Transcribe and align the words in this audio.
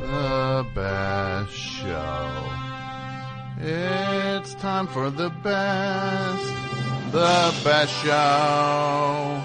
the 0.00 0.66
best 0.74 1.52
show. 1.52 2.44
It's 3.60 4.54
time 4.54 4.86
for 4.86 5.10
the 5.10 5.30
best, 5.30 7.12
the 7.12 7.54
best 7.64 7.92
show. 8.04 9.42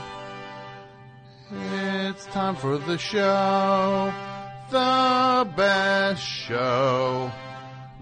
It's 1.51 2.25
time 2.27 2.55
for 2.55 2.77
the 2.77 2.97
show, 2.97 4.13
the 4.69 5.49
best 5.55 6.23
show. 6.23 7.31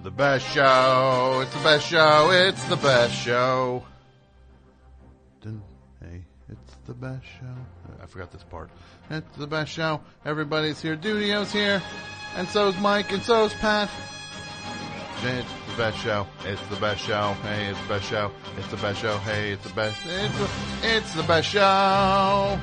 The 0.04 0.12
best 0.12 0.48
show, 0.48 1.42
it's 1.44 1.54
the 1.54 1.64
best 1.64 1.88
show, 1.88 2.32
it's 2.32 2.64
the 2.66 2.76
best 2.76 3.14
show. 3.14 3.84
Hey, 6.02 6.24
it's 6.50 6.76
the 6.88 6.94
best 6.96 7.24
show. 7.24 7.56
I 8.02 8.08
forgot 8.08 8.32
this 8.32 8.44
part. 8.44 8.72
It's 9.12 9.38
the 9.38 9.46
best 9.46 9.72
show. 9.72 10.02
Everybody's 10.26 10.82
here. 10.82 10.98
Dudio's 10.98 11.52
here. 11.52 11.84
And 12.36 12.48
so's 12.48 12.78
Mike, 12.80 13.12
and 13.12 13.22
so's 13.22 13.54
Pat. 13.56 13.90
It's 15.24 15.48
the 15.70 15.78
best 15.78 15.98
show. 15.98 16.28
It's 16.46 16.66
the 16.68 16.76
best 16.78 17.02
show. 17.02 17.36
Hey, 17.44 17.68
it's 17.68 17.82
the 17.82 17.88
best 17.88 18.06
show. 18.06 18.32
It's 18.58 18.68
the 18.68 18.78
best 18.78 19.02
show. 19.02 19.18
Hey, 19.20 19.52
it's 19.52 19.64
the 19.64 19.74
best. 19.74 19.98
It's 20.06 20.38
the, 20.38 20.50
it's 20.84 21.14
the 21.14 21.24
best 21.24 21.48
show. 21.48 22.60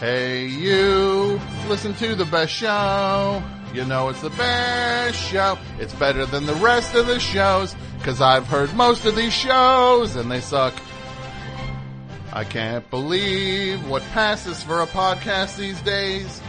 Hey, 0.00 0.46
you. 0.46 1.40
Listen 1.68 1.94
to 1.94 2.14
the 2.14 2.24
best 2.24 2.52
show. 2.52 3.42
You 3.72 3.84
know 3.84 4.08
it's 4.08 4.22
the 4.22 4.30
best 4.30 5.18
show. 5.18 5.58
It's 5.78 5.94
better 5.94 6.24
than 6.26 6.46
the 6.46 6.54
rest 6.54 6.94
of 6.94 7.06
the 7.06 7.20
shows. 7.20 7.76
Cause 8.02 8.20
I've 8.20 8.46
heard 8.46 8.72
most 8.74 9.04
of 9.04 9.16
these 9.16 9.32
shows 9.32 10.16
and 10.16 10.30
they 10.30 10.40
suck. 10.40 10.74
I 12.32 12.44
can't 12.44 12.88
believe 12.90 13.86
what 13.88 14.02
passes 14.12 14.62
for 14.62 14.80
a 14.82 14.86
podcast 14.86 15.56
these 15.56 15.80
days. 15.82 16.40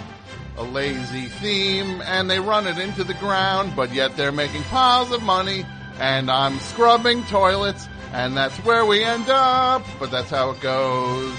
A 0.58 0.64
lazy 0.64 1.26
theme, 1.26 2.02
and 2.02 2.30
they 2.30 2.40
run 2.40 2.66
it 2.66 2.80
into 2.80 3.04
the 3.04 3.14
ground, 3.16 3.74
but 3.76 3.94
yet 3.94 4.18
they're 4.18 4.32
making 4.32 4.64
piles 4.64 5.12
of 5.12 5.22
money, 5.22 5.66
and 6.00 6.32
I'm 6.32 6.60
scrubbing 6.60 7.24
toilets, 7.26 7.88
and 8.12 8.36
that's 8.36 8.58
where 8.60 8.84
we 8.84 9.04
end 9.04 9.30
up, 9.30 9.84
but 10.00 10.10
that's 10.10 10.32
how 10.32 10.50
it 10.52 10.62
goes. 10.62 11.36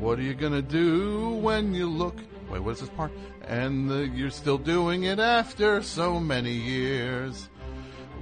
What 0.00 0.18
are 0.18 0.22
you 0.22 0.34
gonna 0.34 0.60
do 0.62 1.30
when 1.40 1.72
you 1.72 1.88
look? 1.88 2.16
Wait, 2.50 2.60
what 2.60 2.72
is 2.72 2.80
this 2.80 2.88
part? 2.90 3.12
And 3.46 3.88
the, 3.88 4.08
you're 4.08 4.30
still 4.30 4.58
doing 4.58 5.04
it 5.04 5.20
after 5.20 5.80
so 5.82 6.18
many 6.18 6.52
years. 6.52 7.48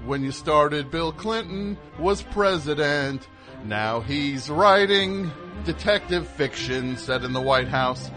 When 0.04 0.22
you 0.22 0.32
started, 0.32 0.90
Bill 0.90 1.12
Clinton 1.12 1.78
was 1.98 2.22
president. 2.22 3.26
Now 3.64 4.00
he's 4.00 4.50
writing 4.50 5.32
detective 5.64 6.28
fiction 6.28 6.96
set 6.96 7.24
in 7.24 7.32
the 7.32 7.40
White 7.40 7.68
House. 7.68 8.10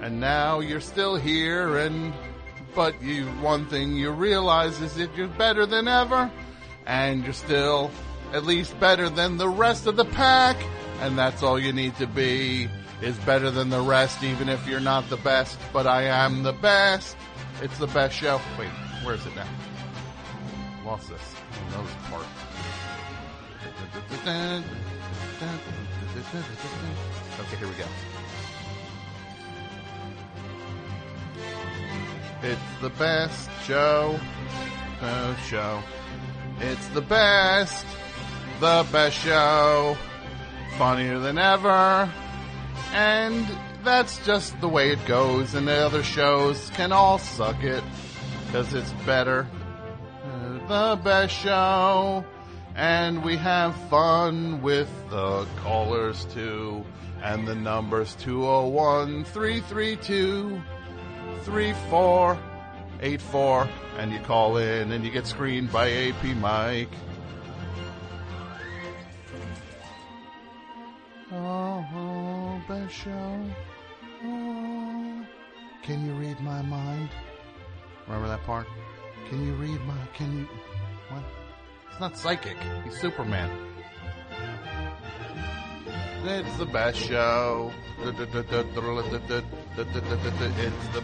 And 0.00 0.20
now 0.20 0.60
you're 0.60 0.80
still 0.80 1.16
here 1.16 1.78
and 1.78 2.14
but 2.74 3.00
you 3.02 3.26
one 3.40 3.66
thing 3.66 3.96
you 3.96 4.10
realize 4.10 4.80
is 4.80 4.94
that 4.94 5.14
you're 5.16 5.26
better 5.26 5.66
than 5.66 5.88
ever 5.88 6.30
and 6.86 7.24
you're 7.24 7.32
still 7.32 7.90
at 8.32 8.44
least 8.44 8.78
better 8.78 9.08
than 9.08 9.36
the 9.36 9.48
rest 9.48 9.86
of 9.86 9.96
the 9.96 10.04
pack 10.04 10.56
and 11.00 11.18
that's 11.18 11.42
all 11.42 11.58
you 11.58 11.72
need 11.72 11.96
to 11.96 12.06
be 12.06 12.68
is 13.02 13.16
better 13.18 13.50
than 13.50 13.70
the 13.70 13.80
rest 13.80 14.22
even 14.22 14.48
if 14.48 14.64
you're 14.68 14.78
not 14.78 15.08
the 15.08 15.16
best 15.18 15.58
but 15.72 15.86
I 15.86 16.02
am 16.02 16.42
the 16.42 16.52
best. 16.52 17.16
It's 17.60 17.78
the 17.78 17.88
best 17.88 18.14
show. 18.14 18.40
Wait 18.58 18.68
where 19.02 19.16
is 19.16 19.26
it 19.26 19.34
now? 19.34 19.48
Lost 20.84 21.08
this. 21.08 21.34
This 21.70 21.94
part 22.10 22.26
okay 27.40 27.56
here 27.56 27.68
we 27.68 27.74
go 27.74 28.17
It's 32.42 32.60
the 32.80 32.90
best 32.90 33.50
show. 33.64 34.18
Oh, 35.02 35.38
show. 35.48 35.82
It's 36.60 36.86
the 36.88 37.00
best. 37.00 37.84
The 38.60 38.86
best 38.92 39.18
show. 39.18 39.96
Funnier 40.76 41.18
than 41.18 41.36
ever. 41.36 42.08
And 42.92 43.46
that's 43.82 44.24
just 44.24 44.60
the 44.60 44.68
way 44.68 44.92
it 44.92 45.04
goes. 45.04 45.54
And 45.54 45.66
the 45.66 45.78
other 45.78 46.04
shows 46.04 46.70
can 46.74 46.92
all 46.92 47.18
suck 47.18 47.64
it. 47.64 47.82
Cause 48.52 48.72
it's 48.72 48.92
better. 49.04 49.46
The 50.68 51.00
best 51.02 51.34
show. 51.34 52.24
And 52.76 53.24
we 53.24 53.36
have 53.36 53.74
fun 53.88 54.62
with 54.62 54.88
the 55.10 55.44
callers 55.56 56.24
too. 56.26 56.84
And 57.20 57.48
the 57.48 57.56
number's 57.56 58.14
201 58.16 59.24
332 59.24 60.62
3484 61.42 63.68
and 63.98 64.12
you 64.12 64.20
call 64.20 64.58
in 64.58 64.92
and 64.92 65.04
you 65.04 65.10
get 65.10 65.26
screened 65.26 65.72
by 65.72 65.90
AP 65.90 66.22
Mike. 66.36 66.92
Oh, 71.30 71.84
oh, 71.94 72.62
best 72.66 72.94
show. 72.94 73.44
Oh, 74.24 75.26
can 75.82 76.06
you 76.06 76.12
read 76.12 76.40
my 76.40 76.62
mind? 76.62 77.10
Remember 78.06 78.28
that 78.28 78.42
part? 78.44 78.66
Can 79.28 79.46
you 79.46 79.52
read 79.54 79.78
my, 79.84 79.94
can 80.14 80.38
you, 80.38 80.48
what? 81.10 81.22
It's 81.90 82.00
not 82.00 82.16
psychic. 82.16 82.56
He's 82.84 82.98
Superman. 82.98 83.50
It's 86.24 86.56
the 86.56 86.66
best 86.66 86.98
show. 86.98 87.72
It's 88.00 88.18
the 88.18 88.24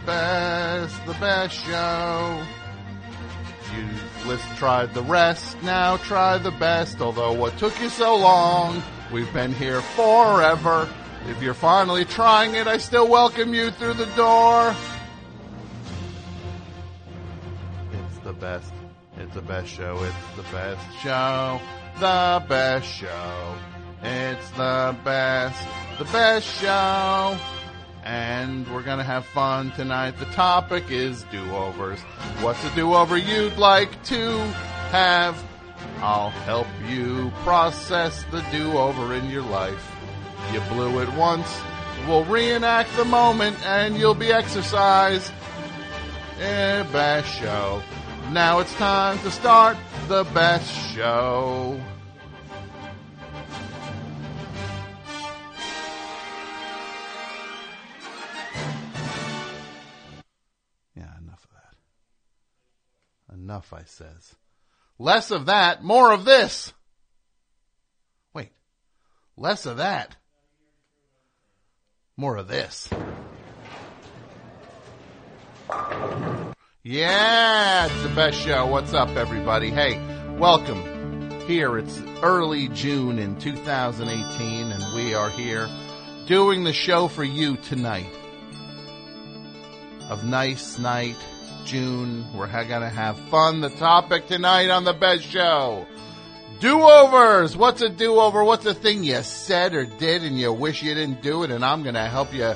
best, 0.05 1.07
the 1.07 1.15
best 1.15 1.55
show. 1.55 2.43
You've 3.77 4.41
tried 4.57 4.93
the 4.95 5.03
rest, 5.03 5.63
now 5.63 5.97
try 5.99 6.39
the 6.39 6.51
best. 6.53 7.01
Although 7.01 7.33
what 7.33 7.57
took 7.59 7.81
you 7.81 7.89
so 7.89 8.17
long, 8.17 8.83
we've 9.13 9.33
been 9.33 9.53
here 9.53 9.81
forever. 9.81 10.89
If 11.29 11.41
you're 11.41 11.55
finally 11.55 12.05
trying 12.05 12.55
it, 12.55 12.67
I 12.67 12.79
still 12.79 13.09
welcome 13.09 13.55
you 13.55 13.71
through 13.71 13.95
the 13.95 14.07
door. 14.17 14.75
It's 17.93 18.19
the 18.19 18.33
best. 18.33 18.73
It's 19.17 19.35
the 19.35 19.43
best 19.43 19.69
show. 19.69 20.03
It's 20.03 20.37
the 20.37 20.43
best 20.55 20.81
show. 21.01 21.61
The 22.01 22.45
best 22.49 22.87
show. 22.87 23.55
It's 24.07 24.51
the 24.51 24.95
best, 25.03 25.67
the 25.99 26.05
best 26.05 26.47
show. 26.61 27.39
And 28.05 28.71
we're 28.71 28.83
gonna 28.83 29.03
have 29.03 29.25
fun 29.25 29.71
tonight. 29.73 30.19
The 30.19 30.27
topic 30.27 30.91
is 30.91 31.25
do-overs. 31.33 31.99
What's 32.43 32.63
a 32.65 32.75
do-over 32.75 33.17
you'd 33.17 33.57
like 33.57 34.03
to 34.05 34.37
have? 34.91 35.43
I'll 36.01 36.29
help 36.29 36.67
you 36.87 37.33
process 37.45 38.25
the 38.31 38.43
do-over 38.53 39.15
in 39.15 39.31
your 39.31 39.43
life. 39.43 39.91
You 40.53 40.61
blew 40.69 41.01
it 41.01 41.11
once. 41.15 41.49
We'll 42.07 42.25
reenact 42.25 42.95
the 42.97 43.07
moment 43.07 43.57
and 43.67 43.97
you'll 43.97 44.15
be 44.15 44.31
exercised. 44.31 45.33
Eh, 46.41 46.83
best 46.93 47.29
show. 47.41 47.81
Now 48.33 48.59
it's 48.59 48.75
time 48.75 49.19
to 49.21 49.31
start 49.31 49.79
the 50.09 50.25
best 50.25 50.71
show. 50.95 51.81
Enough, 63.35 63.73
I 63.73 63.83
says. 63.85 64.35
Less 64.97 65.33
of 65.33 65.47
that, 65.47 65.83
more 65.83 66.13
of 66.13 66.25
this. 66.25 66.73
Wait. 68.33 68.53
Less 69.37 69.67
of 69.67 69.79
that. 69.79 70.15
More 72.17 72.37
of 72.37 72.47
this. 72.47 72.89
Yeah, 76.85 77.87
it's 77.87 78.03
the 78.05 78.13
best 78.15 78.39
show. 78.39 78.67
What's 78.67 78.95
up, 78.95 79.09
everybody? 79.17 79.71
Hey, 79.71 79.99
welcome. 80.39 81.41
Here, 81.49 81.77
it's 81.77 82.01
early 82.23 82.69
June 82.69 83.19
in 83.19 83.41
2018, 83.41 84.71
and 84.71 84.95
we 84.95 85.15
are 85.15 85.31
here 85.31 85.69
doing 86.29 86.63
the 86.63 86.73
show 86.73 87.09
for 87.09 87.25
you 87.25 87.57
tonight. 87.57 88.15
Of 90.09 90.25
nice 90.25 90.79
night, 90.79 91.17
June. 91.65 92.27
We're 92.35 92.47
gonna 92.47 92.91
have 92.91 93.19
fun. 93.29 93.61
The 93.61 93.71
topic 93.71 94.27
tonight 94.27 94.71
on 94.71 94.85
the 94.85 94.93
best 94.93 95.23
show. 95.23 95.87
Do-overs! 96.61 97.57
What's 97.57 97.83
a 97.83 97.89
do-over? 97.89 98.45
What's 98.45 98.67
a 98.67 98.75
thing 98.75 99.03
you 99.03 99.23
said 99.23 99.75
or 99.75 99.85
did 99.85 100.23
and 100.23 100.39
you 100.39 100.53
wish 100.53 100.83
you 100.83 100.95
didn't 100.95 101.23
do 101.23 101.43
it 101.43 101.51
and 101.51 101.65
I'm 101.65 101.83
gonna 101.83 102.09
help 102.09 102.33
you 102.33 102.55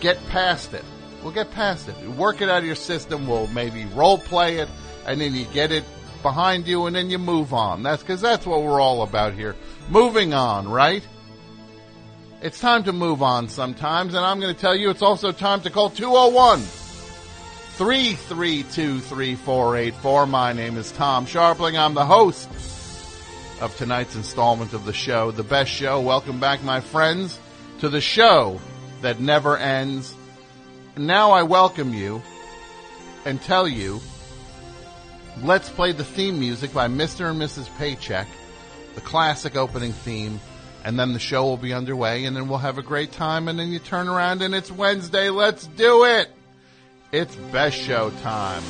get 0.00 0.24
past 0.28 0.74
it. 0.74 0.84
We'll 1.22 1.32
get 1.32 1.50
past 1.52 1.88
it. 1.88 1.96
Work 2.10 2.42
it 2.42 2.48
out 2.48 2.58
of 2.58 2.66
your 2.66 2.74
system. 2.74 3.26
We'll 3.26 3.46
maybe 3.48 3.84
role 3.86 4.18
play 4.18 4.58
it 4.58 4.68
and 5.06 5.20
then 5.20 5.34
you 5.34 5.44
get 5.46 5.72
it 5.72 5.84
behind 6.22 6.66
you 6.66 6.86
and 6.86 6.94
then 6.94 7.08
you 7.08 7.18
move 7.18 7.54
on. 7.54 7.82
That's 7.82 8.02
cause 8.02 8.20
that's 8.20 8.46
what 8.46 8.62
we're 8.62 8.80
all 8.80 9.02
about 9.02 9.34
here. 9.34 9.56
Moving 9.88 10.34
on, 10.34 10.68
right? 10.68 11.06
It's 12.42 12.60
time 12.60 12.84
to 12.84 12.92
move 12.92 13.22
on 13.22 13.48
sometimes 13.48 14.14
and 14.14 14.24
I'm 14.24 14.40
gonna 14.40 14.54
tell 14.54 14.76
you 14.76 14.90
it's 14.90 15.02
also 15.02 15.32
time 15.32 15.62
to 15.62 15.70
call 15.70 15.90
201 15.90 16.62
332-3484. 17.76 20.28
My 20.30 20.54
name 20.54 20.78
is 20.78 20.90
Tom 20.92 21.26
Scharpling. 21.26 21.78
I'm 21.78 21.92
the 21.92 22.06
host 22.06 22.48
of 23.60 23.76
tonight's 23.76 24.14
installment 24.14 24.72
of 24.72 24.86
the 24.86 24.94
show, 24.94 25.30
The 25.30 25.42
Best 25.42 25.70
Show. 25.70 26.00
Welcome 26.00 26.40
back, 26.40 26.64
my 26.64 26.80
friends, 26.80 27.38
to 27.80 27.90
the 27.90 28.00
show 28.00 28.62
that 29.02 29.20
never 29.20 29.58
ends. 29.58 30.14
Now 30.96 31.32
I 31.32 31.42
welcome 31.42 31.92
you 31.92 32.22
and 33.26 33.42
tell 33.42 33.68
you, 33.68 34.00
let's 35.42 35.68
play 35.68 35.92
the 35.92 36.02
theme 36.02 36.40
music 36.40 36.72
by 36.72 36.88
Mr. 36.88 37.30
and 37.30 37.38
Mrs. 37.38 37.68
Paycheck, 37.76 38.26
the 38.94 39.02
classic 39.02 39.54
opening 39.54 39.92
theme, 39.92 40.40
and 40.82 40.98
then 40.98 41.12
the 41.12 41.18
show 41.18 41.44
will 41.44 41.58
be 41.58 41.74
underway, 41.74 42.24
and 42.24 42.34
then 42.34 42.48
we'll 42.48 42.56
have 42.56 42.78
a 42.78 42.82
great 42.82 43.12
time, 43.12 43.48
and 43.48 43.58
then 43.58 43.68
you 43.68 43.80
turn 43.80 44.08
around 44.08 44.40
and 44.40 44.54
it's 44.54 44.72
Wednesday. 44.72 45.28
Let's 45.28 45.66
do 45.66 46.04
it! 46.04 46.30
It's 47.18 47.34
Best 47.50 47.78
Show 47.78 48.10
time. 48.20 48.62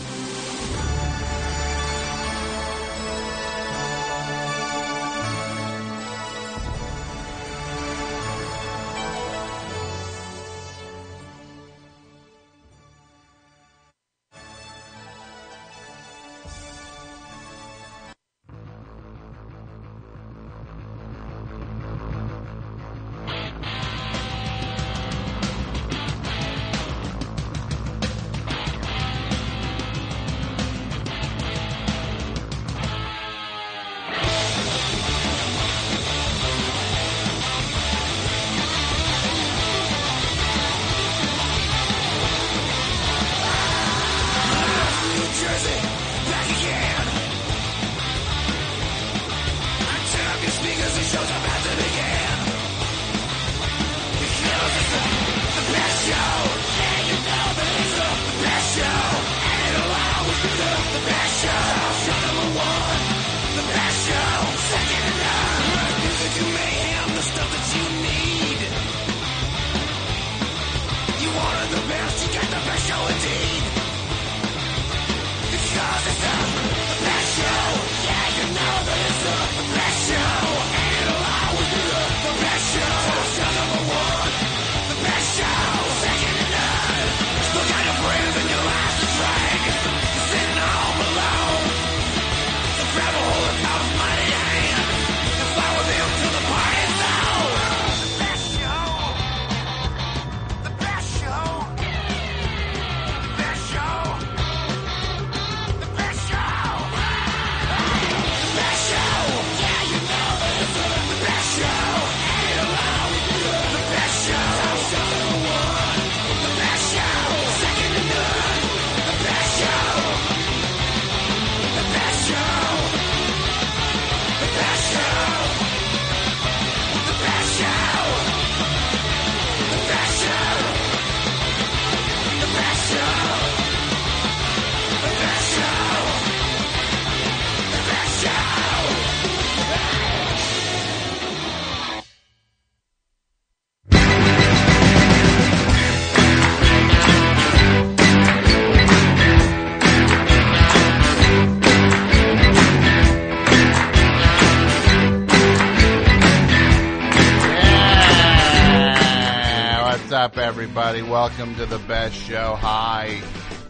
Everybody? 160.76 161.10
Welcome 161.10 161.54
to 161.54 161.64
the 161.64 161.78
best 161.78 162.14
show. 162.14 162.54
Hi. 162.56 163.18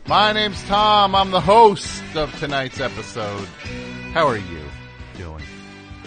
My 0.08 0.32
name's 0.32 0.61
Tom. 0.64 1.14
I'm 1.14 1.31
the 1.31 1.41
host 1.41 2.03
of 2.17 2.37
tonight's 2.41 2.81
episode. 2.81 3.47
How 4.12 4.26
are 4.26 4.37
you 4.37 4.64
doing 5.17 5.44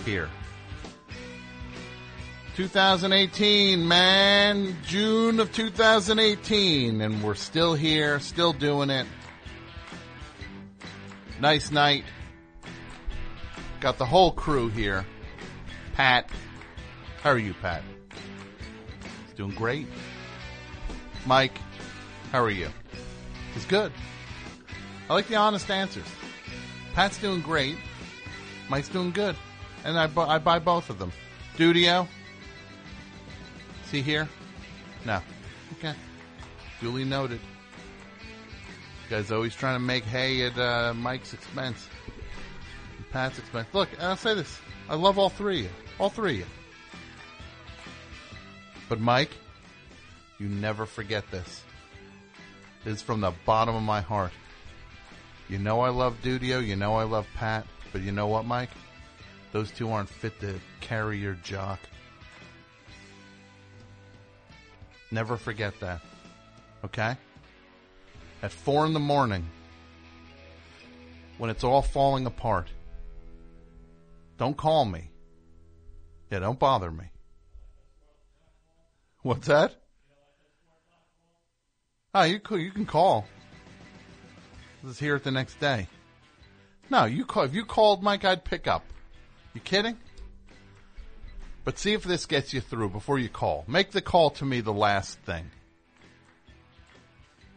here? 0.04 0.30
2018, 2.58 3.88
man. 3.88 4.76
June 4.86 5.40
of 5.40 5.54
2018. 5.54 7.00
And 7.00 7.24
we're 7.24 7.34
still 7.34 7.76
here, 7.76 8.20
still 8.20 8.52
doing 8.52 8.90
it. 8.90 9.08
Nice 11.40 11.72
night. 11.72 12.04
Got 13.80 13.98
the 14.00 14.06
whole 14.06 14.34
crew 14.34 14.68
here. 14.68 15.06
Pat. 15.94 16.30
How 17.24 17.30
are 17.30 17.38
you, 17.38 17.54
Pat? 17.54 17.84
Doing 19.38 19.52
great. 19.52 19.88
Mike, 21.26 21.58
how 22.32 22.42
are 22.44 22.50
you? 22.50 22.70
He's 23.54 23.66
good. 23.66 23.92
I 25.10 25.14
like 25.14 25.28
the 25.28 25.36
honest 25.36 25.70
answers. 25.70 26.06
Pat's 26.94 27.18
doing 27.18 27.42
great. 27.42 27.78
Mike's 28.70 28.90
doing 28.90 29.12
good. 29.12 29.36
And 29.84 29.98
I, 29.98 30.08
bu- 30.08 30.22
I 30.22 30.38
buy 30.40 30.60
both 30.60 30.90
of 30.90 31.00
them. 31.00 31.12
Dudio? 31.58 32.08
Is 33.86 33.92
he 33.92 34.02
here? 34.02 34.30
No. 35.06 35.22
Okay. 35.74 35.94
Duly 36.82 37.06
noted. 37.06 37.40
You 39.04 39.10
guys 39.16 39.32
always 39.32 39.56
trying 39.56 39.76
to 39.76 39.84
make 39.84 40.04
hay 40.04 40.44
at 40.44 40.58
uh, 40.58 40.94
Mike's 40.94 41.34
expense. 41.34 41.88
Pat's 43.12 43.40
expense. 43.40 43.68
Look, 43.74 43.90
I'll 44.00 44.16
say 44.16 44.36
this. 44.36 44.60
I 44.88 44.96
love 44.96 45.18
all 45.18 45.30
three 45.30 45.60
of 45.60 45.66
you. 45.66 45.72
All 45.98 46.10
three 46.10 46.34
of 46.34 46.40
you. 46.40 46.46
But 48.88 49.00
Mike, 49.00 49.32
you 50.40 50.48
never 50.48 50.86
forget 50.86 51.30
this. 51.30 51.64
It 52.86 52.90
is 52.90 53.02
from 53.02 53.22
the 53.22 53.34
bottom 53.46 53.76
of 53.76 53.84
my 53.84 54.02
heart. 54.02 54.32
You 55.50 55.60
know 55.60 55.82
I 55.82 55.90
love 55.90 56.22
Dudio, 56.24 56.66
you 56.66 56.76
know 56.76 56.96
I 56.96 57.04
love 57.04 57.28
Pat, 57.36 57.68
but 57.92 58.02
you 58.02 58.12
know 58.12 58.28
what, 58.28 58.46
Mike? 58.46 58.70
Those 59.52 59.72
two 59.72 59.92
aren't 59.92 60.10
fit 60.10 60.40
to 60.42 60.60
carry 60.80 61.18
your 61.18 61.34
jock. 61.34 61.80
Never 65.12 65.38
forget 65.38 65.74
that. 65.80 66.02
Okay? 66.86 67.18
At 68.42 68.52
four 68.52 68.86
in 68.86 68.94
the 68.94 69.00
morning, 69.00 69.46
when 71.38 71.50
it's 71.50 71.64
all 71.64 71.82
falling 71.82 72.26
apart, 72.26 72.68
don't 74.38 74.56
call 74.56 74.86
me. 74.86 75.10
Yeah, 76.32 76.40
don't 76.40 76.60
bother 76.60 76.92
me. 76.92 77.06
What's 79.24 79.48
that? 79.48 79.76
Oh, 82.14 82.24
you 82.24 82.40
you 82.52 82.72
can 82.72 82.86
call. 82.88 83.28
Let's 84.84 85.00
hear 85.00 85.16
it 85.16 85.24
the 85.24 85.32
next 85.32 85.60
day. 85.60 85.88
No, 86.90 87.06
you 87.06 87.26
call. 87.26 87.44
If 87.44 87.54
you 87.54 87.66
called 87.66 88.02
Mike, 88.02 88.26
I'd 88.26 88.44
pick 88.44 88.68
up. 88.68 88.84
You 89.54 89.62
kidding? 89.62 89.98
But 91.64 91.78
see 91.78 91.94
if 91.94 92.04
this 92.04 92.26
gets 92.26 92.52
you 92.52 92.62
through 92.62 92.90
before 92.90 93.20
you 93.20 93.30
call. 93.30 93.64
Make 93.68 93.92
the 93.92 94.02
call 94.02 94.32
to 94.32 94.46
me 94.46 94.62
the 94.62 94.74
last 94.74 95.20
thing. 95.20 95.52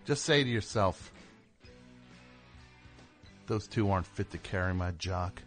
Just 0.04 0.24
say 0.24 0.44
to 0.44 0.50
yourself, 0.50 1.12
Those 3.46 3.66
two 3.66 3.90
aren't 3.90 4.06
fit 4.06 4.30
to 4.32 4.38
carry 4.38 4.74
my 4.74 4.90
jock. 4.92 5.40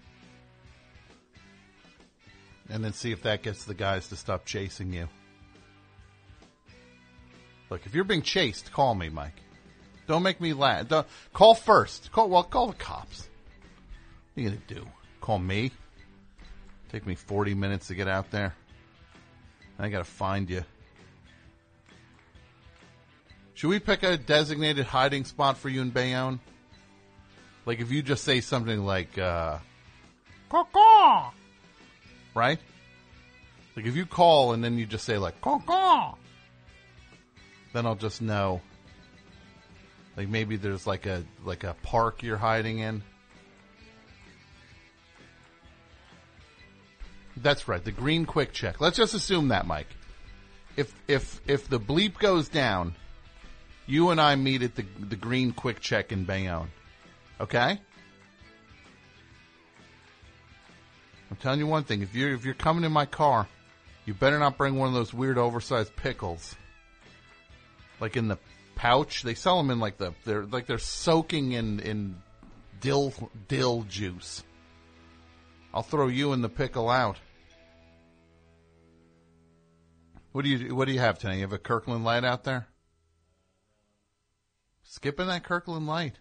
And 2.70 2.84
then 2.84 2.94
see 2.94 3.12
if 3.12 3.22
that 3.22 3.44
gets 3.44 3.66
the 3.66 3.76
guys 3.76 4.08
to 4.08 4.16
stop 4.16 4.46
chasing 4.46 4.92
you. 4.92 5.08
Look, 7.70 7.86
if 7.86 7.96
you're 7.96 8.04
being 8.04 8.22
chased, 8.22 8.72
call 8.72 8.96
me, 8.96 9.10
Mike. 9.10 9.42
Don't 10.08 10.24
make 10.24 10.40
me 10.40 10.54
laugh. 10.54 10.88
Don't, 10.88 11.08
call 11.34 11.56
first. 11.56 12.12
Call 12.12 12.30
well, 12.30 12.44
call 12.44 12.68
the 12.68 12.74
cops. 12.74 13.28
What 14.34 14.42
are 14.42 14.44
you 14.44 14.50
gonna 14.50 14.62
do? 14.68 14.88
Call 15.22 15.40
me? 15.40 15.72
Take 16.92 17.08
me 17.08 17.16
40 17.16 17.56
minutes 17.56 17.88
to 17.88 17.96
get 17.96 18.08
out 18.08 18.30
there. 18.32 18.56
I 19.80 19.90
gotta 19.90 20.04
find 20.04 20.50
you. 20.50 20.64
Should 23.56 23.70
we 23.70 23.80
pick 23.80 24.04
a 24.04 24.18
designated 24.18 24.86
hiding 24.86 25.24
spot 25.24 25.58
for 25.58 25.70
you 25.70 25.82
in 25.82 25.90
Bayonne? 25.90 26.40
Like 27.66 27.80
if 27.80 27.92
you 27.92 28.04
just 28.04 28.24
say 28.24 28.42
something 28.42 28.86
like, 28.86 29.18
uh, 29.18 29.58
caw 30.50 31.32
right? 32.36 32.60
Like 33.76 33.86
if 33.86 33.96
you 33.96 34.06
call 34.06 34.54
and 34.54 34.64
then 34.64 34.78
you 34.78 34.86
just 34.86 35.06
say 35.06 35.18
like, 35.18 35.42
caw 35.42 36.16
then 37.76 37.86
I'll 37.86 37.96
just 37.96 38.22
know. 38.22 38.62
Like 40.16 40.30
maybe 40.30 40.56
there's 40.56 40.88
like 40.88 41.06
a, 41.06 41.26
like 41.44 41.66
a 41.66 41.76
park 41.84 42.24
you're 42.24 42.38
hiding 42.38 42.80
in. 42.80 43.04
That's 47.38 47.68
right, 47.68 47.84
the 47.84 47.92
green 47.92 48.26
QuickChek. 48.26 48.80
Let's 48.80 48.96
just 48.96 49.14
assume 49.14 49.50
that, 49.50 49.68
Mike. 49.68 49.90
If, 50.78 50.94
if, 51.10 51.42
if 51.48 51.68
the 51.68 51.80
bleep 51.80 52.18
goes 52.18 52.48
down, 52.48 52.96
you 53.88 54.10
and 54.10 54.20
I 54.20 54.36
meet 54.36 54.64
at 54.64 54.76
the 54.76 54.86
the 55.00 55.16
Green 55.16 55.54
QuickChek 55.54 56.12
in 56.12 56.26
Bayonne. 56.26 56.70
Okay? 57.40 57.80
I'm 61.30 61.38
telling 61.40 61.60
you 61.60 61.68
one 61.68 61.84
thing. 61.84 62.02
If 62.02 62.16
you're 62.16 62.34
if 62.34 62.46
you're 62.46 62.56
coming 62.56 62.84
in 62.84 62.92
my 62.92 63.06
car, 63.06 63.48
you 64.06 64.14
better 64.14 64.40
not 64.40 64.58
bring 64.58 64.76
one 64.76 64.88
of 64.88 64.94
those 64.94 65.14
weird 65.14 65.38
oversized 65.38 65.96
pickles. 65.96 66.56
Like 68.00 68.18
in 68.18 68.28
the 68.28 68.38
pouch, 68.76 69.24
they 69.24 69.36
sell 69.36 69.58
them 69.58 69.70
in 69.72 69.80
like 69.80 69.98
the 69.98 70.14
they're 70.26 70.46
like 70.46 70.68
they're 70.68 70.78
soaking 70.78 71.54
in 71.54 71.80
in 71.80 72.16
dill 72.82 73.14
dill 73.48 73.84
juice. 73.84 74.44
I'll 75.74 75.84
throw 75.84 76.08
you 76.08 76.34
in 76.34 76.42
the 76.42 76.50
pickle 76.50 76.90
out. 76.90 77.18
What 80.32 80.44
do 80.44 80.50
you 80.50 80.76
what 80.76 80.86
do 80.86 80.94
you 80.94 81.00
have 81.00 81.20
tonight? 81.20 81.36
You 81.36 81.42
have 81.42 81.54
a 81.54 81.58
Kirkland 81.58 82.04
light 82.04 82.24
out 82.24 82.44
there? 82.44 82.68
Skipping 84.84 85.28
that 85.28 85.44
Kirkland 85.44 85.88
Light. 85.88 86.20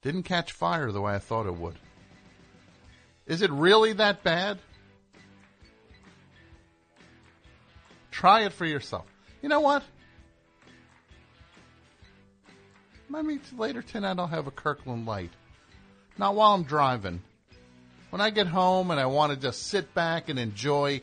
Didn't 0.00 0.22
catch 0.22 0.52
fire 0.52 0.92
the 0.92 1.00
way 1.00 1.14
I 1.14 1.18
thought 1.18 1.46
it 1.46 1.54
would. 1.54 1.74
Is 3.26 3.42
it 3.42 3.50
really 3.50 3.92
that 3.94 4.22
bad? 4.22 4.58
Try 8.10 8.44
it 8.44 8.52
for 8.52 8.64
yourself. 8.64 9.06
You 9.42 9.48
know 9.48 9.60
what? 9.60 9.82
Maybe 13.10 13.40
later 13.56 13.80
tonight 13.80 14.18
I'll 14.18 14.26
have 14.26 14.46
a 14.46 14.50
Kirkland 14.50 15.06
Light. 15.06 15.30
Not 16.18 16.34
while 16.34 16.54
I'm 16.54 16.64
driving. 16.64 17.22
When 18.10 18.20
I 18.20 18.30
get 18.30 18.46
home 18.46 18.90
and 18.90 19.00
I 19.00 19.06
want 19.06 19.32
to 19.32 19.38
just 19.38 19.68
sit 19.68 19.94
back 19.94 20.28
and 20.28 20.38
enjoy 20.38 21.00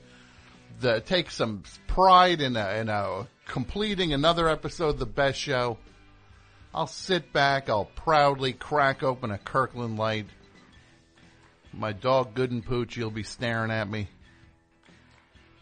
the 0.82 1.00
take 1.02 1.32
some 1.32 1.64
pride 1.88 2.42
in 2.42 2.56
a, 2.58 2.76
in 2.76 2.90
a 2.90 3.28
completing 3.46 4.14
another 4.14 4.48
episode 4.50 4.90
of 4.90 5.00
the 5.00 5.06
best 5.06 5.40
show. 5.40 5.78
I'll 6.74 6.88
sit 6.88 7.32
back, 7.32 7.70
I'll 7.70 7.86
proudly 7.86 8.54
crack 8.54 9.02
open 9.02 9.32
a 9.32 9.38
Kirkland 9.38 9.98
light. 9.98 10.28
My 11.74 11.92
dog 11.92 12.36
Good 12.36 12.52
and 12.52 12.66
Poochie 12.66 13.04
will 13.04 13.12
be 13.12 13.24
staring 13.24 13.72
at 13.72 13.90
me. 13.90 14.10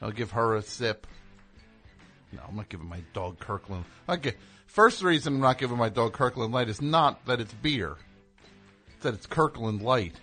I'll 0.02 0.12
give 0.12 0.32
her 0.32 0.56
a 0.56 0.62
sip. 0.62 1.08
No, 2.32 2.42
I'm 2.48 2.56
not 2.56 2.68
giving 2.68 2.90
my 2.90 3.02
dog 3.14 3.40
Kirkland. 3.40 3.86
I 4.08 4.14
Okay, 4.16 4.34
first 4.74 5.03
reason 5.03 5.36
I'm 5.36 5.39
not 5.39 5.60
giving 5.60 5.77
my 5.77 5.89
dog 5.89 6.13
Kirkland 6.13 6.51
Light 6.51 6.68
is 6.68 6.82
not 6.82 7.25
that 7.27 7.39
it's 7.39 7.53
beer. 7.53 7.96
It's 8.88 9.03
that 9.03 9.13
it's 9.13 9.27
Kirkland 9.27 9.82
Light. 9.84 10.15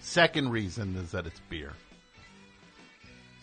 Second 0.00 0.50
reason 0.50 0.96
is 0.96 1.10
that 1.10 1.26
it's 1.26 1.40
beer. 1.50 1.72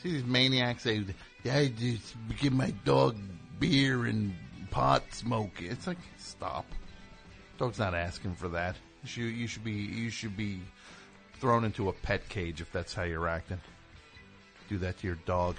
See 0.02 0.14
these 0.14 0.24
maniacs 0.24 0.84
say, 0.84 1.04
"I 1.46 1.68
just 1.68 2.16
give 2.40 2.54
my 2.54 2.72
dog 2.86 3.18
beer 3.60 4.06
and 4.06 4.34
pot 4.72 5.04
smoke. 5.14 5.62
It's 5.62 5.88
like 5.88 5.98
stop. 6.18 6.66
Dog's 7.58 7.80
not 7.80 7.94
asking 7.94 8.36
for 8.36 8.48
that. 8.50 8.78
You 9.04 9.26
you 9.26 9.48
should 9.48 9.64
be 9.66 9.74
you 9.74 10.10
should 10.10 10.38
be 10.38 10.62
thrown 11.34 11.66
into 11.66 11.90
a 11.90 11.94
pet 11.94 12.28
cage 12.30 12.62
if 12.62 12.72
that's 12.72 12.94
how 12.94 13.04
you're 13.04 13.28
acting. 13.28 13.60
Do 14.70 14.78
that 14.78 15.00
to 15.00 15.08
your 15.08 15.18
dog. 15.26 15.56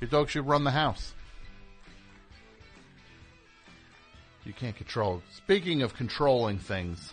Your 0.00 0.08
dog 0.08 0.30
should 0.30 0.46
run 0.46 0.64
the 0.64 0.70
house. 0.70 1.14
You 4.44 4.52
can't 4.54 4.74
control. 4.74 5.22
Speaking 5.36 5.82
of 5.82 5.94
controlling 5.94 6.58
things, 6.58 7.12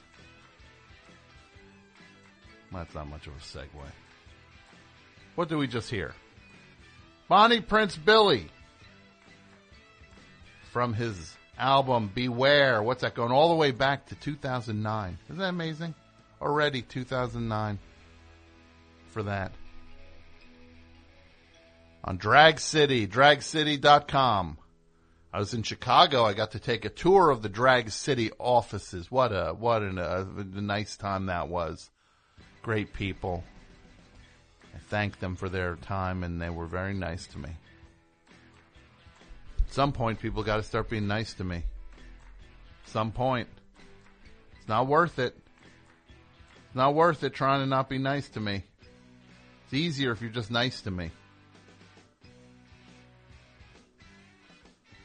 that's 2.71 2.95
not 2.95 3.07
much 3.07 3.27
of 3.27 3.33
a 3.33 3.39
segue. 3.39 3.67
What 5.35 5.49
do 5.49 5.57
we 5.57 5.67
just 5.67 5.89
hear? 5.89 6.13
Bonnie 7.27 7.61
Prince 7.61 7.95
Billy 7.97 8.49
from 10.71 10.93
his 10.93 11.35
album 11.57 12.09
Beware. 12.13 12.81
What's 12.81 13.01
that 13.01 13.15
going 13.15 13.31
all 13.31 13.49
the 13.49 13.55
way 13.55 13.71
back 13.71 14.07
to 14.07 14.15
2009? 14.15 15.17
Isn't 15.25 15.37
that 15.37 15.49
amazing? 15.49 15.93
Already 16.41 16.81
2009 16.81 17.79
for 19.09 19.23
that. 19.23 19.51
On 22.07 22.15
Drag 22.15 22.61
City, 22.61 23.05
dragcity.com. 23.05 24.57
I 25.33 25.39
was 25.39 25.53
in 25.53 25.63
Chicago. 25.63 26.23
I 26.23 26.31
got 26.31 26.51
to 26.51 26.59
take 26.59 26.85
a 26.85 26.89
tour 26.89 27.29
of 27.29 27.41
the 27.41 27.49
Drag 27.49 27.89
City 27.89 28.31
offices. 28.39 29.11
What 29.11 29.33
a 29.33 29.53
what 29.53 29.81
an, 29.81 29.99
uh, 29.99 30.25
a, 30.37 30.39
a 30.39 30.61
nice 30.61 30.95
time 30.95 31.25
that 31.25 31.49
was. 31.49 31.89
Great 32.61 32.93
people. 32.93 33.43
I 34.73 34.77
thanked 34.87 35.19
them 35.19 35.35
for 35.35 35.49
their 35.49 35.75
time, 35.75 36.23
and 36.23 36.41
they 36.41 36.49
were 36.49 36.65
very 36.65 36.93
nice 36.93 37.27
to 37.27 37.39
me. 37.39 37.49
At 39.67 39.73
some 39.73 39.91
point, 39.91 40.21
people 40.21 40.43
got 40.43 40.57
to 40.57 40.63
start 40.63 40.89
being 40.89 41.07
nice 41.07 41.33
to 41.33 41.43
me. 41.43 41.57
At 41.57 42.89
Some 42.89 43.11
point. 43.11 43.49
It's 44.57 44.69
not 44.69 44.87
worth 44.87 45.19
it. 45.19 45.35
It's 46.67 46.75
not 46.75 46.95
worth 46.95 47.21
it 47.25 47.33
trying 47.33 47.59
to 47.59 47.65
not 47.65 47.89
be 47.89 47.97
nice 47.97 48.29
to 48.29 48.39
me. 48.39 48.63
It's 49.65 49.73
easier 49.73 50.13
if 50.13 50.21
you're 50.21 50.31
just 50.31 50.51
nice 50.51 50.79
to 50.83 50.91
me. 50.91 51.11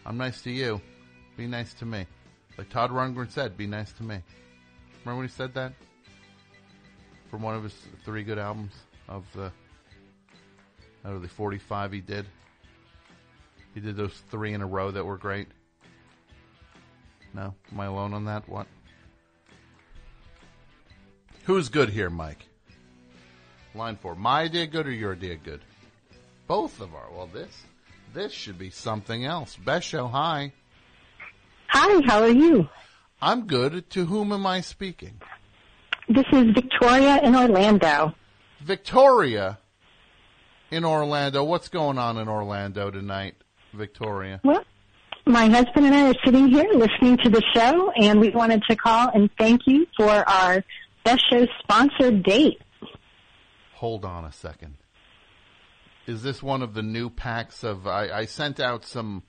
I'm 0.05 0.17
nice 0.17 0.43
to 0.43 0.51
you. 0.51 0.81
Be 1.37 1.47
nice 1.47 1.75
to 1.75 1.87
me. 1.87 2.07
Like 2.59 2.69
Todd 2.71 2.91
Rundgren 2.91 3.31
said, 3.31 3.57
be 3.57 3.67
nice 3.67 3.93
to 3.93 4.03
me. 4.03 4.21
Remember 5.01 5.19
when 5.19 5.29
he 5.29 5.33
said 5.33 5.55
that? 5.55 5.73
From 7.31 7.43
one 7.43 7.55
of 7.55 7.63
his 7.63 7.75
three 8.05 8.23
good 8.23 8.39
albums 8.39 8.73
of 9.09 9.25
the 9.35 9.53
out 11.05 11.15
of 11.15 11.23
the 11.23 11.29
45 11.29 11.93
he 11.93 12.01
did. 12.01 12.27
He 13.75 13.81
did 13.81 13.97
those 13.97 14.23
three 14.31 14.53
in 14.53 14.61
a 14.61 14.67
row 14.67 14.91
that 14.91 15.05
were 15.05 15.17
great. 15.17 15.49
No? 17.35 17.55
Am 17.73 17.81
I 17.81 17.87
alone 17.87 18.13
on 18.13 18.27
that? 18.27 18.49
What? 18.49 18.67
Who's 21.45 21.69
good 21.69 21.89
here, 21.89 22.11
Mike? 22.11 22.47
Line 23.75 23.97
four. 23.97 24.15
My 24.15 24.43
idea 24.43 24.67
good 24.67 24.87
or 24.87 24.93
your 24.93 25.15
idea 25.15 25.37
good? 25.37 25.63
Both 26.47 26.81
of 26.81 26.95
our. 26.95 27.11
Well, 27.11 27.29
this 27.33 27.65
this 28.15 28.33
should 28.33 28.59
be 28.59 28.71
something 28.71 29.25
else. 29.25 29.57
Best 29.57 29.87
show. 29.87 30.07
Hi. 30.09 30.53
Hi. 31.69 32.03
How 32.07 32.23
are 32.23 32.29
you? 32.29 32.69
I'm 33.21 33.47
good. 33.47 33.89
To 33.91 34.05
whom 34.07 34.33
am 34.33 34.47
I 34.47 34.61
speaking? 34.61 35.21
This 36.09 36.27
is 36.33 36.47
Victoria 36.55 37.21
in 37.23 37.35
Orlando. 37.37 38.15
Victoria 38.61 39.59
in 40.71 40.85
Orlando. 40.85 41.45
What's 41.45 41.69
going 41.69 41.99
on 41.99 42.19
in 42.19 42.29
Orlando 42.29 42.91
tonight, 42.91 43.37
Victoria? 43.73 44.41
Well, 44.43 44.65
my 45.25 45.49
husband 45.49 45.87
and 45.87 45.95
I 45.95 46.11
are 46.11 46.15
sitting 46.25 46.49
here 46.49 46.69
listening 46.75 47.19
to 47.19 47.31
the 47.31 47.43
show, 47.55 47.93
and 47.93 48.21
we 48.21 48.31
wanted 48.31 48.63
to 48.69 48.77
call 48.77 49.09
and 49.15 49.31
thank 49.39 49.63
you 49.67 49.87
for 49.97 50.11
our 50.29 50.65
Best 51.05 51.25
Show 51.31 51.47
sponsored 51.61 52.23
date. 52.23 52.61
Hold 53.75 54.05
on 54.05 54.25
a 54.25 54.33
second. 54.33 54.77
Is 56.07 56.23
this 56.23 56.43
one 56.43 56.63
of 56.63 56.75
the 56.75 56.83
new 56.83 57.11
packs 57.11 57.63
of? 57.63 57.87
I, 57.87 58.09
I 58.11 58.25
sent 58.25 58.61
out 58.61 58.85
some 58.85 59.23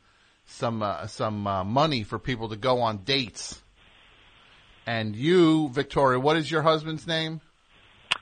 some 0.46 0.82
uh, 0.82 1.08
some 1.08 1.46
uh, 1.48 1.64
money 1.64 2.04
for 2.04 2.20
people 2.20 2.50
to 2.50 2.56
go 2.56 2.82
on 2.82 3.04
dates. 3.04 3.62
And 4.86 5.16
you, 5.16 5.70
Victoria, 5.70 6.20
what 6.20 6.36
is 6.36 6.52
your 6.52 6.62
husband's 6.62 7.08
name? 7.08 7.40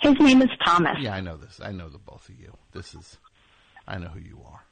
His 0.02 0.20
name 0.20 0.42
is 0.42 0.50
Thomas. 0.64 0.98
Yeah, 1.00 1.14
I 1.14 1.22
know 1.22 1.38
this. 1.38 1.60
I 1.64 1.72
know 1.72 1.90
the 1.90 1.98
both 1.98 2.30
of 2.30 2.40
you. 2.40 2.56
This 2.72 2.94
is, 2.94 3.18
I 3.88 3.98
know 3.98 4.10
who 4.10 4.20
you 4.20 4.42
are. 4.46 4.64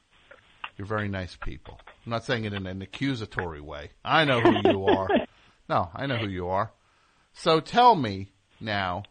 You're 0.76 0.86
very 0.86 1.08
nice 1.08 1.36
people. 1.36 1.80
I'm 2.04 2.10
not 2.10 2.24
saying 2.24 2.44
it 2.44 2.52
in 2.52 2.66
an 2.66 2.80
accusatory 2.80 3.60
way. 3.60 3.90
I 4.04 4.24
know 4.24 4.40
who 4.40 4.70
you 4.70 4.86
are. 4.86 5.08
No, 5.68 5.88
I 5.94 6.06
know 6.06 6.16
who 6.16 6.26
you 6.26 6.48
are. 6.48 6.72
So 7.32 7.60
tell 7.60 7.94
me 7.94 8.32
now, 8.60 9.04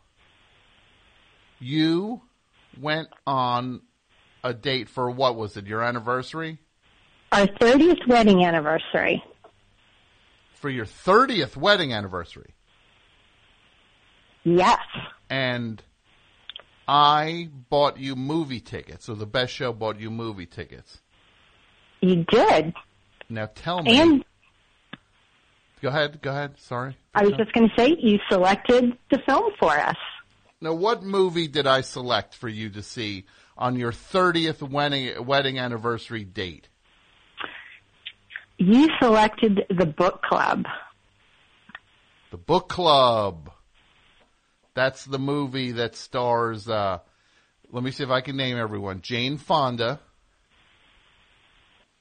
you 1.58 2.20
went 2.78 3.08
on 3.26 3.80
a 4.44 4.54
date 4.54 4.90
for 4.90 5.10
what 5.10 5.36
was 5.36 5.58
it, 5.58 5.68
your 5.68 5.82
anniversary? 5.82 6.60
Our 7.32 7.48
30th 7.48 8.08
wedding 8.08 8.44
anniversary. 8.44 9.24
For 10.56 10.70
your 10.70 10.86
30th 10.86 11.56
wedding 11.56 11.94
anniversary. 11.94 12.54
Yes. 14.44 14.80
And 15.30 15.82
I 16.88 17.50
bought 17.70 18.00
you 18.00 18.16
movie 18.16 18.60
tickets, 18.60 19.06
so 19.06 19.14
the 19.14 19.28
best 19.28 19.54
show 19.54 19.72
bought 19.74 20.00
you 20.00 20.10
movie 20.10 20.48
tickets. 20.48 21.02
You 22.02 22.26
did. 22.30 22.74
Now 23.30 23.50
tell 23.54 23.84
me. 23.84 24.00
And 24.00 24.26
go 25.82 25.90
ahead, 25.90 26.22
go 26.22 26.32
ahead. 26.32 26.58
Sorry. 26.58 26.98
I 27.14 27.24
was 27.24 27.34
just 27.34 27.54
going 27.54 27.70
to 27.70 27.76
say, 27.78 27.96
you 28.00 28.20
selected 28.30 28.98
the 29.12 29.20
film 29.20 29.52
for 29.60 29.78
us. 29.78 29.98
Now, 30.62 30.74
what 30.74 31.04
movie 31.04 31.48
did 31.48 31.68
I 31.68 31.82
select 31.82 32.36
for 32.36 32.50
you 32.50 32.70
to 32.72 32.82
see 32.82 33.26
on 33.60 33.76
your 33.76 33.92
30th 33.92 34.68
wedding, 34.68 35.24
wedding 35.26 35.60
anniversary 35.60 36.24
date? 36.24 36.68
You 38.58 38.88
selected 39.00 39.62
The 39.70 39.86
Book 39.86 40.22
Club. 40.24 40.66
The 42.32 42.38
Book 42.38 42.70
Club. 42.70 43.52
That's 44.74 45.04
the 45.06 45.20
movie 45.20 45.74
that 45.74 45.96
stars, 45.96 46.68
uh, 46.70 47.00
let 47.72 47.84
me 47.84 47.92
see 47.92 48.04
if 48.04 48.10
I 48.10 48.22
can 48.22 48.38
name 48.38 48.58
everyone. 48.58 49.02
Jane 49.02 49.38
Fonda, 49.38 50.00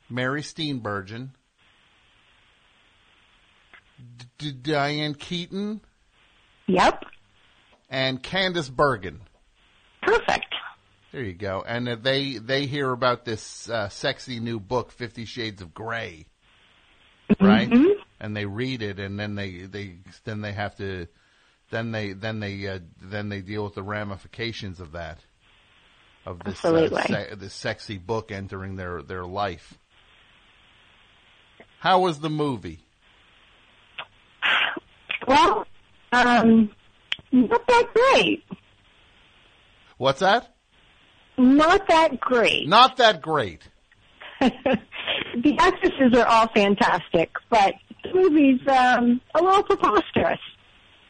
Mary 0.09 0.43
Steenburgen, 0.43 1.31
D- 4.39 4.53
Diane 4.53 5.15
Keaton, 5.15 5.81
Yep. 6.67 7.05
and 7.91 8.23
Candice 8.23 8.71
Bergen. 8.71 9.21
Perfect. 10.03 10.48
There 11.19 11.27
you 11.27 11.35
go. 11.35 11.65
And 11.67 11.89
uh, 11.89 11.97
they 12.01 12.35
they 12.39 12.67
hear 12.67 12.93
about 12.93 13.25
this 13.25 13.69
uh, 13.69 13.89
sexy 13.89 14.39
new 14.39 14.61
book, 14.61 14.93
Fifty 14.93 15.25
Shades 15.25 15.61
of 15.61 15.75
Grey, 15.75 16.27
right? 17.41 17.69
And 18.21 18.37
they 18.37 18.47
read 18.47 18.83
it, 18.83 19.01
and 19.01 19.19
then 19.19 19.35
they 19.35 19.63
they 19.63 19.97
then 20.23 20.43
they 20.43 20.53
have 20.53 20.77
to 20.77 21.09
then 21.71 21.91
they 21.91 22.13
then 22.13 22.39
they 22.39 22.69
uh, 22.69 22.79
then 23.03 23.31
they 23.31 23.41
deal 23.41 23.65
with 23.65 23.75
the 23.75 23.83
ramifications 23.83 24.79
of 24.79 24.93
that 24.93 25.19
of 26.25 26.39
this 26.45 26.65
uh, 26.65 26.89
se- 27.03 27.35
this 27.35 27.53
sexy 27.53 27.99
book 27.99 28.31
entering 28.31 28.77
their 28.77 29.03
their 29.03 29.25
life. 29.25 29.77
How 31.81 31.99
was 31.99 32.21
the 32.21 32.31
movie? 32.31 32.79
Well, 35.27 35.67
um, 36.13 36.71
not 37.33 37.67
that 37.67 37.89
great. 37.93 38.45
What's 39.97 40.21
that? 40.21 40.55
Not 41.39 41.87
that 41.89 42.21
great. 42.21 42.69
Not 42.69 42.97
that 42.99 43.23
great. 43.23 43.63
the 44.41 45.57
actresses 45.59 46.15
are 46.19 46.27
all 46.27 46.49
fantastic, 46.49 47.31
but 47.51 47.75
the 48.05 48.15
movie's 48.15 48.61
um, 48.69 49.21
a 49.35 49.43
little 49.43 49.63
preposterous. 49.63 50.39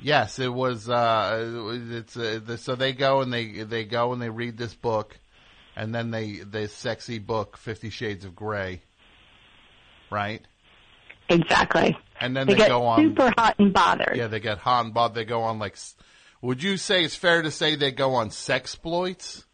Yes, 0.01 0.39
it 0.39 0.53
was. 0.53 0.89
Uh, 0.89 1.81
it's 1.91 2.17
uh, 2.17 2.41
the, 2.45 2.57
so 2.59 2.75
they 2.77 2.93
go 2.93 3.21
and 3.21 3.33
they 3.33 3.63
they 3.65 3.85
go 3.85 4.13
and 4.13 4.23
they 4.23 4.31
read 4.31 4.57
this 4.57 4.75
book, 4.75 5.19
and 5.75 5.95
then 5.95 6.11
they 6.11 6.35
this 6.39 6.73
sexy 6.73 7.19
book, 7.19 7.57
Fifty 7.57 7.91
Shades 7.91 8.25
of 8.25 8.37
Grey, 8.37 8.83
right? 10.11 10.43
Exactly. 11.29 11.97
And 12.21 12.37
then 12.37 12.47
They, 12.47 12.55
they, 12.55 12.59
get 12.61 12.69
go 12.69 12.87
on. 12.87 13.01
super 13.01 13.33
hot 13.37 13.57
and 13.59 13.73
bothered. 13.73 14.17
Yeah, 14.17 14.29
they 14.29 14.41
get 14.41 14.59
hot 14.59 14.85
and 14.85 14.95
bothered. 14.95 15.17
They 15.17 15.25
go 15.25 15.43
on 15.43 15.59
like. 15.59 15.73
s- 15.75 15.97
Would 16.43 16.63
you 16.63 16.77
say 16.77 17.05
it's 17.05 17.17
fair 17.17 17.43
to 17.43 17.51
say 17.51 17.75
they 17.75 17.91
go 17.91 18.15
on 18.15 18.31
sexploits? 18.31 19.45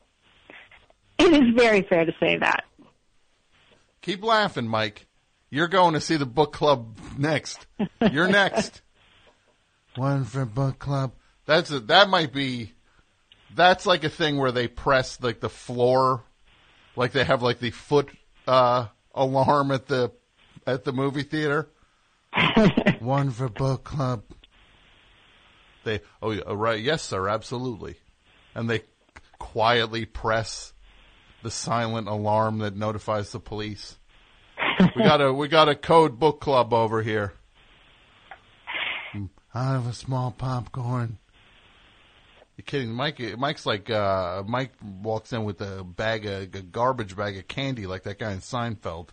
It 1.18 1.32
is 1.32 1.54
very 1.54 1.82
fair 1.82 2.04
to 2.04 2.12
say 2.20 2.38
that. 2.38 2.64
Keep 4.02 4.22
laughing, 4.22 4.68
Mike. 4.68 5.06
You're 5.50 5.68
going 5.68 5.94
to 5.94 6.00
see 6.00 6.16
the 6.16 6.26
book 6.26 6.52
club 6.52 6.98
next. 7.16 7.66
You're 8.10 8.28
next. 8.28 8.82
One 9.96 10.24
for 10.24 10.44
book 10.44 10.78
club. 10.78 11.12
That's 11.46 11.70
a, 11.70 11.80
that 11.80 12.08
might 12.08 12.32
be. 12.32 12.72
That's 13.54 13.86
like 13.86 14.02
a 14.04 14.08
thing 14.10 14.36
where 14.36 14.50
they 14.50 14.66
press 14.66 15.22
like 15.22 15.40
the 15.40 15.48
floor, 15.48 16.24
like 16.96 17.12
they 17.12 17.24
have 17.24 17.42
like 17.42 17.60
the 17.60 17.70
foot 17.70 18.10
uh, 18.48 18.88
alarm 19.14 19.70
at 19.70 19.86
the 19.86 20.10
at 20.66 20.84
the 20.84 20.92
movie 20.92 21.22
theater. 21.22 21.70
One 22.98 23.30
for 23.30 23.48
book 23.48 23.84
club. 23.84 24.24
They 25.84 26.00
oh 26.20 26.54
right 26.54 26.82
yes 26.82 27.02
sir 27.02 27.28
absolutely, 27.28 27.94
and 28.54 28.68
they 28.68 28.82
quietly 29.38 30.04
press 30.04 30.73
the 31.44 31.50
silent 31.50 32.08
alarm 32.08 32.58
that 32.58 32.74
notifies 32.74 33.30
the 33.30 33.38
police. 33.38 33.96
We 34.96 35.04
got 35.04 35.20
a 35.20 35.32
we 35.32 35.46
got 35.46 35.68
a 35.68 35.76
code 35.76 36.18
book 36.18 36.40
club 36.40 36.72
over 36.72 37.00
here. 37.00 37.34
Out 39.54 39.76
of 39.76 39.86
a 39.86 39.92
small 39.92 40.32
popcorn. 40.32 41.18
You're 42.56 42.64
kidding, 42.64 42.90
Mike? 42.90 43.20
Mike's 43.38 43.66
like 43.66 43.88
uh, 43.88 44.42
Mike 44.44 44.72
walks 44.82 45.32
in 45.32 45.44
with 45.44 45.60
a 45.60 45.84
bag 45.84 46.26
of 46.26 46.54
a 46.54 46.62
garbage 46.62 47.16
bag 47.16 47.36
of 47.36 47.46
candy 47.46 47.86
like 47.86 48.02
that 48.02 48.18
guy 48.18 48.32
in 48.32 48.40
Seinfeld. 48.40 49.10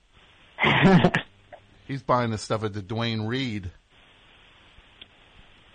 He's 1.88 2.02
buying 2.02 2.32
this 2.32 2.41
stuff 2.41 2.63
at 2.63 2.74
the 2.74 2.82
Duane 2.82 3.28
Reade. 3.28 3.70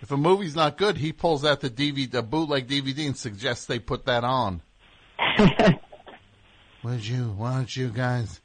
If 0.01 0.11
a 0.11 0.17
movie's 0.17 0.55
not 0.55 0.77
good, 0.77 0.97
he 0.97 1.13
pulls 1.13 1.45
out 1.45 1.61
the 1.61 1.69
DVD, 1.69 2.11
the 2.11 2.23
bootleg 2.23 2.67
DVD, 2.67 3.07
and 3.07 3.15
suggests 3.15 3.65
they 3.65 3.79
put 3.79 4.05
that 4.05 4.25
on. 4.25 4.61
Would 6.87 7.05
you? 7.05 7.25
Why 7.35 7.53
don't 7.55 7.75
you 7.75 7.89
guys? 7.89 8.39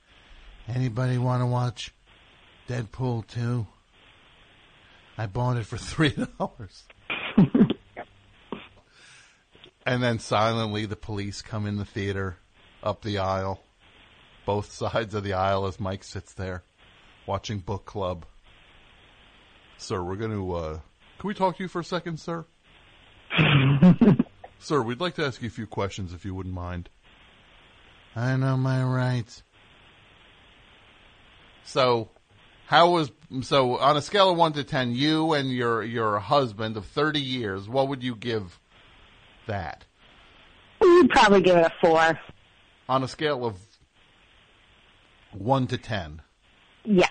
Anybody 0.67 1.17
want 1.17 1.43
to 1.43 1.47
watch 1.47 1.95
Deadpool 2.69 3.29
two? 3.29 3.69
I 5.17 5.27
bought 5.27 5.59
it 5.59 5.67
for 5.67 5.77
three 5.79 6.13
dollars. 6.41 6.83
and 9.87 10.03
then 10.03 10.19
silently, 10.19 10.87
the 10.87 10.97
police 10.97 11.41
come 11.41 11.69
in 11.69 11.77
the 11.77 11.85
theater, 11.85 12.37
up 12.83 13.03
the 13.03 13.19
aisle, 13.19 13.63
both 14.45 14.73
sides 14.73 15.15
of 15.15 15.23
the 15.23 15.35
aisle 15.35 15.67
as 15.67 15.79
Mike 15.79 16.03
sits 16.03 16.35
there, 16.35 16.65
watching 17.27 17.61
book 17.61 17.85
club. 17.85 18.27
Sir, 19.79 20.03
we're 20.03 20.17
going 20.17 20.33
to. 20.33 20.53
uh 20.53 20.81
Can 21.21 21.29
we 21.29 21.35
talk 21.35 21.59
to 21.59 21.63
you 21.63 21.69
for 21.69 21.79
a 21.79 21.85
second, 21.85 22.19
sir? 22.19 22.45
sir, 24.59 24.83
we'd 24.83 25.01
like 25.01 25.15
to 25.15 25.25
ask 25.25 25.41
you 25.43 25.47
a 25.47 25.51
few 25.53 25.69
questions, 25.69 26.13
if 26.13 26.25
you 26.25 26.35
wouldn't 26.35 26.57
mind. 26.57 26.89
I 28.15 28.37
know 28.37 28.57
my 28.57 28.83
rights. 28.83 29.43
So, 31.65 32.11
how 32.67 32.91
was 32.91 33.11
so 33.43 33.79
on 33.79 33.97
a 33.97 34.03
scale 34.03 34.31
of 34.31 34.37
one 34.37 34.53
to 34.55 34.65
ten? 34.65 34.93
You 34.95 35.33
and 35.33 35.51
your 35.51 35.83
your 35.83 36.19
husband 36.19 36.77
of 36.77 36.87
thirty 36.87 37.21
years, 37.21 37.69
what 37.69 37.89
would 37.89 38.03
you 38.03 38.15
give 38.15 38.59
that 39.47 39.85
We'd 40.81 41.11
probably 41.11 41.41
give 41.43 41.57
it 41.57 41.65
a 41.65 41.71
four. 41.81 42.19
on 42.89 43.03
a 43.03 43.09
scale 43.09 43.47
of 43.47 43.57
one 45.33 45.67
to 45.69 45.79
ten? 45.79 46.21
Yes. 46.85 47.11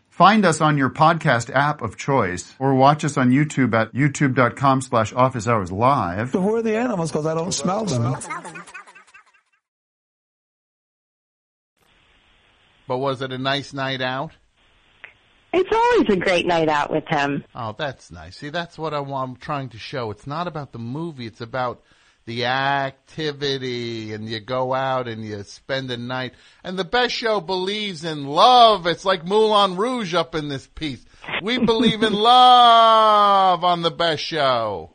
Find 0.21 0.45
us 0.45 0.61
on 0.61 0.77
your 0.77 0.91
podcast 0.91 1.49
app 1.49 1.81
of 1.81 1.97
choice 1.97 2.53
or 2.59 2.75
watch 2.75 3.03
us 3.03 3.17
on 3.17 3.31
YouTube 3.31 3.73
at 3.73 3.91
youtube.com 3.91 4.81
slash 4.81 5.11
office 5.13 5.47
hours 5.47 5.71
live. 5.71 6.29
Who 6.33 6.57
are 6.57 6.61
the 6.61 6.77
animals? 6.77 7.09
Because 7.09 7.25
I 7.25 7.33
don't 7.33 7.51
smell 7.51 7.85
them. 7.85 8.15
But 12.87 12.99
was 12.99 13.23
it 13.23 13.31
a 13.31 13.39
nice 13.39 13.73
night 13.73 14.03
out? 14.03 14.33
It's 15.53 15.71
always 15.73 16.15
a 16.15 16.19
great 16.19 16.45
night 16.45 16.69
out 16.69 16.91
with 16.91 17.07
him. 17.07 17.43
Oh, 17.55 17.73
that's 17.75 18.11
nice. 18.11 18.37
See, 18.37 18.49
that's 18.49 18.77
what 18.77 18.93
I 18.93 18.99
want, 18.99 19.31
I'm 19.31 19.35
trying 19.37 19.69
to 19.69 19.79
show. 19.79 20.11
It's 20.11 20.27
not 20.27 20.45
about 20.45 20.71
the 20.71 20.77
movie. 20.77 21.25
It's 21.25 21.41
about 21.41 21.81
the 22.25 22.45
activity 22.45 24.13
and 24.13 24.29
you 24.29 24.39
go 24.39 24.73
out 24.73 25.07
and 25.07 25.25
you 25.25 25.43
spend 25.43 25.89
a 25.91 25.97
night. 25.97 26.33
And 26.63 26.77
the 26.77 26.83
best 26.83 27.13
show 27.13 27.41
believes 27.41 28.03
in 28.03 28.25
love. 28.25 28.87
It's 28.87 29.05
like 29.05 29.25
Moulin 29.25 29.75
Rouge 29.75 30.13
up 30.13 30.35
in 30.35 30.47
this 30.47 30.67
piece. 30.67 31.03
We 31.43 31.57
believe 31.57 32.03
in 32.03 32.13
love 32.31 33.63
on 33.63 33.81
the 33.81 33.91
best 33.91 34.23
show. 34.23 34.93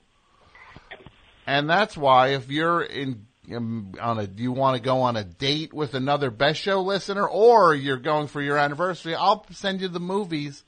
And 1.46 1.68
that's 1.68 1.96
why 1.96 2.28
if 2.28 2.50
you're 2.50 2.82
in 2.82 3.26
um, 3.54 3.92
on 4.00 4.18
a, 4.18 4.28
you 4.36 4.52
want 4.52 4.76
to 4.76 4.82
go 4.82 5.02
on 5.02 5.16
a 5.16 5.24
date 5.24 5.72
with 5.72 5.94
another 5.94 6.30
best 6.30 6.60
show 6.60 6.82
listener, 6.82 7.26
or 7.26 7.74
you're 7.74 7.96
going 7.96 8.26
for 8.26 8.42
your 8.42 8.58
anniversary, 8.58 9.14
I'll 9.14 9.46
send 9.52 9.80
you 9.80 9.88
the 9.88 10.00
movies. 10.00 10.64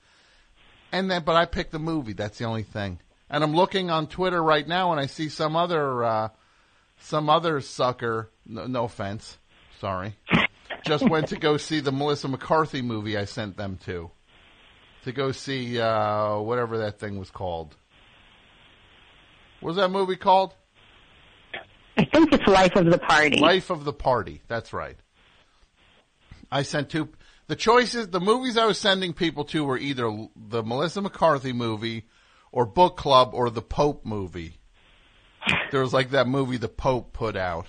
And 0.91 1.11
then, 1.11 1.23
but 1.23 1.35
I 1.35 1.45
pick 1.45 1.71
the 1.71 1.79
movie. 1.79 2.13
That's 2.13 2.37
the 2.37 2.45
only 2.45 2.63
thing. 2.63 2.99
And 3.29 3.43
I'm 3.43 3.53
looking 3.53 3.89
on 3.89 4.07
Twitter 4.07 4.41
right 4.41 4.67
now, 4.67 4.91
and 4.91 4.99
I 4.99 5.05
see 5.05 5.29
some 5.29 5.55
other, 5.55 6.03
uh, 6.03 6.29
some 6.99 7.29
other 7.29 7.61
sucker. 7.61 8.29
No, 8.45 8.67
no 8.67 8.83
offense, 8.85 9.37
sorry. 9.79 10.15
Just 10.85 11.09
went 11.09 11.27
to 11.29 11.35
go 11.37 11.57
see 11.57 11.79
the 11.79 11.91
Melissa 11.91 12.27
McCarthy 12.27 12.81
movie 12.81 13.17
I 13.17 13.25
sent 13.25 13.57
them 13.57 13.77
to. 13.85 14.11
To 15.03 15.11
go 15.11 15.31
see 15.31 15.79
uh, 15.79 16.39
whatever 16.39 16.79
that 16.79 16.99
thing 16.99 17.17
was 17.17 17.31
called. 17.31 17.75
What 19.59 19.69
was 19.69 19.75
that 19.77 19.89
movie 19.89 20.15
called? 20.15 20.53
I 21.97 22.05
think 22.05 22.31
it's 22.31 22.47
Life 22.47 22.75
of 22.75 22.85
the 22.85 22.97
Party. 22.97 23.39
Life 23.39 23.69
of 23.69 23.83
the 23.83 23.93
Party. 23.93 24.41
That's 24.47 24.71
right. 24.71 24.97
I 26.51 26.63
sent 26.63 26.89
two. 26.89 27.09
The 27.47 27.55
choices, 27.55 28.09
the 28.09 28.19
movies 28.19 28.57
I 28.57 28.65
was 28.65 28.77
sending 28.77 29.13
people 29.13 29.43
to 29.45 29.65
were 29.65 29.77
either 29.77 30.27
the 30.35 30.63
Melissa 30.63 31.01
McCarthy 31.01 31.51
movie, 31.51 32.05
or 32.51 32.65
Book 32.65 32.95
Club, 32.95 33.31
or 33.33 33.49
the 33.49 33.61
Pope 33.61 34.05
movie. 34.05 34.58
There 35.71 35.81
was 35.81 35.93
like 35.93 36.11
that 36.11 36.27
movie 36.27 36.57
the 36.57 36.67
Pope 36.67 37.13
put 37.13 37.35
out. 37.35 37.67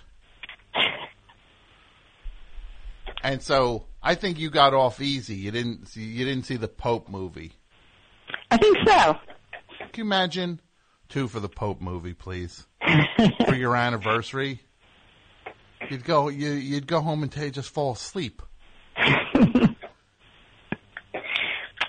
And 3.23 3.43
so 3.43 3.87
I 4.03 4.15
think 4.15 4.39
you 4.39 4.51
got 4.51 4.73
off 4.73 5.01
easy. 5.01 5.35
You 5.37 5.51
didn't 5.51 5.89
see, 5.89 6.03
you 6.03 6.25
didn't 6.25 6.47
see 6.47 6.57
the 6.57 6.69
Pope 6.69 7.09
movie. 7.09 7.53
I 8.51 8.57
think 8.57 8.79
so. 8.87 9.17
Can 9.79 9.89
you 9.97 10.05
imagine 10.05 10.61
two 11.09 11.29
for 11.29 11.41
the 11.41 11.49
Pope 11.49 11.81
movie, 11.81 12.15
please, 12.15 12.67
for 13.47 13.55
your 13.55 13.77
anniversary? 13.77 14.61
You'd 15.89 16.05
go, 16.05 16.29
you, 16.29 16.51
you'd 16.51 16.87
go 16.87 17.01
home 17.01 17.23
and 17.23 17.31
t- 17.31 17.51
just 17.51 17.71
fall 17.71 17.93
asleep. 17.93 18.43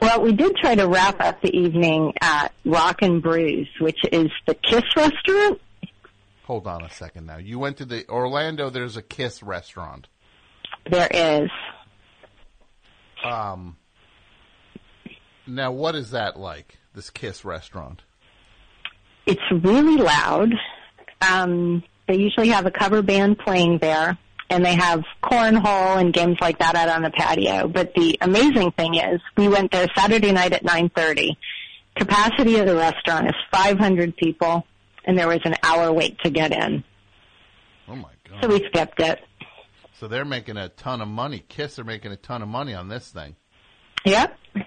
Well, 0.02 0.24
we 0.24 0.34
did 0.34 0.56
try 0.56 0.74
to 0.74 0.88
wrap 0.88 1.22
up 1.22 1.42
the 1.42 1.56
evening 1.56 2.14
at 2.22 2.52
Rock 2.66 3.04
and 3.04 3.22
Brews, 3.22 3.70
which 3.80 4.00
is 4.12 4.32
the 4.48 4.56
Kiss 4.56 4.84
restaurant. 4.96 5.62
Hold 6.52 6.68
on 6.68 6.84
a 6.84 6.90
second 6.90 7.28
now. 7.28 7.38
You 7.38 7.60
went 7.60 7.78
to 7.78 7.86
the 7.86 8.06
Orlando. 8.10 8.70
There's 8.70 8.98
a 8.98 9.02
Kiss 9.02 9.42
restaurant. 9.42 10.10
There 10.92 11.08
is. 11.10 11.50
Um. 13.24 13.78
Now, 15.48 15.72
what 15.72 15.96
is 15.96 16.12
that 16.12 16.38
like? 16.38 16.78
This 16.94 17.10
Kiss 17.10 17.46
restaurant? 17.46 18.02
It's 19.26 19.40
really 19.50 19.96
loud. 19.96 20.52
Um, 21.22 21.84
they 22.10 22.18
usually 22.18 22.50
have 22.50 22.66
a 22.66 22.72
cover 22.72 23.02
band 23.02 23.40
playing 23.40 23.78
there, 23.78 24.18
and 24.50 24.66
they 24.66 24.76
have 24.76 25.06
cornhole 25.24 26.02
and 26.02 26.14
games 26.14 26.36
like 26.42 26.60
that 26.60 26.76
out 26.76 26.90
on 26.90 27.04
the 27.04 27.12
patio. 27.12 27.70
But 27.70 27.94
the 27.96 28.18
amazing 28.20 28.72
thing 28.72 28.96
is, 28.96 29.22
we 29.38 29.48
went 29.48 29.72
there 29.72 29.88
Saturday 29.96 30.34
night 30.34 30.52
at 30.52 30.66
9:30. 30.66 31.30
Capacity 31.96 32.58
of 32.58 32.66
the 32.66 32.76
restaurant 32.76 33.28
is 33.28 33.36
500 33.54 34.18
people, 34.18 34.66
and 35.06 35.18
there 35.18 35.28
was 35.28 35.40
an 35.46 35.56
hour 35.64 35.92
wait 35.92 36.20
to 36.20 36.30
get 36.30 36.52
in, 36.52 36.84
Oh 37.88 37.96
my 37.96 38.10
god! 38.30 38.40
so 38.42 38.50
we 38.50 38.66
skipped 38.68 39.00
it. 39.00 39.20
So 39.94 40.08
they're 40.08 40.26
making 40.26 40.58
a 40.58 40.70
ton 40.70 41.02
of 41.02 41.08
money. 41.08 41.44
Kiss 41.48 41.78
are 41.78 41.84
making 41.84 42.12
a 42.12 42.18
ton 42.18 42.42
of 42.42 42.48
money 42.48 42.74
on 42.74 42.88
this 42.88 43.10
thing. 43.10 43.36
Yep. 44.06 44.36
Can 44.56 44.66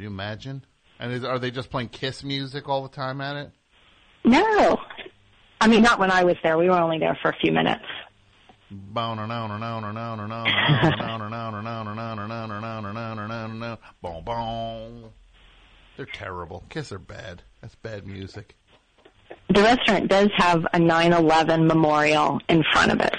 you 0.00 0.06
imagine? 0.06 0.64
And 1.00 1.12
is, 1.12 1.24
are 1.24 1.38
they 1.38 1.50
just 1.50 1.70
playing 1.70 1.88
Kiss 1.88 2.22
music 2.22 2.68
all 2.68 2.82
the 2.82 2.88
time 2.88 3.20
at 3.20 3.36
it? 3.36 3.50
No. 4.24 4.78
I 5.60 5.66
mean, 5.66 5.82
not 5.82 5.98
when 5.98 6.10
I 6.10 6.24
was 6.24 6.36
there. 6.42 6.56
We 6.56 6.68
were 6.68 6.78
only 6.78 6.98
there 6.98 7.18
for 7.20 7.30
a 7.30 7.36
few 7.36 7.52
minutes. 7.52 7.84
They're 16.00 16.06
terrible. 16.06 16.64
Kiss 16.70 16.92
are 16.92 16.98
bad. 16.98 17.42
That's 17.60 17.74
bad 17.74 18.06
music. 18.06 18.56
The 19.50 19.60
restaurant 19.60 20.08
does 20.08 20.30
have 20.38 20.64
a 20.72 20.78
9/11 20.78 21.66
memorial 21.66 22.40
in 22.48 22.64
front 22.72 22.90
of 22.92 23.00
it, 23.02 23.14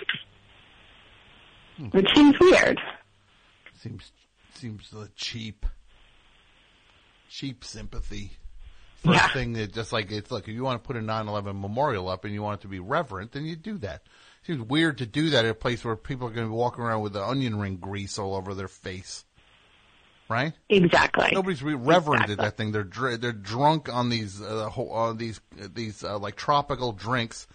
which 1.91 2.07
seems 2.15 2.33
weird. 2.39 2.81
Seems 3.77 4.11
seems 4.55 4.91
cheap. 5.15 5.67
Cheap 7.29 7.63
sympathy. 7.63 8.31
For 9.03 9.13
Yeah. 9.13 9.27
thing 9.27 9.53
that 9.53 9.73
just 9.75 9.93
like 9.93 10.11
it's 10.11 10.31
like 10.31 10.47
if 10.47 10.55
you 10.55 10.63
want 10.63 10.83
to 10.83 10.87
put 10.87 10.95
a 10.95 11.01
9/11 11.03 11.61
memorial 11.61 12.09
up 12.09 12.25
and 12.25 12.33
you 12.33 12.41
want 12.41 12.61
it 12.61 12.63
to 12.63 12.67
be 12.67 12.79
reverent, 12.79 13.33
then 13.33 13.45
you 13.45 13.55
do 13.55 13.77
that. 13.77 14.07
Seems 14.41 14.61
weird 14.63 14.97
to 14.97 15.05
do 15.05 15.29
that 15.29 15.45
at 15.45 15.51
a 15.51 15.53
place 15.53 15.85
where 15.85 15.95
people 15.95 16.27
are 16.27 16.31
going 16.31 16.47
to 16.47 16.51
be 16.51 16.57
walking 16.57 16.83
around 16.83 17.01
with 17.01 17.13
the 17.13 17.23
onion 17.23 17.59
ring 17.59 17.77
grease 17.77 18.17
all 18.17 18.33
over 18.35 18.55
their 18.55 18.67
face, 18.67 19.23
right? 20.31 20.53
Exactly. 20.69 21.29
Nobody's 21.33 21.61
reverent 21.61 22.23
Exactly. 22.23 22.33
at 22.33 22.37
that 22.39 22.57
thing. 22.57 22.71
They're 22.71 22.83
dr- 22.83 23.19
they're 23.21 23.31
drunk 23.33 23.89
on 23.93 24.09
these 24.09 24.41
uh, 24.41 24.69
ho- 24.69 24.89
uh, 24.91 25.13
these 25.13 25.41
uh, 25.61 25.67
these 25.73 26.03
uh, 26.03 26.17
like 26.17 26.35
tropical 26.35 26.93
drinks. 26.93 27.47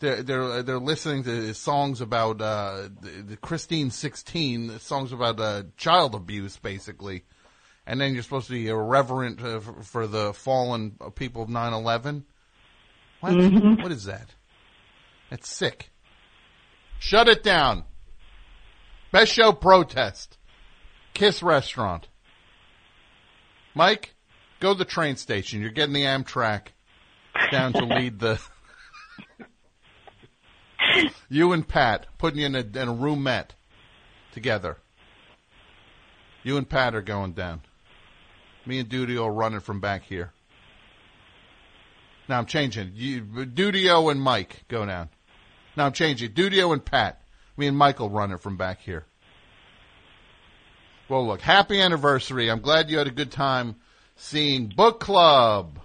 They're 0.00 0.22
they're 0.22 0.62
they're 0.62 0.78
listening 0.78 1.24
to 1.24 1.54
songs 1.54 2.00
about 2.00 2.40
uh, 2.40 2.88
the, 3.00 3.10
the 3.30 3.36
Christine 3.36 3.90
sixteen 3.90 4.78
songs 4.78 5.12
about 5.12 5.40
uh, 5.40 5.62
child 5.76 6.14
abuse, 6.14 6.56
basically. 6.58 7.24
And 7.86 7.98
then 8.00 8.12
you're 8.12 8.22
supposed 8.22 8.48
to 8.48 8.52
be 8.52 8.68
irreverent 8.68 9.42
uh, 9.42 9.60
for, 9.60 10.06
the 10.06 10.34
fallen 10.34 10.98
people 11.14 11.42
of 11.44 11.48
9/11. 11.48 12.24
What? 13.20 13.32
What 13.82 13.90
is 13.90 14.04
that? 14.04 14.34
That's 15.30 15.48
sick. 15.48 15.90
Shut 16.98 17.28
it 17.28 17.42
down. 17.42 17.84
Best 19.10 19.32
show 19.32 19.52
protest. 19.52 20.36
Kiss 21.14 21.42
restaurant. 21.42 22.07
Mike, 23.74 24.14
go 24.60 24.72
to 24.72 24.78
the 24.78 24.84
train 24.84 25.16
station. 25.16 25.60
You're 25.60 25.70
getting 25.70 25.94
the 25.94 26.04
Amtrak 26.04 26.68
down 27.50 27.72
to 27.74 27.84
lead 27.84 28.18
the. 28.18 28.40
you 31.28 31.52
and 31.52 31.66
Pat 31.66 32.06
putting 32.18 32.40
you 32.40 32.46
in 32.46 32.54
a, 32.54 32.60
in 32.60 32.88
a 32.88 32.94
roomette 32.94 33.50
together. 34.32 34.78
You 36.42 36.56
and 36.56 36.68
Pat 36.68 36.94
are 36.94 37.02
going 37.02 37.32
down. 37.32 37.62
Me 38.64 38.78
and 38.78 38.88
Dudio 38.88 39.24
are 39.24 39.32
running 39.32 39.60
from 39.60 39.80
back 39.80 40.04
here. 40.04 40.32
Now 42.28 42.38
I'm 42.38 42.46
changing. 42.46 42.92
You, 42.94 43.22
Dudio 43.22 44.10
and 44.10 44.20
Mike 44.20 44.64
go 44.68 44.84
down. 44.84 45.08
Now 45.76 45.86
I'm 45.86 45.92
changing. 45.92 46.32
Dudio 46.32 46.72
and 46.72 46.84
Pat. 46.84 47.22
Me 47.56 47.66
and 47.66 47.76
Michael 47.76 48.10
run 48.10 48.30
it 48.30 48.40
from 48.40 48.56
back 48.56 48.80
here. 48.80 49.06
Well, 51.08 51.26
look, 51.26 51.40
happy 51.40 51.80
anniversary. 51.80 52.50
I'm 52.50 52.60
glad 52.60 52.90
you 52.90 52.98
had 52.98 53.06
a 53.06 53.12
good 53.12 53.32
time 53.32 53.76
seeing 54.16 54.66
Book 54.68 55.00
Club. 55.00 55.78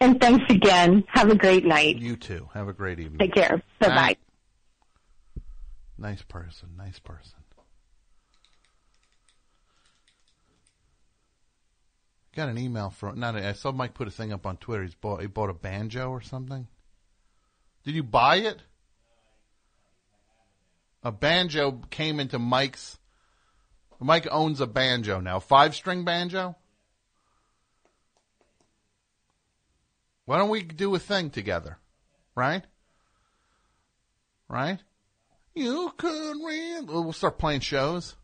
And 0.00 0.20
thanks 0.20 0.44
again. 0.48 1.04
Have 1.08 1.30
a 1.30 1.34
great 1.34 1.64
night. 1.64 1.96
You 1.96 2.16
too. 2.16 2.48
Have 2.54 2.68
a 2.68 2.72
great 2.72 3.00
evening. 3.00 3.18
Take 3.18 3.34
care. 3.34 3.60
Bye 3.80 3.88
bye. 3.88 3.94
Night. 3.94 4.18
Nice 5.98 6.22
person. 6.22 6.68
Nice 6.76 7.00
person. 7.00 7.38
Got 12.36 12.50
an 12.50 12.58
email 12.58 12.90
from. 12.90 13.18
Not. 13.18 13.34
A, 13.34 13.48
I 13.48 13.52
saw 13.52 13.72
Mike 13.72 13.94
put 13.94 14.06
a 14.06 14.12
thing 14.12 14.32
up 14.32 14.46
on 14.46 14.58
Twitter. 14.58 14.84
He's 14.84 14.94
bought. 14.94 15.20
He 15.20 15.26
bought 15.26 15.50
a 15.50 15.54
banjo 15.54 16.10
or 16.10 16.20
something. 16.20 16.68
Did 17.84 17.96
you 17.96 18.04
buy 18.04 18.36
it? 18.36 18.62
A 21.02 21.10
banjo 21.10 21.80
came 21.90 22.20
into 22.20 22.38
Mike's. 22.38 22.97
Mike 24.00 24.28
owns 24.30 24.60
a 24.60 24.66
banjo 24.66 25.20
now. 25.20 25.40
Five 25.40 25.74
string 25.74 26.04
banjo. 26.04 26.56
Why 30.24 30.38
don't 30.38 30.50
we 30.50 30.62
do 30.62 30.94
a 30.94 30.98
thing 30.98 31.30
together? 31.30 31.78
Right? 32.34 32.64
Right? 34.48 34.78
You 35.54 35.92
could. 35.96 36.36
We'll 36.86 37.12
start 37.12 37.38
playing 37.38 37.60
shows. 37.60 38.14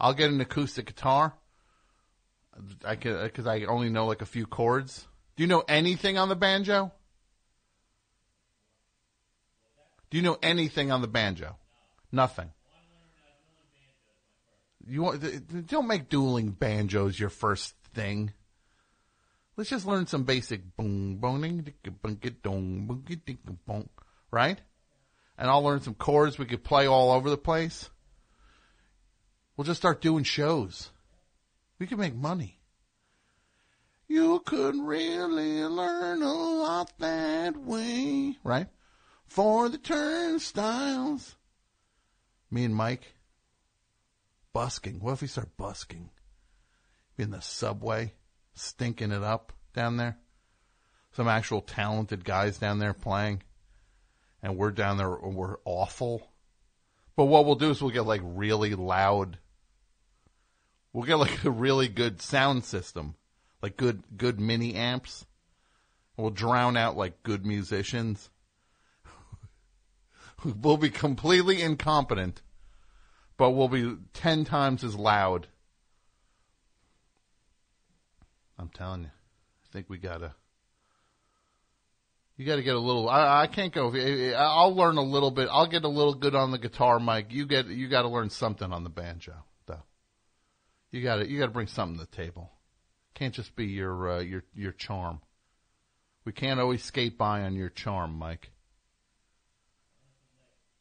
I'll 0.00 0.14
get 0.14 0.30
an 0.30 0.40
acoustic 0.40 0.86
guitar. 0.86 1.34
I 2.84 2.96
could 2.96 3.22
because 3.24 3.46
I 3.46 3.64
only 3.64 3.90
know 3.90 4.06
like 4.06 4.22
a 4.22 4.26
few 4.26 4.46
chords. 4.46 5.06
Do 5.36 5.42
you 5.42 5.48
know 5.48 5.64
anything 5.68 6.16
on 6.18 6.28
the 6.28 6.36
banjo? 6.36 6.92
Do 10.10 10.16
you 10.16 10.22
know 10.22 10.38
anything 10.42 10.92
on 10.92 11.00
the 11.02 11.08
banjo? 11.08 11.56
Nothing. 12.12 12.52
You 14.86 15.02
want, 15.02 15.66
don't 15.66 15.86
make 15.86 16.08
dueling 16.08 16.50
banjos 16.50 17.18
your 17.18 17.30
first 17.30 17.74
thing. 17.94 18.32
Let's 19.56 19.70
just 19.70 19.86
learn 19.86 20.06
some 20.06 20.24
basic 20.24 20.76
boom 20.76 21.16
boning 21.16 21.72
dong 22.42 23.04
bonk, 23.68 23.88
right? 24.30 24.60
And 25.38 25.48
I'll 25.48 25.62
learn 25.62 25.80
some 25.80 25.94
chords 25.94 26.38
we 26.38 26.46
could 26.46 26.64
play 26.64 26.86
all 26.86 27.12
over 27.12 27.30
the 27.30 27.36
place. 27.36 27.88
We'll 29.56 29.64
just 29.64 29.80
start 29.80 30.00
doing 30.00 30.24
shows. 30.24 30.90
We 31.78 31.86
can 31.86 31.98
make 31.98 32.14
money. 32.14 32.58
You 34.08 34.40
could 34.40 34.76
really 34.76 35.64
learn 35.64 36.22
a 36.22 36.32
lot 36.32 36.92
that 36.98 37.56
way. 37.56 38.36
Right? 38.44 38.66
For 39.26 39.68
the 39.68 39.78
turnstiles. 39.78 41.36
Me 42.50 42.64
and 42.64 42.74
Mike 42.74 43.14
busking. 44.54 45.00
What 45.00 45.12
if 45.12 45.20
we 45.20 45.28
start 45.28 45.54
busking? 45.58 46.08
Be 47.18 47.24
In 47.24 47.30
the 47.30 47.42
subway, 47.42 48.14
stinking 48.54 49.12
it 49.12 49.22
up 49.22 49.52
down 49.74 49.98
there. 49.98 50.16
Some 51.12 51.28
actual 51.28 51.60
talented 51.60 52.24
guys 52.24 52.56
down 52.56 52.78
there 52.78 52.94
playing. 52.94 53.42
And 54.42 54.56
we're 54.56 54.70
down 54.70 54.96
there, 54.96 55.10
we're 55.10 55.58
awful. 55.66 56.30
But 57.16 57.26
what 57.26 57.44
we'll 57.44 57.54
do 57.56 57.70
is 57.70 57.82
we'll 57.82 57.90
get 57.90 58.06
like 58.06 58.22
really 58.24 58.74
loud. 58.74 59.38
We'll 60.92 61.04
get 61.04 61.16
like 61.16 61.44
a 61.44 61.50
really 61.50 61.88
good 61.88 62.22
sound 62.22 62.64
system. 62.64 63.16
Like 63.62 63.76
good, 63.76 64.02
good 64.16 64.40
mini 64.40 64.74
amps. 64.74 65.26
We'll 66.16 66.30
drown 66.30 66.76
out 66.76 66.96
like 66.96 67.22
good 67.22 67.44
musicians. 67.44 68.30
we'll 70.44 70.76
be 70.76 70.90
completely 70.90 71.60
incompetent, 71.60 72.42
but 73.36 73.50
we'll 73.50 73.68
be 73.68 73.96
ten 74.12 74.44
times 74.44 74.84
as 74.84 74.94
loud. 74.94 75.46
I'm 78.58 78.68
telling 78.68 79.02
you, 79.02 79.08
I 79.08 79.72
think 79.72 79.88
we 79.88 79.98
gotta. 79.98 80.34
You 82.36 82.44
got 82.46 82.56
to 82.56 82.64
get 82.64 82.74
a 82.74 82.80
little. 82.80 83.08
I, 83.08 83.42
I 83.42 83.46
can't 83.46 83.72
go. 83.72 83.94
I'll 84.36 84.74
learn 84.74 84.96
a 84.96 85.02
little 85.02 85.30
bit. 85.30 85.48
I'll 85.50 85.68
get 85.68 85.84
a 85.84 85.88
little 85.88 86.14
good 86.14 86.34
on 86.34 86.50
the 86.50 86.58
guitar, 86.58 86.98
Mike. 86.98 87.26
You 87.30 87.46
get. 87.46 87.66
You 87.66 87.88
got 87.88 88.02
to 88.02 88.08
learn 88.08 88.28
something 88.28 88.72
on 88.72 88.82
the 88.82 88.90
banjo, 88.90 89.34
though. 89.66 89.84
You 90.90 91.00
got 91.00 91.16
to. 91.16 91.28
You 91.28 91.38
got 91.38 91.46
to 91.46 91.52
bring 91.52 91.68
something 91.68 91.96
to 91.96 92.10
the 92.10 92.16
table. 92.16 92.50
Can't 93.14 93.32
just 93.32 93.54
be 93.54 93.66
your 93.66 94.14
uh, 94.14 94.20
your 94.20 94.42
your 94.52 94.72
charm. 94.72 95.20
We 96.24 96.32
can't 96.32 96.58
always 96.58 96.82
skate 96.82 97.16
by 97.16 97.42
on 97.42 97.54
your 97.54 97.68
charm, 97.68 98.18
Mike. 98.18 98.50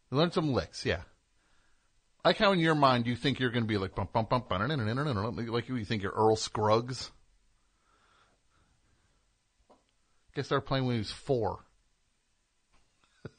Learn 0.09 0.31
some 0.31 0.53
licks, 0.53 0.85
yeah. 0.85 1.01
I 2.23 2.29
like 2.29 2.38
how 2.38 2.53
in 2.53 2.59
your 2.59 2.75
mind 2.75 3.05
you 3.05 3.17
think 3.17 3.39
you're 3.39 3.49
going 3.49 3.63
to 3.63 3.67
be 3.67 3.77
like 3.77 3.95
bump 3.95 4.13
bump 4.13 4.29
bump 4.29 4.49
like 4.49 5.67
you 5.67 5.83
think 5.83 6.03
you're 6.03 6.13
Earl 6.13 6.38
Scruggs. 6.38 7.12
Guess 10.33 10.45
started 10.45 10.65
playing 10.65 10.86
when 10.86 10.95
he 10.95 10.99
was 10.99 11.12
four. 11.12 11.59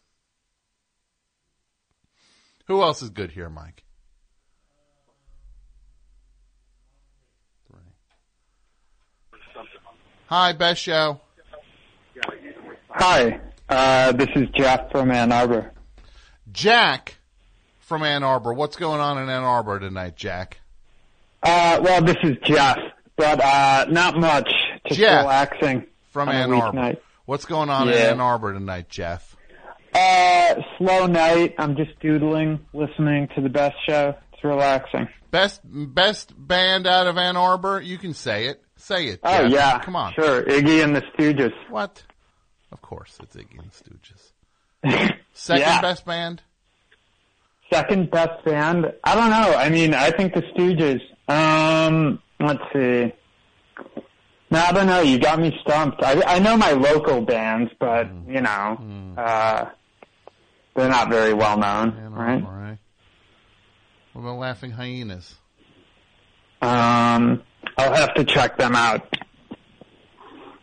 Who 2.66 2.83
else 2.83 3.01
is 3.01 3.09
good 3.09 3.31
here, 3.31 3.49
Mike? 3.49 3.85
Three. 7.66 7.81
Hi, 10.27 10.53
best 10.53 10.83
show. 10.83 11.20
Hi, 12.90 13.40
uh, 13.68 14.12
this 14.12 14.29
is 14.37 14.49
Jeff 14.55 14.92
from 14.92 15.11
Ann 15.11 15.33
Arbor. 15.33 15.73
Jack 16.53 17.16
from 17.85 18.03
Ann 18.03 18.23
Arbor. 18.23 18.53
What's 18.53 18.77
going 18.77 19.01
on 19.01 19.18
in 19.23 19.29
Ann 19.29 19.42
Arbor 19.42 19.79
tonight, 19.79 20.16
Jack? 20.16 20.61
Uh, 21.42 21.81
well, 21.83 22.03
this 22.03 22.16
is 22.23 22.37
Jeff, 22.44 22.79
but 23.16 23.40
uh, 23.40 23.87
not 23.90 24.16
much. 24.18 24.51
Just 24.87 25.01
Jeff. 25.01 25.23
relaxing 25.23 25.87
From 26.11 26.29
Ann 26.29 26.53
Arbor. 26.53 26.77
weeknight. 26.79 26.99
What's 27.27 27.44
going 27.44 27.70
on 27.70 27.88
in 27.88 27.94
Ann 27.94 28.20
Arbor 28.20 28.53
tonight, 28.55 28.88
Jeff? 28.88 29.37
Uh, 29.94 30.55
slow 30.79 31.07
night. 31.07 31.55
I'm 31.59 31.77
just 31.77 31.99
doodling, 32.01 32.61
listening 32.73 33.29
to 33.35 33.40
the 33.40 33.49
best 33.49 33.77
show. 33.88 34.14
It's 34.33 34.42
relaxing. 34.44 35.09
Best 35.31 35.61
best 35.64 36.33
band 36.37 36.87
out 36.87 37.07
of 37.07 37.16
Ann 37.18 37.37
Arbor? 37.37 37.81
You 37.81 37.99
can 37.99 38.14
say 38.14 38.47
it. 38.47 38.62
Say 38.77 39.07
it. 39.09 39.20
Oh 39.23 39.42
Jeff. 39.42 39.53
yeah, 39.53 39.79
Come 39.81 39.97
on. 39.97 40.12
Sure, 40.14 40.42
Iggy 40.42 40.83
and 40.83 40.94
the 40.97 41.03
Stooges. 41.16 41.53
What? 41.70 42.03
Of 42.73 42.83
course, 42.83 43.18
it's 43.23 43.37
Iggy 43.37 43.59
and 43.59 43.70
the 43.70 44.90
Stooges. 44.90 45.12
Second 45.33 45.61
Yeah. 45.62 45.81
best 45.81 46.05
band? 46.05 46.42
Second 47.72 48.11
best 48.11 48.44
band? 48.44 48.92
I 49.03 49.14
don't 49.14 49.31
know. 49.31 49.55
I 49.57 49.68
mean, 49.70 49.94
I 49.94 50.11
think 50.11 50.35
the 50.35 50.42
Stooges. 50.42 51.00
Um, 51.29 52.20
let's 52.40 52.62
see. 52.72 53.12
No, 54.50 54.61
I 54.61 54.72
don't 54.72 54.87
know. 54.87 55.00
You 55.00 55.18
got 55.18 55.40
me 55.40 55.57
stumped. 55.62 56.03
I, 56.03 56.22
I 56.22 56.38
know 56.38 56.57
my 56.57 56.72
local 56.72 57.22
bands, 57.22 57.72
but 57.81 58.07
Mm. 58.07 58.35
you 58.35 58.40
know, 58.42 59.20
uh, 59.20 59.70
they're 60.77 60.88
not 60.88 61.09
very 61.11 61.33
well 61.35 61.57
known, 61.59 61.96
right? 62.12 62.35
Arbor, 62.44 62.46
right? 62.53 62.79
What 64.12 64.22
about 64.22 64.38
Laughing 64.38 64.70
Hyenas? 64.70 65.35
Um, 66.62 67.42
I'll 67.77 67.94
have 67.94 68.14
to 68.14 68.24
check 68.24 68.57
them 68.57 68.77
out. 68.77 69.16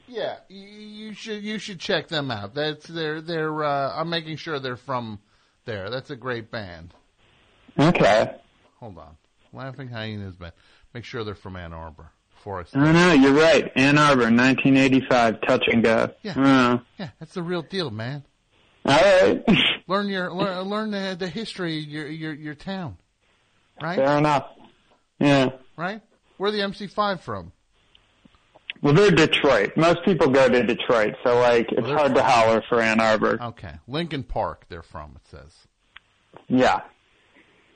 Yeah, 0.07 0.37
you 0.49 1.13
should 1.13 1.41
you 1.43 1.57
should 1.57 1.79
check 1.79 2.07
them 2.09 2.31
out. 2.31 2.53
That's 2.53 2.85
they're 2.87 3.21
they're. 3.21 3.63
Uh, 3.63 3.93
I'm 3.95 4.09
making 4.09 4.37
sure 4.37 4.59
they're 4.59 4.75
from 4.77 5.19
there. 5.65 5.89
That's 5.89 6.10
a 6.10 6.15
great 6.15 6.52
band. 6.52 6.93
Okay. 7.80 8.36
Hold 8.80 8.97
on, 8.97 9.15
Laughing 9.54 9.88
Hyenas 9.88 10.36
band. 10.36 10.54
Make 10.93 11.06
sure 11.06 11.24
they're 11.24 11.36
from 11.36 11.56
Ann 11.56 11.74
Arbor. 11.74 12.10
Before 12.36 12.60
I 12.60 12.63
start. 12.63 12.86
don't 12.86 12.93
know. 12.95 13.13
You're 13.13 13.34
right. 13.39 13.71
Ann 13.76 13.97
Arbor, 14.00 14.24
1985, 14.24 15.41
touch 15.41 15.63
and 15.71 15.84
go. 15.84 16.10
Yeah. 16.24 16.32
Uh, 16.39 16.80
Yeah, 16.97 17.10
that's 17.19 17.34
the 17.36 17.43
real 17.43 17.62
deal, 17.62 17.91
man. 17.91 18.24
all 18.86 18.97
right. 19.00 19.43
Learn 19.88 20.08
your 20.08 20.32
learn, 20.34 20.62
learn 20.69 20.91
the, 20.91 21.15
the 21.19 21.28
history 21.28 21.80
of 21.80 21.86
your 21.86 22.08
your 22.08 22.34
your 22.34 22.56
town, 22.56 22.97
right? 23.82 23.97
Fair 23.97 24.17
enough. 24.17 24.47
Yeah. 25.19 25.50
Right? 25.76 26.02
Where 26.38 26.50
the 26.52 26.60
MC5 26.60 27.19
from? 27.19 27.52
Well, 28.82 28.94
they're 28.94 29.12
Detroit. 29.12 29.78
Most 29.78 30.04
people 30.04 30.28
go 30.30 30.50
to 30.50 30.63
Detroit, 30.63 31.15
so 31.24 31.39
like 31.39 31.72
it's 31.72 31.86
they're 31.86 31.98
hard 31.98 32.15
to 32.15 32.24
holler 32.24 32.63
for 32.67 32.82
Ann 32.82 33.00
Arbor. 33.00 33.38
Okay, 33.41 33.74
Lincoln 33.88 34.24
Park. 34.24 34.65
They're 34.70 34.82
from. 34.82 35.15
It 35.15 35.28
says. 35.30 35.56
Yeah. 36.48 36.82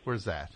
Where's 0.03 0.25
that? 0.25 0.51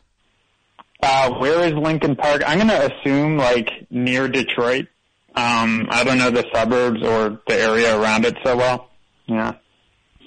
Uh, 1.02 1.34
where 1.36 1.66
is 1.68 1.74
Lincoln 1.74 2.16
Park? 2.16 2.42
I'm 2.46 2.58
gonna 2.58 2.90
assume 2.92 3.38
like 3.38 3.88
near 3.90 4.28
Detroit. 4.28 4.88
Um, 5.36 5.88
I 5.92 6.04
don't 6.04 6.18
know 6.18 6.32
the 6.32 6.46
suburbs 6.54 7.02
or 7.04 7.40
the 7.48 7.56
area 7.56 7.98
around 7.98 8.26
it 8.26 8.36
so 8.44 8.58
well. 8.58 8.90
Yeah. 9.28 9.54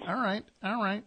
All 0.07 0.15
right, 0.15 0.45
all 0.63 0.83
right, 0.83 1.05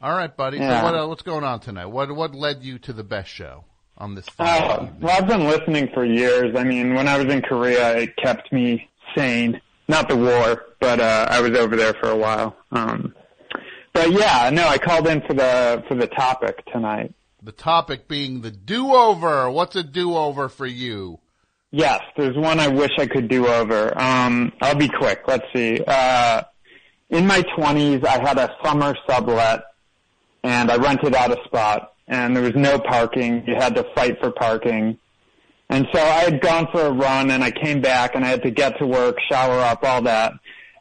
all 0.00 0.16
right, 0.16 0.34
buddy. 0.34 0.58
Yeah. 0.58 0.80
So 0.80 0.84
what 0.84 0.94
uh, 0.94 1.06
what's 1.08 1.22
going 1.22 1.44
on 1.44 1.60
tonight? 1.60 1.86
What 1.86 2.14
what 2.14 2.34
led 2.34 2.62
you 2.62 2.78
to 2.80 2.92
the 2.92 3.04
best 3.04 3.28
show 3.28 3.64
on 3.98 4.14
this? 4.14 4.26
Uh, 4.38 4.88
well, 5.00 5.16
I've 5.16 5.26
been 5.26 5.44
listening 5.44 5.88
for 5.94 6.04
years. 6.04 6.54
I 6.56 6.64
mean, 6.64 6.94
when 6.94 7.08
I 7.08 7.18
was 7.18 7.32
in 7.32 7.42
Korea, 7.42 7.96
it 7.96 8.16
kept 8.16 8.52
me 8.52 8.88
sane. 9.16 9.60
Not 9.86 10.08
the 10.08 10.16
war, 10.16 10.64
but 10.80 11.00
uh, 11.00 11.26
I 11.30 11.40
was 11.40 11.52
over 11.52 11.76
there 11.76 11.94
for 11.94 12.10
a 12.10 12.16
while. 12.16 12.56
Um, 12.72 13.14
but 13.92 14.12
yeah, 14.12 14.50
no, 14.50 14.66
I 14.66 14.78
called 14.78 15.06
in 15.06 15.20
for 15.22 15.34
the 15.34 15.84
for 15.88 15.94
the 15.94 16.06
topic 16.06 16.64
tonight. 16.72 17.14
The 17.42 17.52
topic 17.52 18.08
being 18.08 18.40
the 18.40 18.50
do 18.50 18.94
over. 18.94 19.50
What's 19.50 19.76
a 19.76 19.82
do 19.82 20.16
over 20.16 20.48
for 20.48 20.66
you? 20.66 21.20
Yes, 21.70 22.02
there's 22.16 22.36
one 22.36 22.60
I 22.60 22.68
wish 22.68 22.92
I 22.98 23.06
could 23.06 23.28
do 23.28 23.48
over. 23.48 23.98
Um, 24.00 24.52
I'll 24.62 24.76
be 24.76 24.88
quick. 24.88 25.22
Let's 25.26 25.44
see. 25.52 25.80
Uh, 25.84 26.42
in 27.10 27.26
my 27.26 27.42
20s, 27.58 28.06
I 28.06 28.26
had 28.26 28.38
a 28.38 28.54
summer 28.64 28.96
sublet, 29.08 29.64
and 30.44 30.70
I 30.70 30.76
rented 30.76 31.16
out 31.16 31.32
a 31.32 31.44
spot, 31.44 31.93
and 32.08 32.34
there 32.36 32.42
was 32.42 32.54
no 32.54 32.78
parking. 32.78 33.44
You 33.46 33.54
had 33.54 33.74
to 33.76 33.84
fight 33.94 34.18
for 34.20 34.30
parking. 34.30 34.98
And 35.70 35.86
so 35.92 35.98
I 36.00 36.20
had 36.20 36.40
gone 36.40 36.68
for 36.70 36.82
a 36.82 36.92
run, 36.92 37.30
and 37.30 37.42
I 37.42 37.50
came 37.50 37.80
back, 37.80 38.14
and 38.14 38.24
I 38.24 38.28
had 38.28 38.42
to 38.42 38.50
get 38.50 38.78
to 38.78 38.86
work, 38.86 39.16
shower 39.30 39.60
up, 39.60 39.82
all 39.82 40.02
that. 40.02 40.32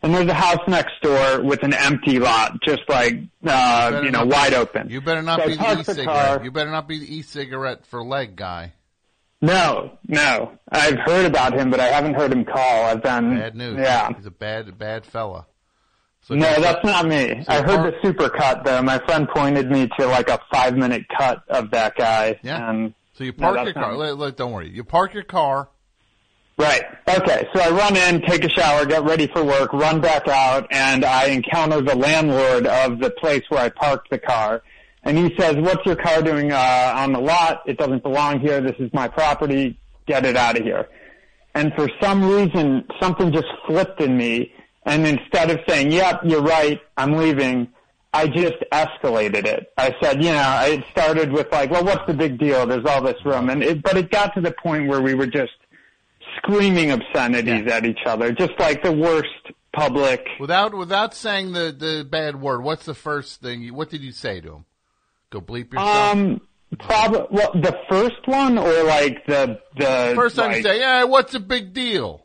And 0.01 0.13
there's 0.13 0.27
a 0.27 0.33
house 0.33 0.59
next 0.67 1.01
door 1.01 1.41
with 1.41 1.63
an 1.63 1.73
empty 1.73 2.19
lot, 2.19 2.61
just 2.61 2.81
like, 2.89 3.15
uh, 3.45 3.91
better 3.91 4.03
you 4.03 4.11
know, 4.11 4.25
wide 4.25 4.53
open. 4.53 4.89
You 4.89 4.99
better 4.99 5.21
not 5.21 5.39
So 5.39 5.47
be 5.47 5.55
the 5.55 5.79
e-cigarette. 5.79 6.43
You 6.43 6.51
better 6.51 6.71
not 6.71 6.89
be 6.89 6.99
the 6.99 7.15
e-cigarette 7.15 7.85
for 7.85 8.03
leg 8.03 8.35
guy. 8.35 8.73
No, 9.41 9.97
no. 10.07 10.51
I've 10.69 10.99
heard 10.99 11.25
about 11.25 11.53
him, 11.53 11.69
but 11.69 11.79
I 11.79 11.87
haven't 11.87 12.15
heard 12.15 12.33
him 12.33 12.43
call. 12.43 12.85
I've 12.85 13.01
been, 13.01 13.37
Bad 13.37 13.55
news. 13.55 13.77
yeah. 13.77 14.09
He's 14.13 14.25
a 14.25 14.31
bad 14.31 14.77
bad 14.77 15.05
fella. 15.05 15.45
So 16.25 16.35
No, 16.35 16.61
that's 16.61 16.83
not 16.85 17.05
me. 17.05 17.43
I 17.47 17.61
heard 17.61 17.83
the 17.83 17.93
super 18.01 18.29
cut 18.29 18.63
though. 18.63 18.81
My 18.81 18.97
friend 18.99 19.27
pointed 19.27 19.69
me 19.69 19.89
to 19.99 20.07
like 20.07 20.29
a 20.29 20.39
five 20.51 20.75
minute 20.77 21.05
cut 21.17 21.43
of 21.49 21.71
that 21.71 21.95
guy. 21.95 22.39
Yeah. 22.43 22.69
And 22.69 22.93
So 23.13 23.23
you 23.25 23.33
park 23.33 23.55
that's 23.55 23.65
your 23.65 23.73
car. 23.73 23.95
let- 23.95 24.37
don't 24.37 24.51
worry. 24.53 24.69
You 24.69 24.83
park 24.85 25.13
your 25.13 25.23
car. 25.23 25.67
right. 26.57 26.83
Okay. 27.09 27.47
So 27.53 27.61
I 27.61 27.69
run 27.71 27.97
in, 27.97 28.21
take 28.21 28.43
a 28.45 28.49
shower, 28.49 28.85
get 28.85 29.03
ready 29.03 29.27
for 29.27 29.43
work, 29.43 29.73
run 29.73 29.99
back 30.01 30.27
out, 30.27 30.67
and 30.71 31.03
I 31.03 31.25
encounter 31.27 31.81
the 31.81 31.95
landlord 31.95 32.67
of 32.67 32.99
the 32.99 33.09
place 33.09 33.43
where 33.49 33.61
I 33.61 33.69
parked 33.69 34.09
the 34.09 34.19
car. 34.19 34.61
And 35.05 35.17
he 35.17 35.35
says, 35.37 35.55
"What's 35.57 35.85
your 35.85 35.97
car 35.97 36.21
doing 36.21 36.53
uh, 36.53 36.93
on 36.95 37.11
the 37.11 37.19
lot? 37.19 37.63
It 37.65 37.77
doesn't 37.77 38.03
belong 38.03 38.39
here. 38.39 38.61
This 38.61 38.77
is 38.79 38.89
my 38.93 39.09
property. 39.09 39.77
Get 40.07 40.25
it 40.25 40.37
out 40.37 40.57
of 40.57 40.63
here." 40.63 40.87
And 41.55 41.73
for 41.75 41.89
some 42.01 42.23
reason, 42.23 42.85
something 43.01 43.33
just 43.33 43.47
flipped 43.67 43.99
in 43.99 44.15
me. 44.15 44.53
And 44.85 45.07
instead 45.07 45.49
of 45.49 45.59
saying, 45.67 45.91
"Yep, 45.91 46.21
you're 46.25 46.41
right. 46.41 46.79
I'm 46.97 47.13
leaving," 47.13 47.69
I 48.13 48.27
just 48.27 48.57
escalated 48.71 49.45
it. 49.45 49.73
I 49.75 49.95
said, 50.01 50.23
you 50.23 50.31
know, 50.31 50.61
it 50.65 50.83
started 50.91 51.31
with 51.31 51.51
like, 51.51 51.71
well, 51.71 51.83
what's 51.83 52.05
the 52.05 52.13
big 52.13 52.37
deal? 52.37 52.67
There's 52.67 52.85
all 52.85 53.01
this 53.01 53.17
room. 53.25 53.49
And 53.49 53.63
it, 53.63 53.81
but 53.81 53.97
it 53.97 54.11
got 54.11 54.35
to 54.35 54.41
the 54.41 54.51
point 54.51 54.87
where 54.87 55.01
we 55.01 55.15
were 55.15 55.25
just 55.25 55.53
screaming 56.37 56.91
obscenities 56.91 57.67
at 57.67 57.85
each 57.85 58.01
other, 58.05 58.31
just 58.31 58.53
like 58.59 58.83
the 58.83 58.91
worst 58.91 59.29
public. 59.73 60.27
Without 60.39 60.75
without 60.75 61.15
saying 61.15 61.53
the 61.53 61.75
the 61.77 62.07
bad 62.09 62.39
word, 62.39 62.63
what's 62.63 62.85
the 62.85 62.93
first 62.93 63.41
thing? 63.41 63.61
You, 63.61 63.73
what 63.73 63.89
did 63.89 64.01
you 64.01 64.11
say 64.11 64.41
to 64.41 64.53
him? 64.57 64.65
Go 65.31 65.41
bleep 65.41 65.73
yourself. 65.73 66.13
Um, 66.13 66.41
probably 66.79 67.25
well, 67.31 67.51
the 67.53 67.75
first 67.89 68.25
one 68.25 68.59
or 68.59 68.83
like 68.83 69.25
the 69.25 69.59
the 69.75 70.13
First 70.15 70.35
time 70.35 70.51
you 70.51 70.61
say, 70.61 70.79
"Yeah, 70.79 71.05
what's 71.05 71.33
a 71.33 71.39
big 71.39 71.73
deal?" 71.73 72.23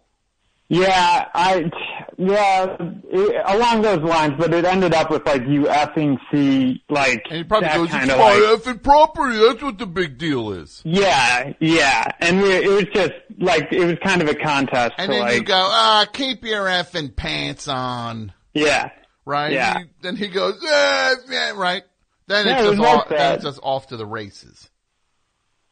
Yeah, 0.68 1.29
I 1.35 1.71
yeah 2.19 2.77
it, 2.81 3.43
along 3.47 3.83
those 3.83 4.01
lines, 4.01 4.35
but 4.37 4.53
it 4.53 4.65
ended 4.65 4.93
up 4.93 5.11
with 5.11 5.25
like 5.25 5.43
you 5.47 5.63
effing 5.63 6.19
see 6.31 6.83
like 6.91 7.23
And 7.31 7.39
he 7.39 7.45
probably 7.45 7.69
that 7.69 7.77
goes, 7.77 7.89
kind 7.89 8.05
"It's 8.05 8.13
of 8.13 8.19
my 8.19 8.25
like 8.35 8.61
effing 8.61 8.83
property. 8.83 9.39
That's 9.39 9.63
what 9.63 9.79
the 9.79 9.87
big 9.87 10.19
deal 10.19 10.53
is." 10.53 10.83
yeah 10.85 11.53
yeah, 11.61 12.05
and 12.21 12.43
we, 12.43 12.53
it 12.53 12.69
was 12.71 12.85
just 12.93 13.13
like 13.39 13.73
it 13.73 13.85
was 13.85 13.97
kind 14.05 14.21
of 14.21 14.29
a 14.29 14.35
contest. 14.35 14.95
And 14.99 15.13
then 15.13 15.21
like, 15.21 15.35
you 15.37 15.45
go, 15.45 15.55
"Ah, 15.71 16.07
keep 16.13 16.45
your 16.45 16.67
effing 16.67 17.15
pants 17.17 17.69
on." 17.69 18.33
yeah 18.53 18.91
right? 19.25 19.53
Yeah. 19.53 19.79
He- 19.81 19.85
then 20.01 20.17
he 20.17 20.29
goes, 20.29 20.55
eh, 20.65 21.15
yeah, 21.29 21.53
right. 21.55 21.83
Then 22.29 22.47
Yeah, 22.47 22.61
it's 22.61 22.67
it 22.69 22.77
just 22.77 22.89
off, 22.89 23.09
then 23.11 23.35
it's 23.35 23.45
just 23.45 23.61
off 23.63 23.87
to 23.89 23.97
the 23.99 24.07
races. 24.07 24.71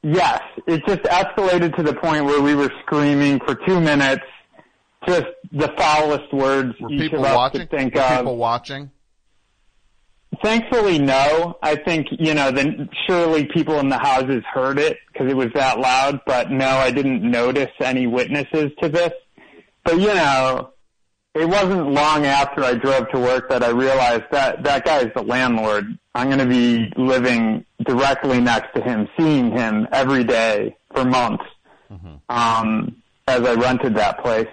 yes, 0.03 0.41
it 0.67 0.83
just 0.87 1.03
escalated 1.03 1.75
to 1.77 1.83
the 1.83 1.95
point 1.95 2.25
where 2.27 2.41
we 2.43 2.55
were 2.55 2.71
screaming 2.85 3.41
for 3.47 3.55
two 3.67 3.81
minutes, 3.81 4.23
just 5.07 5.27
the 5.53 5.69
foulest 5.77 6.33
words 6.33 6.75
Were 6.81 6.93
each 6.93 7.01
people 7.01 7.21
of 7.21 7.27
us 7.27 7.37
watching? 7.37 7.61
could 7.61 7.71
think 7.71 7.95
Were 7.95 8.01
of. 8.03 8.19
people 8.19 8.37
watching? 8.37 8.91
Thankfully, 10.43 10.99
no. 10.99 11.57
I 11.63 11.77
think, 11.77 12.09
you 12.19 12.35
know, 12.35 12.51
then 12.51 12.89
surely 13.07 13.47
people 13.47 13.79
in 13.79 13.89
the 13.89 13.99
houses 13.99 14.43
heard 14.53 14.79
it 14.79 14.99
because 15.13 15.31
it 15.31 15.37
was 15.37 15.49
that 15.55 15.79
loud, 15.79 16.21
but 16.27 16.51
no, 16.51 16.67
I 16.69 16.91
didn't 16.91 17.23
notice 17.23 17.71
any 17.81 18.07
witnesses 18.07 18.73
to 18.83 18.89
this. 18.89 19.13
But, 19.85 19.99
you 19.99 20.09
know, 20.13 20.71
it 21.35 21.49
wasn't 21.49 21.91
long 21.93 22.27
after 22.27 22.65
I 22.65 22.75
drove 22.75 23.09
to 23.11 23.21
work 23.21 23.49
that 23.51 23.63
I 23.63 23.71
realized 23.71 24.25
that 24.33 24.63
that 24.65 24.85
guy 24.85 25.01
is 25.01 25.11
the 25.15 25.23
landlord. 25.23 25.97
I'm 26.15 26.27
going 26.29 26.39
to 26.41 26.47
be 26.47 26.93
living 26.97 27.65
directly 27.85 28.41
next 28.41 28.75
to 28.75 28.83
him, 28.83 29.09
seeing 29.19 29.53
him 29.53 29.87
every 29.93 30.25
day 30.25 30.77
for 30.95 31.05
months, 31.05 31.45
um, 32.29 32.97
as 33.29 33.41
I 33.43 33.55
rented 33.55 33.95
that 33.97 34.23
place. 34.23 34.49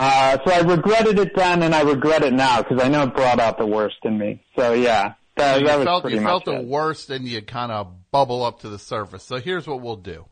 Uh, 0.00 0.38
so 0.46 0.52
I 0.52 0.60
regretted 0.60 1.18
it 1.18 1.34
then, 1.34 1.62
and 1.64 1.74
I 1.74 1.80
regret 1.82 2.22
it 2.22 2.32
now 2.32 2.62
because 2.62 2.80
I 2.80 2.86
know 2.88 3.02
it 3.02 3.16
brought 3.16 3.40
out 3.40 3.58
the 3.58 3.66
worst 3.66 3.96
in 4.04 4.16
me. 4.16 4.40
So 4.56 4.72
yeah, 4.72 5.14
that, 5.36 5.60
you 5.60 5.66
that 5.66 5.76
was 5.78 5.86
felt 5.86 6.02
pretty 6.02 6.18
you 6.18 6.22
much 6.22 6.30
felt 6.30 6.44
the 6.44 6.60
it. 6.60 6.66
worst, 6.66 7.10
and 7.10 7.26
you 7.26 7.42
kind 7.42 7.72
of 7.72 7.88
bubble 8.12 8.44
up 8.44 8.60
to 8.60 8.68
the 8.68 8.78
surface. 8.78 9.24
So 9.24 9.38
here's 9.38 9.66
what 9.66 9.80
we'll 9.80 9.96
do. 9.96 10.26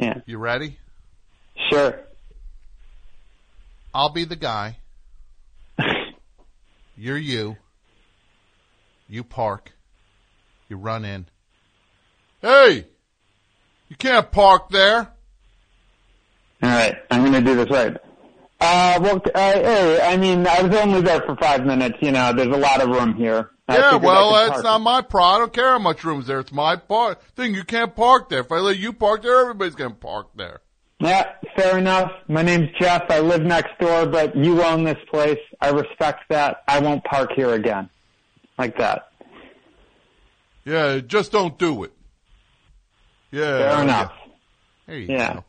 Yeah, 0.00 0.14
You 0.26 0.38
ready? 0.38 0.78
sure. 1.70 2.00
I'll 3.94 4.10
be 4.12 4.24
the 4.24 4.36
guy. 4.36 4.78
You're 6.96 7.16
you. 7.18 7.56
You 9.08 9.22
park. 9.22 9.72
You 10.68 10.76
run 10.76 11.04
in. 11.04 11.26
Hey, 12.42 12.86
you 13.88 13.96
can't 13.96 14.30
park 14.32 14.70
there. 14.70 14.98
All 16.60 16.68
right, 16.68 16.96
I'm 17.12 17.20
going 17.20 17.32
to 17.32 17.40
do 17.40 17.54
this 17.54 17.70
right. 17.70 17.96
Uh, 18.60 18.98
well, 19.00 19.22
uh, 19.34 19.52
hey, 19.52 20.00
I 20.02 20.16
mean, 20.16 20.46
I 20.46 20.62
was 20.62 20.76
only 20.76 21.00
there 21.00 21.20
for 21.22 21.36
five 21.36 21.64
minutes. 21.64 21.96
You 22.00 22.10
know, 22.10 22.32
there's 22.32 22.48
a 22.48 22.58
lot 22.58 22.80
of 22.82 22.88
room 22.88 23.14
here. 23.14 23.50
I 23.68 23.76
Yeah, 23.78 23.96
well, 23.96 24.32
that's 24.32 24.62
not 24.62 24.80
my 24.80 25.00
problem. 25.02 25.34
I 25.34 25.38
don't 25.38 25.52
care 25.52 25.68
how 25.70 25.78
much 25.78 26.02
room's 26.02 26.26
there. 26.26 26.40
It's 26.40 26.52
my 26.52 26.74
park 26.76 27.22
thing. 27.36 27.54
You 27.54 27.64
can't 27.64 27.94
park 27.94 28.30
there. 28.30 28.40
If 28.40 28.50
I 28.50 28.56
let 28.58 28.78
you 28.78 28.92
park 28.92 29.22
there, 29.22 29.40
everybody's 29.42 29.74
gonna 29.74 29.94
park 29.94 30.28
there. 30.34 30.60
Yeah, 31.00 31.30
fair 31.54 31.78
enough. 31.78 32.10
My 32.26 32.42
name's 32.42 32.70
Jeff. 32.80 33.04
I 33.10 33.20
live 33.20 33.42
next 33.42 33.78
door, 33.78 34.06
but 34.06 34.34
you 34.34 34.62
own 34.64 34.82
this 34.82 34.98
place. 35.10 35.38
I 35.60 35.68
respect 35.70 36.24
that. 36.30 36.64
I 36.66 36.80
won't 36.80 37.04
park 37.04 37.30
here 37.36 37.50
again. 37.54 37.88
Like 38.58 38.76
that. 38.78 39.12
Yeah, 40.64 40.98
just 40.98 41.30
don't 41.30 41.56
do 41.58 41.84
it. 41.84 41.92
Yeah. 43.30 43.74
Fair 43.74 43.82
enough. 43.82 44.12
There 44.86 44.96
you 44.98 45.14
Yeah. 45.14 45.34
go. 45.34 45.44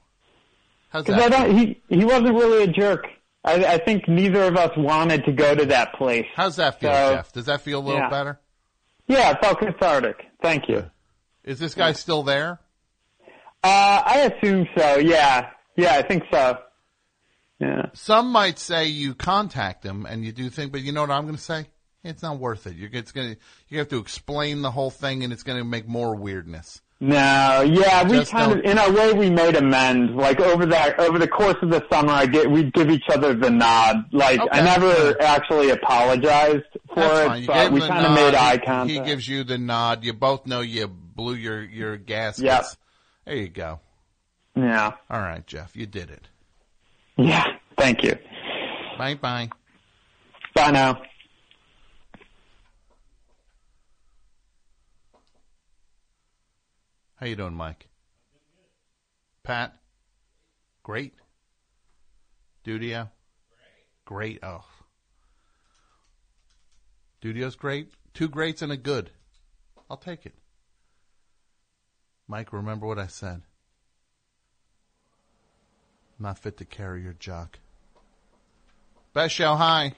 How's 0.90 1.06
Because 1.06 1.22
I 1.24 1.30
that? 1.30 1.48
don't. 1.48 1.58
He 1.58 1.82
he 1.90 2.04
wasn't 2.06 2.34
really 2.36 2.64
a 2.64 2.68
jerk. 2.68 3.06
I, 3.46 3.64
I 3.66 3.78
think 3.78 4.08
neither 4.08 4.44
of 4.44 4.58
us 4.58 4.72
wanted 4.76 5.24
to 5.26 5.32
go 5.32 5.56
to 5.56 5.66
that 5.68 5.94
place. 5.94 6.26
How's 6.36 6.58
that 6.58 6.80
feel, 6.80 6.92
So- 6.92 7.16
Jeff? 7.16 7.32
Does 7.32 7.46
that 7.46 7.62
feel 7.62 7.80
a 7.80 7.82
little 7.86 8.02
Yeah. 8.02 8.10
better? 8.10 8.40
Yeah, 9.08 9.32
it 9.32 9.38
felt 9.42 9.60
cathartic. 9.60 10.18
Thank 10.42 10.68
you. 10.68 10.90
Is 11.44 11.58
this 11.58 11.74
guy 11.74 11.94
still 11.94 12.22
there? 12.24 12.60
Uh, 13.64 14.02
I 14.06 14.32
assume 14.34 14.68
so. 14.78 14.98
Yeah, 14.98 15.50
yeah, 15.76 15.94
I 15.94 16.02
think 16.02 16.24
so. 16.32 16.58
Yeah. 17.60 17.88
Some 17.94 18.32
might 18.32 18.58
say 18.60 18.86
you 18.86 19.14
contact 19.16 19.84
him 19.84 20.06
and 20.06 20.24
you 20.24 20.32
do 20.32 20.50
think, 20.50 20.72
but 20.72 20.82
you 20.82 20.92
know 20.92 21.02
what 21.02 21.12
I'm 21.12 21.24
going 21.24 21.36
to 21.36 21.42
say? 21.42 21.68
It's 22.04 22.22
not 22.24 22.40
worth 22.40 22.68
it. 22.68 22.76
You're 22.76 22.90
it's 22.94 23.12
going 23.12 23.34
to 23.36 23.40
you 23.68 23.80
have 23.80 23.90
to 23.90 23.98
explain 23.98 24.62
the 24.62 24.72
whole 24.72 24.90
thing, 24.92 25.24
and 25.24 25.34
it's 25.34 25.44
going 25.44 25.58
to 25.58 25.66
make 25.66 25.88
more 25.88 26.16
weirdness. 26.16 26.82
No, 27.02 27.62
yeah, 27.66 28.04
we 28.04 28.18
Just 28.18 28.32
kind 28.32 28.50
don't- 28.52 28.60
of, 28.60 28.66
in 28.66 28.78
a 28.78 28.92
way, 28.92 29.14
we 29.14 29.30
made 29.30 29.56
amends. 29.56 30.12
Like 30.14 30.42
over 30.42 30.66
that, 30.66 31.00
over 31.00 31.18
the 31.18 31.30
course 31.30 31.56
of 31.62 31.70
the 31.70 31.82
summer, 31.90 32.12
I 32.12 32.26
get, 32.26 32.52
we'd 32.52 32.74
give 32.74 32.90
each 32.90 33.06
other 33.10 33.34
the 33.34 33.50
nod. 33.50 34.04
Like 34.12 34.42
Okay. 34.42 34.50
I 34.52 34.62
never 34.62 35.16
actually 35.22 35.70
apologized 35.70 36.66
for 36.90 36.96
That's 37.00 37.20
it, 37.20 37.26
fine. 37.28 37.42
You 37.44 37.48
but 37.48 37.68
him 37.68 37.74
we 37.74 37.80
the 37.80 37.88
kind 37.88 38.06
of 38.06 38.12
nod. 38.12 38.16
made 38.16 38.36
eye 38.36 38.58
contact. 38.58 38.90
He 38.90 39.00
gives 39.00 39.28
you 39.30 39.46
the 39.46 39.58
nod. 39.58 40.04
You 40.04 40.12
both 40.12 40.46
know 40.46 40.60
you 40.60 40.90
blew 40.90 41.36
your 41.36 41.64
your 41.64 41.96
gaskets. 41.96 42.44
Yep. 42.44 42.66
There 43.26 43.36
you 43.38 43.48
go. 43.48 43.80
yeah, 44.58 44.92
All 45.10 45.22
right, 45.22 45.46
Jeff, 45.48 45.78
you 45.78 45.86
did 45.86 46.10
it. 46.10 46.28
yeah. 47.16 47.46
Thank 47.78 48.04
you. 48.04 48.18
Bye 48.98 49.16
bye. 49.16 49.50
Bye 50.54 50.72
now. 50.72 51.02
How 57.20 57.26
you 57.26 57.36
doing, 57.36 57.54
Mike? 57.54 57.90
Pat? 59.44 59.74
Great. 60.84 61.14
Dudio? 62.66 63.10
Great. 64.06 64.06
Great. 64.06 64.40
Oh. 64.42 64.64
Dudio's 67.22 67.58
great. 67.58 67.92
Two 68.14 68.30
greats 68.30 68.62
and 68.62 68.72
a 68.72 68.78
good. 68.78 69.12
I'll 69.90 69.98
take 69.98 70.26
it. 70.26 70.34
Mike, 72.26 72.54
remember 72.54 72.88
what 72.88 73.00
I 73.00 73.08
said. 73.08 73.42
Not 76.18 76.40
fit 76.40 76.56
to 76.58 76.66
carry 76.66 77.04
your 77.04 77.14
jock. 77.20 77.60
Best 79.14 79.34
show, 79.36 79.56
hi. 79.56 79.94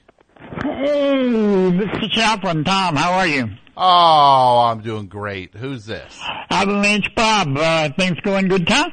Hey, 0.82 1.70
Mr. 1.70 2.10
Scharpling, 2.10 2.64
Tom, 2.64 2.96
how 2.96 3.12
are 3.12 3.26
you? 3.28 3.50
Oh, 3.76 4.68
I'm 4.68 4.80
doing 4.80 5.06
great. 5.06 5.54
Who's 5.54 5.86
this? 5.86 6.20
Avalanche 6.50 7.06
Bob, 7.14 7.56
uh, 7.56 7.90
things 7.96 8.18
going 8.24 8.48
good, 8.48 8.66
Tom? 8.66 8.90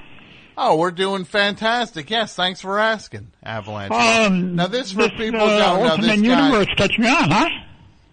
Oh, 0.56 0.78
we're 0.78 0.92
doing 0.92 1.24
fantastic. 1.24 2.12
Yes, 2.12 2.36
thanks 2.36 2.62
for 2.62 2.78
asking, 2.78 3.32
Avalanche. 3.42 3.92
Um, 3.92 4.56
now 4.56 4.68
this 4.68 4.92
for 4.92 5.08
this, 5.08 5.12
people 5.18 5.42
uh, 5.42 5.58
don't 5.58 5.60
know 5.84 5.90
alternate 5.90 6.18
this 6.18 6.22
guy. 6.28 6.48
universe 6.50 7.00
me 7.00 7.08
on, 7.08 7.32
huh? 7.32 7.50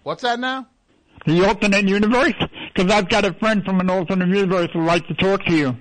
What's 0.01 0.23
that 0.23 0.39
now? 0.39 0.65
The 1.27 1.45
alternate 1.45 1.87
universe? 1.87 2.33
Because 2.73 2.91
I've 2.91 3.09
got 3.09 3.25
a 3.25 3.33
friend 3.35 3.63
from 3.63 3.79
an 3.79 3.91
alternate 3.91 4.29
universe 4.29 4.69
who'd 4.73 4.85
like 4.87 5.05
to 5.05 5.13
talk 5.13 5.45
to 5.45 5.53
you. 5.53 5.77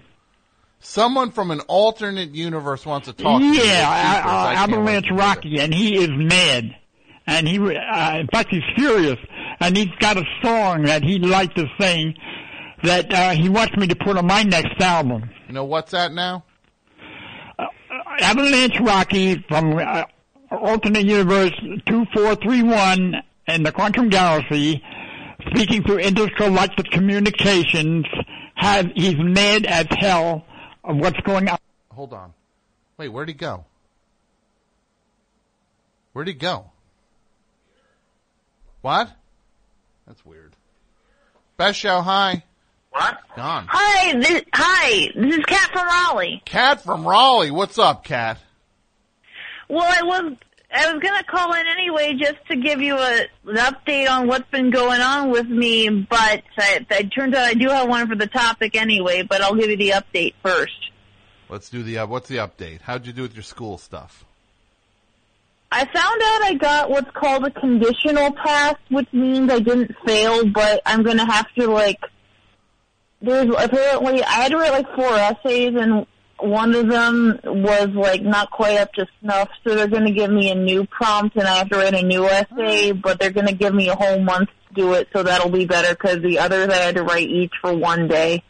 Someone 0.81 1.31
from 1.31 1.51
an 1.51 1.61
alternate 1.61 2.35
universe 2.35 2.85
wants 2.85 3.07
to 3.09 3.15
talk 3.15 3.41
to 3.41 3.47
you. 3.47 3.55
yeah, 3.55 4.23
uh, 4.23 4.29
I 4.29 4.55
can't 4.55 4.71
wait 4.71 4.97
Avalanche 4.97 5.11
Rocky, 5.13 5.61
and 5.61 5.73
he 5.73 5.97
is 5.97 6.11
mad. 6.11 6.77
And 7.27 7.49
he, 7.49 7.59
uh, 7.59 8.19
in 8.19 8.29
fact, 8.29 8.51
he's 8.51 8.63
furious. 8.77 9.19
And 9.61 9.77
he's 9.77 9.95
got 9.99 10.17
a 10.17 10.25
song 10.43 10.83
that 10.83 11.03
he'd 11.03 11.25
like 11.25 11.55
to 11.55 11.67
sing 11.81 12.15
that 12.83 13.13
uh, 13.13 13.31
he 13.31 13.49
wants 13.49 13.77
me 13.77 13.87
to 13.89 13.97
put 13.97 14.17
on 14.17 14.27
my 14.27 14.43
next 14.43 14.81
album. 14.81 15.31
You 15.49 15.55
know 15.55 15.65
what's 15.65 15.93
that 15.93 16.13
now? 16.13 16.45
Avalanche 18.21 18.79
Rocky 18.81 19.45
from 19.49 19.79
uh, 19.79 20.05
alternate 20.51 21.05
universe 21.05 21.53
2431 21.87 23.15
in 23.49 23.63
the 23.63 23.73
quantum 23.73 24.09
galaxy, 24.09 24.83
speaking 25.51 25.83
through 25.83 25.99
intergalactic 25.99 26.91
communications, 26.91 28.07
have, 28.55 28.91
he's 28.95 29.17
mad 29.19 29.67
as 29.67 29.87
hell 29.91 30.45
of 30.83 30.97
what's 30.97 31.21
going 31.21 31.49
on. 31.49 31.59
Hold 31.91 32.13
on. 32.13 32.33
Wait, 32.97 33.09
where'd 33.09 33.29
he 33.29 33.35
go? 33.35 33.65
Where'd 36.13 36.29
he 36.29 36.35
go? 36.35 36.71
What? 38.87 39.11
That's 40.07 40.25
weird. 40.25 40.53
Best 41.57 41.77
show, 41.77 42.03
hi. 42.03 42.45
What? 42.91 43.19
Gone. 43.35 43.67
Hi, 43.69 44.17
this, 44.17 44.45
hi, 44.55 45.09
this 45.13 45.39
is 45.39 45.45
Kat 45.45 45.71
from 45.73 45.89
Raleigh. 45.89 46.41
Cat 46.45 46.85
from 46.85 47.05
Raleigh. 47.05 47.51
What's 47.51 47.81
up, 47.81 48.05
Cat? 48.05 48.39
Well, 49.69 49.83
I 49.83 50.05
was 50.05 50.37
I 50.73 50.93
was 50.93 51.03
gonna 51.03 51.25
call 51.25 51.53
in 51.55 51.67
anyway 51.67 52.15
just 52.17 52.37
to 52.49 52.57
give 52.59 52.81
you 52.81 52.97
a, 52.97 53.27
an 53.47 53.57
update 53.57 54.09
on 54.09 54.29
what's 54.29 54.49
been 54.53 54.71
going 54.71 55.01
on 55.01 55.33
with 55.33 55.49
me, 55.49 55.89
but 55.89 56.45
I, 56.57 56.87
it 56.89 57.11
turns 57.11 57.35
out 57.35 57.43
I 57.43 57.55
do 57.55 57.69
have 57.71 57.89
one 57.89 58.07
for 58.07 58.15
the 58.15 58.29
topic 58.29 58.77
anyway. 58.77 59.25
But 59.25 59.43
I'll 59.43 59.57
give 59.57 59.69
you 59.69 59.77
the 59.77 59.95
update 60.01 60.35
first. 60.45 60.93
Let's 61.49 61.69
do 61.71 61.83
the 61.83 61.99
uh, 61.99 62.07
what's 62.07 62.29
the 62.29 62.37
update? 62.37 62.83
How'd 62.83 63.05
you 63.05 63.13
do 63.13 63.23
with 63.23 63.35
your 63.35 63.43
school 63.43 63.79
stuff? 63.79 64.25
I 65.73 65.85
found 65.85 65.97
out 65.97 66.43
I 66.43 66.55
got 66.55 66.91
what's 66.91 67.11
called 67.13 67.45
a 67.45 67.51
conditional 67.51 68.33
pass, 68.33 68.77
which 68.91 69.09
means 69.13 69.51
I 69.51 69.59
didn't 69.59 69.95
fail, 70.07 70.47
but 70.47 70.81
I'm 70.87 71.03
gonna 71.03 71.31
have 71.31 71.47
to 71.59 71.67
like. 71.67 72.01
There's 73.21 73.49
apparently 73.49 74.23
I 74.23 74.33
had 74.33 74.53
to 74.53 74.59
write 74.59 74.73
like 74.73 74.95
four 74.95 75.13
essays, 75.15 75.75
and 75.77 76.07
one 76.39 76.75
of 76.75 76.89
them 76.89 77.41
was 77.45 77.89
like 77.89 78.23
not 78.23 78.51
quite 78.51 78.79
up 78.79 78.93
to 78.95 79.07
snuff, 79.21 79.49
so 79.65 79.75
they're 79.75 79.89
gonna 79.89 80.13
give 80.13 80.31
me 80.31 80.51
a 80.51 80.55
new 80.55 80.87
prompt, 80.87 81.37
and 81.37 81.49
I 81.49 81.57
have 81.57 81.69
to 81.71 81.79
write 81.79 81.95
a 81.95 82.03
new 82.03 82.27
essay, 82.27 82.93
oh. 82.93 82.95
but 82.95 83.19
they're 83.19 83.33
gonna 83.33 83.53
give 83.53 83.75
me 83.75 83.89
a 83.89 83.97
whole 83.97 84.21
month 84.21 84.51
to 84.69 84.75
do 84.75 84.93
it, 84.95 85.09
so 85.13 85.25
that'll 85.25 85.51
be 85.51 85.67
better 85.67 85.95
because 85.95 86.23
the 86.23 86.39
others 86.39 86.69
I 86.69 86.77
had 86.77 86.95
to 86.95 87.03
write 87.03 87.29
each 87.29 87.53
for 87.61 87.75
one 87.75 88.07
day. 88.07 88.45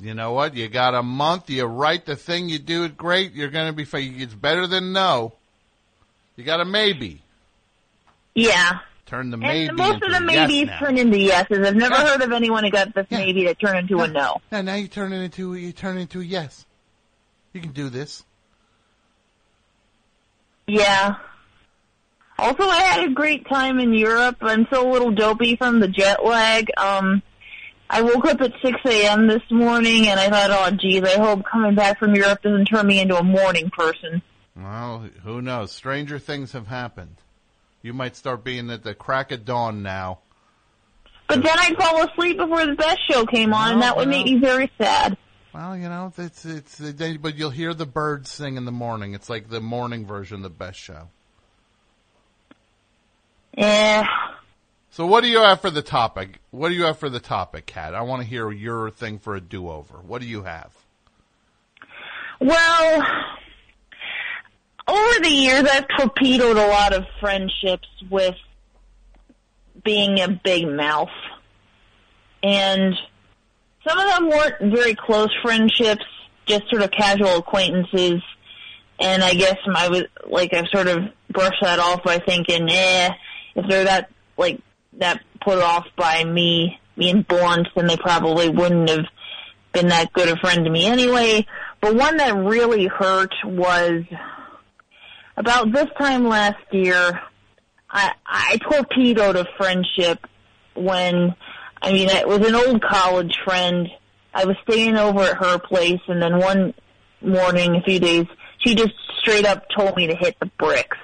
You 0.00 0.14
know 0.14 0.32
what? 0.32 0.54
You 0.54 0.68
got 0.68 0.94
a 0.94 1.02
month. 1.02 1.50
You 1.50 1.64
write 1.64 2.06
the 2.06 2.14
thing. 2.14 2.48
You 2.48 2.60
do 2.60 2.84
it 2.84 2.96
great. 2.96 3.32
You're 3.32 3.50
going 3.50 3.66
to 3.66 3.72
be. 3.72 3.84
fi- 3.84 4.14
It's 4.16 4.32
better 4.32 4.68
than 4.68 4.92
no. 4.92 5.32
You 6.38 6.44
got 6.44 6.60
a 6.60 6.64
maybe. 6.64 7.20
Yeah. 8.36 8.78
Turn 9.06 9.30
the 9.30 9.36
maybe 9.36 9.66
And 9.70 9.76
most 9.76 10.00
of 10.04 10.12
the 10.12 10.18
a 10.18 10.32
yes 10.32 10.48
maybes 10.48 10.70
turn 10.78 10.96
into 10.96 11.18
yeses. 11.18 11.66
I've 11.66 11.74
never 11.74 11.96
heard 11.96 12.22
of 12.22 12.30
anyone 12.30 12.62
who 12.62 12.70
got 12.70 12.94
this 12.94 13.08
Yeah. 13.10 13.18
maybe 13.18 13.44
that 13.46 13.58
turned 13.58 13.78
into 13.78 13.98
a 13.98 14.06
no. 14.06 14.36
Now, 14.52 14.60
now 14.60 14.74
you 14.76 14.86
turn 14.86 15.12
it 15.12 15.20
into 15.20 15.54
you 15.54 15.72
turn 15.72 15.98
it 15.98 16.02
into 16.02 16.20
a 16.20 16.24
yes. 16.24 16.64
You 17.52 17.60
can 17.60 17.72
do 17.72 17.88
this. 17.88 18.24
Yeah. 20.68 21.16
Also, 22.38 22.62
I 22.62 22.82
had 22.82 23.04
a 23.04 23.12
great 23.12 23.48
time 23.48 23.80
in 23.80 23.92
Europe. 23.92 24.36
I'm 24.40 24.64
still 24.66 24.88
a 24.88 24.92
little 24.92 25.10
dopey 25.10 25.56
from 25.56 25.80
the 25.80 25.88
jet 25.88 26.24
lag. 26.24 26.68
Um, 26.76 27.20
I 27.90 28.02
woke 28.02 28.26
up 28.26 28.40
at 28.42 28.52
6 28.62 28.78
a.m. 28.84 29.26
this 29.26 29.42
morning, 29.50 30.06
and 30.06 30.20
I 30.20 30.28
thought, 30.28 30.50
oh, 30.52 30.76
geez, 30.76 31.02
I 31.02 31.18
hope 31.18 31.44
coming 31.50 31.74
back 31.74 31.98
from 31.98 32.14
Europe 32.14 32.42
doesn't 32.42 32.66
turn 32.66 32.86
me 32.86 33.00
into 33.00 33.16
a 33.16 33.24
morning 33.24 33.70
person. 33.70 34.22
Well, 34.58 35.08
who 35.22 35.40
knows? 35.40 35.70
Stranger 35.72 36.18
things 36.18 36.52
have 36.52 36.66
happened. 36.66 37.16
You 37.80 37.92
might 37.92 38.16
start 38.16 38.42
being 38.42 38.70
at 38.70 38.82
the 38.82 38.94
crack 38.94 39.30
of 39.30 39.44
dawn 39.44 39.82
now. 39.82 40.18
But 41.28 41.42
then 41.42 41.56
I'd 41.58 41.76
fall 41.76 42.02
asleep 42.08 42.38
before 42.38 42.66
the 42.66 42.74
best 42.74 42.98
show 43.08 43.24
came 43.24 43.54
on, 43.54 43.74
and 43.74 43.82
that 43.82 43.96
would 43.96 44.08
well. 44.08 44.16
make 44.16 44.26
me 44.26 44.38
very 44.40 44.70
sad. 44.78 45.16
Well, 45.54 45.76
you 45.76 45.88
know, 45.88 46.12
it's 46.16 46.44
it's 46.44 46.80
but 47.20 47.36
you'll 47.36 47.50
hear 47.50 47.72
the 47.72 47.86
birds 47.86 48.30
sing 48.30 48.56
in 48.56 48.64
the 48.64 48.72
morning. 48.72 49.14
It's 49.14 49.30
like 49.30 49.48
the 49.48 49.60
morning 49.60 50.06
version 50.06 50.38
of 50.38 50.42
the 50.42 50.50
best 50.50 50.78
show. 50.78 51.08
Eh. 53.56 54.04
So 54.90 55.06
what 55.06 55.22
do 55.22 55.28
you 55.28 55.40
have 55.40 55.60
for 55.60 55.70
the 55.70 55.82
topic? 55.82 56.40
What 56.50 56.70
do 56.70 56.74
you 56.74 56.84
have 56.84 56.98
for 56.98 57.08
the 57.08 57.20
topic, 57.20 57.66
Kat? 57.66 57.94
I 57.94 58.02
want 58.02 58.22
to 58.22 58.28
hear 58.28 58.50
your 58.50 58.90
thing 58.90 59.18
for 59.18 59.36
a 59.36 59.40
do-over. 59.40 59.98
What 59.98 60.22
do 60.22 60.26
you 60.26 60.42
have? 60.42 60.72
Well, 62.40 63.02
over 64.88 65.20
the 65.20 65.30
years, 65.30 65.64
I've 65.64 65.86
torpedoed 65.98 66.56
a 66.56 66.66
lot 66.66 66.94
of 66.94 67.04
friendships 67.20 67.88
with 68.10 68.34
being 69.84 70.18
a 70.20 70.28
big 70.28 70.66
mouth. 70.66 71.10
And 72.42 72.94
some 73.86 73.98
of 73.98 74.06
them 74.06 74.28
weren't 74.28 74.74
very 74.74 74.94
close 74.94 75.28
friendships, 75.42 76.04
just 76.46 76.68
sort 76.70 76.82
of 76.82 76.90
casual 76.90 77.36
acquaintances. 77.36 78.22
And 78.98 79.22
I 79.22 79.34
guess 79.34 79.58
I 79.72 79.88
was, 79.88 80.04
like, 80.26 80.54
I've 80.54 80.68
sort 80.68 80.88
of 80.88 81.04
brushed 81.30 81.62
that 81.62 81.78
off 81.78 82.02
by 82.02 82.18
thinking, 82.18 82.68
eh, 82.70 83.10
if 83.54 83.68
they're 83.68 83.84
that, 83.84 84.10
like, 84.36 84.60
that 84.94 85.20
put 85.42 85.58
off 85.58 85.86
by 85.96 86.24
me 86.24 86.80
being 86.96 87.22
blunt, 87.22 87.68
then 87.76 87.86
they 87.86 87.96
probably 87.96 88.48
wouldn't 88.48 88.88
have 88.88 89.04
been 89.72 89.88
that 89.88 90.12
good 90.12 90.28
a 90.28 90.36
friend 90.38 90.64
to 90.64 90.70
me 90.70 90.86
anyway. 90.86 91.46
But 91.80 91.94
one 91.94 92.16
that 92.16 92.34
really 92.34 92.86
hurt 92.86 93.34
was 93.44 94.02
about 95.38 95.72
this 95.72 95.86
time 95.96 96.24
last 96.24 96.62
year. 96.72 97.20
I 97.88 98.12
I 98.26 98.58
torpedoed 98.58 99.36
a 99.36 99.46
friendship 99.56 100.26
when 100.74 101.34
I 101.80 101.92
mean 101.92 102.10
it 102.10 102.28
was 102.28 102.46
an 102.46 102.54
old 102.54 102.82
college 102.82 103.38
friend. 103.44 103.88
I 104.34 104.44
was 104.44 104.56
staying 104.68 104.96
over 104.96 105.20
at 105.20 105.36
her 105.38 105.58
place, 105.58 106.00
and 106.06 106.20
then 106.20 106.38
one 106.38 106.74
morning, 107.22 107.76
a 107.76 107.82
few 107.82 107.98
days, 107.98 108.26
she 108.58 108.74
just 108.74 108.92
straight 109.20 109.46
up 109.46 109.64
told 109.74 109.96
me 109.96 110.08
to 110.08 110.14
hit 110.14 110.36
the 110.38 110.50
bricks, 110.58 110.98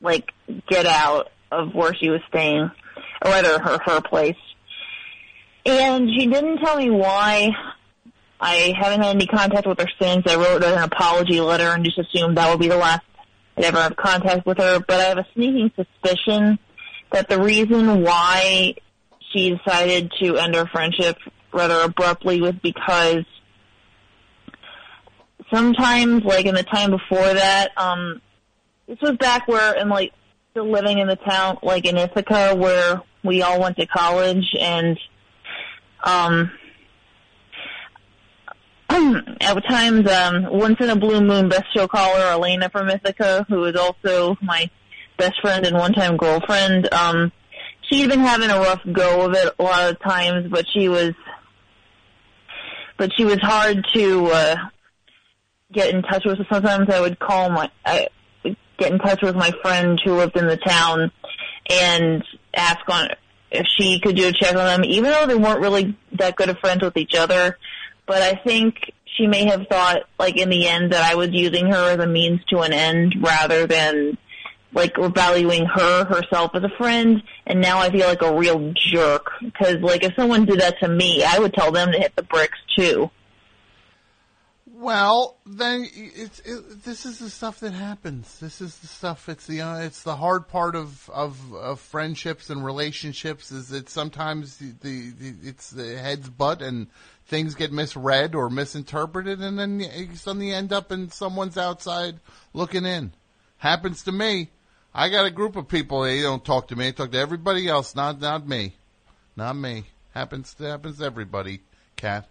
like 0.00 0.32
get 0.68 0.86
out 0.86 1.30
of 1.52 1.74
where 1.74 1.94
she 1.94 2.10
was 2.10 2.20
staying, 2.28 2.70
or 3.24 3.30
rather 3.30 3.58
her 3.60 3.78
her 3.84 4.00
place. 4.00 4.36
And 5.66 6.10
she 6.10 6.26
didn't 6.26 6.58
tell 6.58 6.76
me 6.76 6.90
why. 6.90 7.50
I 8.40 8.74
haven't 8.78 9.00
had 9.02 9.16
any 9.16 9.26
contact 9.26 9.66
with 9.66 9.78
her 9.78 9.88
since. 9.98 10.26
I 10.26 10.34
wrote 10.36 10.62
an 10.62 10.76
apology 10.76 11.40
letter 11.40 11.68
and 11.68 11.84
just 11.84 11.98
assumed 11.98 12.36
that 12.36 12.50
would 12.50 12.60
be 12.60 12.68
the 12.68 12.76
last 12.76 13.02
I'd 13.56 13.64
have 13.64 13.96
contact 13.96 14.46
with 14.46 14.58
her. 14.58 14.80
But 14.80 15.00
I 15.00 15.04
have 15.04 15.18
a 15.18 15.26
sneaking 15.34 15.70
suspicion 15.76 16.58
that 17.12 17.28
the 17.28 17.40
reason 17.40 18.02
why 18.02 18.74
she 19.32 19.50
decided 19.56 20.12
to 20.20 20.36
end 20.36 20.56
our 20.56 20.66
friendship 20.68 21.16
rather 21.52 21.80
abruptly 21.82 22.40
was 22.40 22.54
because 22.62 23.24
sometimes, 25.52 26.24
like 26.24 26.46
in 26.46 26.54
the 26.54 26.64
time 26.64 26.90
before 26.90 27.34
that, 27.34 27.70
um, 27.76 28.20
this 28.86 28.98
was 29.00 29.16
back 29.18 29.46
where, 29.48 29.76
and 29.76 29.90
like, 29.90 30.12
still 30.50 30.70
living 30.70 30.98
in 30.98 31.08
the 31.08 31.16
town, 31.16 31.58
like 31.62 31.84
in 31.84 31.96
Ithaca, 31.96 32.54
where 32.54 33.02
we 33.22 33.42
all 33.42 33.60
went 33.60 33.76
to 33.76 33.86
college, 33.86 34.44
and 34.58 34.98
um, 36.04 36.50
at 39.40 39.64
times, 39.68 40.08
um, 40.08 40.46
once 40.50 40.76
in 40.78 40.88
a 40.88 40.96
blue 40.96 41.20
moon, 41.20 41.48
best 41.48 41.66
show 41.74 41.88
caller 41.88 42.20
Elena 42.20 42.70
from 42.70 42.88
Ithaca, 42.88 43.44
who 43.48 43.64
is 43.64 43.74
also 43.74 44.36
my 44.40 44.70
best 45.18 45.40
friend 45.40 45.66
and 45.66 45.76
one-time 45.76 46.16
girlfriend. 46.16 46.92
Um, 46.92 47.32
she'd 47.90 48.08
been 48.08 48.20
having 48.20 48.50
a 48.50 48.58
rough 48.58 48.80
go 48.92 49.26
of 49.26 49.34
it 49.34 49.52
a 49.58 49.62
lot 49.62 49.90
of 49.90 50.00
times, 50.00 50.48
but 50.48 50.66
she 50.72 50.88
was, 50.88 51.12
but 52.96 53.10
she 53.16 53.24
was 53.24 53.40
hard 53.40 53.84
to 53.94 54.26
uh, 54.26 54.56
get 55.72 55.92
in 55.92 56.02
touch 56.02 56.24
with. 56.24 56.38
So 56.38 56.44
sometimes 56.52 56.88
I 56.88 57.00
would 57.00 57.18
call 57.18 57.50
my, 57.50 57.70
I 57.84 58.08
get 58.78 58.92
in 58.92 58.98
touch 58.98 59.22
with 59.22 59.34
my 59.34 59.50
friend 59.62 60.00
who 60.04 60.14
lived 60.14 60.36
in 60.36 60.46
the 60.46 60.56
town 60.56 61.10
and 61.68 62.22
ask 62.54 62.80
on 62.88 63.08
if 63.50 63.66
she 63.76 63.98
could 64.00 64.16
do 64.16 64.28
a 64.28 64.32
check 64.32 64.54
on 64.54 64.66
them, 64.66 64.84
even 64.84 65.10
though 65.10 65.26
they 65.26 65.36
weren't 65.36 65.60
really 65.60 65.96
that 66.12 66.36
good 66.36 66.48
of 66.48 66.58
friends 66.58 66.82
with 66.82 66.96
each 66.96 67.14
other. 67.14 67.58
But 68.06 68.22
I 68.22 68.34
think 68.34 68.92
she 69.16 69.26
may 69.26 69.46
have 69.46 69.66
thought, 69.68 70.02
like 70.18 70.36
in 70.36 70.50
the 70.50 70.66
end, 70.66 70.92
that 70.92 71.10
I 71.10 71.14
was 71.14 71.30
using 71.30 71.66
her 71.66 71.90
as 71.90 71.98
a 71.98 72.06
means 72.06 72.40
to 72.50 72.60
an 72.60 72.72
end 72.72 73.14
rather 73.20 73.66
than 73.66 74.18
like 74.72 74.96
valuing 74.96 75.66
her 75.66 76.04
herself 76.04 76.50
as 76.54 76.64
a 76.64 76.76
friend. 76.76 77.22
And 77.46 77.60
now 77.60 77.78
I 77.78 77.90
feel 77.90 78.06
like 78.06 78.22
a 78.22 78.36
real 78.36 78.72
jerk 78.74 79.30
because, 79.40 79.76
like, 79.80 80.04
if 80.04 80.14
someone 80.16 80.44
did 80.44 80.60
that 80.60 80.78
to 80.80 80.88
me, 80.88 81.22
I 81.22 81.38
would 81.38 81.54
tell 81.54 81.72
them 81.72 81.92
to 81.92 81.98
hit 81.98 82.16
the 82.16 82.22
bricks 82.24 82.58
too. 82.76 83.10
Well, 84.76 85.38
then 85.46 85.86
it's 85.94 86.40
it, 86.40 86.84
this 86.84 87.06
is 87.06 87.18
the 87.20 87.30
stuff 87.30 87.60
that 87.60 87.72
happens. 87.72 88.38
This 88.40 88.60
is 88.60 88.76
the 88.78 88.86
stuff. 88.86 89.28
It's 89.28 89.46
the 89.46 89.62
uh, 89.62 89.78
it's 89.78 90.02
the 90.02 90.16
hard 90.16 90.48
part 90.48 90.74
of, 90.74 91.08
of 91.08 91.54
of 91.54 91.80
friendships 91.80 92.50
and 92.50 92.62
relationships 92.62 93.50
is 93.50 93.68
that 93.68 93.88
sometimes 93.88 94.58
the, 94.58 94.74
the, 94.82 95.10
the 95.10 95.48
it's 95.48 95.70
the 95.70 95.96
head's 95.96 96.28
butt 96.28 96.60
and 96.60 96.88
things 97.34 97.56
get 97.56 97.72
misread 97.72 98.36
or 98.36 98.48
misinterpreted, 98.48 99.40
and 99.40 99.58
then 99.58 99.80
you 99.80 100.14
suddenly 100.14 100.52
end 100.52 100.72
up 100.72 100.92
in 100.92 101.10
someone's 101.10 101.58
outside 101.58 102.20
looking 102.52 102.86
in. 102.86 103.12
Happens 103.58 104.04
to 104.04 104.12
me. 104.12 104.50
I 104.94 105.08
got 105.08 105.26
a 105.26 105.32
group 105.32 105.56
of 105.56 105.66
people. 105.66 106.02
They 106.02 106.22
don't 106.22 106.44
talk 106.44 106.68
to 106.68 106.76
me. 106.76 106.84
They 106.84 106.92
talk 106.92 107.10
to 107.10 107.18
everybody 107.18 107.66
else. 107.66 107.96
Not 107.96 108.20
not 108.20 108.46
me. 108.46 108.76
Not 109.34 109.56
me. 109.56 109.82
Happens 110.12 110.54
to 110.54 110.64
happens 110.64 110.98
to 110.98 111.06
everybody. 111.06 111.60
Cat. 111.96 112.28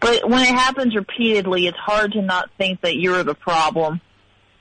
But 0.00 0.26
when 0.26 0.40
it 0.40 0.54
happens 0.54 0.96
repeatedly, 0.96 1.66
it's 1.66 1.76
hard 1.76 2.12
to 2.12 2.22
not 2.22 2.50
think 2.56 2.80
that 2.80 2.96
you're 2.96 3.24
the 3.24 3.34
problem. 3.34 4.00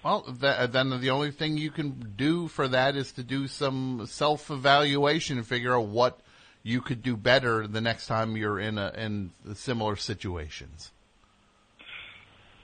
Well, 0.04 0.24
th- 0.24 0.72
then 0.72 1.00
the 1.00 1.12
only 1.12 1.32
thing 1.32 1.58
you 1.58 1.72
can 1.72 2.16
do 2.18 2.50
for 2.50 2.68
that 2.68 2.98
is 2.98 3.14
to 3.14 3.24
do 3.24 3.48
some 3.48 4.06
self-evaluation 4.08 5.38
and 5.38 5.48
figure 5.48 5.74
out 5.74 5.86
what 5.88 6.20
you 6.64 6.82
could 6.82 7.02
do 7.02 7.16
better 7.16 7.68
the 7.68 7.82
next 7.82 8.08
time 8.08 8.36
you're 8.38 8.60
in 8.60 8.78
a 8.78 8.92
in 8.98 9.32
similar 9.56 9.96
situations. 9.96 10.92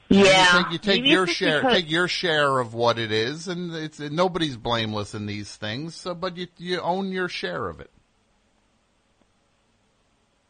Yeah, 0.08 0.58
You 0.58 0.64
take, 0.64 0.72
you 0.72 0.78
take 0.78 1.06
your 1.08 1.26
share, 1.28 1.62
because- 1.62 1.74
take 1.74 1.90
your 1.90 2.08
share 2.08 2.60
of 2.60 2.76
what 2.76 3.00
it 3.00 3.12
is, 3.12 3.48
and 3.48 3.74
it's 3.74 4.00
nobody's 4.00 4.56
blameless 4.56 5.16
in 5.16 5.26
these 5.26 5.56
things. 5.56 5.96
So, 5.96 6.14
but 6.14 6.38
you 6.38 6.48
you 6.58 6.80
own 6.80 7.12
your 7.12 7.28
share 7.28 7.68
of 7.70 7.80
it. 7.80 7.90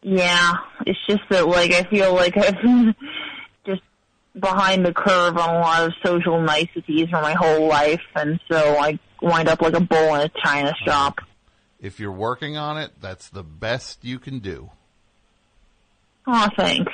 Yeah, 0.02 0.54
it's 0.86 1.00
just 1.08 1.22
that 1.30 1.48
like 1.48 1.72
I 1.72 1.84
feel 1.84 2.14
like 2.14 2.38
I've 2.38 2.62
been 2.62 2.94
just 3.66 3.82
behind 4.40 4.86
the 4.86 4.94
curve 4.94 5.38
on 5.38 5.56
a 5.56 5.60
lot 5.60 5.84
of 5.88 5.94
social 6.06 6.40
niceties 6.42 7.10
for 7.10 7.22
my 7.22 7.34
whole 7.34 7.68
life, 7.68 8.02
and 8.16 8.40
so 8.52 8.78
I 8.78 9.00
wind 9.22 9.48
up 9.48 9.62
like 9.62 9.74
a 9.74 9.80
bull 9.80 10.16
in 10.16 10.22
a 10.22 10.30
china 10.44 10.76
shop. 10.86 11.20
If 11.86 12.00
you're 12.00 12.12
working 12.12 12.58
on 12.58 12.80
it, 12.80 12.94
that's 13.00 13.30
the 13.30 13.44
best 13.44 14.04
you 14.04 14.18
can 14.18 14.40
do. 14.40 14.72
Oh, 16.26 16.50
thanks. 16.58 16.92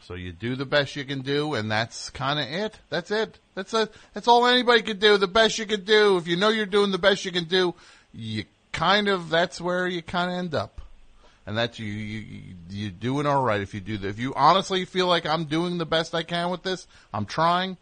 So 0.00 0.14
you 0.14 0.32
do 0.32 0.56
the 0.56 0.64
best 0.64 0.96
you 0.96 1.04
can 1.04 1.20
do, 1.20 1.52
and 1.52 1.70
that's 1.70 2.08
kind 2.08 2.40
of 2.40 2.46
it. 2.46 2.78
That's 2.88 3.10
it. 3.10 3.38
That's 3.54 3.74
a, 3.74 3.90
That's 4.14 4.28
all 4.28 4.46
anybody 4.46 4.80
can 4.80 4.98
do. 4.98 5.18
The 5.18 5.28
best 5.28 5.58
you 5.58 5.66
can 5.66 5.84
do. 5.84 6.16
If 6.16 6.26
you 6.26 6.36
know 6.36 6.48
you're 6.48 6.64
doing 6.64 6.90
the 6.90 6.96
best 6.96 7.26
you 7.26 7.32
can 7.32 7.44
do, 7.44 7.74
you 8.14 8.46
kind 8.72 9.08
of. 9.08 9.28
That's 9.28 9.60
where 9.60 9.86
you 9.86 10.00
kind 10.00 10.30
of 10.30 10.38
end 10.38 10.54
up, 10.54 10.80
and 11.46 11.54
that's 11.54 11.78
you. 11.78 11.86
You 11.86 12.54
you're 12.70 12.90
doing 12.90 13.26
all 13.26 13.42
right 13.42 13.60
if 13.60 13.74
you 13.74 13.80
do 13.80 13.98
that. 13.98 14.08
If 14.08 14.18
you 14.18 14.32
honestly 14.34 14.86
feel 14.86 15.06
like 15.06 15.26
I'm 15.26 15.44
doing 15.44 15.76
the 15.76 15.84
best 15.84 16.14
I 16.14 16.22
can 16.22 16.48
with 16.48 16.62
this, 16.62 16.86
I'm 17.12 17.26
trying. 17.26 17.76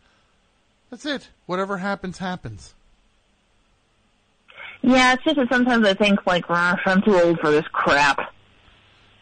That's 0.90 1.06
it. 1.06 1.28
Whatever 1.46 1.76
happens, 1.78 2.18
happens. 2.18 2.74
Yeah, 4.82 5.12
it's 5.12 5.24
just 5.24 5.36
that 5.36 5.48
sometimes 5.50 5.86
I 5.86 5.94
think 5.94 6.26
like, 6.26 6.48
"Rah, 6.48 6.76
I'm 6.86 7.02
too 7.02 7.18
old 7.20 7.38
for 7.40 7.50
this 7.50 7.66
crap. 7.72 8.32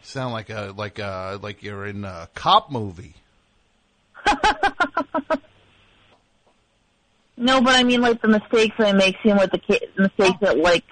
Sound 0.01 0.33
like 0.33 0.49
a 0.49 0.73
like 0.75 0.99
a 0.99 1.39
like 1.41 1.61
you're 1.63 1.85
in 1.85 2.05
a 2.05 2.29
cop 2.33 2.71
movie. 2.71 3.15
No, 7.41 7.61
but 7.61 7.73
I 7.73 7.83
mean 7.83 8.01
like 8.01 8.21
the 8.21 8.27
mistakes 8.27 8.75
I 8.79 8.91
make 8.91 9.15
seem 9.23 9.37
like 9.37 9.51
the 9.51 9.59
ki- 9.59 9.87
mistakes 9.97 10.37
that 10.41 10.57
like 10.57 10.83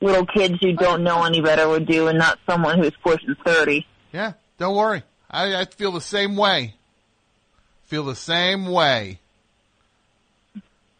little 0.00 0.24
kids 0.24 0.54
who 0.62 0.72
don't 0.72 1.04
know 1.04 1.24
any 1.24 1.42
better 1.42 1.68
would 1.68 1.86
do, 1.86 2.08
and 2.08 2.18
not 2.18 2.38
someone 2.48 2.78
who's 2.78 2.94
pushing 3.04 3.36
thirty. 3.44 3.86
Yeah, 4.10 4.32
don't 4.56 4.74
worry. 4.74 5.02
I, 5.30 5.60
I 5.60 5.64
feel 5.66 5.92
the 5.92 6.00
same 6.00 6.36
way. 6.36 6.74
Feel 7.84 8.04
the 8.04 8.16
same 8.16 8.66
way. 8.66 9.20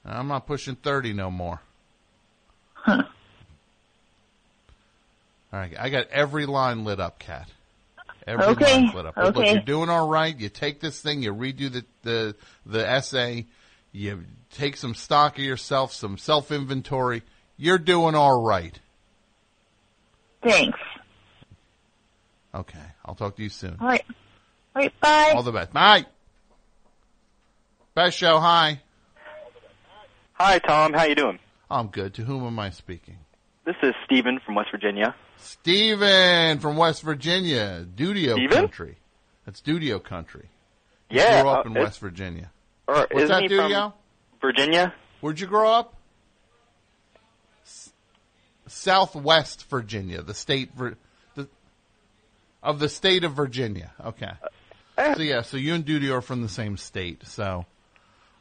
I'm 0.04 0.28
not 0.28 0.46
pushing 0.46 0.76
30 0.76 1.12
no 1.14 1.30
more. 1.30 1.60
Huh. 2.96 3.02
All 5.52 5.58
right, 5.58 5.74
I 5.78 5.88
got 5.90 6.08
every 6.10 6.46
line 6.46 6.84
lit 6.84 7.00
up, 7.00 7.18
Kat. 7.18 7.48
Every 8.26 8.44
Okay, 8.46 8.80
line's 8.82 8.94
lit 8.94 9.06
up. 9.06 9.16
Look, 9.16 9.36
okay. 9.36 9.52
you're 9.52 9.62
doing 9.62 9.88
all 9.88 10.08
right. 10.08 10.38
You 10.38 10.48
take 10.48 10.80
this 10.80 11.00
thing, 11.00 11.22
you 11.22 11.34
redo 11.34 11.72
the, 11.72 11.84
the, 12.02 12.36
the 12.66 12.88
essay, 12.88 13.46
you 13.92 14.24
take 14.54 14.76
some 14.76 14.94
stock 14.94 15.38
of 15.38 15.44
yourself, 15.44 15.92
some 15.92 16.18
self 16.18 16.52
inventory. 16.52 17.22
You're 17.56 17.78
doing 17.78 18.14
all 18.14 18.40
right. 18.42 18.78
Thanks. 20.42 20.78
Okay, 22.54 22.78
I'll 23.04 23.14
talk 23.14 23.36
to 23.36 23.42
you 23.42 23.48
soon. 23.48 23.76
All 23.80 23.86
right. 23.88 24.04
All 24.74 24.82
right. 24.82 25.00
Bye. 25.00 25.32
All 25.34 25.42
the 25.42 25.52
best. 25.52 25.72
Bye. 25.72 26.06
Best 27.94 28.16
show. 28.16 28.38
Hi. 28.38 28.80
Hi, 30.34 30.58
Tom. 30.58 30.92
How 30.92 31.04
you 31.04 31.14
doing? 31.14 31.38
I'm 31.70 31.88
good. 31.88 32.14
To 32.14 32.24
whom 32.24 32.44
am 32.46 32.58
I 32.58 32.70
speaking? 32.70 33.18
This 33.64 33.76
is 33.82 33.94
Stephen 34.04 34.40
from 34.44 34.54
West 34.56 34.70
Virginia. 34.72 35.14
Stephen 35.36 36.58
from 36.58 36.76
West 36.76 37.02
Virginia, 37.02 37.86
Dudio 37.94 38.32
Steven? 38.32 38.48
country. 38.50 38.96
That's 39.46 39.60
Dudio 39.60 40.02
country. 40.02 40.48
He 41.08 41.16
Yeah, 41.16 41.42
grew 41.42 41.50
up 41.50 41.66
uh, 41.66 41.68
in 41.68 41.74
West 41.74 42.00
Virginia. 42.00 42.50
Or 42.88 43.06
What's 43.10 43.28
that, 43.28 43.42
Dudio? 43.44 43.92
from 43.92 44.40
Virginia? 44.40 44.94
Where'd 45.20 45.38
you 45.38 45.46
grow 45.46 45.70
up? 45.70 45.94
S- 47.64 47.92
Southwest 48.66 49.68
Virginia, 49.70 50.22
the 50.22 50.34
state 50.34 50.70
Vir- 50.74 50.96
the, 51.34 51.48
of 52.62 52.78
the 52.80 52.88
state 52.88 53.24
of 53.24 53.32
Virginia. 53.34 53.92
Okay. 54.04 54.30
Uh, 54.98 55.14
So 55.14 55.22
yeah, 55.22 55.42
so 55.42 55.56
you 55.56 55.74
and 55.74 55.84
Dudio 55.86 56.14
are 56.18 56.20
from 56.22 56.42
the 56.42 56.48
same 56.48 56.76
state. 56.76 57.26
So 57.26 57.64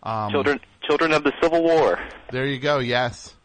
um, 0.04 0.32
children, 0.32 0.60
children 0.90 1.14
of 1.14 1.24
the 1.24 1.32
Civil 1.40 1.62
War. 1.62 2.00
There 2.32 2.48
you 2.48 2.58
go. 2.58 2.80
Yes. 2.80 3.36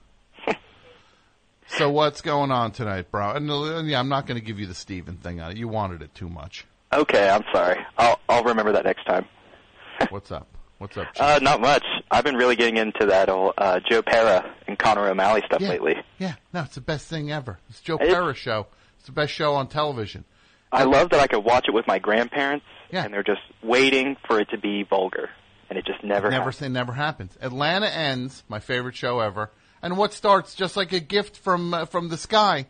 so 1.66 1.90
what's 1.90 2.22
going 2.22 2.51
on 2.51 2.72
tonight, 2.72 3.11
bro? 3.11 3.32
And 3.32 3.86
yeah, 3.88 4.01
I'm 4.01 4.09
not 4.09 4.26
going 4.26 4.40
to 4.40 4.45
give 4.45 4.59
you 4.59 4.66
the 4.66 4.74
Steven 4.74 5.16
thing 5.18 5.40
on 5.42 5.51
it. 5.51 5.59
You 5.59 5.68
wanted 5.68 6.01
it 6.01 6.14
too 6.14 6.30
much. 6.30 6.64
Okay, 6.90 7.28
I'm 7.28 7.42
sorry. 7.53 7.78
I'll 7.99 8.18
I'll 8.30 8.45
remember 8.45 8.72
that 8.72 8.84
next 8.84 9.05
time. 9.05 9.26
What's 10.09 10.32
up? 10.32 10.47
What's 10.78 10.97
up? 10.97 11.12
Chief? 11.12 11.20
Uh, 11.22 11.38
not 11.42 11.61
much. 11.61 11.84
I've 12.11 12.24
been 12.24 12.36
really 12.36 12.57
getting 12.57 12.78
into 12.78 13.07
that 13.07 13.28
old 13.28 13.53
uh, 13.59 13.80
Joe 13.88 14.01
Pera 14.01 14.51
and 14.66 14.78
Connor 14.78 15.09
O'Malley 15.09 15.42
stuff 15.47 15.61
yeah, 15.61 15.68
lately. 15.68 15.95
yeah. 16.18 16.34
No, 16.55 16.62
it's 16.62 16.76
the 16.76 16.80
best 16.80 17.09
thing 17.09 17.30
ever. 17.30 17.59
It's 17.68 17.80
Joe 17.80 17.99
It's- 18.01 18.36
show. 18.36 18.68
It's 18.97 19.07
the 19.07 19.12
best 19.12 19.32
show 19.34 19.53
on 19.55 19.68
television. 19.68 20.24
I 20.72 20.84
love 20.84 21.11
that 21.11 21.20
I 21.20 21.26
could 21.26 21.45
watch 21.45 21.66
it 21.68 21.74
with 21.74 21.86
my 21.86 21.99
grandparents, 21.99 22.64
Yeah. 22.90 23.05
and 23.05 23.12
they're 23.12 23.22
just 23.22 23.42
waiting 23.62 24.16
for 24.26 24.40
it 24.40 24.49
to 24.51 24.59
be 24.59 24.82
vulgar, 24.82 25.28
and 25.75 25.79
it 25.79 25.85
just 25.87 26.05
never. 26.05 26.31
never 26.31 26.45
happens. 26.45 26.57
say 26.59 26.68
never 26.68 26.93
happens. 26.93 27.37
Atlanta 27.41 27.89
ends, 27.89 28.45
my 28.49 28.61
favorite 28.61 28.95
show 28.95 29.18
ever, 29.20 29.51
and 29.83 29.97
what 29.97 30.12
starts 30.12 30.55
just 30.55 30.77
like 30.77 30.93
a 30.93 31.01
gift 31.01 31.37
from 31.37 31.75
uh, 31.75 31.85
from 31.87 32.09
the 32.09 32.16
sky. 32.16 32.66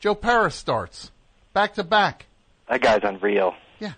Joe 0.00 0.14
Pera 0.14 0.50
starts 0.52 1.10
back 1.52 1.74
to 1.74 1.82
back. 1.84 2.26
That 2.68 2.80
guy's 2.80 3.00
unreal. 3.02 3.54
Yeah, 3.80 3.94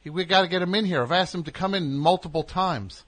he, 0.00 0.08
we 0.10 0.24
got 0.24 0.42
to 0.42 0.48
get 0.48 0.62
him 0.62 0.74
in 0.74 0.86
here. 0.86 1.02
I've 1.02 1.12
asked 1.12 1.34
him 1.34 1.44
to 1.44 1.52
come 1.52 1.74
in 1.74 1.94
multiple 1.98 2.42
times. 2.42 3.04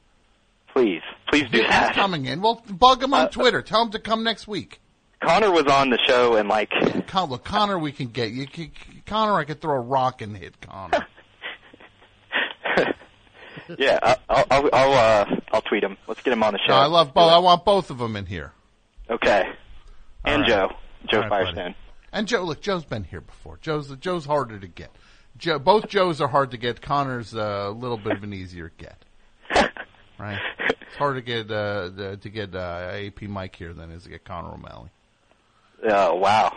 Please, 0.74 1.00
please 1.30 1.44
do 1.50 1.58
He's 1.58 1.68
that. 1.68 1.94
coming 1.94 2.26
in. 2.26 2.42
Well, 2.42 2.62
bug 2.68 3.02
him 3.02 3.14
on 3.14 3.26
Uh, 3.26 3.28
Twitter. 3.28 3.62
Tell 3.62 3.82
him 3.82 3.90
to 3.92 3.98
come 3.98 4.22
next 4.22 4.46
week. 4.46 4.80
Connor 5.24 5.50
was 5.50 5.64
on 5.66 5.90
the 5.90 5.98
show, 6.06 6.36
and 6.36 6.48
like, 6.48 6.70
Con- 7.08 7.30
look, 7.30 7.42
Connor, 7.44 7.78
we 7.78 7.90
can 7.90 8.08
get 8.08 8.30
you. 8.30 8.46
Connor, 9.06 9.34
I 9.34 9.44
could 9.44 9.60
throw 9.60 9.74
a 9.74 9.80
rock 9.80 10.20
and 10.22 10.36
hit 10.36 10.60
Connor. 10.60 11.06
yeah, 13.78 13.98
I'll 14.28 14.44
I'll 14.50 14.70
I'll, 14.72 14.92
uh, 14.92 15.36
I'll 15.52 15.62
tweet 15.62 15.82
him. 15.84 15.96
Let's 16.06 16.22
get 16.22 16.32
him 16.32 16.42
on 16.42 16.52
the 16.52 16.58
show. 16.60 16.72
No, 16.72 16.76
I 16.76 16.86
love 16.86 17.12
both. 17.14 17.30
I 17.32 17.38
want 17.38 17.64
both 17.64 17.90
of 17.90 17.98
them 17.98 18.16
in 18.16 18.26
here. 18.26 18.52
Okay, 19.10 19.44
and 20.24 20.42
right. 20.42 20.48
Joe, 20.48 20.70
Joe 21.10 21.20
right, 21.20 21.30
buddy. 21.30 21.44
Firestone. 21.44 21.74
And 22.12 22.26
Joe, 22.26 22.42
look, 22.44 22.60
Joe's 22.62 22.84
been 22.84 23.04
here 23.04 23.20
before. 23.20 23.58
Joe's 23.60 23.94
Joe's 23.96 24.24
harder 24.26 24.58
to 24.58 24.66
get. 24.66 24.90
Joe, 25.36 25.58
both 25.58 25.88
Joes 25.88 26.20
are 26.20 26.28
hard 26.28 26.50
to 26.52 26.56
get. 26.56 26.80
Connor's 26.80 27.34
a 27.34 27.68
little 27.70 27.98
bit 27.98 28.12
of 28.16 28.22
an 28.22 28.32
easier 28.32 28.72
get. 28.78 29.04
Right? 30.18 30.40
It's 30.58 30.96
hard 30.96 31.14
to 31.14 31.22
get 31.22 31.48
uh, 31.48 31.90
the- 31.90 32.16
to 32.22 32.28
get 32.28 32.52
uh, 32.52 32.90
AP 32.92 33.22
Mike 33.28 33.54
here 33.54 33.72
than 33.72 33.92
it 33.92 33.94
is 33.94 34.02
to 34.02 34.08
get 34.08 34.24
Connor 34.24 34.52
O'Malley. 34.54 34.88
Oh 35.88 36.16
wow. 36.16 36.56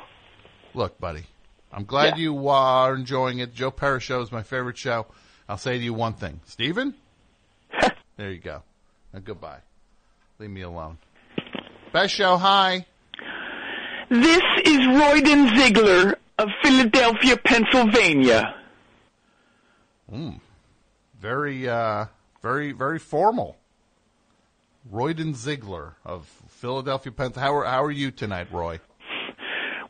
Look, 0.73 0.99
buddy, 0.99 1.25
I'm 1.71 1.85
glad 1.85 2.17
Yeah. 2.17 2.23
you 2.23 2.47
are 2.47 2.95
enjoying 2.95 3.37
it. 3.37 3.53
Joe 3.53 3.69
Pera 3.69 3.99
show 3.99 4.21
is 4.21 4.31
my 4.31 4.41
favorite 4.41 4.79
show. 4.79 5.05
I'll 5.51 5.57
say 5.57 5.77
to 5.77 5.83
you 5.83 5.93
one 5.93 6.13
thing, 6.13 6.39
Steven? 6.45 6.95
there 8.15 8.31
you 8.31 8.39
go. 8.39 8.63
Now 9.11 9.19
goodbye. 9.19 9.57
Leave 10.39 10.49
me 10.49 10.61
alone. 10.61 10.97
Best 11.91 12.13
show. 12.13 12.37
Hi. 12.37 12.85
This 14.09 14.41
is 14.63 14.77
Royden 14.77 15.57
Ziegler 15.57 16.17
of 16.39 16.47
Philadelphia, 16.63 17.35
Pennsylvania. 17.35 18.55
Mm. 20.09 20.39
Very, 21.19 21.67
uh, 21.67 22.05
very, 22.41 22.71
very 22.71 22.97
formal. 22.97 23.57
Royden 24.89 25.35
Ziegler 25.35 25.97
of 26.05 26.27
Philadelphia, 26.47 27.11
Pennsylvania. 27.11 27.49
How 27.49 27.55
are, 27.57 27.65
how 27.65 27.83
are 27.83 27.91
you 27.91 28.11
tonight, 28.11 28.47
Roy? 28.53 28.79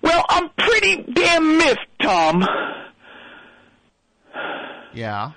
Well, 0.02 0.26
I'm 0.28 0.50
pretty 0.58 1.04
damn 1.14 1.60
miffed, 1.60 1.86
Tom. 2.02 2.48
Yeah. 4.96 5.34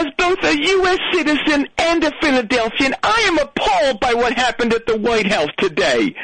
As 0.00 0.06
both 0.16 0.42
a 0.44 0.56
U.S. 0.56 0.98
citizen 1.12 1.68
and 1.76 2.02
a 2.04 2.10
Philadelphian, 2.22 2.94
I 3.02 3.20
am 3.26 3.36
appalled 3.38 4.00
by 4.00 4.14
what 4.14 4.32
happened 4.32 4.72
at 4.72 4.86
the 4.86 4.96
White 4.96 5.26
House 5.26 5.50
today. 5.58 6.14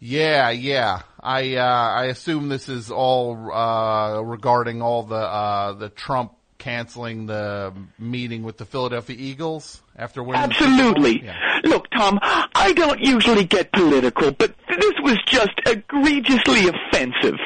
Yeah, 0.00 0.50
yeah. 0.50 1.02
I 1.20 1.54
uh, 1.54 1.62
I 1.62 2.04
assume 2.06 2.48
this 2.48 2.68
is 2.68 2.90
all 2.90 3.52
uh, 3.52 4.20
regarding 4.20 4.82
all 4.82 5.04
the 5.04 5.14
uh, 5.14 5.74
the 5.74 5.90
Trump 5.90 6.32
canceling 6.58 7.26
the 7.26 7.72
meeting 8.00 8.42
with 8.42 8.56
the 8.56 8.64
Philadelphia 8.64 9.16
Eagles 9.16 9.80
after 9.96 10.24
winning. 10.24 10.48
the 10.48 10.54
Absolutely. 10.56 11.24
Yeah. 11.24 11.36
Look, 11.62 11.88
Tom, 11.90 12.18
I 12.22 12.72
don't 12.74 13.00
usually 13.00 13.44
get 13.44 13.70
political, 13.70 14.32
but 14.32 14.54
this 14.68 14.94
was 15.02 15.18
just 15.26 15.52
egregiously 15.66 16.68
offensive. 16.68 17.38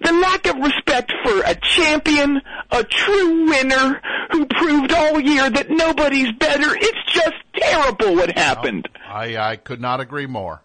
The 0.00 0.12
lack 0.12 0.46
of 0.46 0.56
respect 0.56 1.12
for 1.24 1.40
a 1.44 1.54
champion, 1.56 2.40
a 2.70 2.84
true 2.84 3.46
winner, 3.46 4.00
who 4.30 4.46
proved 4.46 4.92
all 4.92 5.20
year 5.20 5.50
that 5.50 5.70
nobody's 5.70 6.32
better. 6.32 6.74
It's 6.74 7.12
just 7.12 7.34
terrible 7.54 8.14
what 8.14 8.36
happened. 8.36 8.88
I 9.06 9.36
I 9.36 9.56
could 9.56 9.80
not 9.80 10.00
agree 10.00 10.26
more. 10.26 10.62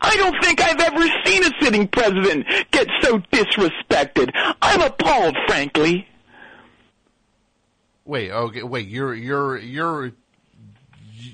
I 0.00 0.16
don't 0.16 0.42
think 0.42 0.60
I've 0.60 0.80
ever 0.80 1.06
seen 1.24 1.44
a 1.44 1.50
sitting 1.60 1.88
president 1.88 2.46
get 2.70 2.88
so 3.02 3.18
disrespected. 3.18 4.30
I'm 4.62 4.82
appalled, 4.82 5.36
frankly. 5.46 6.06
Wait, 8.04 8.30
okay, 8.30 8.62
wait. 8.62 8.88
You're 8.88 9.14
you're 9.14 9.58
you're 9.58 10.12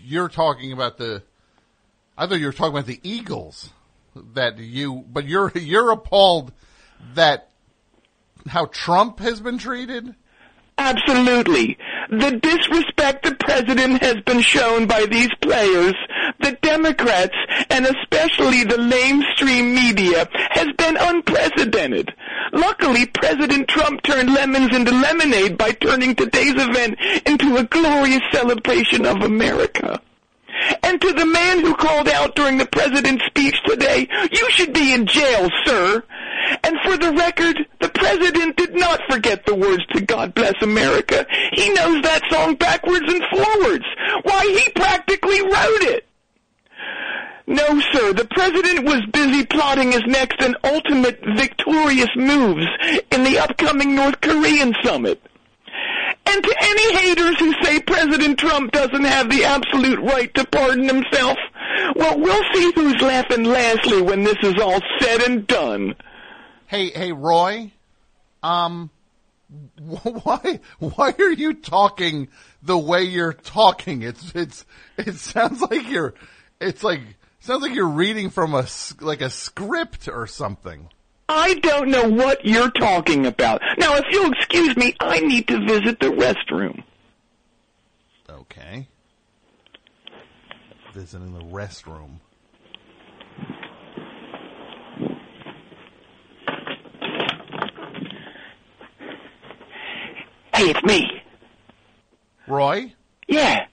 you're 0.05 0.29
talking 0.29 0.73
about 0.73 0.99
the. 0.99 1.23
I 2.17 2.27
thought 2.27 2.41
you 2.41 2.47
were 2.47 2.53
talking 2.53 2.73
about 2.73 2.87
the 2.87 3.01
Eagles. 3.03 3.71
That 4.35 4.59
you, 4.59 5.05
but 5.13 5.27
you're 5.27 5.51
you're 5.59 5.91
appalled 5.91 6.53
that 7.15 7.51
how 8.47 8.67
Trump 8.67 9.19
has 9.21 9.41
been 9.41 9.59
treated. 9.59 10.15
Absolutely. 10.77 11.79
The 12.11 12.33
disrespect 12.43 13.25
the 13.25 13.37
president 13.37 14.03
has 14.03 14.17
been 14.23 14.41
shown 14.41 14.87
by 14.87 15.07
these 15.07 15.31
players, 15.41 15.95
the 16.41 16.59
Democrats, 16.63 17.37
and 17.71 17.87
especially 17.87 18.65
the 18.65 18.77
lamestream 18.77 19.75
media, 19.75 20.29
has 20.51 20.69
been 20.77 20.97
unprecedented. 20.99 22.13
Luckily, 22.53 23.07
President 23.07 23.69
Trump 23.69 24.03
turned 24.03 24.33
lemons 24.33 24.75
into 24.75 24.91
lemonade 24.91 25.57
by 25.57 25.73
turning 25.73 26.15
today's 26.15 26.55
event 26.57 26.99
into 27.27 27.57
a 27.57 27.65
glorious 27.65 28.23
celebration 28.33 29.07
of 29.07 29.23
America. 29.23 30.01
And 30.83 31.01
to 31.01 31.13
the 31.13 31.27
man 31.27 31.61
who 31.61 31.75
called 31.75 32.09
out 32.09 32.37
during 32.37 32.59
the 32.59 32.67
president's 32.67 33.25
speech 33.27 33.57
today, 33.65 34.09
you 34.33 34.51
should 34.51 34.73
be 34.73 34.93
in 34.93 35.07
jail, 35.07 35.49
sir. 35.65 36.03
And 36.63 36.79
for 36.85 36.97
the 36.97 37.13
record, 37.13 37.59
the 37.81 37.89
president 37.89 38.57
did 38.57 38.75
not 38.75 39.01
forget 39.11 39.45
the 39.47 39.55
words 39.55 39.85
to 39.93 40.01
God 40.01 40.35
Bless 40.35 40.55
America. 40.63 41.27
He 41.53 41.73
knows 41.73 42.03
that 42.03 42.23
song 42.31 42.55
backwards 42.57 43.07
and 43.07 43.23
forwards. 43.33 43.85
Why, 44.23 44.45
he 44.45 44.71
practically 44.73 45.43
wrote 45.43 45.83
it. 45.95 46.07
No, 47.47 47.81
sir, 47.93 48.15
the 48.15 48.27
president 48.31 48.87
was 48.87 49.05
busy 49.13 49.45
plotting 49.45 49.93
his 49.93 50.05
next 50.07 50.41
and 50.41 50.57
ultimate 50.65 51.21
victorious 51.37 52.09
moves 52.17 52.65
in 53.13 53.23
the 53.25 53.39
upcoming 53.39 53.95
North 53.95 54.21
Korean 54.23 54.75
summit. 54.83 55.21
And 56.27 56.43
to 56.43 56.57
any 56.59 56.97
haters 56.97 57.39
who 57.39 57.53
say 57.63 57.81
President 57.81 58.39
Trump 58.39 58.73
doesn't 58.73 59.05
have 59.05 59.29
the 59.29 59.45
absolute 59.45 60.01
right 60.01 60.33
to 60.35 60.47
pardon 60.47 60.89
himself, 60.89 61.37
well, 61.97 62.19
we'll 62.19 62.43
see 62.55 62.73
who's 62.75 63.01
laughing 63.03 63.45
lastly 63.45 64.01
when 64.01 64.25
this 64.25 64.39
is 64.43 64.55
all 64.61 64.81
said 65.01 65.23
and 65.23 65.47
done. 65.47 65.95
Hey, 66.67 66.91
hey, 66.91 67.13
Roy. 67.13 67.73
Um, 68.43 68.91
why, 69.81 70.61
why 70.79 71.15
are 71.19 71.33
you 71.33 71.55
talking 71.55 72.29
the 72.63 72.79
way 72.79 73.03
you're 73.03 73.33
talking? 73.33 74.03
It's, 74.03 74.35
it's, 74.35 74.65
it 74.97 75.15
sounds 75.15 75.61
like 75.63 75.89
you're, 75.89 76.15
it's 76.61 76.83
like, 76.83 77.01
sounds 77.41 77.63
like 77.63 77.75
you're 77.75 77.87
reading 77.89 78.31
from 78.31 78.55
a, 78.55 78.67
like 79.01 79.21
a 79.21 79.31
script 79.31 80.09
or 80.09 80.27
something. 80.27 80.89
I 81.29 81.55
don't 81.55 81.89
know 81.89 82.09
what 82.09 82.45
you're 82.45 82.71
talking 82.71 83.27
about. 83.27 83.63
Now, 83.79 83.97
if 83.97 84.05
you'll 84.11 84.33
excuse 84.33 84.77
me, 84.77 84.95
I 85.01 85.21
need 85.21 85.49
to 85.49 85.59
visit 85.67 85.99
the 86.01 86.09
restroom. 86.09 86.85
Okay. 88.29 88.89
Visiting 90.93 91.33
the 91.33 91.45
restroom. 91.45 92.21
Hey, 100.55 100.71
it's 100.71 100.83
me. 100.85 101.23
Roy? 102.47 102.93
Yeah. 103.27 103.67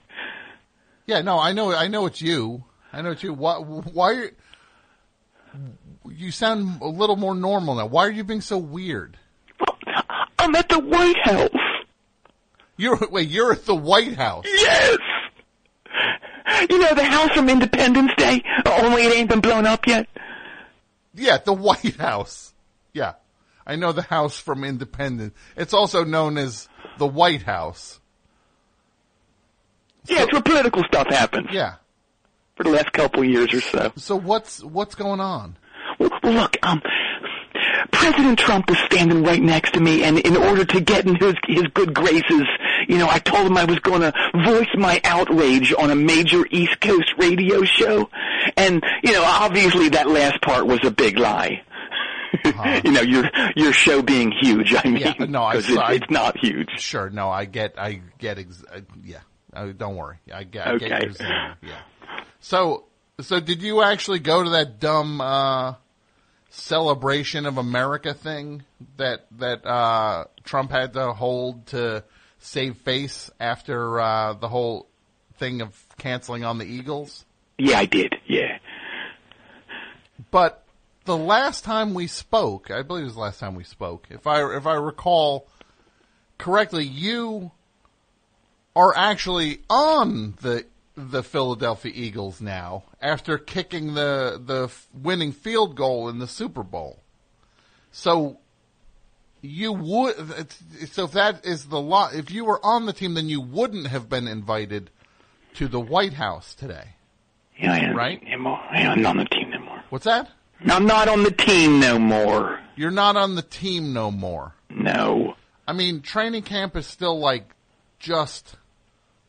Yeah, 1.06 1.20
no, 1.22 1.38
I 1.38 1.52
know, 1.52 1.72
I 1.72 1.86
know 1.86 2.06
it's 2.06 2.20
you. 2.20 2.64
I 2.92 3.02
know 3.02 3.12
it's 3.12 3.22
you. 3.22 3.32
Why, 3.32 3.58
why 3.58 4.14
are, 4.14 4.30
you 6.10 6.32
sound 6.32 6.82
a 6.82 6.86
little 6.86 7.14
more 7.14 7.36
normal 7.36 7.76
now. 7.76 7.86
Why 7.86 8.06
are 8.06 8.10
you 8.10 8.24
being 8.24 8.40
so 8.40 8.58
weird? 8.58 9.16
I'm 10.38 10.54
at 10.56 10.68
the 10.68 10.80
White 10.80 11.18
House. 11.18 11.50
You're, 12.76 12.98
wait, 13.10 13.28
you're 13.28 13.52
at 13.52 13.64
the 13.64 13.76
White 13.76 14.14
House. 14.14 14.44
Yes. 14.44 14.98
You 16.68 16.78
know 16.78 16.94
the 16.94 17.04
house 17.04 17.30
from 17.32 17.48
Independence 17.48 18.10
Day, 18.16 18.42
only 18.66 19.04
it 19.04 19.14
ain't 19.14 19.28
been 19.28 19.40
blown 19.40 19.66
up 19.66 19.86
yet. 19.86 20.08
Yeah, 21.14 21.38
the 21.38 21.52
White 21.52 21.96
House. 21.96 22.52
Yeah. 22.92 23.14
I 23.66 23.76
know 23.76 23.92
the 23.92 24.02
house 24.02 24.36
from 24.36 24.64
Independence. 24.64 25.34
It's 25.56 25.72
also 25.72 26.04
known 26.04 26.36
as 26.36 26.68
the 26.98 27.06
White 27.06 27.42
House. 27.42 28.00
Yeah, 30.06 30.22
it's 30.22 30.32
where 30.32 30.42
political 30.42 30.82
stuff 30.84 31.08
happens. 31.08 31.48
Yeah. 31.52 31.74
For 32.56 32.64
the 32.64 32.70
last 32.70 32.92
couple 32.92 33.20
of 33.20 33.28
years 33.28 33.54
or 33.54 33.60
so. 33.60 33.92
So 33.96 34.16
what's 34.16 34.62
what's 34.62 34.94
going 34.94 35.20
on? 35.20 35.56
Well, 35.98 36.10
well, 36.22 36.32
look, 36.32 36.56
um, 36.62 36.82
President 37.92 38.38
Trump 38.38 38.68
was 38.68 38.78
standing 38.80 39.22
right 39.22 39.40
next 39.40 39.74
to 39.74 39.80
me, 39.80 40.04
and 40.04 40.18
in 40.18 40.36
order 40.36 40.64
to 40.64 40.80
get 40.80 41.06
in 41.06 41.16
his 41.16 41.34
his 41.46 41.64
good 41.74 41.94
graces, 41.94 42.46
you 42.88 42.98
know, 42.98 43.08
I 43.08 43.18
told 43.18 43.46
him 43.46 43.56
I 43.56 43.64
was 43.64 43.78
going 43.80 44.00
to 44.00 44.12
voice 44.44 44.68
my 44.74 45.00
outrage 45.04 45.72
on 45.72 45.90
a 45.90 45.94
major 45.94 46.44
East 46.50 46.80
Coast 46.80 47.14
radio 47.18 47.62
show, 47.64 48.10
and 48.56 48.82
you 49.02 49.12
know, 49.12 49.22
obviously 49.24 49.88
that 49.90 50.08
last 50.08 50.40
part 50.42 50.66
was 50.66 50.80
a 50.84 50.90
big 50.90 51.18
lie. 51.18 51.62
you 52.84 52.92
know, 52.92 53.00
your 53.02 53.30
your 53.56 53.72
show 53.72 54.02
being 54.02 54.32
huge. 54.40 54.74
I 54.74 54.88
mean, 54.88 55.02
Uh-huh. 55.04 55.14
Yeah, 55.18 55.26
no, 55.26 55.42
I 55.42 55.56
it's, 55.56 55.70
I- 55.70 55.92
it's 55.94 56.10
not 56.10 56.36
huge. 56.38 56.68
Sure, 56.78 57.10
no, 57.10 57.28
I 57.30 57.44
get, 57.44 57.74
I 57.78 58.00
get, 58.18 58.38
ex- 58.38 58.64
uh, 58.72 58.80
yeah. 59.04 59.18
Uh, 59.52 59.66
don't 59.76 59.96
worry, 59.96 60.16
I 60.32 60.44
get, 60.44 60.66
I 60.66 60.76
get 60.78 60.92
Okay. 60.92 61.14
yeah. 61.62 61.80
So, 62.40 62.84
so 63.20 63.38
did 63.38 63.60
you 63.62 63.82
actually 63.82 64.18
go 64.20 64.42
to 64.42 64.50
that 64.50 64.80
dumb 64.80 65.20
uh, 65.20 65.74
celebration 66.48 67.44
of 67.46 67.58
America 67.58 68.14
thing 68.14 68.62
that 68.96 69.26
that 69.38 69.66
uh, 69.66 70.24
Trump 70.44 70.70
had 70.70 70.94
to 70.94 71.12
hold 71.12 71.66
to 71.66 72.02
save 72.38 72.76
face 72.78 73.30
after 73.38 74.00
uh, 74.00 74.32
the 74.34 74.48
whole 74.48 74.88
thing 75.36 75.60
of 75.60 75.78
canceling 75.98 76.44
on 76.44 76.58
the 76.58 76.64
Eagles? 76.64 77.24
Yeah, 77.58 77.78
I 77.78 77.84
did. 77.84 78.14
Yeah. 78.26 78.58
But 80.30 80.61
the 81.04 81.16
last 81.16 81.64
time 81.64 81.94
we 81.94 82.06
spoke, 82.06 82.70
I 82.70 82.82
believe 82.82 83.02
it 83.02 83.06
was 83.06 83.14
the 83.14 83.20
last 83.20 83.40
time 83.40 83.54
we 83.54 83.64
spoke, 83.64 84.06
if 84.10 84.26
I 84.26 84.56
if 84.56 84.66
I 84.66 84.74
recall 84.74 85.48
correctly, 86.38 86.84
you 86.84 87.52
are 88.74 88.96
actually 88.96 89.60
on 89.68 90.34
the 90.40 90.66
the 90.96 91.22
Philadelphia 91.22 91.92
Eagles 91.94 92.40
now 92.40 92.84
after 93.00 93.38
kicking 93.38 93.94
the 93.94 94.40
the 94.44 94.70
winning 94.94 95.32
field 95.32 95.74
goal 95.74 96.08
in 96.08 96.18
the 96.18 96.26
Super 96.26 96.62
Bowl. 96.62 97.00
So 97.90 98.38
you 99.40 99.72
would 99.72 100.50
so 100.90 101.04
if 101.04 101.12
that 101.12 101.44
is 101.44 101.66
the 101.66 101.80
law 101.80 102.10
if 102.12 102.30
you 102.30 102.44
were 102.44 102.64
on 102.64 102.86
the 102.86 102.92
team 102.92 103.14
then 103.14 103.28
you 103.28 103.40
wouldn't 103.40 103.88
have 103.88 104.08
been 104.08 104.28
invited 104.28 104.90
to 105.54 105.66
the 105.66 105.80
White 105.80 106.14
House 106.14 106.54
today. 106.54 106.94
Yeah, 107.58 107.72
I 107.72 107.78
am. 107.78 107.96
Right? 107.96 108.22
Anymore. 108.22 108.58
I'm 108.70 109.02
not 109.02 109.10
on 109.10 109.16
the 109.18 109.24
team 109.26 109.50
no 109.50 109.60
more. 109.60 109.82
What's 109.90 110.04
that? 110.04 110.30
I'm 110.66 110.86
not 110.86 111.08
on 111.08 111.22
the 111.22 111.30
team 111.30 111.80
no 111.80 111.98
more. 111.98 112.60
You're 112.76 112.90
not 112.90 113.16
on 113.16 113.34
the 113.34 113.42
team 113.42 113.92
no 113.92 114.10
more. 114.10 114.54
No. 114.70 115.34
I 115.66 115.72
mean, 115.72 116.02
training 116.02 116.42
camp 116.42 116.76
is 116.76 116.86
still 116.86 117.18
like 117.18 117.54
just 117.98 118.56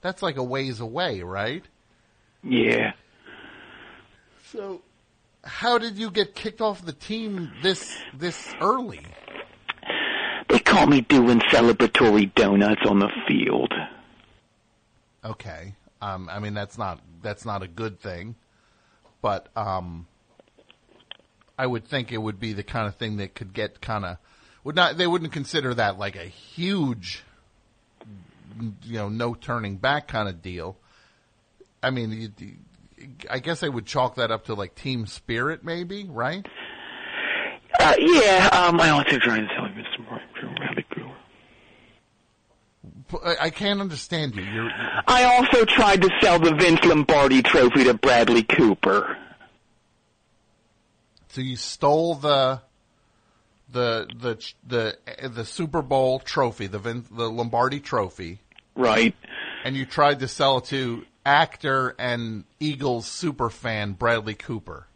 that's 0.01 0.21
like 0.21 0.37
a 0.37 0.43
ways 0.43 0.79
away, 0.79 1.21
right? 1.21 1.63
Yeah. 2.43 2.93
So 4.51 4.81
how 5.43 5.77
did 5.77 5.97
you 5.97 6.11
get 6.11 6.35
kicked 6.35 6.61
off 6.61 6.85
the 6.85 6.93
team 6.93 7.51
this 7.61 7.97
this 8.13 8.53
early? 8.61 9.05
They 10.49 10.59
caught 10.59 10.89
me 10.89 11.01
doing 11.01 11.39
celebratory 11.51 12.33
donuts 12.35 12.81
on 12.87 12.99
the 12.99 13.09
field. 13.27 13.73
Okay. 15.25 15.75
Um 16.01 16.29
I 16.29 16.39
mean 16.39 16.53
that's 16.53 16.77
not 16.77 17.01
that's 17.21 17.45
not 17.45 17.63
a 17.63 17.67
good 17.67 17.99
thing. 17.99 18.35
But 19.21 19.47
um 19.55 20.07
I 21.57 21.67
would 21.67 21.85
think 21.85 22.11
it 22.11 22.17
would 22.17 22.39
be 22.39 22.53
the 22.53 22.63
kind 22.63 22.87
of 22.87 22.95
thing 22.95 23.17
that 23.17 23.35
could 23.35 23.53
get 23.53 23.79
kind 23.81 24.05
of 24.05 24.17
would 24.63 24.75
not 24.75 24.97
they 24.97 25.07
wouldn't 25.07 25.31
consider 25.33 25.73
that 25.73 25.97
like 25.99 26.15
a 26.15 26.25
huge 26.25 27.23
you 28.83 28.93
know 28.97 29.09
no 29.09 29.33
turning 29.33 29.77
back 29.77 30.07
kind 30.07 30.27
of 30.29 30.41
deal. 30.41 30.77
I 31.81 31.89
mean, 31.89 32.31
you, 32.37 32.51
I 33.29 33.39
guess 33.39 33.61
I 33.63 33.67
would 33.67 33.85
chalk 33.85 34.15
that 34.15 34.31
up 34.31 34.45
to 34.45 34.53
like 34.53 34.73
team 34.75 35.05
spirit, 35.05 35.63
maybe, 35.63 36.05
right? 36.09 36.45
Uh, 37.79 37.95
yeah, 37.99 38.49
um, 38.53 38.79
I 38.79 38.89
also 38.91 39.17
tried 39.19 39.41
to 39.41 39.47
tell 39.47 39.67
you, 39.67 39.73
Mr. 39.83 40.09
Mark, 40.09 40.21
Bradley 40.57 40.85
Cooper. 40.93 41.09
I- 43.25 43.45
I 43.45 43.49
can't 43.49 43.81
understand 43.81 44.35
you. 44.35 44.43
You're, 44.43 44.69
I 45.07 45.23
also 45.25 45.65
tried 45.65 46.01
to 46.03 46.09
sell 46.21 46.39
the 46.39 46.53
Vince 46.55 46.83
Lombardi 46.85 47.41
trophy 47.41 47.83
to 47.85 47.93
Bradley 47.95 48.43
Cooper. 48.43 49.12
So 51.33 51.41
you 51.41 51.55
stole 51.55 52.15
the 52.15 52.61
the 53.71 54.07
the 54.19 54.53
the 54.67 55.29
the 55.29 55.45
Super 55.45 55.81
Bowl 55.81 56.19
trophy, 56.19 56.67
the 56.67 56.79
Vin, 56.79 57.03
the 57.11 57.29
Lombardi 57.29 57.79
trophy, 57.79 58.39
Right. 58.75 59.15
and 59.65 59.75
you 59.75 59.85
tried 59.85 60.19
to 60.19 60.27
sell 60.27 60.59
it 60.59 60.65
to 60.65 61.05
actor 61.25 61.95
and 61.97 62.43
Eagles 62.59 63.07
super 63.07 63.49
fan 63.49 63.93
Bradley 63.93 64.35
Cooper. 64.35 64.87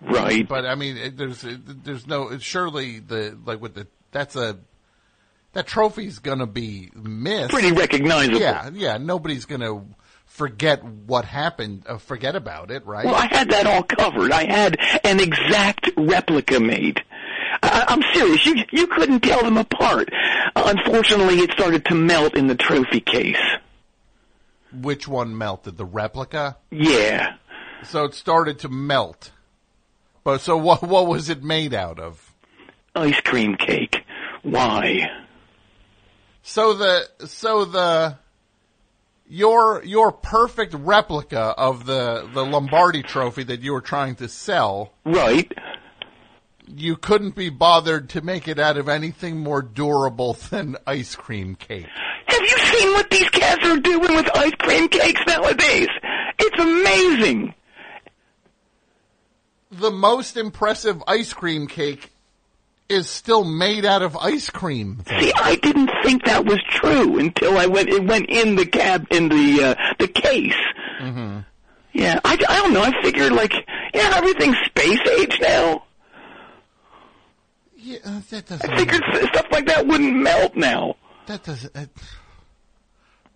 Right. 0.00 0.48
But 0.48 0.64
I 0.66 0.74
mean, 0.74 0.96
it, 0.96 1.16
there's 1.16 1.44
it, 1.44 1.84
there's 1.84 2.06
no 2.06 2.38
surely 2.38 2.98
the 2.98 3.38
like 3.44 3.60
with 3.60 3.74
the 3.74 3.86
that's 4.10 4.34
a 4.34 4.58
that 5.52 5.66
trophy's 5.66 6.18
gonna 6.20 6.46
be 6.46 6.90
missed. 6.94 7.50
Pretty 7.52 7.72
recognizable. 7.72 8.40
Yeah, 8.40 8.70
yeah. 8.72 8.96
Nobody's 8.96 9.44
gonna 9.44 9.84
forget 10.32 10.82
what 10.82 11.24
happened. 11.24 11.84
Uh, 11.86 11.98
forget 11.98 12.34
about 12.34 12.70
it, 12.70 12.86
right? 12.86 13.04
Well, 13.04 13.14
I 13.14 13.26
had 13.26 13.50
that 13.50 13.66
all 13.66 13.82
covered. 13.82 14.32
I 14.32 14.44
had 14.44 14.76
an 15.04 15.20
exact 15.20 15.90
replica 15.96 16.58
made. 16.58 17.00
I, 17.62 17.84
I'm 17.88 18.02
serious. 18.14 18.44
You 18.46 18.56
you 18.72 18.86
couldn't 18.86 19.20
tell 19.20 19.42
them 19.42 19.56
apart. 19.58 20.08
Uh, 20.56 20.74
unfortunately, 20.76 21.40
it 21.40 21.52
started 21.52 21.84
to 21.86 21.94
melt 21.94 22.34
in 22.34 22.46
the 22.46 22.54
trophy 22.56 23.00
case. 23.00 23.36
which 24.72 25.06
one 25.06 25.36
melted? 25.36 25.76
The 25.76 25.84
replica? 25.84 26.56
Yeah. 26.70 27.36
So 27.84 28.04
it 28.04 28.14
started 28.14 28.60
to 28.60 28.68
melt. 28.68 29.32
But 30.24 30.40
so 30.40 30.56
what 30.56 30.82
what 30.82 31.06
was 31.06 31.28
it 31.28 31.42
made 31.44 31.74
out 31.74 31.98
of? 32.00 32.32
Ice 32.94 33.20
cream 33.20 33.56
cake. 33.56 33.96
Why? 34.42 35.08
So 36.42 36.74
the 36.74 37.08
so 37.26 37.64
the 37.64 38.18
your 39.32 39.82
your 39.84 40.12
perfect 40.12 40.74
replica 40.74 41.54
of 41.56 41.86
the 41.86 42.28
the 42.34 42.44
Lombardi 42.44 43.02
trophy 43.02 43.42
that 43.44 43.62
you 43.62 43.72
were 43.72 43.80
trying 43.80 44.14
to 44.16 44.28
sell, 44.28 44.92
Right. 45.06 45.50
you 46.66 46.96
couldn't 46.96 47.34
be 47.34 47.48
bothered 47.48 48.10
to 48.10 48.20
make 48.20 48.46
it 48.46 48.58
out 48.58 48.76
of 48.76 48.90
anything 48.90 49.38
more 49.38 49.62
durable 49.62 50.34
than 50.50 50.76
ice 50.86 51.14
cream 51.14 51.54
cake. 51.54 51.86
Have 52.26 52.42
you 52.42 52.58
seen 52.58 52.92
what 52.92 53.08
these 53.08 53.28
cats 53.30 53.66
are 53.66 53.78
doing 53.80 54.14
with 54.14 54.28
ice 54.36 54.52
cream 54.58 54.88
cakes 54.88 55.22
nowadays? 55.26 55.88
It's 56.38 56.58
amazing. 56.60 57.54
The 59.70 59.90
most 59.90 60.36
impressive 60.36 61.02
ice 61.06 61.32
cream 61.32 61.66
cake 61.68 62.11
is 62.88 63.08
still 63.08 63.44
made 63.44 63.84
out 63.84 64.02
of 64.02 64.16
ice 64.16 64.50
cream. 64.50 65.02
See, 65.08 65.32
I 65.34 65.56
didn't 65.56 65.90
think 66.02 66.24
that 66.24 66.44
was 66.44 66.60
true 66.68 67.18
until 67.18 67.56
I 67.58 67.66
went. 67.66 67.88
It 67.88 68.04
went 68.04 68.28
in 68.28 68.56
the 68.56 68.66
cab 68.66 69.06
in 69.10 69.28
the 69.28 69.64
uh, 69.64 69.94
the 69.98 70.08
case. 70.08 70.54
Mm-hmm. 71.00 71.40
Yeah, 71.92 72.20
I, 72.24 72.32
I 72.32 72.62
don't 72.62 72.72
know. 72.72 72.82
I 72.82 73.02
figured 73.02 73.32
like 73.32 73.52
yeah, 73.94 74.12
everything's 74.14 74.56
space 74.66 75.00
age 75.18 75.38
now. 75.40 75.84
Yeah, 77.76 77.98
uh, 78.04 78.20
that 78.30 78.46
doesn't. 78.46 78.70
I 78.70 78.76
figured 78.76 79.02
stuff 79.32 79.46
like 79.50 79.66
that 79.66 79.86
wouldn't 79.86 80.16
melt 80.16 80.54
now. 80.54 80.96
That 81.26 81.42
doesn't. 81.42 81.76
Uh, 81.76 81.86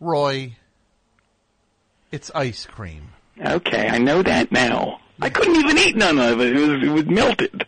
Roy, 0.01 0.57
it's 2.13 2.31
ice 2.35 2.67
cream. 2.67 3.09
Okay, 3.41 3.89
I 3.89 3.99
know 3.99 4.23
that 4.23 4.53
now. 4.53 5.01
I 5.21 5.31
couldn't 5.31 5.57
even 5.57 5.79
eat 5.79 5.97
none 5.97 6.19
of 6.19 6.41
it. 6.41 6.57
It 6.57 6.61
was 6.61 6.83
it 6.83 6.89
was 6.89 7.07
melted. 7.07 7.67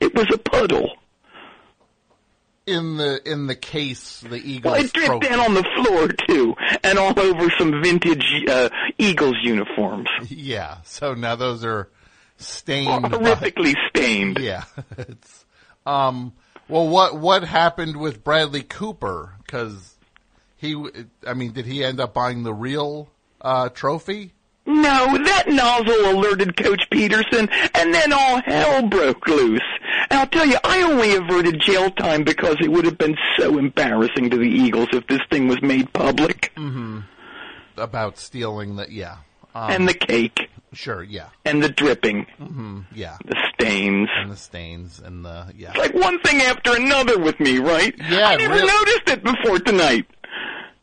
It 0.00 0.14
was 0.14 0.26
a 0.32 0.38
puddle. 0.38 0.90
In 2.66 2.96
the 2.96 3.20
in 3.24 3.46
the 3.46 3.54
case, 3.54 4.20
the 4.28 4.36
Eagles. 4.38 4.72
Well, 4.72 4.84
it 4.84 4.92
dripped 4.92 5.06
trophy. 5.06 5.28
down 5.28 5.38
on 5.40 5.54
the 5.54 5.64
floor 5.76 6.08
too, 6.08 6.56
and 6.82 6.98
all 6.98 7.18
over 7.18 7.48
some 7.56 7.80
vintage 7.80 8.26
uh, 8.48 8.70
Eagles 8.98 9.36
uniforms. 9.42 10.08
Yeah. 10.28 10.78
So 10.82 11.14
now 11.14 11.36
those 11.36 11.64
are 11.64 11.88
stained. 12.38 13.02
by- 13.02 13.08
Horrifically 13.10 13.74
stained. 13.90 14.38
Yeah. 14.40 14.64
it's 14.98 15.44
um. 15.86 16.32
Well, 16.68 16.88
what 16.88 17.16
what 17.16 17.44
happened 17.44 17.98
with 17.98 18.24
Bradley 18.24 18.62
Cooper? 18.64 19.34
Because 19.46 19.94
he, 20.56 20.74
I 21.24 21.34
mean, 21.34 21.52
did 21.52 21.66
he 21.66 21.84
end 21.84 22.00
up 22.00 22.14
buying 22.14 22.42
the 22.42 22.52
real 22.54 23.08
uh, 23.40 23.68
trophy? 23.68 24.32
No, 24.66 25.16
that 25.16 25.44
nozzle 25.46 26.10
alerted 26.10 26.56
Coach 26.56 26.82
Pederson, 26.90 27.48
and 27.74 27.94
then 27.94 28.12
all 28.12 28.42
hell 28.42 28.82
broke 28.82 29.26
loose. 29.28 29.62
And 30.10 30.18
I'll 30.18 30.26
tell 30.26 30.46
you, 30.46 30.56
I 30.64 30.82
only 30.82 31.14
averted 31.14 31.60
jail 31.60 31.90
time 31.90 32.24
because 32.24 32.56
it 32.60 32.70
would 32.70 32.84
have 32.84 32.98
been 32.98 33.16
so 33.38 33.58
embarrassing 33.58 34.30
to 34.30 34.36
the 34.36 34.48
Eagles 34.48 34.88
if 34.92 35.06
this 35.06 35.20
thing 35.30 35.46
was 35.46 35.62
made 35.62 35.92
public. 35.92 36.52
Mm-hmm. 36.56 37.00
About 37.76 38.18
stealing 38.18 38.76
the 38.76 38.86
yeah. 38.90 39.18
Um, 39.54 39.70
and 39.70 39.88
the 39.88 39.94
cake, 39.94 40.50
sure, 40.74 41.02
yeah. 41.02 41.28
and 41.46 41.62
the 41.62 41.70
dripping, 41.70 42.26
hmm 42.36 42.80
yeah. 42.92 43.16
the 43.24 43.36
stains. 43.54 44.08
And 44.14 44.30
the 44.30 44.36
stains 44.36 45.00
and 45.02 45.24
the 45.24 45.52
yeah. 45.56 45.70
It's 45.70 45.78
like 45.78 45.94
one 45.94 46.20
thing 46.20 46.42
after 46.42 46.74
another 46.74 47.18
with 47.18 47.40
me, 47.40 47.58
right? 47.58 47.94
Yeah, 47.98 48.28
I 48.28 48.36
never 48.36 48.54
really. 48.54 48.66
noticed 48.66 49.08
it 49.08 49.24
before 49.24 49.58
tonight. 49.60 50.06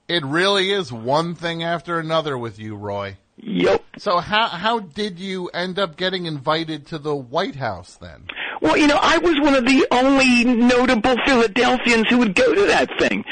It 0.07 0.23
really 0.23 0.71
is 0.71 0.91
one 0.91 1.35
thing 1.35 1.63
after 1.63 1.99
another 1.99 2.37
with 2.37 2.57
you, 2.57 2.75
Roy. 2.75 3.17
Yep. 3.45 3.83
So 3.97 4.19
how 4.19 4.47
how 4.47 4.79
did 4.79 5.19
you 5.19 5.49
end 5.49 5.77
up 5.77 5.97
getting 5.97 6.25
invited 6.25 6.87
to 6.87 6.97
the 6.97 7.15
White 7.15 7.55
House 7.55 7.97
then? 7.97 8.27
Well, 8.61 8.77
you 8.77 8.87
know, 8.87 8.99
I 9.01 9.17
was 9.17 9.39
one 9.41 9.55
of 9.55 9.65
the 9.65 9.85
only 9.91 10.45
notable 10.45 11.17
Philadelphians 11.25 12.07
who 12.09 12.19
would 12.19 12.35
go 12.35 12.53
to 12.53 12.61
that 12.67 12.89
thing. 12.97 13.25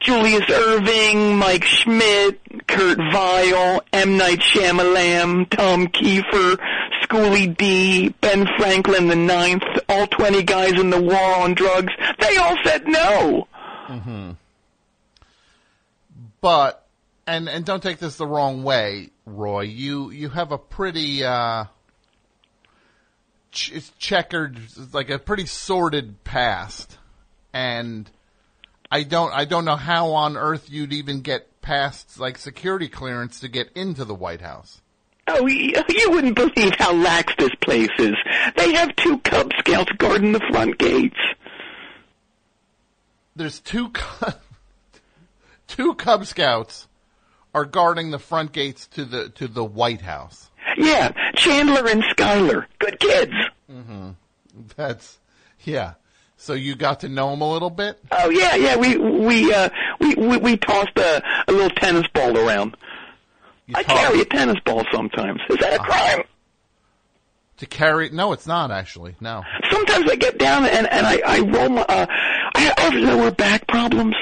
Julius 0.00 0.44
Erving, 0.46 1.38
Mike 1.38 1.64
Schmidt, 1.64 2.40
Kurt 2.66 2.98
Vile, 3.12 3.82
M. 3.92 4.16
Night 4.16 4.40
Shyamalan, 4.40 5.48
Tom 5.50 5.86
Keifer, 5.86 6.58
Schoolly 7.02 7.46
D, 7.46 8.08
Ben 8.20 8.48
Franklin 8.58 9.06
the 9.06 9.14
Ninth, 9.14 9.62
all 9.88 10.08
20 10.08 10.42
guys 10.42 10.72
in 10.72 10.90
the 10.90 11.00
war 11.00 11.36
on 11.36 11.54
drugs. 11.54 11.92
They 12.18 12.36
all 12.36 12.56
said 12.64 12.88
no. 12.88 13.46
Mm-hmm. 13.88 14.30
But 16.40 16.81
and 17.26 17.48
and 17.48 17.64
don't 17.64 17.82
take 17.82 17.98
this 17.98 18.16
the 18.16 18.26
wrong 18.26 18.62
way, 18.62 19.10
Roy. 19.26 19.62
You 19.62 20.10
you 20.10 20.28
have 20.28 20.52
a 20.52 20.58
pretty 20.58 21.24
uh, 21.24 21.64
ch- 23.50 23.96
checkered, 23.98 24.58
like 24.92 25.10
a 25.10 25.18
pretty 25.18 25.46
sordid 25.46 26.24
past, 26.24 26.98
and 27.52 28.10
I 28.90 29.04
don't 29.04 29.32
I 29.32 29.44
don't 29.44 29.64
know 29.64 29.76
how 29.76 30.12
on 30.12 30.36
earth 30.36 30.68
you'd 30.70 30.92
even 30.92 31.20
get 31.20 31.60
past 31.62 32.18
like 32.18 32.38
security 32.38 32.88
clearance 32.88 33.40
to 33.40 33.48
get 33.48 33.70
into 33.74 34.04
the 34.04 34.14
White 34.14 34.40
House. 34.40 34.80
Oh, 35.28 35.46
you 35.46 36.10
wouldn't 36.10 36.34
believe 36.34 36.74
how 36.78 36.92
lax 36.92 37.32
this 37.38 37.54
place 37.60 37.88
is. 37.98 38.14
They 38.56 38.72
have 38.74 38.94
two 38.96 39.18
Cub 39.20 39.52
Scouts 39.60 39.92
guarding 39.96 40.32
the 40.32 40.44
front 40.50 40.78
gates. 40.78 41.16
There's 43.36 43.60
two 43.60 43.92
two 45.68 45.94
Cub 45.94 46.26
Scouts 46.26 46.88
are 47.54 47.64
guarding 47.64 48.10
the 48.10 48.18
front 48.18 48.52
gates 48.52 48.86
to 48.88 49.04
the 49.04 49.28
to 49.30 49.48
the 49.48 49.64
White 49.64 50.00
House. 50.02 50.50
Yeah, 50.76 51.12
Chandler 51.34 51.86
and 51.88 52.02
Skyler. 52.04 52.66
Good 52.78 52.98
kids. 52.98 53.34
Mm-hmm. 53.70 54.10
That's 54.76 55.18
yeah. 55.60 55.94
So 56.36 56.54
you 56.54 56.74
got 56.74 57.00
to 57.00 57.08
know 57.08 57.32
him 57.32 57.40
a 57.40 57.50
little 57.50 57.70
bit. 57.70 57.98
Oh 58.10 58.30
yeah, 58.30 58.56
yeah. 58.56 58.76
We 58.76 58.96
we 58.96 59.52
uh 59.52 59.68
we 60.00 60.14
we, 60.14 60.36
we 60.38 60.56
tossed 60.56 60.96
a, 60.98 61.22
a 61.46 61.52
little 61.52 61.70
tennis 61.70 62.06
ball 62.08 62.36
around. 62.36 62.76
I 63.74 63.82
carry 63.84 64.20
a 64.20 64.24
tennis 64.24 64.58
ball 64.64 64.84
sometimes. 64.92 65.40
Is 65.48 65.58
that 65.58 65.74
a 65.74 65.78
crime? 65.78 66.24
To 67.58 67.66
carry? 67.66 68.10
No, 68.10 68.32
it's 68.32 68.46
not 68.46 68.70
actually. 68.70 69.14
No. 69.20 69.44
Sometimes 69.70 70.10
I 70.10 70.16
get 70.16 70.38
down 70.38 70.64
and 70.64 70.86
and 70.90 71.06
I 71.06 71.22
I 71.24 71.40
roll 71.40 71.68
my 71.68 71.82
uh 71.82 72.06
I, 72.08 72.74
I 72.76 72.80
have 72.80 72.94
lower 72.94 73.30
back 73.30 73.68
problems. 73.68 74.16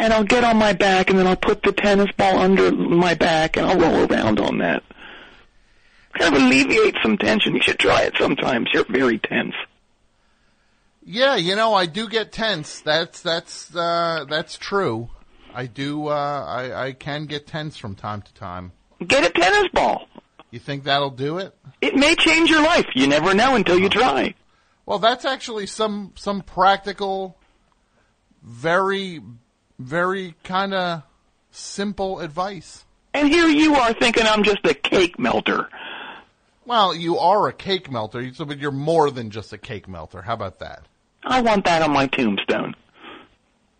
And 0.00 0.14
I'll 0.14 0.24
get 0.24 0.44
on 0.44 0.56
my 0.56 0.72
back 0.72 1.10
and 1.10 1.18
then 1.18 1.26
I'll 1.26 1.36
put 1.36 1.62
the 1.62 1.72
tennis 1.72 2.10
ball 2.16 2.38
under 2.38 2.72
my 2.72 3.12
back 3.12 3.58
and 3.58 3.66
I'll 3.66 3.78
roll 3.78 4.10
around 4.10 4.40
on 4.40 4.56
that. 4.58 4.82
Kind 6.14 6.34
of 6.34 6.42
alleviate 6.42 6.96
some 7.02 7.18
tension. 7.18 7.54
You 7.54 7.60
should 7.60 7.78
try 7.78 8.04
it 8.04 8.14
sometimes. 8.18 8.68
You're 8.72 8.86
very 8.88 9.18
tense. 9.18 9.54
Yeah, 11.04 11.36
you 11.36 11.54
know, 11.54 11.74
I 11.74 11.84
do 11.84 12.08
get 12.08 12.32
tense. 12.32 12.80
That's 12.80 13.20
that's 13.20 13.76
uh 13.76 14.24
that's 14.26 14.56
true. 14.56 15.10
I 15.54 15.66
do. 15.66 16.08
uh 16.08 16.44
I 16.48 16.86
I 16.86 16.92
can 16.92 17.26
get 17.26 17.46
tense 17.46 17.76
from 17.76 17.94
time 17.94 18.22
to 18.22 18.32
time. 18.32 18.72
Get 19.06 19.24
a 19.24 19.30
tennis 19.30 19.68
ball. 19.74 20.06
You 20.50 20.60
think 20.60 20.84
that'll 20.84 21.10
do 21.10 21.36
it? 21.36 21.54
It 21.82 21.94
may 21.94 22.14
change 22.14 22.48
your 22.48 22.62
life. 22.62 22.86
You 22.94 23.06
never 23.06 23.34
know 23.34 23.54
until 23.54 23.78
you 23.78 23.90
try. 23.90 24.34
Well, 24.86 24.98
that's 24.98 25.26
actually 25.26 25.66
some 25.66 26.12
some 26.16 26.40
practical, 26.40 27.36
very 28.42 29.20
very 29.80 30.34
kind 30.44 30.74
of 30.74 31.02
simple 31.50 32.20
advice. 32.20 32.84
And 33.14 33.28
here 33.28 33.48
you 33.48 33.74
are 33.74 33.92
thinking 33.94 34.26
I'm 34.26 34.44
just 34.44 34.64
a 34.64 34.74
cake 34.74 35.18
melter. 35.18 35.68
Well, 36.66 36.94
you 36.94 37.18
are 37.18 37.48
a 37.48 37.52
cake 37.52 37.90
melter, 37.90 38.32
so 38.34 38.44
but 38.44 38.58
you're 38.58 38.70
more 38.70 39.10
than 39.10 39.30
just 39.30 39.52
a 39.52 39.58
cake 39.58 39.88
melter. 39.88 40.22
How 40.22 40.34
about 40.34 40.60
that? 40.60 40.84
I 41.24 41.40
want 41.40 41.64
that 41.64 41.82
on 41.82 41.92
my 41.92 42.06
tombstone. 42.06 42.74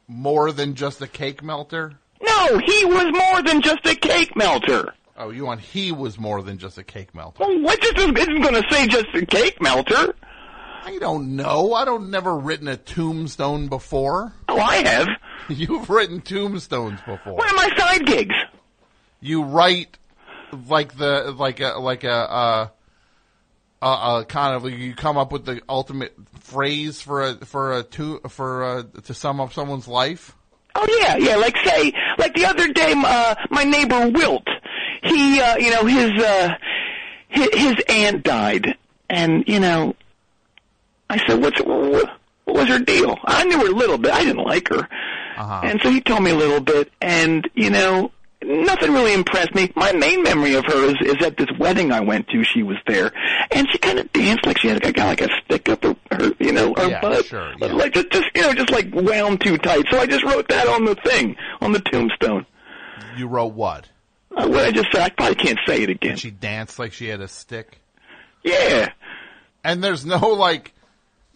More 0.09 0.51
than 0.51 0.75
just 0.75 1.01
a 1.01 1.07
cake 1.07 1.45
melter? 1.45 1.95
No, 2.21 2.59
he 2.59 2.85
was 2.85 3.07
more 3.13 3.43
than 3.43 3.63
just 3.63 3.87
a 3.87 3.95
cake 3.95 4.35
melter. 4.35 4.95
Oh, 5.17 5.31
you 5.31 5.45
want 5.45 5.61
he 5.61 5.93
was 5.93 6.19
more 6.19 6.43
than 6.43 6.59
just 6.59 6.79
a 6.79 6.83
cake 6.83 7.15
melter. 7.15 7.45
Well, 7.45 7.61
what 7.61 7.81
just 7.81 7.97
isn't 7.99 8.41
going 8.41 8.55
to 8.55 8.65
say 8.71 8.87
just 8.87 9.07
a 9.15 9.25
cake 9.25 9.61
melter? 9.61 10.15
I 10.83 10.99
don't 10.99 11.37
know. 11.37 11.75
I 11.75 11.85
don't 11.85 12.11
never 12.11 12.37
written 12.37 12.69
a 12.69 12.77
tombstone 12.77 13.69
before. 13.69 14.33
Oh, 14.49 14.59
I 14.59 14.77
have. 14.77 15.09
You've 15.49 15.91
written 15.91 16.21
tombstones 16.21 17.01
before. 17.01 17.35
One 17.35 17.49
of 17.49 17.57
my 17.57 17.71
side 17.77 18.07
gigs. 18.07 18.35
You 19.21 19.45
write 19.45 19.99
like 20.69 20.97
the 20.97 21.35
like 21.37 21.61
a 21.61 21.79
like 21.79 22.05
a 22.05 22.11
uh 22.11 22.69
a, 23.83 23.87
a 23.87 24.25
kind 24.27 24.55
of 24.55 24.71
you 24.71 24.95
come 24.95 25.17
up 25.17 25.33
with 25.33 25.45
the 25.45 25.61
ultimate 25.69 26.15
phrase 26.41 27.01
for 27.01 27.23
a 27.23 27.35
for 27.45 27.79
a 27.79 27.83
to 27.83 28.21
for 28.29 28.79
a, 28.79 28.83
to 29.03 29.15
sum 29.15 29.41
up 29.41 29.53
someone's 29.53 29.89
life. 29.89 30.35
Oh 30.75 30.87
yeah, 31.01 31.17
yeah. 31.17 31.37
Like 31.37 31.57
say, 31.65 31.93
like 32.19 32.35
the 32.35 32.47
other 32.47 32.69
day, 32.69 32.93
uh, 32.97 33.35
my 33.51 33.65
neighbor 33.65 34.09
Wilt. 34.09 34.47
He, 35.03 35.41
uh, 35.41 35.57
you 35.57 35.71
know, 35.71 35.85
his 35.85 36.23
uh, 36.23 36.55
his, 37.29 37.49
his 37.55 37.77
aunt 37.89 38.23
died, 38.23 38.77
and 39.09 39.45
you 39.47 39.59
know, 39.59 39.95
I 41.11 41.19
said, 41.27 41.41
"What's 41.43 41.61
what, 41.61 42.11
what 42.45 42.57
was 42.57 42.69
her 42.69 42.79
deal?" 42.79 43.17
I 43.25 43.45
knew 43.45 43.59
her 43.59 43.67
a 43.71 43.75
little 43.75 43.99
bit. 43.99 44.13
I 44.13 44.25
didn't 44.25 44.45
like 44.45 44.69
her, 44.69 44.89
Uh-huh. 45.37 45.61
and 45.65 45.81
so 45.83 45.91
he 45.91 46.01
told 46.01 46.23
me 46.23 46.31
a 46.31 46.37
little 46.37 46.61
bit. 46.61 46.91
And 47.01 47.49
you 47.55 47.71
know, 47.71 48.13
nothing 48.43 48.93
really 48.93 49.13
impressed 49.13 49.55
me. 49.55 49.71
My 49.77 49.93
main 49.93 50.23
memory 50.23 50.55
of 50.55 50.65
her 50.67 50.85
is, 50.87 50.95
is 51.03 51.25
at 51.27 51.37
this 51.37 51.49
wedding 51.59 51.93
I 51.93 52.01
went 52.01 52.29
to. 52.29 52.45
She 52.45 52.63
was 52.63 52.77
there, 52.87 53.11
and 53.51 53.69
she 53.71 53.79
kind 53.79 53.99
of 53.99 54.13
danced 54.13 54.47
like 54.47 54.59
she 54.59 54.69
had 54.69 54.83
like, 54.85 54.97
like 54.99 55.21
a 55.21 55.29
stick 55.45 55.69
up 55.69 55.83
her, 55.85 55.97
her 56.13 56.33
you 56.39 56.53
know, 56.53 56.73
her 56.77 56.89
Yeah, 56.89 57.01
butt, 57.01 57.27
sure, 57.27 57.53
yeah. 57.59 57.67
like 57.73 57.93
just, 57.93 58.11
just 58.11 58.27
you 58.35 58.43
know, 58.43 58.55
just 58.55 58.71
like 58.71 58.89
wound 58.95 59.41
too 59.43 59.59
tight. 59.59 59.85
So 59.91 59.99
I 59.99 60.07
just 60.07 60.25
wrote 60.25 60.49
that 60.49 60.69
on 60.69 60.85
the 60.85 60.95
thing 60.95 61.37
on 61.61 61.73
the 61.73 61.81
tombstone. 61.81 62.47
You 63.17 63.27
wrote 63.27 63.53
what? 63.55 63.89
Uh, 64.37 64.47
what 64.47 64.65
I 64.65 64.71
just 64.71 64.87
said, 64.93 65.01
I 65.03 65.09
probably 65.11 65.35
can't 65.35 65.59
say 65.67 65.83
it 65.83 65.91
again. 65.91 66.11
Did 66.13 66.21
she 66.21 66.31
danced 66.31 66.79
like 66.79 66.93
she 66.93 67.09
had 67.09 67.21
a 67.21 67.27
stick? 67.27 67.81
Yeah. 68.45 68.89
And 69.65 69.83
there's 69.83 70.07
no 70.07 70.19
like, 70.29 70.73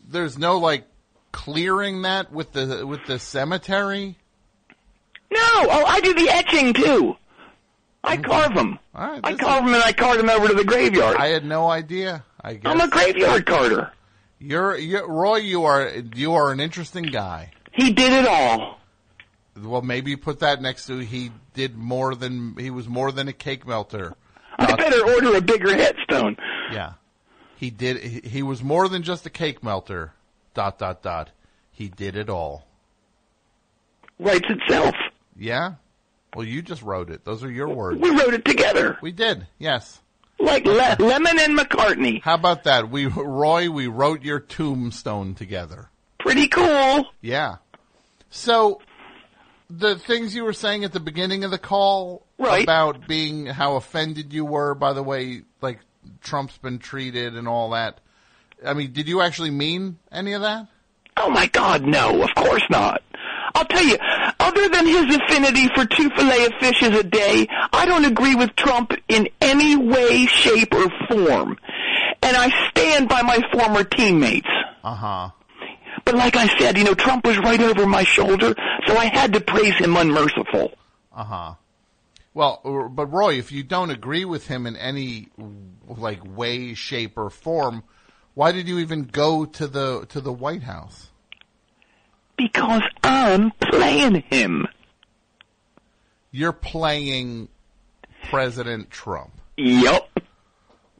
there's 0.09 0.39
no 0.39 0.59
like 0.59 0.87
clearing 1.33 2.03
that 2.03 2.33
with 2.33 2.53
the 2.53 2.87
with 2.87 3.05
the 3.07 3.19
cemetery. 3.19 4.17
No, 5.31 5.41
oh, 5.41 5.85
I 5.87 6.01
do 6.01 6.15
the 6.15 6.29
etching 6.31 6.75
too. 6.75 7.17
I 8.05 8.17
mm-hmm. 8.17 8.31
carve 8.31 8.55
them. 8.55 8.79
Right, 8.95 9.21
I 9.25 9.35
carve 9.35 9.65
them 9.65 9.75
and 9.75 9.83
I 9.83 9.93
cart 9.93 10.19
them 10.19 10.31
over 10.31 10.49
to 10.49 10.55
the 10.55 10.65
graveyard. 10.65 11.17
I 11.17 11.29
had 11.29 11.45
no 11.45 11.69
idea. 11.69 12.25
I 12.41 12.55
guess 12.55 12.71
I'm 12.71 12.81
a 12.81 12.89
graveyard 12.89 13.47
carter. 13.47 13.93
You're, 14.39 14.77
you're 14.77 15.09
Roy. 15.09 15.37
You 15.37 15.65
are 15.65 15.91
you 16.15 16.35
are 16.35 16.53
an 16.53 16.61
interesting 16.61 17.05
guy. 17.05 17.51
He 17.73 17.93
did 17.93 18.13
it 18.13 18.29
all. 18.29 18.79
Well, 19.61 19.83
maybe 19.83 20.11
you 20.11 20.19
put 20.19 20.41
that 20.41 20.61
next 20.61 20.87
to 20.87 20.99
he 20.99 21.31
did 21.55 21.77
more 21.77 22.15
than 22.15 22.57
he 22.59 22.71
was 22.71 22.89
more 22.89 23.11
than 23.11 23.29
a 23.29 23.33
cake 23.33 23.67
melter. 23.67 24.15
I 24.59 24.73
uh, 24.73 24.77
better 24.77 25.05
order 25.05 25.37
a 25.37 25.41
bigger 25.41 25.75
headstone. 25.75 26.37
Yeah, 26.73 26.95
he 27.57 27.71
did. 27.71 28.25
He, 28.25 28.43
was 28.43 28.63
more 28.63 28.89
than 28.89 29.03
just 29.03 29.27
a 29.27 29.31
cake 29.31 29.63
melter. 29.63 30.13
Dot 30.55 30.79
dot 30.79 31.03
dot. 31.03 31.31
He 31.73 31.89
did 31.89 32.17
it 32.17 32.29
all. 32.31 32.67
Writes 34.19 34.47
itself. 34.49 34.95
Yeah. 35.37 35.75
Well, 36.35 36.47
you 36.47 36.63
just 36.63 36.83
wrote 36.83 37.11
it. 37.11 37.25
Those 37.25 37.43
are 37.45 37.51
your 37.51 37.69
words. 37.69 38.01
We 38.01 38.11
wrote 38.11 38.35
it 38.35 38.45
together. 38.45 38.99
We 39.03 39.13
did. 39.13 39.47
Yes. 39.59 40.01
Like 40.39 40.65
Le- 40.65 40.97
Lennon 40.99 41.39
and 41.39 41.59
McCartney. 41.59 42.21
How 42.23 42.35
about 42.35 42.65
that? 42.65 42.91
We 42.91 43.07
Roy, 43.07 43.71
we 43.71 43.87
wrote 43.87 44.23
your 44.23 44.41
tombstone 44.41 45.35
together. 45.35 45.91
Pretty 46.19 46.49
cool. 46.49 47.07
Yeah. 47.21 47.57
So 48.31 48.81
the 49.71 49.97
things 49.97 50.35
you 50.35 50.45
were 50.45 50.53
saying 50.53 50.85
at 50.85 50.93
the 50.93 51.01
beginning 51.01 51.45
of 51.45 51.51
the 51.51 51.59
call 51.59 52.27
Right. 52.37 52.65
about 52.65 53.07
being 53.07 53.47
how 53.47 53.77
offended 53.77 54.33
you 54.33 54.45
were 54.45 54.75
by 54.75 54.93
the 54.93 55.03
way 55.03 55.43
Trump's 56.23 56.59
been 56.59 56.79
treated 56.79 57.37
and 57.37 57.47
all 57.49 57.71
that. 57.71 58.01
I 58.65 58.75
mean, 58.75 58.93
did 58.93 59.09
you 59.09 59.21
actually 59.21 59.51
mean 59.51 59.99
any 60.11 60.33
of 60.33 60.43
that? 60.43 60.69
Oh 61.17 61.31
my 61.31 61.47
God, 61.47 61.83
no, 61.83 62.23
of 62.23 62.35
course 62.35 62.65
not. 62.71 63.03
I'll 63.55 63.65
tell 63.67 63.85
you, 63.85 63.97
other 64.41 64.69
than 64.69 64.87
his 64.87 65.15
affinity 65.15 65.69
for 65.75 65.85
two 65.87 66.11
fillet 66.11 66.47
of 66.47 66.53
fishes 66.61 66.89
a 66.99 67.05
day, 67.05 67.47
I 67.73 67.87
don't 67.87 68.05
agree 68.05 68.35
with 68.35 68.57
Trump 68.57 68.93
in 69.09 69.29
any 69.41 69.77
way, 69.77 70.27
shape, 70.27 70.75
or 70.75 70.89
form. 71.09 71.57
And 72.23 72.37
I 72.37 72.51
stand 72.71 73.09
by 73.09 73.23
my 73.23 73.41
former 73.53 73.85
teammates. 73.85 74.49
Uh 74.83 74.95
huh. 74.95 75.31
But 76.05 76.17
like 76.17 76.37
I 76.37 76.47
said, 76.59 76.77
you 76.77 76.85
know, 76.85 76.95
Trump 76.95 77.27
was 77.27 77.39
right 77.39 77.61
over 77.61 77.87
my 77.87 78.03
shoulder, 78.03 78.55
so 78.87 78.97
I 78.97 79.07
had 79.07 79.33
to 79.35 79.41
praise 79.41 79.75
him 79.75 79.97
unmerciful. 79.97 80.73
Uh 81.15 81.25
huh. 81.25 81.55
Well, 82.35 82.91
but 82.93 83.07
Roy, 83.07 83.39
if 83.39 83.53
you 83.53 83.63
don't 83.63 83.91
agree 83.91 84.25
with 84.25 84.49
him 84.49 84.67
in 84.67 84.77
any 84.77 85.29
like 85.87 86.21
way, 86.27 86.75
shape, 86.75 87.17
or 87.17 87.31
form, 87.31 87.85
why 88.35 88.51
did 88.51 88.67
you 88.67 88.81
even 88.81 89.05
go 89.05 89.45
to 89.45 89.69
the 89.69 90.07
to 90.07 90.21
the 90.21 90.33
White 90.33 90.65
House? 90.65 91.11
Because 92.37 92.83
I'm 93.05 93.53
playing 93.53 94.25
him. 94.29 94.67
You're 96.33 96.53
playing 96.53 97.49
President 98.25 98.91
Trump. 98.91 99.41
Yep. 99.57 100.19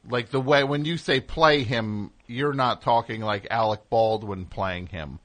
Like 0.09 0.29
the 0.29 0.39
way 0.39 0.63
when 0.63 0.85
you 0.85 0.95
say 0.95 1.19
play 1.19 1.63
him, 1.63 2.11
you're 2.27 2.53
not 2.53 2.81
talking 2.81 3.19
like 3.19 3.47
Alec 3.51 3.89
Baldwin 3.89 4.45
playing 4.45 4.87
him. 4.87 5.19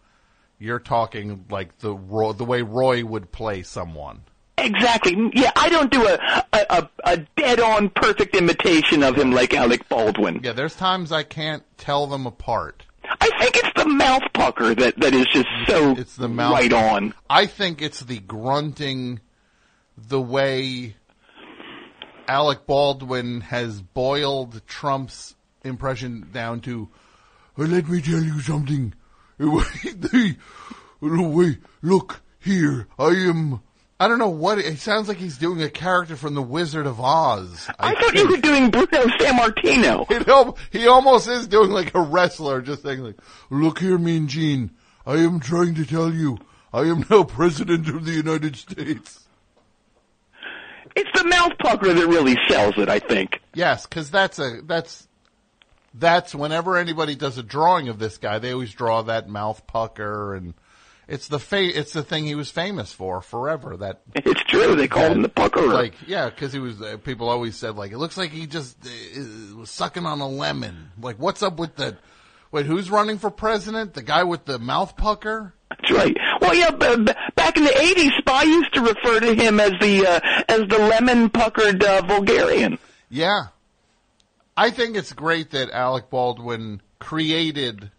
You're 0.59 0.81
talking 0.81 1.45
like 1.49 1.79
the 1.79 1.91
the 2.37 2.45
way 2.45 2.63
Roy 2.63 3.05
would 3.05 3.31
play 3.31 3.63
someone. 3.63 4.23
Exactly. 4.65 5.31
Yeah, 5.35 5.53
I 5.57 5.69
don't 5.69 5.91
do 5.91 6.07
a 6.07 6.45
a, 6.53 6.67
a, 6.71 6.91
a 7.05 7.17
dead 7.37 7.61
on 7.61 7.91
perfect 7.91 8.35
imitation 8.37 9.03
of 9.03 9.17
him 9.17 9.33
like 9.33 9.55
Alec 9.55 9.89
Baldwin. 9.89 10.41
Yeah, 10.43 10.53
there's 10.53 10.77
times 10.77 11.13
I 11.13 11.23
can't 11.23 11.63
tell 11.79 12.07
them 12.07 12.27
apart. 12.27 12.85
I 13.21 13.31
think 13.41 13.57
it's 13.57 13.73
the 13.83 13.89
mouth 13.89 14.23
pucker 14.33 14.75
that 14.75 14.97
that 15.01 15.15
is 15.15 15.27
just 15.27 15.49
so 15.67 15.93
It's 15.97 16.17
the 16.17 16.29
mouth 16.29 16.53
right 16.53 16.73
on. 16.73 17.15
I 17.29 17.47
think 17.47 17.83
it's 17.83 18.01
the 18.01 18.21
grunting, 18.21 19.21
the 19.97 20.21
way 20.21 20.95
Alec 22.29 22.67
Baldwin 22.67 23.41
has 23.43 23.83
boiled 23.83 24.65
Trump's 24.67 25.35
impression 25.65 26.29
down 26.33 26.61
to, 26.61 26.89
"Uh, 27.59 27.65
let 27.65 27.89
me 27.89 28.01
tell 28.01 28.23
you 28.23 28.41
something. 28.41 28.95
Wait, 31.01 31.59
look 31.83 32.21
here, 32.39 32.87
I 32.99 33.09
am. 33.09 33.61
I 34.01 34.09
don't 34.09 34.19
know 34.19 34.31
what 34.31 34.59
it 34.59 34.79
sounds 34.79 35.09
like. 35.09 35.19
He's 35.19 35.37
doing 35.37 35.63
a 35.63 35.69
character 35.69 36.17
from 36.17 36.33
The 36.33 36.41
Wizard 36.41 36.87
of 36.87 36.99
Oz. 36.99 37.69
I, 37.79 37.95
thought 37.95 38.15
you 38.15 38.31
were 38.31 38.39
doing 38.39 38.71
Bruno 38.71 39.05
Sammartino. 39.19 40.27
Al- 40.29 40.57
he 40.71 40.89
almost 40.89 41.29
is 41.29 41.47
doing 41.47 41.71
like 41.71 41.95
a 41.95 42.01
wrestler, 42.01 42.63
just 42.63 42.83
saying 42.83 43.01
like, 43.01 43.19
"Look 43.51 43.79
here, 43.79 43.99
Mean 43.99 44.27
Gene. 44.27 44.71
I 45.07 45.17
am 45.17 45.39
trying 45.39 45.75
to 45.75 45.85
tell 45.85 46.11
you, 46.11 46.39
I 46.73 46.85
am 46.85 47.05
now 47.11 47.25
president 47.25 47.91
of 47.91 48.07
the 48.07 48.13
United 48.13 48.57
States." 48.57 49.21
It's 50.97 51.11
the 51.15 51.29
mouth 51.29 51.53
pucker 51.59 51.93
that 51.93 52.07
really 52.07 52.39
sells 52.49 52.79
it, 52.79 52.89
I 52.89 53.01
think. 53.01 53.43
Yes, 53.53 53.85
because 53.85 54.11
that's 54.11 54.39
a 54.39 54.63
that's 54.65 55.07
that's 55.93 56.35
whenever 56.35 56.79
anybody 56.79 57.17
does 57.17 57.37
a 57.37 57.43
drawing 57.43 57.91
of 57.91 57.99
this 57.99 58.17
guy, 58.17 58.39
they 58.39 58.53
always 58.53 58.73
draw 58.73 59.03
that 59.03 59.29
mouth 59.29 59.67
pucker, 59.67 60.35
and 60.35 60.55
it's 61.11 61.29
the 61.29 61.39
fa- 61.39 61.79
it's 61.79 61.93
the 61.93 62.03
thing 62.03 62.25
he 62.25 62.35
was 62.35 62.51
famous 62.51 62.93
for 62.93 63.21
forever. 63.21 63.77
That 63.77 64.01
It's 64.15 64.43
true. 64.45 64.75
They 64.77 64.89
call 64.89 65.11
him 65.11 65.21
the 65.23 65.29
pucker. 65.29 65.67
like 65.67 65.95
yeah, 66.07 66.31
because 66.31 66.53
he 66.53 66.59
was. 66.59 66.81
Uh, 66.81 66.97
people 66.97 67.29
always 67.29 67.57
said 67.57 67.77
like 67.77 67.93
it 67.93 67.99
looks 67.99 68.17
like 68.17 68.31
he 68.31 68.47
just 68.47 68.77
uh, 68.87 69.57
was 69.57 69.69
sucking 69.71 70.07
on 70.07 70.21
a 70.21 70.29
lemon. 70.29 70.93
Like 71.01 71.17
what's 71.19 71.43
up 71.43 71.59
with 71.59 71.77
the? 71.77 71.99
Wait, 72.53 72.67
who's 72.67 72.91
running 72.91 73.19
for 73.19 73.31
president? 73.31 73.95
The 73.95 74.03
guy 74.03 74.25
with 74.25 74.45
the 74.45 74.59
mouth 74.59 74.97
pucker? 74.97 75.55
That's 75.69 75.91
right. 75.93 76.17
Well, 76.41 76.53
yeah, 76.55 76.71
b- 76.71 76.97
b- 77.05 77.13
back 77.37 77.57
in 77.57 77.63
the 77.65 77.71
'80s, 77.71 78.19
Spy 78.19 78.43
used 78.43 78.75
to 78.75 78.81
refer 78.81 79.21
to 79.21 79.35
him 79.35 79.61
as 79.61 79.73
the 79.81 80.07
uh, 80.07 80.21
as 80.49 80.61
the 80.69 80.79
lemon 80.79 81.29
puckered 81.31 81.83
uh, 81.85 82.03
Bulgarian. 82.03 82.79
Yeah. 83.09 83.49
I 84.57 84.71
think 84.71 84.97
it's 84.97 85.13
great 85.13 85.53
that 85.53 85.71
Alec 85.71 86.11
Baldwin 86.11 86.83
created 86.99 87.91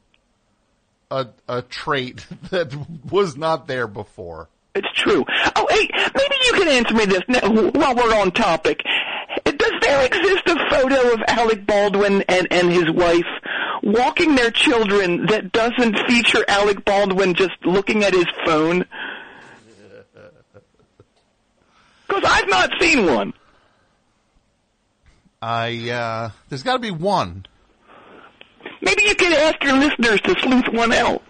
a 1.11 1.27
a 1.47 1.61
trait 1.61 2.25
that 2.49 2.73
was 3.11 3.37
not 3.37 3.67
there 3.67 3.87
before. 3.87 4.49
It's 4.73 4.91
true. 4.95 5.25
Oh, 5.55 5.67
hey, 5.69 5.89
maybe 5.93 6.35
you 6.45 6.53
can 6.53 6.67
answer 6.69 6.93
me 6.95 7.05
this 7.05 7.23
now, 7.27 7.41
while 7.51 7.93
we're 7.93 8.15
on 8.17 8.31
topic. 8.31 8.81
Does 9.43 9.73
there 9.81 10.05
exist 10.05 10.47
a 10.47 10.69
photo 10.69 11.13
of 11.13 11.21
Alec 11.27 11.65
Baldwin 11.65 12.23
and, 12.29 12.47
and 12.51 12.71
his 12.71 12.89
wife 12.89 13.25
walking 13.83 14.35
their 14.35 14.51
children 14.51 15.25
that 15.25 15.51
doesn't 15.51 15.97
feature 16.07 16.45
Alec 16.47 16.85
Baldwin 16.85 17.33
just 17.33 17.57
looking 17.65 18.03
at 18.03 18.13
his 18.13 18.27
phone? 18.45 18.85
Because 22.07 22.29
I've 22.29 22.49
not 22.49 22.71
seen 22.81 23.05
one. 23.05 23.33
I 25.41 25.89
uh 25.89 26.29
there's 26.49 26.61
got 26.61 26.73
to 26.73 26.79
be 26.79 26.91
one. 26.91 27.45
Maybe 28.81 29.03
you 29.03 29.15
could 29.15 29.33
ask 29.33 29.63
your 29.63 29.77
listeners 29.77 30.21
to 30.21 30.35
sleuth 30.39 30.65
one 30.73 30.91
out. 30.93 31.21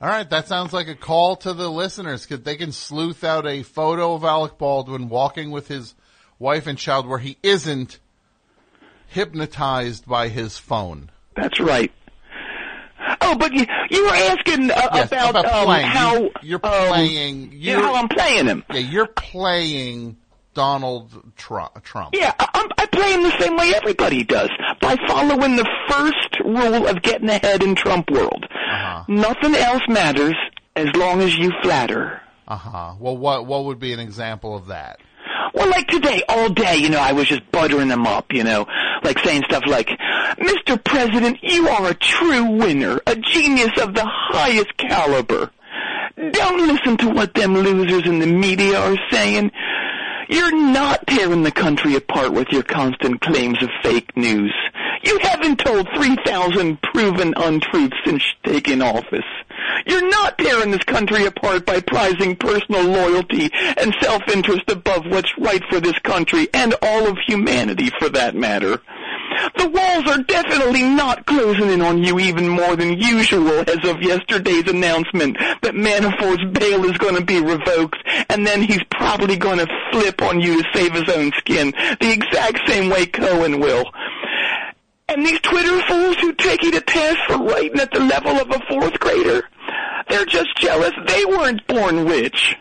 All 0.00 0.08
right, 0.08 0.28
that 0.30 0.46
sounds 0.46 0.72
like 0.72 0.86
a 0.88 0.94
call 0.94 1.36
to 1.36 1.52
the 1.52 1.68
listeners 1.68 2.24
because 2.24 2.44
they 2.44 2.54
can 2.56 2.70
sleuth 2.70 3.24
out 3.24 3.46
a 3.46 3.62
photo 3.64 4.14
of 4.14 4.22
Alec 4.24 4.56
Baldwin 4.58 5.08
walking 5.08 5.50
with 5.50 5.66
his 5.66 5.94
wife 6.38 6.66
and 6.68 6.78
child 6.78 7.08
where 7.08 7.18
he 7.18 7.36
isn't 7.42 7.98
hypnotized 9.08 10.06
by 10.06 10.28
his 10.28 10.58
phone. 10.58 11.10
That's 11.36 11.58
right. 11.60 11.90
Oh, 13.20 13.36
but 13.36 13.52
you, 13.52 13.64
you 13.90 14.04
were 14.04 14.14
asking 14.14 14.70
uh, 14.70 14.88
Yes, 14.94 15.06
about, 15.08 15.30
about 15.30 15.46
um, 15.68 15.80
how 15.82 16.16
You- 16.16 16.30
you're 16.42 16.60
um, 16.66 16.88
playing- 16.88 17.50
yeah, 17.54 17.72
you're- 17.74 17.82
how 17.82 17.94
I'm 17.94 18.08
playing 18.08 18.46
him. 18.46 18.64
Yeah, 18.72 18.78
you're 18.80 19.06
playing 19.06 20.16
Donald 20.54 21.32
Trump. 21.36 21.82
Trump. 21.82 22.10
Yeah, 22.14 22.32
I, 22.38 22.48
I'm, 22.54 22.68
I 22.78 22.86
play 22.86 23.12
him 23.12 23.22
the 23.22 23.38
same 23.40 23.56
way 23.56 23.72
everybody 23.74 24.24
does 24.24 24.50
by 24.88 24.96
following 25.06 25.56
the 25.56 25.68
first 25.90 26.40
rule 26.40 26.86
of 26.86 27.02
getting 27.02 27.28
ahead 27.28 27.62
in 27.62 27.74
Trump 27.74 28.10
world. 28.10 28.46
Uh-huh. 28.50 29.04
Nothing 29.06 29.54
else 29.54 29.82
matters 29.86 30.34
as 30.76 30.86
long 30.96 31.20
as 31.20 31.36
you 31.36 31.52
flatter. 31.62 32.22
Uh 32.46 32.56
huh. 32.56 32.94
Well, 32.98 33.18
what 33.18 33.44
what 33.44 33.66
would 33.66 33.78
be 33.78 33.92
an 33.92 34.00
example 34.00 34.56
of 34.56 34.68
that? 34.68 35.00
Well, 35.52 35.68
like 35.68 35.88
today, 35.88 36.22
all 36.26 36.48
day, 36.48 36.76
you 36.76 36.88
know, 36.88 37.00
I 37.00 37.12
was 37.12 37.28
just 37.28 37.50
buttering 37.52 37.88
them 37.88 38.06
up, 38.06 38.32
you 38.32 38.44
know, 38.44 38.66
like 39.02 39.18
saying 39.18 39.42
stuff 39.44 39.64
like, 39.66 39.88
Mr. 40.38 40.82
President, 40.82 41.38
you 41.42 41.68
are 41.68 41.90
a 41.90 41.94
true 41.94 42.44
winner, 42.52 42.98
a 43.06 43.14
genius 43.16 43.78
of 43.80 43.94
the 43.94 44.06
highest 44.06 44.74
caliber. 44.78 45.50
Don't 46.16 46.66
listen 46.66 46.96
to 46.98 47.10
what 47.10 47.34
them 47.34 47.54
losers 47.54 48.06
in 48.06 48.20
the 48.20 48.26
media 48.26 48.78
are 48.78 48.96
saying. 49.10 49.50
You're 50.28 50.54
not 50.54 51.06
tearing 51.06 51.42
the 51.42 51.50
country 51.50 51.94
apart 51.94 52.32
with 52.32 52.48
your 52.50 52.62
constant 52.62 53.20
claims 53.22 53.62
of 53.62 53.70
fake 53.82 54.14
news. 54.14 54.54
You 55.02 55.18
haven't 55.22 55.58
told 55.60 55.88
3,000 55.94 56.82
proven 56.82 57.34
untruths 57.36 57.96
since 58.04 58.22
taking 58.44 58.82
office. 58.82 59.24
You're 59.86 60.08
not 60.08 60.38
tearing 60.38 60.70
this 60.70 60.84
country 60.84 61.24
apart 61.26 61.66
by 61.66 61.80
prizing 61.80 62.36
personal 62.36 62.84
loyalty 62.84 63.50
and 63.76 63.94
self-interest 64.00 64.70
above 64.70 65.06
what's 65.06 65.32
right 65.38 65.62
for 65.70 65.80
this 65.80 65.98
country 66.00 66.48
and 66.52 66.74
all 66.82 67.06
of 67.06 67.16
humanity 67.26 67.90
for 67.98 68.08
that 68.10 68.34
matter. 68.34 68.80
The 69.56 69.68
walls 69.68 70.06
are 70.08 70.22
definitely 70.24 70.82
not 70.82 71.26
closing 71.26 71.70
in 71.70 71.80
on 71.80 72.02
you 72.02 72.18
even 72.18 72.48
more 72.48 72.74
than 72.74 72.98
usual 72.98 73.60
as 73.60 73.84
of 73.84 74.02
yesterday's 74.02 74.68
announcement 74.68 75.38
that 75.62 75.74
Manafort's 75.74 76.44
bail 76.58 76.84
is 76.84 76.98
going 76.98 77.14
to 77.14 77.24
be 77.24 77.40
revoked 77.40 77.98
and 78.30 78.46
then 78.46 78.62
he's 78.62 78.82
probably 78.90 79.36
going 79.36 79.58
to 79.58 79.66
flip 79.92 80.22
on 80.22 80.40
you 80.40 80.62
to 80.62 80.68
save 80.74 80.92
his 80.92 81.08
own 81.08 81.30
skin 81.38 81.72
the 82.00 82.10
exact 82.10 82.68
same 82.68 82.90
way 82.90 83.06
Cohen 83.06 83.60
will. 83.60 83.84
And 85.08 85.24
these 85.24 85.40
Twitter 85.40 85.80
fools 85.86 86.16
who 86.18 86.34
take 86.34 86.62
you 86.62 86.70
to 86.72 86.80
task 86.82 87.18
for 87.26 87.38
writing 87.38 87.80
at 87.80 87.90
the 87.92 88.00
level 88.00 88.32
of 88.32 88.50
a 88.50 88.60
fourth 88.68 88.98
grader, 89.00 89.42
they're 90.08 90.26
just 90.26 90.54
jealous 90.56 90.92
they 91.06 91.24
weren't 91.24 91.66
born 91.66 92.06
rich. 92.06 92.56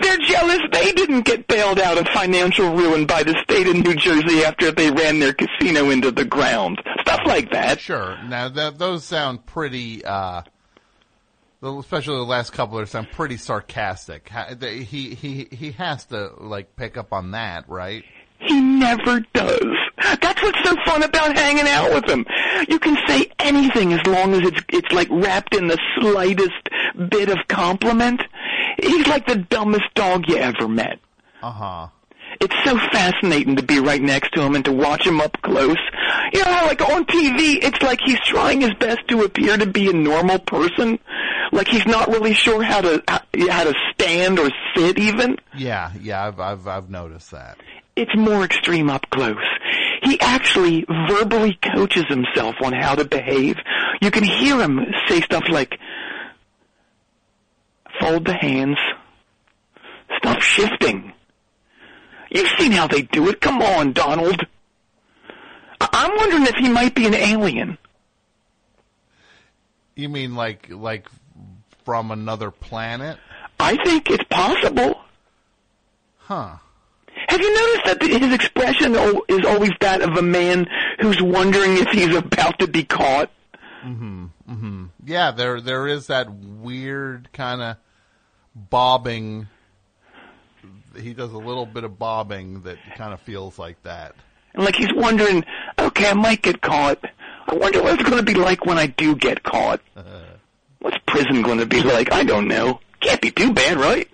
They're 0.00 0.18
jealous 0.18 0.60
they 0.72 0.92
didn't 0.92 1.22
get 1.22 1.46
bailed 1.48 1.80
out 1.80 1.98
of 1.98 2.06
financial 2.08 2.74
ruin 2.74 3.04
by 3.04 3.22
the 3.22 3.36
state 3.42 3.66
of 3.66 3.76
New 3.76 3.94
Jersey 3.96 4.44
after 4.44 4.70
they 4.70 4.90
ran 4.90 5.18
their 5.18 5.34
casino 5.34 5.90
into 5.90 6.10
the 6.10 6.24
ground. 6.24 6.80
Stuff 7.00 7.20
like 7.26 7.50
that. 7.50 7.80
Sure. 7.80 8.16
Now 8.24 8.48
those 8.48 9.04
sound 9.04 9.44
pretty, 9.44 10.04
uh, 10.04 10.42
especially 11.62 12.16
the 12.16 12.22
last 12.22 12.52
couple 12.52 12.78
of 12.78 12.88
sound 12.88 13.08
pretty 13.10 13.36
sarcastic. 13.36 14.30
He 14.60 15.14
he 15.14 15.48
he 15.50 15.72
has 15.72 16.06
to 16.06 16.30
like 16.38 16.76
pick 16.76 16.96
up 16.96 17.12
on 17.12 17.32
that, 17.32 17.68
right? 17.68 18.04
He 18.40 18.60
never 18.60 19.20
does. 19.34 19.76
That's 20.20 20.42
what's 20.42 20.62
so 20.64 20.76
fun 20.84 21.02
about 21.02 21.36
hanging 21.36 21.66
out 21.66 21.92
with 21.92 22.08
him. 22.08 22.24
You 22.68 22.78
can 22.78 22.96
say 23.06 23.30
anything 23.40 23.92
as 23.92 24.06
long 24.06 24.32
as 24.34 24.40
it's 24.42 24.60
it's 24.68 24.92
like 24.92 25.08
wrapped 25.10 25.54
in 25.54 25.66
the 25.66 25.78
slightest 26.00 26.68
bit 27.10 27.28
of 27.28 27.38
compliment. 27.48 28.22
He's 28.80 29.06
like 29.08 29.26
the 29.26 29.36
dumbest 29.36 29.92
dog 29.94 30.24
you 30.28 30.36
ever 30.36 30.68
met. 30.68 31.00
Uh 31.42 31.50
huh. 31.50 31.88
It's 32.40 32.54
so 32.64 32.76
fascinating 32.92 33.56
to 33.56 33.62
be 33.62 33.80
right 33.80 34.00
next 34.00 34.32
to 34.34 34.42
him 34.42 34.54
and 34.54 34.64
to 34.66 34.72
watch 34.72 35.04
him 35.06 35.20
up 35.20 35.40
close. 35.42 35.76
You 36.32 36.44
know 36.44 36.52
how 36.52 36.66
like 36.66 36.80
on 36.80 37.04
TV, 37.06 37.58
it's 37.62 37.82
like 37.82 38.00
he's 38.04 38.20
trying 38.20 38.60
his 38.60 38.74
best 38.78 39.00
to 39.08 39.22
appear 39.22 39.56
to 39.56 39.66
be 39.66 39.88
a 39.90 39.92
normal 39.92 40.38
person. 40.38 40.98
Like 41.50 41.68
he's 41.68 41.86
not 41.86 42.08
really 42.08 42.34
sure 42.34 42.62
how 42.62 42.82
to 42.82 43.02
how 43.08 43.64
to 43.64 43.74
stand 43.92 44.38
or 44.38 44.50
sit 44.76 44.98
even. 44.98 45.38
Yeah, 45.56 45.92
yeah. 46.00 46.26
I've 46.26 46.38
I've 46.38 46.66
I've 46.68 46.90
noticed 46.90 47.30
that. 47.32 47.58
It's 47.98 48.14
more 48.14 48.44
extreme 48.44 48.90
up 48.90 49.10
close. 49.10 49.36
He 50.04 50.20
actually 50.20 50.84
verbally 51.08 51.58
coaches 51.74 52.04
himself 52.08 52.54
on 52.62 52.72
how 52.72 52.94
to 52.94 53.04
behave. 53.04 53.56
You 54.00 54.12
can 54.12 54.22
hear 54.22 54.60
him 54.60 54.78
say 55.08 55.20
stuff 55.20 55.48
like, 55.48 55.76
fold 58.00 58.24
the 58.24 58.34
hands, 58.34 58.76
stop 60.18 60.40
shifting. 60.40 61.12
You've 62.30 62.50
seen 62.58 62.70
how 62.70 62.86
they 62.86 63.02
do 63.02 63.28
it. 63.30 63.40
Come 63.40 63.60
on, 63.62 63.92
Donald. 63.94 64.46
I- 65.80 65.88
I'm 65.92 66.16
wondering 66.16 66.44
if 66.46 66.54
he 66.54 66.68
might 66.68 66.94
be 66.94 67.06
an 67.06 67.14
alien. 67.14 67.78
You 69.96 70.08
mean 70.08 70.36
like 70.36 70.68
like 70.70 71.08
from 71.84 72.12
another 72.12 72.52
planet? 72.52 73.18
I 73.58 73.76
think 73.84 74.08
it's 74.08 74.22
possible. 74.30 75.00
Huh. 76.18 76.58
Have 77.28 77.40
you 77.40 77.54
noticed 77.54 77.84
that 77.84 78.22
his 78.22 78.32
expression 78.32 78.94
is 79.28 79.44
always 79.44 79.72
that 79.80 80.00
of 80.00 80.16
a 80.16 80.22
man 80.22 80.66
who's 81.00 81.20
wondering 81.20 81.76
if 81.76 81.88
he's 81.88 82.14
about 82.14 82.58
to 82.60 82.66
be 82.66 82.84
caught? 82.84 83.30
Mm-hmm. 83.84 84.26
Mm-hmm. 84.50 84.84
Yeah, 85.04 85.30
there 85.32 85.60
there 85.60 85.86
is 85.86 86.06
that 86.06 86.32
weird 86.32 87.28
kind 87.32 87.60
of 87.60 87.76
bobbing. 88.54 89.46
He 90.96 91.12
does 91.12 91.32
a 91.32 91.38
little 91.38 91.66
bit 91.66 91.84
of 91.84 91.98
bobbing 91.98 92.62
that 92.62 92.78
kind 92.96 93.12
of 93.12 93.20
feels 93.20 93.58
like 93.58 93.82
that. 93.82 94.14
And 94.54 94.64
like 94.64 94.74
he's 94.74 94.92
wondering, 94.94 95.44
okay, 95.78 96.08
I 96.08 96.14
might 96.14 96.42
get 96.42 96.62
caught. 96.62 97.04
I 97.46 97.54
wonder 97.54 97.82
what 97.82 97.94
it's 97.94 98.08
going 98.08 98.24
to 98.24 98.32
be 98.32 98.34
like 98.34 98.64
when 98.64 98.78
I 98.78 98.86
do 98.86 99.14
get 99.14 99.42
caught. 99.42 99.80
What's 100.80 100.98
prison 101.06 101.42
going 101.42 101.58
to 101.58 101.66
be 101.66 101.82
like? 101.82 102.10
I 102.10 102.24
don't 102.24 102.48
know. 102.48 102.80
Can't 103.00 103.20
be 103.20 103.30
too 103.30 103.52
bad, 103.52 103.78
right? 103.78 104.08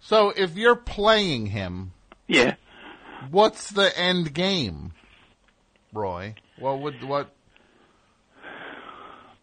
So 0.00 0.30
if 0.30 0.56
you're 0.56 0.76
playing 0.76 1.46
him, 1.46 1.92
Yeah. 2.30 2.54
what's 3.30 3.70
the 3.70 3.96
end 3.98 4.32
game, 4.32 4.92
Roy? 5.92 6.34
What 6.58 6.80
would 6.80 7.02
what? 7.02 7.30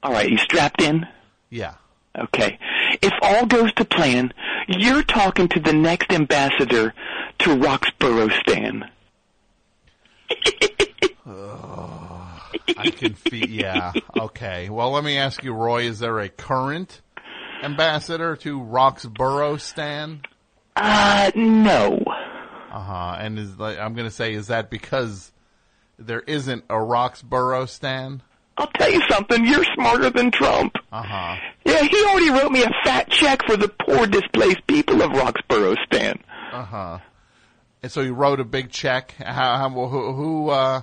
All 0.01 0.11
right, 0.13 0.29
you 0.29 0.37
strapped 0.37 0.81
in? 0.81 1.05
Yeah. 1.49 1.75
Okay. 2.17 2.57
If 3.01 3.13
all 3.21 3.45
goes 3.45 3.73
to 3.73 3.85
plan, 3.85 4.33
you're 4.67 5.03
talking 5.03 5.49
to 5.49 5.59
the 5.59 5.73
next 5.73 6.11
ambassador 6.11 6.93
to 7.39 7.55
Roxborough 7.55 8.31
Stan. 8.41 8.89
I 12.77 12.89
can 12.91 13.13
feel. 13.15 13.49
Yeah. 13.49 13.91
Okay. 14.17 14.69
Well, 14.69 14.91
let 14.91 15.03
me 15.03 15.17
ask 15.17 15.43
you, 15.43 15.53
Roy. 15.53 15.83
Is 15.83 15.99
there 15.99 16.19
a 16.19 16.29
current 16.29 17.01
ambassador 17.63 18.35
to 18.37 18.59
Roxborough 18.61 19.59
Stan? 19.59 20.21
Uh, 20.75 21.31
no. 21.35 21.99
Uh 22.77 22.79
huh. 22.79 23.17
And 23.19 23.39
is 23.39 23.57
like 23.57 23.79
I'm 23.79 23.95
going 23.95 24.07
to 24.07 24.13
say, 24.13 24.33
is 24.33 24.47
that 24.47 24.69
because 24.69 25.31
there 25.97 26.19
isn't 26.19 26.63
a 26.69 26.75
Roxborough 26.75 27.67
Stan? 27.67 28.21
I'll 28.55 28.67
tell 28.67 28.91
you 28.91 29.01
something, 29.09 29.45
you're 29.47 29.63
smarter 29.73 30.11
than 30.11 30.29
Trump. 30.29 30.75
Uh 30.91 31.01
huh. 31.01 31.35
Yeah, 31.65 31.81
he 31.81 32.05
already 32.05 32.29
wrote 32.29 32.51
me 32.51 32.61
a 32.61 32.69
fat 32.85 33.09
check 33.09 33.41
for 33.47 33.57
the 33.57 33.67
poor 33.67 34.05
displaced 34.05 34.65
people 34.67 35.01
of 35.01 35.09
Roxborough 35.11 35.75
Stan. 35.85 36.19
Uh 36.51 36.63
huh. 36.63 36.99
And 37.81 37.91
so 37.91 38.03
he 38.03 38.11
wrote 38.11 38.39
a 38.39 38.45
big 38.45 38.69
check. 38.69 39.15
How, 39.17 39.57
how 39.57 39.69
who 39.69 40.13
who 40.13 40.49
uh, 40.49 40.81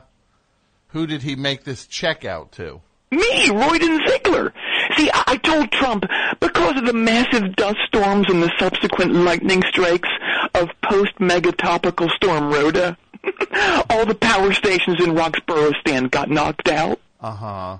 who 0.89 1.07
did 1.07 1.23
he 1.23 1.37
make 1.37 1.63
this 1.63 1.87
check 1.87 2.25
out 2.25 2.51
to? 2.53 2.81
Me, 3.13 3.51
Royden 3.51 4.01
Ziegler. 4.09 4.53
See, 4.97 5.11
I, 5.13 5.37
told 5.39 5.71
Trump 5.73 6.05
because 6.41 6.77
of 6.77 6.87
the 6.87 6.93
massive 6.93 7.57
dust 7.57 7.79
storms 7.87 8.27
and 8.29 8.43
the 8.43 8.53
subsequent 8.59 9.13
lightning 9.15 9.63
strikes 9.69 10.09
of 10.55 10.69
post-megatopical 10.83 12.11
storm 12.11 12.53
Rhoda, 12.53 12.97
all 13.91 14.07
the 14.07 14.15
power 14.15 14.53
stations 14.53 15.03
in 15.03 15.15
Roxborough 15.15 15.73
Stan 15.81 16.05
got 16.09 16.31
knocked 16.31 16.69
out. 16.69 17.01
Uh 17.21 17.31
huh. 17.33 17.79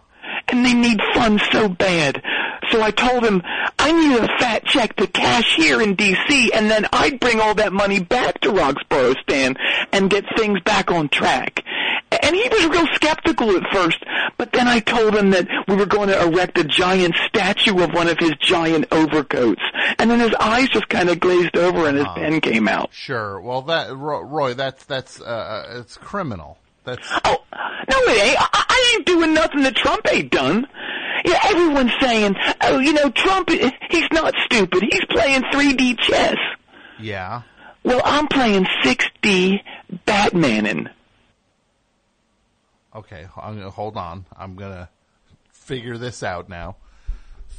and 0.49 0.65
they 0.65 0.73
need 0.75 0.99
funds 1.15 1.43
so 1.53 1.69
bad. 1.69 2.23
So 2.71 2.81
I 2.83 2.91
told 2.91 3.25
him 3.25 3.43
I 3.79 3.93
need 3.93 4.19
a 4.19 4.27
fat 4.39 4.65
check 4.65 4.97
to 4.97 5.07
cash 5.07 5.55
here 5.57 5.83
in 5.83 5.95
D.C. 5.95 6.51
and 6.53 6.71
then 6.71 6.87
I'd 6.93 7.21
bring 7.21 7.41
all 7.41 7.55
that 7.57 7.73
money 7.73 8.01
back 8.01 8.41
to 8.41 8.51
Roxborough 8.51 9.15
Stan 9.23 9.55
and 9.93 10.09
get 10.11 10.25
things 10.37 10.61
back 10.63 10.91
on 10.91 11.09
track. 11.11 11.63
And 12.23 12.35
he 12.35 12.49
was 12.49 12.67
real 12.67 12.87
skeptical 12.95 13.57
at 13.57 13.63
first, 13.73 14.03
but 14.39 14.53
then 14.53 14.69
I 14.69 14.81
told 14.81 15.15
him 15.15 15.31
that 15.31 15.47
we 15.69 15.77
were 15.77 15.87
going 15.87 16.09
to 16.09 16.21
erect 16.23 16.59
a 16.59 16.65
giant 16.65 17.15
statue 17.27 17.79
of 17.83 17.93
one 17.93 18.09
of 18.09 18.19
his 18.19 18.33
giant 18.41 18.87
overcoats. 18.93 19.63
And 19.99 20.11
then 20.11 20.21
his 20.21 20.35
eyes 20.41 20.69
just 20.69 20.89
kind 20.89 21.09
of 21.11 21.21
glazed 21.21 21.57
over 21.57 21.87
and 21.89 21.97
his 21.99 22.07
pen 22.15 22.41
came 22.41 22.69
out. 22.69 22.91
Sure. 22.93 23.41
Well, 23.41 23.63
that 23.63 23.95
Roy, 23.95 24.55
that's 24.55 24.85
that's 24.85 25.21
uh, 25.21 25.25
uh, 25.25 25.81
it's 25.81 25.97
criminal. 25.97 26.59
That's 26.85 27.07
Oh, 27.25 27.43
no, 27.53 27.97
it 28.13 28.23
ain't. 28.29 28.39
I, 28.41 28.65
I 28.69 28.95
ain't 28.95 29.07
doing 29.07 29.33
nothing 29.35 29.63
that 29.63 29.75
Trump 29.77 30.07
ain't 30.13 30.31
done. 30.31 30.67
Yeah, 31.25 31.39
everyone's 31.45 31.93
saying, 32.01 32.35
oh, 32.61 32.79
you 32.81 32.93
know, 32.93 33.09
Trump, 33.11 33.49
he's 33.49 34.09
not 34.13 34.35
stupid. 34.45 34.83
He's 34.91 35.05
playing 35.09 35.43
3D 35.45 35.99
chess. 35.99 36.37
yeah. 37.01 37.43
Well, 37.83 38.01
I'm 38.05 38.29
playing 38.29 38.65
6D 38.83 39.61
Batmanin. 40.07 40.91
Okay, 42.95 43.27
I'm 43.37 43.57
gonna, 43.59 43.71
hold 43.71 43.97
on. 43.97 44.25
I'm 44.37 44.55
gonna 44.55 44.89
figure 45.51 45.99
this 45.99 46.23
out 46.23 46.49
now. 46.49 46.77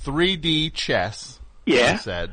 3D 0.05 0.73
chess. 0.73 1.39
Yeah. 1.65 1.93
I 1.93 1.95
said. 1.97 2.31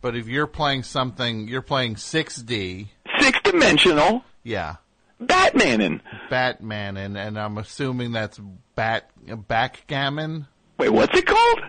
But 0.00 0.16
if 0.16 0.28
you're 0.28 0.46
playing 0.46 0.84
something, 0.84 1.48
you're 1.48 1.62
playing 1.62 1.96
6D. 1.96 2.86
Six 3.18 3.38
dimensional 3.42 4.24
Yeah. 4.44 4.76
Batmanin. 5.20 6.00
Batman, 6.30 6.96
and, 6.96 7.16
and 7.16 7.38
I'm 7.38 7.58
assuming 7.58 8.12
that's 8.12 8.38
bat 8.74 9.10
backgammon. 9.48 10.46
Wait, 10.78 10.90
what's 10.90 11.16
it 11.16 11.26
called? 11.26 11.60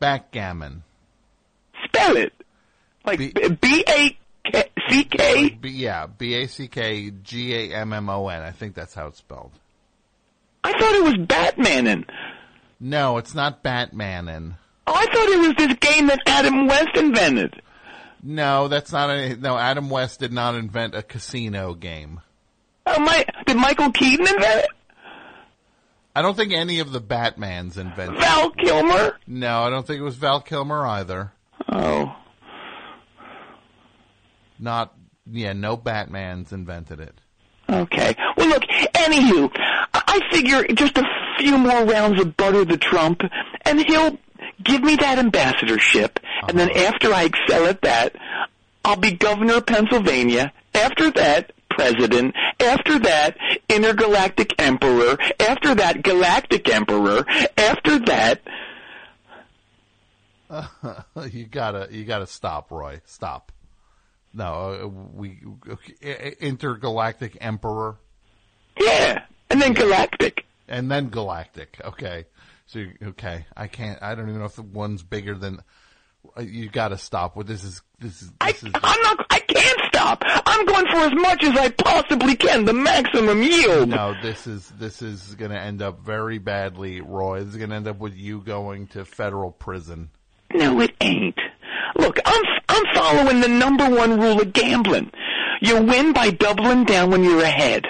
Backgammon. 0.00 0.82
Spell 1.84 2.16
it. 2.16 2.32
Like 3.04 3.18
B 3.60 3.84
A 3.88 4.18
C 4.90 5.04
K. 5.04 5.50
B, 5.50 5.68
yeah, 5.70 6.06
B 6.06 6.34
A 6.34 6.48
C 6.48 6.66
K 6.68 7.10
G 7.22 7.54
A 7.54 7.76
M 7.76 7.92
M 7.92 8.08
O 8.10 8.28
N. 8.28 8.42
I 8.42 8.50
think 8.50 8.74
that's 8.74 8.94
how 8.94 9.06
it's 9.06 9.18
spelled. 9.18 9.52
I 10.64 10.72
thought 10.72 10.94
it 10.94 11.04
was 11.04 11.14
Batmanin. 11.14 12.08
No, 12.80 13.18
it's 13.18 13.34
not 13.34 13.62
Batmanin. 13.62 14.56
Oh, 14.86 14.94
I 14.94 15.04
thought 15.06 15.28
it 15.28 15.38
was 15.38 15.54
this 15.56 15.76
game 15.78 16.06
that 16.08 16.20
Adam 16.26 16.66
West 16.66 16.96
invented. 16.96 17.62
No, 18.22 18.68
that's 18.68 18.90
not 18.90 19.10
a, 19.10 19.36
no, 19.36 19.56
Adam 19.56 19.90
West 19.90 20.20
did 20.20 20.32
not 20.32 20.54
invent 20.54 20.94
a 20.94 21.02
casino 21.02 21.74
game. 21.74 22.20
Oh 22.86 22.98
my! 22.98 23.24
Did 23.46 23.56
Michael 23.56 23.92
Keaton 23.92 24.26
invent 24.26 24.64
it? 24.64 24.70
I 26.16 26.22
don't 26.22 26.36
think 26.36 26.52
any 26.52 26.80
of 26.80 26.92
the 26.92 27.00
Batmans 27.00 27.76
invented 27.76 28.18
Val 28.18 28.50
Kilmer? 28.50 29.18
No, 29.26 29.62
I 29.62 29.70
don't 29.70 29.86
think 29.86 30.00
it 30.00 30.04
was 30.04 30.16
Val 30.16 30.40
Kilmer 30.40 30.86
either. 30.86 31.32
Oh. 31.68 32.14
Not, 34.58 34.94
yeah, 35.30 35.52
no 35.54 35.76
Batmans 35.76 36.52
invented 36.52 37.00
it. 37.00 37.14
Okay. 37.68 38.14
Well, 38.36 38.48
look. 38.48 38.62
Anywho, 38.94 39.50
I 40.14 40.20
figure 40.30 40.64
just 40.74 40.96
a 40.96 41.04
few 41.38 41.58
more 41.58 41.84
rounds 41.84 42.20
of 42.20 42.36
butter 42.36 42.64
the 42.64 42.76
Trump, 42.76 43.22
and 43.62 43.84
he'll 43.84 44.16
give 44.62 44.80
me 44.82 44.94
that 44.94 45.18
ambassadorship. 45.18 46.20
And 46.48 46.56
then 46.56 46.70
after 46.70 47.12
I 47.12 47.24
excel 47.24 47.66
at 47.66 47.82
that, 47.82 48.14
I'll 48.84 48.96
be 48.96 49.10
governor 49.12 49.54
of 49.56 49.66
Pennsylvania. 49.66 50.52
After 50.72 51.10
that, 51.12 51.50
president. 51.68 52.36
After 52.60 53.00
that, 53.00 53.36
intergalactic 53.68 54.52
emperor. 54.60 55.18
After 55.40 55.74
that, 55.74 56.04
galactic 56.04 56.72
emperor. 56.72 57.26
After 57.58 57.98
that, 58.04 58.40
you 61.32 61.46
gotta, 61.46 61.88
you 61.90 62.04
gotta 62.04 62.26
stop, 62.28 62.70
Roy. 62.70 63.00
Stop. 63.04 63.50
No, 64.32 64.44
uh, 64.84 64.86
we, 64.86 65.40
intergalactic 66.40 67.36
emperor. 67.40 67.96
yeah, 68.80 69.24
and 69.54 69.62
then 69.62 69.72
galactic. 69.72 70.44
And 70.68 70.90
then 70.90 71.08
galactic. 71.10 71.80
Okay. 71.84 72.26
So, 72.66 72.80
you- 72.80 72.92
okay. 73.08 73.46
I 73.56 73.66
can't, 73.68 74.02
I 74.02 74.14
don't 74.14 74.28
even 74.28 74.40
know 74.40 74.46
if 74.46 74.56
the 74.56 74.62
one's 74.62 75.02
bigger 75.02 75.34
than, 75.34 75.60
you 76.40 76.68
gotta 76.70 76.98
stop. 76.98 77.36
What 77.36 77.46
this 77.46 77.62
is, 77.64 77.82
this 78.00 78.22
is, 78.22 78.30
this 78.44 78.62
is, 78.62 78.70
I'm 78.82 79.02
not. 79.02 79.26
I 79.30 79.38
can't 79.40 79.80
stop. 79.88 80.22
I'm 80.24 80.64
going 80.64 80.86
for 80.86 80.96
as 80.98 81.14
much 81.14 81.44
as 81.44 81.56
I 81.56 81.68
possibly 81.68 82.34
can. 82.34 82.64
The 82.64 82.72
maximum 82.72 83.42
yield. 83.42 83.90
no, 83.90 84.14
this 84.22 84.46
is, 84.46 84.68
this 84.78 85.02
is 85.02 85.34
gonna 85.34 85.56
end 85.58 85.82
up 85.82 86.00
very 86.00 86.38
badly, 86.38 87.00
Roy. 87.02 87.40
This 87.44 87.50
is 87.54 87.56
gonna 87.60 87.76
end 87.76 87.86
up 87.88 87.98
with 87.98 88.14
you 88.16 88.40
going 88.40 88.86
to 88.88 89.04
federal 89.04 89.50
prison. 89.52 90.08
No, 90.54 90.80
it 90.80 90.94
ain't. 91.00 91.38
Look, 91.96 92.18
I'm 92.24 92.42
I'm 92.68 92.84
following 92.94 93.40
the 93.40 93.48
number 93.48 93.88
one 93.88 94.18
rule 94.18 94.40
of 94.40 94.52
gambling. 94.52 95.10
You 95.60 95.82
win 95.82 96.12
by 96.12 96.30
doubling 96.30 96.84
down 96.84 97.10
when 97.10 97.22
you're 97.22 97.42
ahead. 97.42 97.84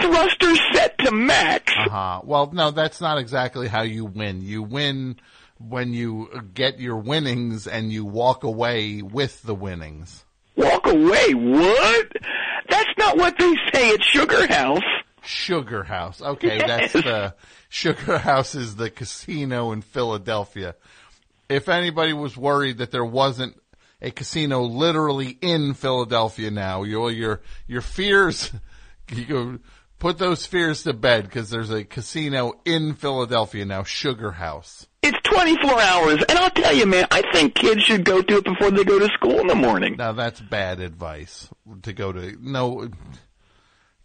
Thrusters 0.00 0.58
set 0.72 0.98
to 0.98 1.10
max. 1.12 1.72
Uh 1.76 1.88
huh. 1.88 2.20
Well, 2.24 2.50
no, 2.52 2.70
that's 2.70 3.00
not 3.00 3.18
exactly 3.18 3.68
how 3.68 3.82
you 3.82 4.04
win. 4.04 4.40
You 4.42 4.62
win 4.62 5.16
when 5.58 5.92
you 5.92 6.28
get 6.54 6.80
your 6.80 6.96
winnings 6.96 7.66
and 7.66 7.92
you 7.92 8.04
walk 8.04 8.44
away 8.44 9.02
with 9.02 9.42
the 9.42 9.54
winnings. 9.54 10.24
Walk 10.56 10.86
away. 10.86 11.34
What? 11.34 12.12
That's 12.68 12.90
not 12.98 13.16
what 13.16 13.36
they 13.38 13.54
say 13.72 13.90
at 13.94 14.02
Sugar 14.02 14.46
House. 14.46 14.82
Sugar 15.22 15.82
House. 15.84 16.22
Okay, 16.22 16.56
Yes. 16.58 16.92
that's 16.92 17.04
the 17.04 17.34
Sugar 17.68 18.18
House 18.18 18.54
is 18.54 18.76
the 18.76 18.90
casino 18.90 19.72
in 19.72 19.82
Philadelphia. 19.82 20.74
If 21.48 21.68
anybody 21.68 22.12
was 22.12 22.36
worried 22.36 22.78
that 22.78 22.90
there 22.90 23.04
wasn't 23.04 23.60
a 24.00 24.10
casino 24.10 24.62
literally 24.62 25.36
in 25.42 25.74
Philadelphia 25.74 26.50
now, 26.50 26.84
your 26.84 27.10
your 27.10 27.40
your 27.66 27.82
fears, 27.82 28.50
you 29.12 29.24
go 29.26 29.58
put 30.00 30.18
those 30.18 30.46
fears 30.46 30.82
to 30.82 30.92
bed 30.92 31.24
because 31.24 31.50
there's 31.50 31.70
a 31.70 31.84
casino 31.84 32.54
in 32.64 32.94
Philadelphia 32.94 33.64
now, 33.64 33.84
Sugar 33.84 34.32
House. 34.32 34.88
It's 35.02 35.18
24 35.22 35.80
hours, 35.80 36.24
and 36.28 36.38
I'll 36.38 36.50
tell 36.50 36.74
you, 36.74 36.86
man, 36.86 37.06
I 37.10 37.22
think 37.32 37.54
kids 37.54 37.82
should 37.82 38.04
go 38.04 38.20
to 38.20 38.38
it 38.38 38.44
before 38.44 38.70
they 38.72 38.82
go 38.82 38.98
to 38.98 39.06
school 39.14 39.38
in 39.38 39.46
the 39.46 39.54
morning. 39.54 39.94
Now 39.96 40.12
that's 40.12 40.40
bad 40.40 40.80
advice 40.80 41.48
to 41.82 41.92
go 41.92 42.12
to. 42.12 42.36
No, 42.40 42.88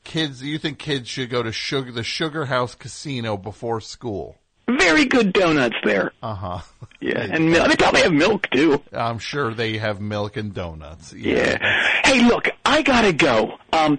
kids. 0.04 0.44
You 0.44 0.60
think 0.60 0.78
kids 0.78 1.10
should 1.10 1.30
go 1.30 1.42
to 1.42 1.52
sugar 1.52 1.92
the 1.92 2.04
Sugar 2.04 2.46
House 2.46 2.76
Casino 2.76 3.36
before 3.36 3.82
school? 3.82 4.38
Very 4.68 5.06
good 5.06 5.34
donuts 5.34 5.76
there. 5.84 6.12
Uh 6.24 6.34
huh. 6.34 6.60
Yeah, 7.00 7.20
and 7.20 7.52
milk. 7.52 7.70
They 7.70 7.76
probably 7.76 8.02
have 8.02 8.14
milk 8.14 8.50
too. 8.50 8.82
I'm 8.92 9.20
sure 9.20 9.54
they 9.54 9.78
have 9.78 10.02
milk 10.02 10.38
and 10.38 10.54
donuts. 10.54 11.14
Yeah. 11.14 11.58
Hey, 12.04 12.26
look, 12.26 12.50
I 12.66 12.82
gotta 12.82 13.14
go. 13.14 13.58
Um, 13.74 13.98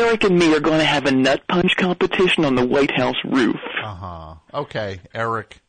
Eric 0.00 0.24
and 0.24 0.38
me 0.38 0.54
are 0.54 0.60
going 0.60 0.78
to 0.78 0.84
have 0.84 1.06
a 1.06 1.10
nut 1.12 1.42
punch 1.48 1.76
competition 1.76 2.44
on 2.44 2.54
the 2.54 2.64
White 2.66 2.90
House 2.90 3.16
roof. 3.24 3.56
Uh 3.82 3.94
huh. 3.94 4.34
Okay, 4.54 5.00
Eric 5.14 5.60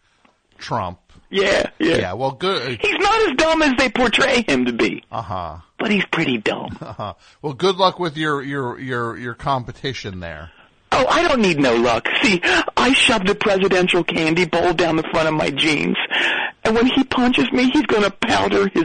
Trump. 0.58 1.00
Yeah, 1.30 1.70
yeah. 1.80 1.96
Yeah. 1.96 2.14
Well, 2.14 2.32
good. 2.32 2.80
He's 2.82 2.98
not 3.00 3.22
as 3.30 3.36
dumb 3.38 3.62
as 3.64 3.74
they 3.78 3.90
portray 3.90 4.44
him 4.48 4.66
to 4.66 4.74
be, 4.74 5.04
Uh 5.12 5.22
huh. 5.22 5.58
but 5.80 5.90
he's 5.92 6.06
pretty 6.06 6.38
dumb. 6.38 6.78
Uh 6.82 6.94
huh. 6.94 7.14
Well, 7.42 7.54
good 7.54 7.78
luck 7.78 8.00
with 8.00 8.16
your 8.18 8.42
your 8.44 8.80
your 8.80 9.18
your 9.18 9.34
competition 9.34 10.20
there. 10.20 10.52
Oh, 10.92 11.08
I 11.08 11.28
don't 11.28 11.42
need 11.42 11.60
no 11.60 11.76
luck. 11.76 12.08
See, 12.22 12.40
I 12.78 12.94
shoved 12.94 13.28
a 13.28 13.34
presidential 13.34 14.04
candy 14.04 14.46
bowl 14.46 14.74
down 14.74 14.96
the 14.96 15.08
front 15.12 15.28
of 15.28 15.34
my 15.34 15.50
jeans, 15.50 15.98
and 16.64 16.76
when 16.76 16.86
he 16.86 17.04
punches 17.04 17.52
me, 17.52 17.72
he's 17.72 17.86
going 17.88 18.04
to 18.04 18.12
powder 18.12 18.68
his 18.68 18.84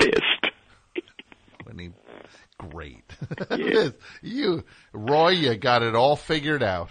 fist. 0.00 0.52
When 1.64 1.78
he, 1.78 1.90
great. 2.56 3.05
you, 4.22 4.64
Roy, 4.92 5.30
you 5.30 5.54
got 5.56 5.82
it 5.82 5.94
all 5.94 6.16
figured 6.16 6.62
out. 6.62 6.90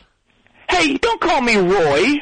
Hey, 0.70 0.98
don't 0.98 1.22
call 1.22 1.42
me 1.42 1.56
Roy, 1.58 2.16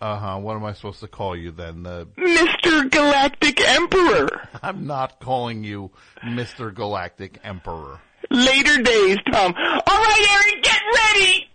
Uh 0.00 0.18
huh. 0.18 0.38
What 0.38 0.56
am 0.56 0.64
I 0.64 0.72
supposed 0.72 1.00
to 1.00 1.08
call 1.08 1.36
you 1.36 1.50
then? 1.50 1.82
The 1.82 2.06
Mr. 2.16 2.90
Galactic 2.90 3.60
Emperor. 3.60 4.48
I'm 4.62 4.86
not 4.86 5.20
calling 5.20 5.64
you 5.64 5.90
Mr. 6.22 6.72
Galactic 6.74 7.40
Emperor. 7.44 8.00
Later 8.30 8.82
days, 8.82 9.18
Tom. 9.30 9.54
All 9.56 9.82
right, 9.86 10.26
Eric, 10.30 10.62
get 10.62 10.80
ready. 10.94 11.48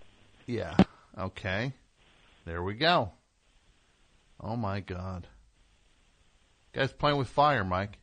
Yeah. 0.45 0.75
Okay. 1.17 1.73
There 2.45 2.63
we 2.63 2.73
go. 2.75 3.11
Oh 4.41 4.55
my 4.55 4.79
god. 4.79 5.27
Guy's 6.73 6.93
playing 6.93 7.17
with 7.17 7.27
fire, 7.27 7.63
Mike. 7.63 7.97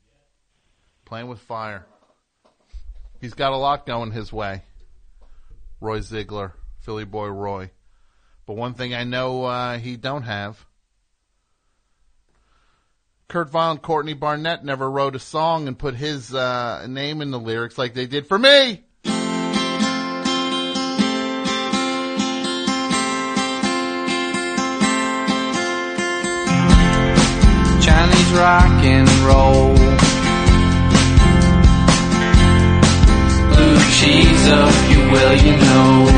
Playing 1.04 1.28
with 1.28 1.38
fire. 1.40 1.86
He's 3.20 3.34
got 3.34 3.52
a 3.52 3.56
lot 3.56 3.86
going 3.86 4.12
his 4.12 4.32
way. 4.32 4.62
Roy 5.80 6.00
Ziegler, 6.00 6.52
Philly 6.80 7.04
boy 7.04 7.28
Roy. 7.28 7.70
But 8.46 8.56
one 8.56 8.74
thing 8.74 8.94
I 8.94 9.04
know 9.04 9.44
uh, 9.44 9.78
he 9.78 9.96
don't 9.96 10.22
have. 10.22 10.64
Kurt 13.28 13.50
Vile 13.50 13.72
and 13.72 13.82
Courtney 13.82 14.14
Barnett 14.14 14.64
never 14.64 14.88
wrote 14.88 15.16
a 15.16 15.18
song 15.18 15.66
and 15.66 15.76
put 15.76 15.94
his 15.94 16.32
uh, 16.32 16.86
name 16.88 17.20
in 17.20 17.32
the 17.32 17.40
lyrics 17.40 17.76
like 17.76 17.92
they 17.92 18.06
did 18.06 18.26
for 18.26 18.38
me. 18.38 18.84
Chinese 27.82 28.32
rock 28.32 28.84
and 28.84 29.08
roll. 29.26 29.95
Cheese 33.98 34.48
up, 34.48 34.90
you 34.90 34.98
will, 35.10 35.34
you 35.36 35.56
know. 35.56 36.08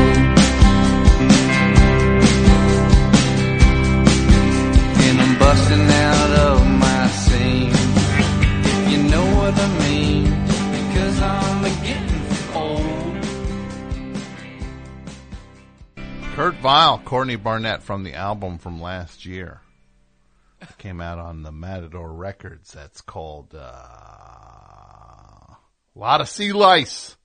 And 5.05 5.21
I'm 5.21 5.39
busting 5.39 5.89
out 5.89 6.31
of 6.39 6.67
my. 6.67 6.99
If 7.31 8.91
you 8.91 8.97
know 9.03 9.25
what 9.37 9.53
I 9.57 9.67
mean, 9.79 10.25
because 10.25 11.21
I'm 11.21 11.63
getting 11.85 12.25
old. 12.53 13.23
Kurt 16.35 16.55
Vile, 16.55 16.99
Courtney 17.05 17.37
Barnett 17.37 17.81
from 17.81 18.03
the 18.03 18.13
album 18.13 18.57
from 18.57 18.81
last 18.81 19.25
year. 19.25 19.61
Came 20.77 20.99
out 20.99 21.17
on 21.17 21.43
the 21.43 21.53
Matador 21.53 22.11
Records. 22.11 22.73
That's 22.73 22.99
called 22.99 23.55
uh, 23.55 23.67
Lotta 25.95 26.25
Sea 26.25 26.51
Lice 26.51 27.15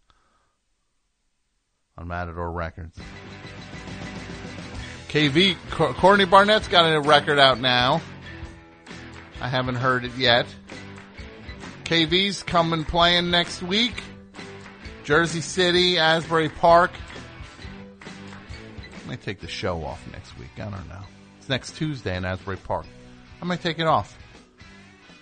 on 1.97 2.09
Matador 2.09 2.51
Records. 2.51 2.99
KV, 5.09 5.57
Cour- 5.71 5.95
Courtney 5.95 6.25
Barnett's 6.25 6.69
got 6.69 6.85
a 6.93 7.01
record 7.01 7.39
out 7.39 7.61
now. 7.61 8.01
I 9.41 9.49
haven't 9.49 9.77
heard 9.77 10.05
it 10.05 10.15
yet. 10.17 10.47
KV's 11.85 12.43
coming 12.43 12.85
playing 12.85 13.31
next 13.31 13.63
week. 13.63 14.03
Jersey 15.05 15.41
City, 15.43 15.99
Asbury 15.99 16.49
Park. 16.49 16.91
I 18.03 19.07
might 19.07 19.23
take 19.23 19.41
the 19.41 19.49
show 19.49 19.85
off 19.85 20.03
next 20.13 20.37
week. 20.39 20.51
I 20.57 20.65
don't 20.65 20.89
know. 20.89 21.03
It's 21.39 21.49
next 21.49 21.77
Tuesday 21.77 22.17
in 22.17 22.25
Asbury 22.25 22.57
Park. 22.57 22.87
I 23.41 23.45
might 23.45 23.61
take 23.61 23.79
it 23.79 23.87
off. 23.87 24.17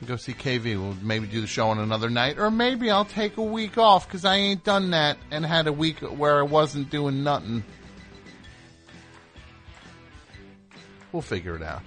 Go 0.07 0.17
see 0.17 0.33
KV. 0.33 0.65
We'll 0.65 0.97
maybe 1.01 1.29
do 1.29 1.41
the 1.41 1.47
show 1.47 1.69
on 1.69 1.79
another 1.79 2.11
night, 2.11 2.39
or 2.39 2.51
maybe 2.51 2.91
I'll 2.91 3.05
take 3.05 3.37
a 3.37 3.43
week 3.43 3.79
off 3.79 4.07
because 4.07 4.25
I 4.25 4.37
ain't 4.37 4.65
done 4.65 4.91
that 4.91 5.17
and 5.31 5.47
had 5.47 5.69
a 5.69 5.73
week 5.73 6.01
where 6.01 6.41
I 6.41 6.43
wasn't 6.43 6.91
doing 6.91 7.23
nothing. 7.23 7.63
We'll 11.13 11.23
figure 11.23 11.55
it 11.55 11.63
out. 11.63 11.83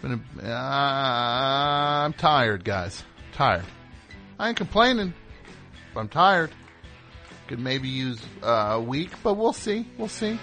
Been 0.00 0.22
a, 0.40 0.48
uh, 0.48 2.04
I'm 2.04 2.12
tired, 2.14 2.64
guys. 2.64 3.04
Tired. 3.32 3.64
I 4.38 4.48
ain't 4.48 4.56
complaining, 4.56 5.12
but 5.92 6.00
I'm 6.00 6.08
tired. 6.08 6.52
Could 7.48 7.58
maybe 7.58 7.88
use 7.88 8.20
uh, 8.42 8.76
a 8.76 8.80
week, 8.80 9.10
but 9.22 9.34
we'll 9.34 9.52
see. 9.52 9.86
We'll 9.98 10.08
see. 10.08 10.38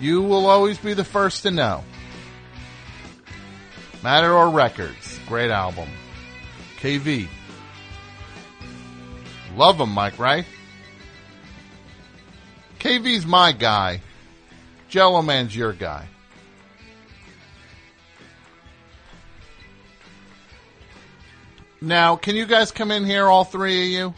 You 0.00 0.22
will 0.22 0.46
always 0.46 0.78
be 0.78 0.94
the 0.94 1.04
first 1.04 1.42
to 1.44 1.50
know. 1.50 1.84
Matador 4.02 4.48
Records, 4.48 5.18
great 5.26 5.50
album. 5.50 5.88
KV. 6.78 7.28
Love 9.54 9.80
him, 9.80 9.90
Mike, 9.90 10.18
right? 10.18 10.46
KV's 12.78 13.26
my 13.26 13.52
guy. 13.52 14.00
Jello 14.88 15.20
Man's 15.20 15.54
your 15.54 15.74
guy. 15.74 16.08
Now, 21.82 22.16
can 22.16 22.36
you 22.36 22.46
guys 22.46 22.70
come 22.70 22.90
in 22.90 23.04
here, 23.04 23.26
all 23.26 23.44
three 23.44 23.84
of 23.86 23.90
you? 23.90 24.14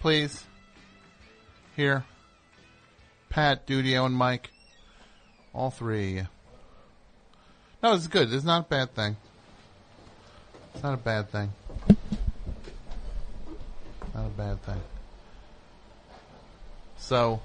Please. 0.00 0.44
Here. 1.76 2.04
Pat, 3.28 3.66
Dudio, 3.66 4.06
and 4.06 4.14
Mike. 4.14 4.50
All 5.52 5.70
three. 5.70 6.22
No, 7.82 7.94
it's 7.94 8.06
good. 8.06 8.32
It's 8.32 8.44
not 8.44 8.66
a 8.66 8.68
bad 8.68 8.94
thing. 8.94 9.16
It's 10.72 10.82
not 10.84 10.94
a 10.94 10.98
bad 10.98 11.30
thing. 11.30 11.52
Not 14.14 14.26
a 14.26 14.30
bad 14.36 14.62
thing. 14.62 14.80
So, 16.96 17.40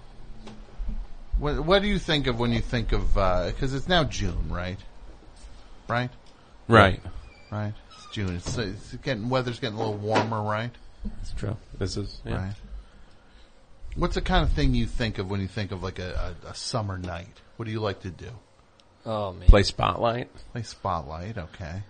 what, 1.39 1.59
what 1.65 1.81
do 1.81 1.87
you 1.87 1.97
think 1.97 2.27
of 2.27 2.39
when 2.39 2.51
you 2.51 2.61
think 2.61 2.91
of, 2.91 3.17
uh, 3.17 3.47
because 3.47 3.73
it's 3.73 3.87
now 3.87 4.03
June, 4.03 4.49
right? 4.49 4.77
Right? 5.87 6.11
Right. 6.67 7.01
Right. 7.51 7.73
It's 7.95 8.13
June. 8.13 8.35
It's, 8.35 8.57
it's 8.57 8.93
getting, 8.97 9.29
weather's 9.29 9.59
getting 9.59 9.77
a 9.77 9.79
little 9.79 9.95
warmer, 9.95 10.43
right? 10.43 10.71
That's 11.03 11.31
true. 11.31 11.57
This 11.79 11.97
is, 11.97 12.21
yeah. 12.23 12.35
Right. 12.35 12.53
What's 13.95 14.13
the 14.13 14.21
kind 14.21 14.43
of 14.43 14.51
thing 14.51 14.75
you 14.75 14.85
think 14.85 15.17
of 15.17 15.31
when 15.31 15.41
you 15.41 15.47
think 15.47 15.71
of 15.71 15.81
like 15.81 15.97
a, 15.97 16.35
a, 16.45 16.49
a 16.49 16.53
summer 16.53 16.99
night? 16.99 17.41
What 17.55 17.65
do 17.65 17.71
you 17.71 17.79
like 17.79 18.01
to 18.01 18.11
do? 18.11 18.29
Oh 19.07 19.31
man. 19.31 19.47
Play 19.47 19.63
Spotlight. 19.63 20.29
Play 20.51 20.63
Spotlight, 20.63 21.37
okay. 21.37 21.81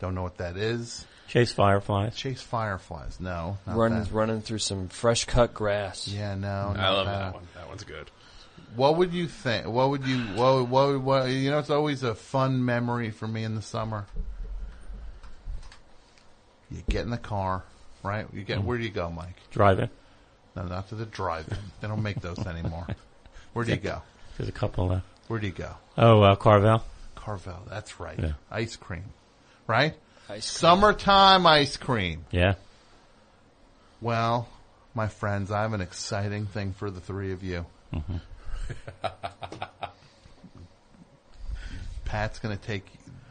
Don't 0.00 0.14
know 0.14 0.22
what 0.22 0.38
that 0.38 0.56
is. 0.56 1.04
Chase 1.28 1.52
fireflies. 1.52 2.16
Chase 2.16 2.40
fireflies. 2.40 3.20
No. 3.20 3.58
not 3.66 3.76
running 3.76 4.02
that. 4.02 4.12
running 4.12 4.40
through 4.40 4.58
some 4.58 4.88
fresh 4.88 5.26
cut 5.26 5.52
grass. 5.52 6.08
Yeah, 6.08 6.34
no. 6.34 6.72
I 6.74 6.76
not 6.76 6.92
love 6.94 7.06
that 7.06 7.34
one. 7.34 7.48
That 7.54 7.68
one's 7.68 7.84
good. 7.84 8.10
What 8.76 8.96
would 8.96 9.12
you 9.12 9.28
think? 9.28 9.66
What 9.66 9.90
would 9.90 10.06
you? 10.06 10.18
What? 10.34 10.68
What? 10.68 11.00
what 11.00 11.28
you 11.28 11.50
know, 11.50 11.58
it's 11.58 11.70
always 11.70 12.02
a 12.02 12.14
fun 12.14 12.64
memory 12.64 13.10
for 13.10 13.28
me 13.28 13.44
in 13.44 13.54
the 13.54 13.62
summer. 13.62 14.06
You 16.70 16.82
get 16.88 17.02
in 17.02 17.10
the 17.10 17.18
car, 17.18 17.62
right? 18.02 18.26
You 18.32 18.42
get. 18.42 18.58
Hmm. 18.58 18.66
Where 18.66 18.78
do 18.78 18.84
you 18.84 18.90
go, 18.90 19.10
Mike? 19.10 19.36
Driving. 19.50 19.90
No, 20.56 20.64
not 20.64 20.88
to 20.88 20.94
the 20.94 21.04
drive-in. 21.04 21.58
they 21.80 21.88
don't 21.88 22.02
make 22.02 22.20
those 22.20 22.38
anymore. 22.46 22.86
Where 23.52 23.64
do 23.64 23.72
you 23.72 23.76
go? 23.76 24.02
There's 24.38 24.48
a 24.48 24.52
couple 24.52 24.86
left. 24.86 25.06
Where 25.28 25.40
do 25.40 25.46
you 25.46 25.52
go? 25.52 25.74
Oh, 25.96 26.22
uh, 26.22 26.34
Carvel. 26.36 26.82
Carvel. 27.14 27.58
That's 27.68 28.00
right. 28.00 28.18
Yeah. 28.18 28.32
Ice 28.50 28.76
cream, 28.76 29.04
right? 29.66 29.94
Ice 30.28 30.44
Summertime 30.50 31.46
ice 31.46 31.76
cream. 31.76 32.24
Yeah. 32.30 32.54
Well, 34.00 34.48
my 34.94 35.08
friends, 35.08 35.50
I 35.50 35.62
have 35.62 35.72
an 35.72 35.80
exciting 35.80 36.46
thing 36.46 36.72
for 36.72 36.90
the 36.90 37.00
three 37.00 37.32
of 37.32 37.42
you. 37.42 37.64
Pat's 42.04 42.38
going 42.38 42.56
to 42.56 42.62
take 42.62 42.84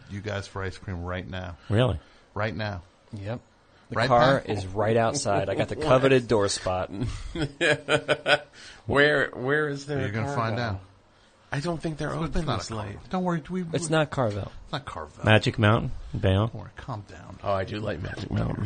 you 0.09 0.21
guys 0.21 0.47
for 0.47 0.63
ice 0.63 0.77
cream 0.77 1.03
right 1.03 1.27
now. 1.27 1.57
Really? 1.69 1.99
Right 2.33 2.55
now. 2.55 2.81
Yep. 3.13 3.39
The 3.89 3.95
Right, 3.95 4.07
car 4.07 4.39
Pat? 4.41 4.49
is 4.49 4.65
right 4.65 4.97
outside. 4.97 5.49
I 5.49 5.55
got 5.55 5.69
the 5.69 5.75
coveted 5.77 6.27
door 6.27 6.47
spot. 6.49 6.89
where 8.85 9.29
where 9.33 9.67
is 9.67 9.85
there? 9.85 9.99
You're 10.01 10.09
gonna 10.09 10.33
find 10.35 10.55
now? 10.55 10.63
out. 10.63 10.79
I 11.55 11.59
don't 11.59 11.79
think 11.79 11.97
they're 11.99 12.09
It's 12.13 12.17
open 12.23 12.45
not 12.45 12.59
this 12.61 12.71
a 12.71 12.75
late. 12.75 12.97
Don't 13.11 13.23
worry. 13.23 13.43
We, 13.49 13.63
It's 13.73 13.89
not 13.89 14.09
Carvel. 14.09 14.51
It's 14.63 14.71
not 14.71 14.85
Carvel. 14.85 15.23
Magic 15.23 15.59
Mountain. 15.59 15.91
Bayonne. 16.19 16.47
Don't 16.47 16.55
worry. 16.55 16.69
Calm 16.77 17.03
down. 17.07 17.37
Oh, 17.43 17.51
I 17.53 17.63
do 17.63 17.79
like 17.79 18.01
Magic 18.01 18.31
Mountain. 18.31 18.65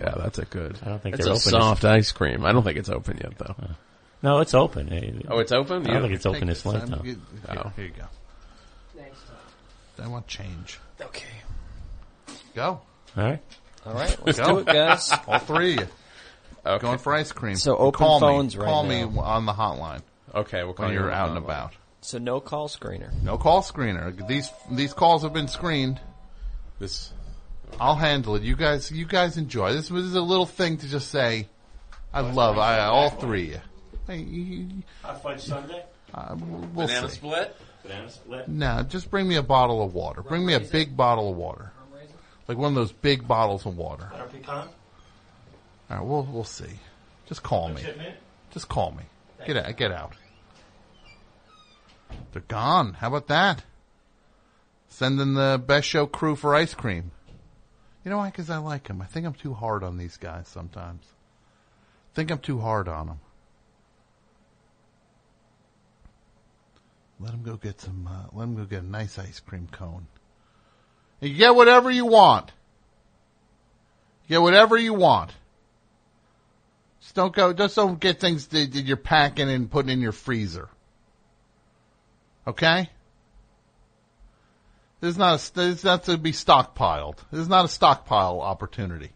yeah, 0.00 0.14
that's 0.16 0.38
a 0.38 0.46
good. 0.46 0.78
I 0.82 0.88
don't 0.88 1.02
think 1.02 1.16
it's 1.16 1.24
they're 1.24 1.32
a 1.34 1.36
open. 1.36 1.50
soft 1.50 1.84
ice 1.84 2.10
cream. 2.10 2.44
I 2.46 2.52
don't 2.52 2.62
think 2.64 2.78
it's 2.78 2.88
open 2.88 3.18
yet 3.22 3.36
though. 3.36 3.54
Uh, 3.62 3.74
no, 4.22 4.38
it's 4.40 4.54
open. 4.54 4.86
Hey, 4.88 5.14
Oh, 5.28 5.40
it's 5.40 5.52
open. 5.52 5.82
I 5.82 5.84
don't 5.88 5.94
Yeah. 5.96 6.00
think 6.02 6.14
it's 6.14 6.24
open 6.26 6.40
Take 6.40 6.48
this 6.48 6.62
this 6.62 6.72
late 6.72 6.80
time. 6.80 6.90
though. 6.90 7.02
Here, 7.02 7.16
Oh. 7.50 7.72
here 7.76 7.84
you 7.84 7.90
go. 7.92 8.04
I 10.02 10.08
want 10.08 10.26
change. 10.26 10.78
Okay. 11.00 11.26
Go. 12.54 12.80
All 13.16 13.22
right. 13.24 13.40
All 13.84 13.92
right, 13.94 14.16
let's 14.24 14.38
Go. 14.38 14.46
do 14.54 14.58
it, 14.60 14.66
guys. 14.66 15.12
All 15.28 15.38
three 15.38 15.74
of 15.74 15.80
you. 15.80 15.86
Okay. 16.64 16.82
Going 16.82 16.98
for 16.98 17.12
ice 17.14 17.30
cream. 17.32 17.56
So 17.56 17.76
open 17.76 17.98
call 17.98 18.20
phones 18.20 18.56
me. 18.56 18.62
right 18.62 18.68
Call 18.68 18.84
now. 18.84 18.88
me 19.08 19.18
on 19.18 19.44
the 19.46 19.52
hotline 19.52 20.00
Okay, 20.34 20.62
we'll 20.64 20.72
call 20.72 20.86
when 20.86 20.94
you 20.94 21.00
you're 21.00 21.10
out 21.10 21.28
and 21.28 21.38
about. 21.38 21.72
So 22.02 22.18
no 22.18 22.40
call 22.40 22.68
screener. 22.68 23.10
No 23.22 23.38
call 23.38 23.62
screener. 23.62 24.26
These 24.26 24.50
these 24.70 24.92
calls 24.92 25.22
have 25.22 25.32
been 25.32 25.48
screened. 25.48 26.00
This 26.78 27.12
I'll 27.80 27.94
handle 27.96 28.34
it. 28.36 28.42
You 28.42 28.56
guys, 28.56 28.90
you 28.90 29.06
guys 29.06 29.36
enjoy. 29.38 29.72
This 29.72 29.90
was 29.90 30.14
a 30.14 30.20
little 30.20 30.44
thing 30.46 30.76
to 30.78 30.88
just 30.88 31.08
say. 31.10 31.48
I 32.12 32.20
love 32.20 32.58
I, 32.58 32.80
all 32.80 33.08
three. 33.08 33.48
of 33.48 33.50
you. 33.54 33.60
Hey, 34.06 34.18
you- 34.18 34.42
you- 34.42 34.82
fudge 35.22 35.40
Sunday. 35.40 35.82
uh, 36.12 36.36
we'll 36.74 36.86
banana 36.88 37.08
see. 37.08 37.14
split. 37.16 37.56
Banana 37.82 38.10
split. 38.10 38.48
No, 38.48 38.82
just 38.82 39.10
bring 39.10 39.26
me 39.26 39.36
a 39.36 39.42
bottle 39.42 39.82
of 39.82 39.94
water. 39.94 40.22
Bring 40.22 40.44
me 40.44 40.52
a 40.54 40.60
big 40.60 40.94
bottle 40.96 41.30
of 41.30 41.36
water, 41.36 41.72
like 42.48 42.58
one 42.58 42.68
of 42.72 42.74
those 42.74 42.92
big 42.92 43.26
bottles 43.26 43.64
of 43.64 43.76
water. 43.78 44.08
Butter 44.12 44.24
pecan. 44.30 44.68
All 45.90 45.96
right, 45.96 46.04
we'll 46.04 46.24
we'll 46.24 46.44
see. 46.44 46.80
Just 47.26 47.42
call 47.42 47.68
me. 47.70 47.80
Shipment. 47.80 48.16
Just 48.50 48.68
call 48.68 48.90
me. 48.90 49.04
Get 49.46 49.56
out. 49.56 49.76
Get 49.76 49.92
out. 49.92 50.12
They're 52.32 52.42
gone. 52.42 52.94
How 52.94 53.08
about 53.08 53.28
that? 53.28 53.64
Send 54.88 55.18
Sending 55.18 55.34
the 55.34 55.62
best 55.64 55.86
show 55.86 56.06
crew 56.06 56.36
for 56.36 56.54
ice 56.54 56.74
cream. 56.74 57.12
You 58.04 58.10
know 58.10 58.18
why? 58.18 58.30
Because 58.30 58.50
I 58.50 58.58
like 58.58 58.88
them. 58.88 59.00
I 59.00 59.06
think 59.06 59.26
I'm 59.26 59.34
too 59.34 59.54
hard 59.54 59.84
on 59.84 59.96
these 59.96 60.16
guys 60.16 60.48
sometimes. 60.48 61.04
Think 62.14 62.30
I'm 62.30 62.38
too 62.38 62.58
hard 62.58 62.88
on 62.88 63.06
them. 63.06 63.20
Let 67.20 67.30
them 67.30 67.42
go 67.42 67.56
get 67.56 67.80
some. 67.80 68.08
Uh, 68.10 68.26
let 68.32 68.46
them 68.46 68.56
go 68.56 68.64
get 68.64 68.82
a 68.82 68.86
nice 68.86 69.18
ice 69.18 69.40
cream 69.40 69.68
cone. 69.70 70.08
You 71.20 71.34
get 71.34 71.54
whatever 71.54 71.90
you 71.90 72.04
want. 72.04 72.50
You 74.26 74.36
get 74.36 74.42
whatever 74.42 74.76
you 74.76 74.92
want. 74.92 75.30
Just 77.00 77.14
don't 77.14 77.34
go. 77.34 77.52
Just 77.52 77.76
don't 77.76 78.00
get 78.00 78.18
things 78.18 78.48
that 78.48 78.74
you're 78.74 78.96
packing 78.96 79.48
and 79.48 79.70
putting 79.70 79.90
in 79.90 80.00
your 80.00 80.12
freezer. 80.12 80.68
Okay. 82.46 82.90
This 85.00 85.10
is 85.10 85.18
not 85.18 85.40
a. 85.40 85.54
This 85.54 85.78
is 85.78 85.84
not 85.84 86.04
to 86.04 86.16
be 86.16 86.32
stockpiled. 86.32 87.18
This 87.30 87.40
is 87.40 87.48
not 87.48 87.64
a 87.64 87.68
stockpile 87.68 88.40
opportunity. 88.40 89.10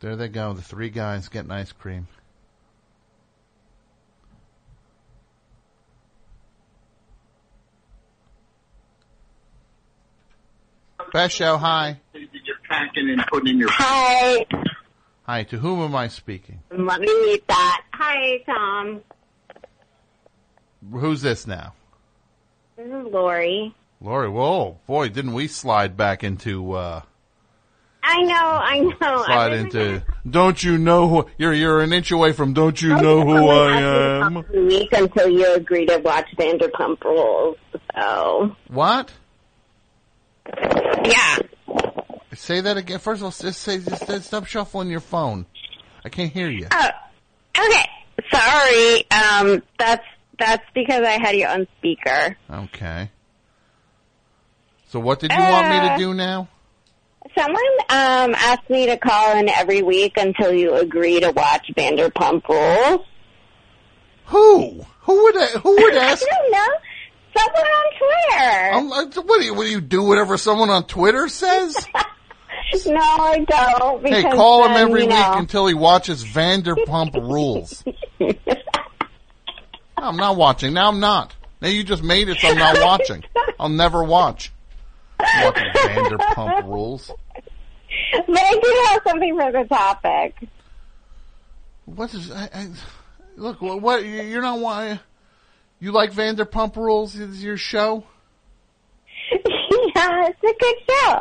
There 0.00 0.16
they 0.16 0.28
go. 0.28 0.54
The 0.54 0.62
three 0.62 0.90
guys 0.90 1.28
getting 1.28 1.50
ice 1.50 1.72
cream. 1.72 2.08
Best 11.12 11.34
show. 11.36 11.56
Hi. 11.56 12.00
You're 12.14 12.26
packing 12.68 13.10
and 13.10 13.24
putting 13.30 13.54
in 13.54 13.58
your. 13.58 13.68
Hi, 13.72 14.44
Hi. 15.24 15.42
To 15.44 15.58
whom 15.58 15.80
am 15.82 15.94
I 15.94 16.08
speaking? 16.08 16.60
let 16.70 17.00
me 17.00 17.06
meet 17.26 17.46
that. 17.48 17.82
Hi, 17.94 18.38
Tom. 18.46 19.00
Who's 20.92 21.20
this 21.22 21.46
now? 21.46 21.74
This 22.76 22.86
is 22.86 23.06
Lori. 23.12 23.74
Lori. 24.00 24.28
Whoa, 24.28 24.78
boy, 24.86 25.08
didn't 25.10 25.34
we 25.34 25.46
slide 25.46 25.96
back 25.96 26.24
into 26.24 26.72
uh 26.72 27.02
I 28.02 28.22
know, 28.22 28.34
I 28.34 28.80
know. 28.80 29.22
slide 29.24 29.50
been 29.50 29.66
into? 29.66 30.02
Don't 30.28 30.64
you 30.64 30.78
know 30.78 31.06
who 31.06 31.26
you're? 31.36 31.52
You're 31.52 31.80
an 31.82 31.92
inch 31.92 32.10
away 32.10 32.32
from. 32.32 32.54
Don't 32.54 32.80
you 32.80 32.96
know 32.96 33.20
who 33.26 33.48
I 33.50 33.80
am? 34.26 34.44
week 34.54 34.90
until 34.92 35.28
you 35.28 35.52
agree 35.54 35.84
to 35.86 35.98
watch 35.98 36.26
Vanderpump 36.38 37.04
Rules. 37.04 37.58
So 37.94 38.56
What? 38.68 39.12
Yeah, 41.04 41.38
Say 42.34 42.60
that 42.60 42.76
again. 42.76 42.98
First 43.00 43.20
of 43.20 43.24
all, 43.24 43.30
just 43.30 43.60
say 43.60 43.78
just, 43.80 44.24
stop 44.24 44.46
shuffling 44.46 44.88
your 44.88 45.00
phone. 45.00 45.46
I 46.04 46.08
can't 46.08 46.32
hear 46.32 46.48
you. 46.48 46.66
oh, 46.70 46.88
okay. 47.58 47.86
Sorry. 48.32 49.10
Um, 49.10 49.62
that's 49.78 50.04
that's 50.38 50.64
because 50.74 51.02
I 51.04 51.18
had 51.20 51.36
you 51.36 51.46
on 51.46 51.66
speaker. 51.78 52.36
Okay. 52.50 53.10
So 54.88 55.00
what 55.00 55.20
did 55.20 55.32
you 55.32 55.38
want 55.38 55.68
me 55.68 55.80
to 55.80 55.92
Uh, 55.94 55.98
do 55.98 56.14
now? 56.14 56.48
someone 57.36 57.62
um, 57.90 58.34
asked 58.34 58.68
me 58.70 58.86
to 58.86 58.96
call 58.96 59.36
in 59.36 59.48
every 59.48 59.82
week 59.82 60.16
until 60.16 60.52
you 60.52 60.74
agree 60.74 61.20
to 61.20 61.30
watch 61.32 61.70
Vanderpump 61.76 62.48
Rules. 62.48 63.06
Who? 64.26 64.84
Who 65.02 65.22
would 65.24 65.34
who 65.62 65.70
would 65.82 65.94
ask? 65.96 66.22
I 66.24 66.36
don't 66.36 66.52
know. 66.52 66.74
Someone 67.36 67.62
on 67.62 67.92
Twitter. 67.98 68.72
I'm 68.72 68.88
what 69.26 69.40
do 69.40 69.44
you 69.44 69.54
what 69.54 69.64
do 69.64 69.70
you 69.70 69.80
do? 69.80 70.02
Whatever 70.02 70.36
someone 70.36 70.70
on 70.70 70.84
Twitter 70.84 71.28
says. 71.28 71.76
no, 72.86 73.00
I 73.00 73.44
don't. 73.48 74.06
hey, 74.06 74.22
call 74.22 74.66
him 74.66 74.72
every 74.72 75.02
week 75.02 75.10
know, 75.10 75.34
until 75.34 75.66
he 75.66 75.74
watches 75.74 76.24
Vanderpump 76.24 77.14
Rules. 77.14 77.84
No, 78.18 80.06
I'm 80.06 80.16
not 80.16 80.36
watching. 80.36 80.72
Now 80.72 80.88
I'm 80.88 81.00
not. 81.00 81.34
Now 81.60 81.68
you 81.68 81.84
just 81.84 82.02
made 82.02 82.28
it 82.28 82.38
so 82.38 82.48
I'm 82.48 82.56
not 82.56 82.80
watching. 82.80 83.22
I'll 83.58 83.68
never 83.68 84.02
watch. 84.02 84.50
Watching 85.18 85.68
Vanderpump 85.74 86.64
Rules. 86.64 87.10
But 88.12 88.38
I 88.38 88.60
do 88.62 88.84
have 88.88 89.02
something 89.06 89.38
for 89.38 89.52
the 89.52 89.64
topic. 89.68 90.48
What 91.84 92.14
is? 92.14 92.30
I, 92.30 92.48
I, 92.54 92.68
look, 93.36 93.60
what, 93.60 93.82
what 93.82 94.04
you're 94.04 94.42
not 94.42 94.58
why 94.60 95.00
you 95.80 95.92
like 95.92 96.12
Vanderpump 96.12 96.76
Rules? 96.76 97.16
Is 97.16 97.42
your 97.42 97.56
show? 97.56 98.04
yeah, 99.32 100.28
it's 100.28 100.38
a 100.42 100.54
good 100.58 100.76
show. 100.88 101.18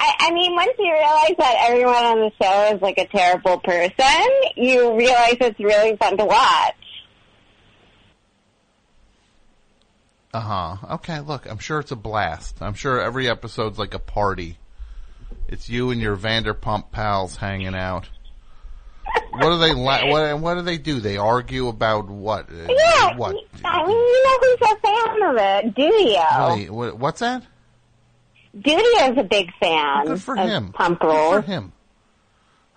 I, 0.00 0.14
I 0.20 0.30
mean, 0.32 0.54
once 0.54 0.72
you 0.78 0.90
realize 0.90 1.34
that 1.38 1.66
everyone 1.68 2.04
on 2.04 2.18
the 2.20 2.32
show 2.42 2.74
is 2.74 2.80
like 2.80 2.96
a 2.96 3.06
terrible 3.06 3.58
person, 3.58 4.30
you 4.56 4.96
realize 4.96 5.36
it's 5.40 5.60
really 5.60 5.96
fun 5.96 6.16
to 6.16 6.24
watch. 6.24 6.74
Uh 10.32 10.40
huh. 10.40 10.94
Okay, 10.94 11.20
look, 11.20 11.50
I'm 11.50 11.58
sure 11.58 11.80
it's 11.80 11.90
a 11.90 11.96
blast. 11.96 12.62
I'm 12.62 12.74
sure 12.74 13.00
every 13.00 13.28
episode's 13.28 13.78
like 13.78 13.94
a 13.94 13.98
party. 13.98 14.56
It's 15.48 15.68
you 15.68 15.90
and 15.90 16.00
your 16.00 16.16
Vanderpump 16.16 16.92
pals 16.92 17.36
hanging 17.36 17.74
out. 17.74 18.08
What 19.32 19.50
do 19.50 19.58
they 19.58 19.72
la- 19.72 20.06
what 20.08 20.40
what 20.40 20.54
do 20.54 20.62
they 20.62 20.76
do? 20.78 21.00
They 21.00 21.16
argue 21.16 21.68
about 21.68 22.08
what? 22.08 22.48
Uh, 22.50 22.66
Yeah, 22.68 23.16
What? 23.16 23.36
I 23.64 23.86
mean, 23.86 23.96
you 23.96 24.24
know 24.24 24.38
who's 24.40 24.70
a 24.70 24.76
fan 24.80 25.22
of 25.30 25.36
it? 25.36 25.74
Dudio. 25.74 26.48
Really, 26.48 26.70
what- 26.70 26.98
what's 26.98 27.20
that? 27.20 27.42
Dudio's 28.56 29.16
a 29.18 29.22
big 29.22 29.52
fan 29.60 30.06
Good 30.06 30.22
for 30.22 30.36
of 30.36 30.46
him. 30.48 30.72
Pump 30.72 30.98
Good 31.00 31.06
Rules. 31.06 31.34
for 31.36 31.42
him. 31.42 31.72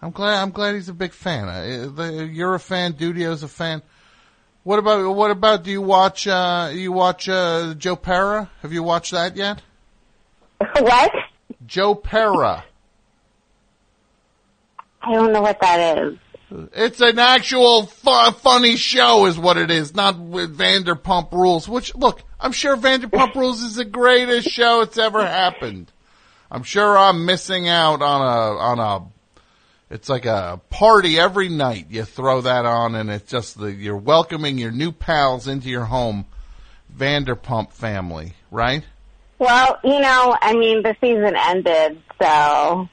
I'm 0.02 0.12
glad. 0.12 0.42
I'm 0.42 0.52
glad 0.52 0.76
he's 0.76 0.90
a 0.90 0.94
big 0.94 1.12
fan. 1.14 1.48
Uh, 1.50 1.90
the- 1.94 2.30
You're 2.32 2.54
a 2.56 2.60
fan. 2.60 2.94
Dudio's 2.94 3.42
a 3.44 3.48
fan. 3.48 3.82
What 4.64 4.80
about 4.80 5.14
what 5.16 5.32
about? 5.32 5.64
Do 5.64 5.72
you 5.72 5.82
watch? 5.82 6.28
Uh, 6.28 6.70
you 6.74 6.92
watch 6.92 7.28
uh, 7.28 7.74
Joe 7.74 7.96
Pera? 7.96 8.50
Have 8.62 8.72
you 8.72 8.84
watched 8.84 9.12
that 9.12 9.36
yet? 9.36 9.62
What? 10.80 11.12
Joe 11.66 11.96
Pera. 11.96 12.64
I 15.02 15.14
don't 15.14 15.34
know 15.34 15.42
what 15.42 15.60
that 15.60 15.98
is. 15.98 16.18
It's 16.74 17.02
an 17.02 17.18
actual 17.18 17.88
fu- 17.88 18.32
funny 18.32 18.76
show, 18.76 19.26
is 19.26 19.40
what 19.40 19.58
it 19.58 19.72
is. 19.72 19.96
Not 19.96 20.20
with 20.20 20.56
Vanderpump 20.56 21.32
Rules. 21.32 21.68
Which 21.68 21.96
look, 21.96 22.22
I'm 22.40 22.52
sure 22.52 22.78
Vanderpump 22.78 23.34
Rules 23.36 23.62
is 23.62 23.76
the 23.76 23.86
greatest 23.86 24.50
show 24.50 24.82
it's 24.82 24.98
ever 24.98 25.26
happened. 25.26 25.92
I'm 26.52 26.64
sure 26.64 26.96
I'm 26.96 27.26
missing 27.26 27.68
out 27.68 28.02
on 28.02 28.22
a 28.22 28.60
on 28.60 28.80
a. 28.80 29.08
It's 29.94 30.10
like 30.10 30.26
a 30.26 30.62
party 30.70 31.20
every 31.20 31.50
night. 31.50 31.88
You 31.90 32.04
throw 32.04 32.42
that 32.42 32.66
on, 32.66 32.96
and 32.96 33.10
it's 33.10 33.32
just 33.32 33.60
the 33.60 33.72
you're 33.72 33.98
welcoming 33.98 34.58
your 34.58 34.72
new 34.72 34.92
pals 34.92 35.48
into 35.48 35.70
your 35.70 35.86
home. 35.86 36.26
Vanderpump 36.96 37.72
family, 37.72 38.34
right? 38.52 38.84
Well, 39.40 39.80
you 39.84 40.00
know, 40.00 40.38
I 40.40 40.54
mean, 40.54 40.84
the 40.84 40.96
season 41.02 41.36
ended, 41.36 42.02
so 42.22 42.88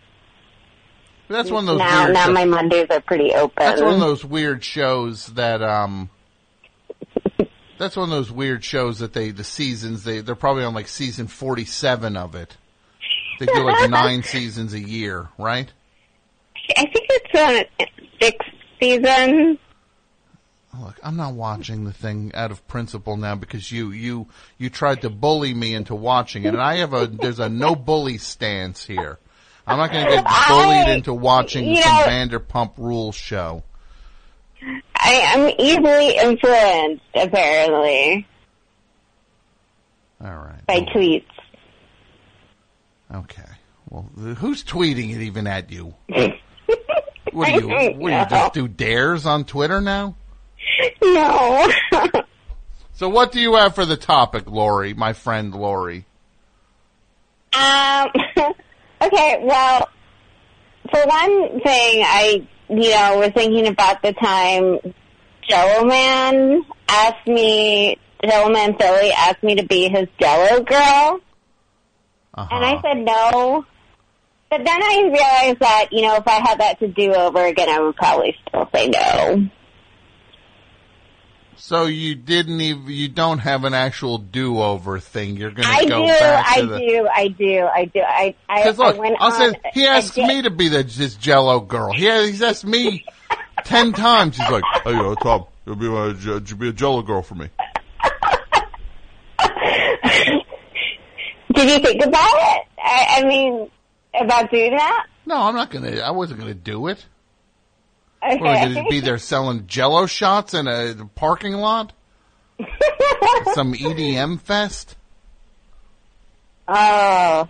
That's 1.31 1.51
one 1.51 1.63
of 1.63 1.67
those 1.69 1.79
now 1.79 2.09
now 2.09 2.25
shows. 2.27 2.35
my 2.35 2.45
Mondays 2.45 2.89
are 2.91 3.01
pretty 3.01 3.33
open. 3.35 3.55
That's 3.57 3.81
one 3.81 3.95
of 3.95 4.01
those 4.01 4.25
weird 4.25 4.65
shows 4.65 5.27
that 5.29 5.63
um 5.63 6.11
That's 7.79 7.97
one 7.97 8.09
of 8.09 8.11
those 8.11 8.33
weird 8.33 8.65
shows 8.65 8.99
that 8.99 9.13
they 9.13 9.31
the 9.31 9.45
seasons 9.45 10.03
they 10.03 10.21
they're 10.23 10.35
probably 10.35 10.65
on 10.65 10.75
like 10.75 10.89
season 10.89 11.29
47 11.29 12.17
of 12.17 12.35
it. 12.35 12.57
They 13.39 13.47
do 13.47 13.63
like 13.63 13.89
9 13.91 14.23
seasons 14.25 14.75
a 14.75 14.81
year, 14.81 15.29
right? 15.39 15.73
I 16.77 16.83
think 16.83 17.07
it's 17.09 17.35
uh, 17.81 17.87
sixth 18.21 18.49
season. 18.81 19.59
Look, 20.81 20.99
I'm 21.03 21.17
not 21.17 21.35
watching 21.35 21.85
the 21.85 21.93
thing 21.93 22.33
out 22.35 22.51
of 22.51 22.67
principle 22.67 23.17
now 23.17 23.37
because 23.37 23.71
you 23.71 23.93
you 23.93 24.27
you 24.59 24.69
tried 24.69 25.03
to 25.03 25.11
bully 25.11 25.55
me 25.55 25.75
into 25.75 25.95
watching 25.95 26.43
it 26.43 26.49
and 26.49 26.61
I 26.61 26.79
have 26.79 26.93
a 26.93 27.07
there's 27.07 27.39
a 27.39 27.49
no 27.49 27.77
bully 27.77 28.19
stance 28.19 28.85
here. 28.85 29.21
I'm 29.71 29.79
not 29.79 29.93
going 29.93 30.05
to 30.07 30.11
get 30.11 30.25
bullied 30.49 30.89
I- 30.89 30.93
into 30.93 31.15
watching 31.15 31.69
you 31.69 31.83
some 31.83 31.95
know- 31.97 32.03
Vanderpump 32.05 32.73
Rules 32.79 33.15
show. 33.15 33.63
I 34.95 35.13
am 35.13 35.51
easily 35.59 36.17
influenced, 36.19 37.03
apparently, 37.15 38.27
All 40.23 40.35
right. 40.37 40.67
by 40.67 40.81
tweets. 40.95 41.25
Okay. 43.13 43.43
Well, 43.89 44.03
who's 44.37 44.63
tweeting 44.63 45.15
it 45.15 45.23
even 45.23 45.47
at 45.47 45.71
you? 45.71 45.95
What 47.33 47.47
do 47.47 47.53
you? 47.61 47.69
What 47.69 48.11
do 48.11 48.17
you 48.17 48.27
just 48.29 48.55
do 48.55 48.67
dares 48.67 49.25
on 49.25 49.45
Twitter 49.45 49.81
now? 49.81 50.17
No. 51.03 51.71
So 52.95 53.09
what 53.09 53.33
do 53.33 53.41
you 53.41 53.55
have 53.55 53.75
for 53.75 53.87
the 53.87 53.97
topic, 53.97 54.47
Lori, 54.51 54.93
my 54.93 55.15
friend 55.15 55.55
Lori? 55.55 56.05
Um, 57.55 58.09
okay, 59.01 59.41
well, 59.43 59.89
for 60.91 61.05
one 61.07 61.61
thing, 61.61 62.05
I, 62.07 62.47
you 62.69 62.91
know, 62.91 63.19
was 63.19 63.31
thinking 63.35 63.67
about 63.67 64.03
the 64.03 64.13
time 64.13 64.79
Jello 65.49 65.85
Man 65.85 66.63
asked 66.89 67.27
me, 67.27 67.99
Jello 68.25 68.53
Man 68.53 68.77
Philly 68.79 69.11
asked 69.13 69.43
me 69.43 69.57
to 69.57 69.67
be 69.67 69.89
his 69.89 70.09
Jello 70.21 70.63
girl. 70.63 71.21
Uh-huh. 72.35 72.49
And 72.51 72.65
I 72.65 72.81
said 72.83 73.05
no. 73.05 73.65
But 74.51 74.65
then 74.65 74.83
I 74.83 75.03
realized 75.03 75.61
that, 75.61 75.89
you 75.93 76.03
know, 76.03 76.17
if 76.17 76.27
I 76.27 76.41
had 76.41 76.59
that 76.59 76.81
to 76.81 76.89
do 76.89 77.15
over 77.15 77.45
again, 77.45 77.69
I 77.69 77.81
would 77.81 77.97
probably 77.97 78.37
still 78.49 78.69
say 78.75 78.89
no. 78.89 79.49
So 81.63 81.85
you 81.85 82.15
didn't 82.15 82.59
even 82.63 82.89
you 82.89 83.09
don't 83.09 83.39
have 83.41 83.65
an 83.65 83.75
actual 83.75 84.17
do 84.17 84.61
over 84.63 84.99
thing. 84.99 85.37
You're 85.37 85.51
going 85.51 85.69
I 85.69 85.83
to 85.83 85.89
go 85.89 86.07
do, 86.07 86.13
back 86.13 86.47
I 86.49 86.61
to 86.61 86.67
the. 86.67 86.79
do, 86.79 87.09
I 87.15 87.29
do, 87.29 87.61
I 87.67 87.85
do. 87.85 88.01
I, 88.01 88.35
I, 88.49 88.57
Because 88.63 88.79
look, 88.79 88.97
I 88.97 88.99
went 88.99 89.17
I'll 89.21 89.31
on 89.31 89.53
say 89.53 89.61
he 89.75 89.87
asked 89.87 90.17
me 90.17 90.41
to 90.43 90.51
be 90.51 90.69
the 90.69 90.83
this 90.83 91.17
Jello 91.17 91.61
girl. 91.61 91.93
He 91.93 92.11
he's 92.27 92.43
asked 92.43 92.65
me 92.65 93.05
ten 93.65 93.93
times. 93.93 94.39
He's 94.39 94.51
like, 94.51 94.65
"Hey, 94.85 94.95
uh, 94.95 95.15
Tom, 95.17 95.45
you'll 95.67 95.77
be 95.77 95.89
my 95.89 96.15
J- 96.15 96.55
be 96.55 96.71
a 96.71 96.73
Jello 96.73 97.03
girl 97.03 97.21
for 97.21 97.35
me." 97.35 97.51
Did 101.55 101.69
you 101.69 101.79
think 101.85 102.03
about 102.05 102.31
it? 102.33 102.67
I, 102.83 103.07
I 103.19 103.25
mean, 103.27 103.71
about 104.19 104.51
doing 104.51 104.71
that? 104.77 105.07
No, 105.27 105.37
I'm 105.37 105.55
not 105.55 105.71
gonna. 105.71 105.99
I 105.99 106.11
wasn't 106.11 106.41
gonna 106.41 106.55
do 106.55 106.87
it. 106.87 107.05
Okay. 108.23 108.39
What, 108.39 108.75
gonna 108.75 108.89
be 108.89 109.01
there 109.01 109.19
selling 109.19 109.67
Jello 109.67 110.07
shots 110.07 110.55
in 110.55 110.67
a 110.69 110.95
parking 111.15 111.55
lot? 111.55 111.93
Some 113.55 113.73
EDM 113.73 114.41
fest? 114.41 114.97
Oh. 116.69 117.49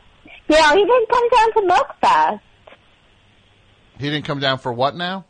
Yeah, 0.49 0.75
he 0.75 0.85
didn't 0.85 1.09
come 1.09 1.29
down 1.29 1.53
to 1.53 1.61
Milkfest. 1.75 2.41
He 3.99 4.11
didn't 4.11 4.25
come 4.25 4.41
down 4.41 4.59
for 4.59 4.73
what 4.73 4.97
now? 4.97 5.27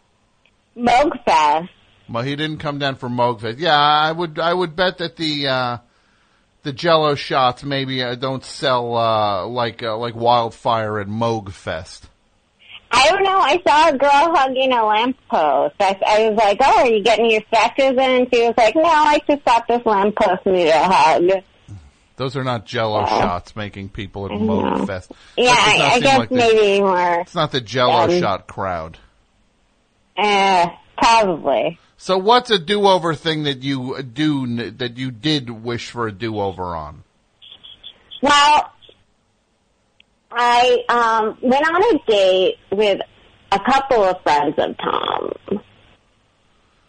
Milkfest. 0.77 1.69
Well, 2.09 2.25
he 2.25 2.37
didn't 2.37 2.59
come 2.59 2.79
down 2.79 2.97
for 2.97 3.09
Moogfest. 3.09 3.59
Yeah, 3.59 3.79
I 3.79 4.11
would. 4.11 4.39
I 4.39 4.53
would 4.53 4.75
bet 4.75 4.99
that 4.99 5.17
the 5.17 5.47
uh, 5.47 5.79
the 6.63 6.73
Jello 6.73 7.15
shots 7.15 7.63
maybe 7.63 8.03
uh, 8.03 8.17
don't 8.17 8.45
sell 8.45 8.97
uh, 8.97 9.47
like 9.47 9.83
uh, 9.83 9.97
like 9.97 10.15
wildfire 10.17 10.99
at 10.99 11.07
Moogfest. 11.07 12.03
I 12.93 13.09
don't 13.09 13.23
know. 13.23 13.39
I 13.39 13.61
saw 13.67 13.89
a 13.89 13.97
girl 13.97 14.35
hugging 14.37 14.73
a 14.73 14.85
lamppost. 14.85 15.75
I, 15.81 15.99
I 16.07 16.29
was 16.29 16.37
like, 16.39 16.59
"Oh, 16.61 16.79
are 16.81 16.87
you 16.87 17.03
getting 17.03 17.31
your 17.31 17.43
stretches 17.47 17.97
in?" 17.97 18.29
She 18.33 18.43
was 18.47 18.55
like, 18.57 18.75
"No, 18.75 18.83
I 18.85 19.21
just 19.29 19.43
thought 19.43 19.67
this 19.69 19.85
lamppost 19.87 20.45
needed 20.47 20.71
a 20.75 20.85
hug." 20.85 21.31
Those 22.17 22.37
are 22.37 22.45
not 22.45 22.67
Jello 22.67 23.07
shots 23.07 23.57
making 23.57 23.91
people 23.91 24.27
at 24.27 24.33
know. 24.33 24.39
Moogfest. 24.41 25.11
Yeah, 25.39 25.55
That 25.55 25.67
does 25.67 25.79
not 25.79 25.93
I, 25.93 25.95
I 25.95 26.01
guess 26.01 26.19
like 26.19 26.29
the- 26.29 26.35
maybe 26.35 26.81
more. 26.81 27.21
It's 27.21 27.35
not 27.35 27.53
the 27.53 27.61
Jello 27.63 28.03
Um, 28.13 28.21
shot 28.21 28.47
crowd. 28.47 28.99
Uh, 30.19 30.67
probably. 30.99 31.79
So, 31.97 32.19
what's 32.19 32.51
a 32.51 32.59
do-over 32.59 33.15
thing 33.15 33.45
that 33.45 33.63
you 33.63 34.03
do 34.03 34.71
that 34.73 34.97
you 34.99 35.11
did 35.11 35.49
wish 35.49 35.91
for 35.91 36.07
a 36.09 36.13
do-over 36.13 36.75
on? 36.77 37.05
Well, 38.23 38.71
I 40.33 40.85
um, 40.89 41.39
went 41.43 41.67
on 41.69 41.83
a 41.83 41.99
date 42.07 42.57
with 42.71 43.01
a 43.53 43.59
couple 43.59 44.05
of 44.05 44.23
friends 44.23 44.55
of 44.59 44.77
Tom. 44.79 45.33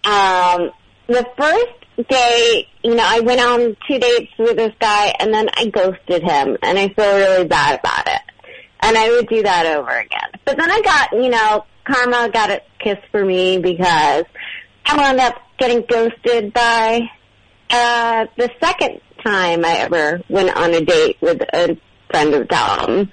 Um, 0.04 0.72
the 1.08 1.26
first 1.38 2.08
date, 2.10 2.68
you 2.84 2.96
know, 2.96 3.04
I 3.06 3.20
went 3.22 3.42
on 3.42 3.76
two 3.88 4.00
dates 4.00 4.32
with 4.38 4.58
this 4.58 4.74
guy, 4.80 5.14
and 5.20 5.34
then 5.34 5.50
I 5.56 5.66
ghosted 5.68 6.24
him, 6.24 6.58
and 6.62 6.78
I 6.80 6.90
feel 6.90 7.16
really 7.16 7.48
bad 7.48 7.80
about 7.80 8.08
it. 8.08 8.22
and 8.82 8.98
I 8.98 9.10
would 9.12 9.28
do 9.28 9.44
that 9.44 9.66
over 9.66 9.90
again. 9.92 10.30
But 10.46 10.58
then 10.58 10.70
I 10.72 10.82
got, 10.82 11.14
you 11.14 11.30
know, 11.30 11.66
karma 11.86 12.30
got 12.32 12.50
a 12.50 12.62
kiss 12.80 12.98
for 13.12 13.24
me 13.24 13.60
because 13.60 14.26
I 14.86 14.98
wound 14.98 15.20
up 15.20 15.36
getting 15.58 15.84
ghosted 15.88 16.54
by 16.54 17.02
uh 17.70 18.26
the 18.38 18.50
second 18.62 19.00
time 19.24 19.64
I 19.64 19.78
ever 19.80 20.22
went 20.30 20.56
on 20.56 20.74
a 20.74 20.82
date 20.84 21.18
with 21.22 21.42
a 21.54 21.78
friend 22.10 22.34
of 22.34 22.48
Tom. 22.50 23.12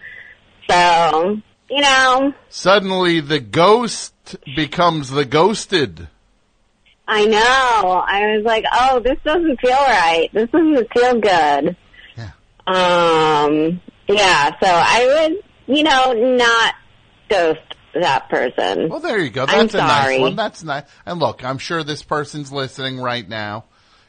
So, 0.70 1.40
you 1.70 1.80
know, 1.80 2.34
Suddenly 2.48 3.20
the 3.20 3.40
ghost 3.40 4.36
becomes 4.56 5.10
the 5.10 5.24
ghosted. 5.24 6.08
I 7.06 7.24
know. 7.24 8.04
I 8.06 8.36
was 8.36 8.44
like, 8.44 8.64
oh, 8.70 9.00
this 9.00 9.18
doesn't 9.24 9.60
feel 9.60 9.70
right. 9.70 10.28
This 10.32 10.50
doesn't 10.50 10.92
feel 10.92 11.20
good. 11.20 11.76
Yeah. 12.16 12.30
Um, 12.66 13.80
yeah, 14.06 14.50
so 14.62 14.68
I 14.68 15.28
would, 15.28 15.74
you 15.74 15.84
know, 15.84 16.12
not 16.12 16.74
ghost 17.30 17.60
that 17.94 18.28
person. 18.28 18.90
Well, 18.90 19.00
there 19.00 19.18
you 19.18 19.30
go. 19.30 19.42
I'm 19.42 19.66
That's 19.66 19.74
a 19.74 19.78
nice 19.78 20.02
sorry. 20.02 20.20
one. 20.20 20.36
That's 20.36 20.62
nice. 20.62 20.84
And 21.06 21.18
look, 21.18 21.44
I'm 21.44 21.58
sure 21.58 21.82
this 21.82 22.02
person's 22.02 22.52
listening 22.52 22.98
right 23.00 23.26
now 23.26 23.64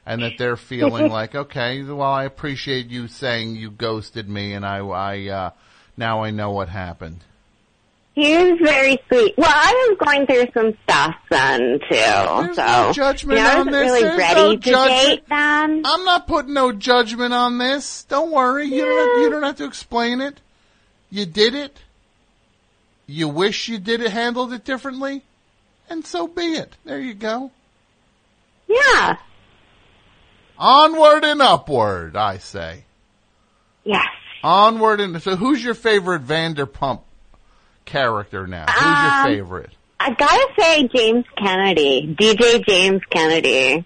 and 0.05 0.21
that 0.21 0.33
they're 0.37 0.57
feeling 0.57 1.09
like, 1.11 1.35
okay, 1.35 1.81
well, 1.83 2.01
I 2.01 2.25
appreciate 2.25 2.87
you 2.87 3.07
saying 3.07 3.55
you 3.55 3.71
ghosted 3.71 4.27
me 4.27 4.53
and 4.53 4.65
I, 4.65 4.79
I, 4.79 5.27
uh, 5.27 5.49
now 5.99 6.23
I 6.23 6.31
know 6.31 6.51
what 6.51 6.69
happened. 6.69 7.19
He 8.15 8.35
was 8.35 8.59
very 8.61 8.97
sweet. 9.07 9.35
Well, 9.37 9.47
I 9.53 9.87
was 9.89 9.97
going 10.07 10.25
through 10.25 10.47
some 10.53 10.75
stuff 10.83 11.15
then 11.29 11.79
too, 11.79 11.95
There's 11.95 12.55
so 12.55 12.65
no 12.65 12.91
judgment 12.93 13.37
you 13.37 13.43
know, 13.43 13.49
I 13.49 13.53
on 13.53 13.57
wasn't 13.67 13.71
this. 13.73 13.81
really 13.85 14.01
There's 14.01 14.17
ready 14.17 14.41
no 14.41 14.55
to 14.55 14.57
judgment. 14.71 15.07
date 15.07 15.23
then. 15.29 15.81
I'm 15.85 16.03
not 16.05 16.27
putting 16.27 16.53
no 16.53 16.71
judgment 16.71 17.33
on 17.33 17.59
this. 17.59 18.03
Don't 18.05 18.31
worry. 18.31 18.65
You 18.65 18.83
don't 18.83 19.21
you 19.21 19.29
don't 19.29 19.43
have 19.43 19.57
to 19.57 19.65
explain 19.65 20.19
it. 20.21 20.41
You 21.11 21.25
did 21.25 21.53
it. 21.53 21.77
You 23.05 23.27
wish 23.29 23.67
you 23.69 23.77
did 23.79 24.01
it, 24.01 24.11
handled 24.11 24.51
it 24.53 24.63
differently, 24.65 25.23
and 25.89 26.05
so 26.05 26.27
be 26.27 26.41
it. 26.55 26.75
There 26.85 26.99
you 26.99 27.13
go. 27.13 27.51
Yeah. 28.67 29.17
Onward 30.57 31.23
and 31.23 31.41
upward, 31.41 32.15
I 32.17 32.37
say. 32.37 32.83
Yes. 33.83 34.05
Onward 34.43 34.99
and 35.01 35.21
so. 35.21 35.35
Who's 35.35 35.63
your 35.63 35.73
favorite 35.73 36.23
Vanderpump 36.25 37.01
character 37.85 38.47
now? 38.47 38.65
Who's 38.67 38.83
Um, 38.85 39.03
your 39.27 39.35
favorite? 39.37 39.71
I 39.99 40.11
gotta 40.13 40.47
say 40.57 40.87
James 40.87 41.25
Kennedy, 41.37 42.15
DJ 42.19 42.65
James 42.65 43.01
Kennedy. 43.09 43.83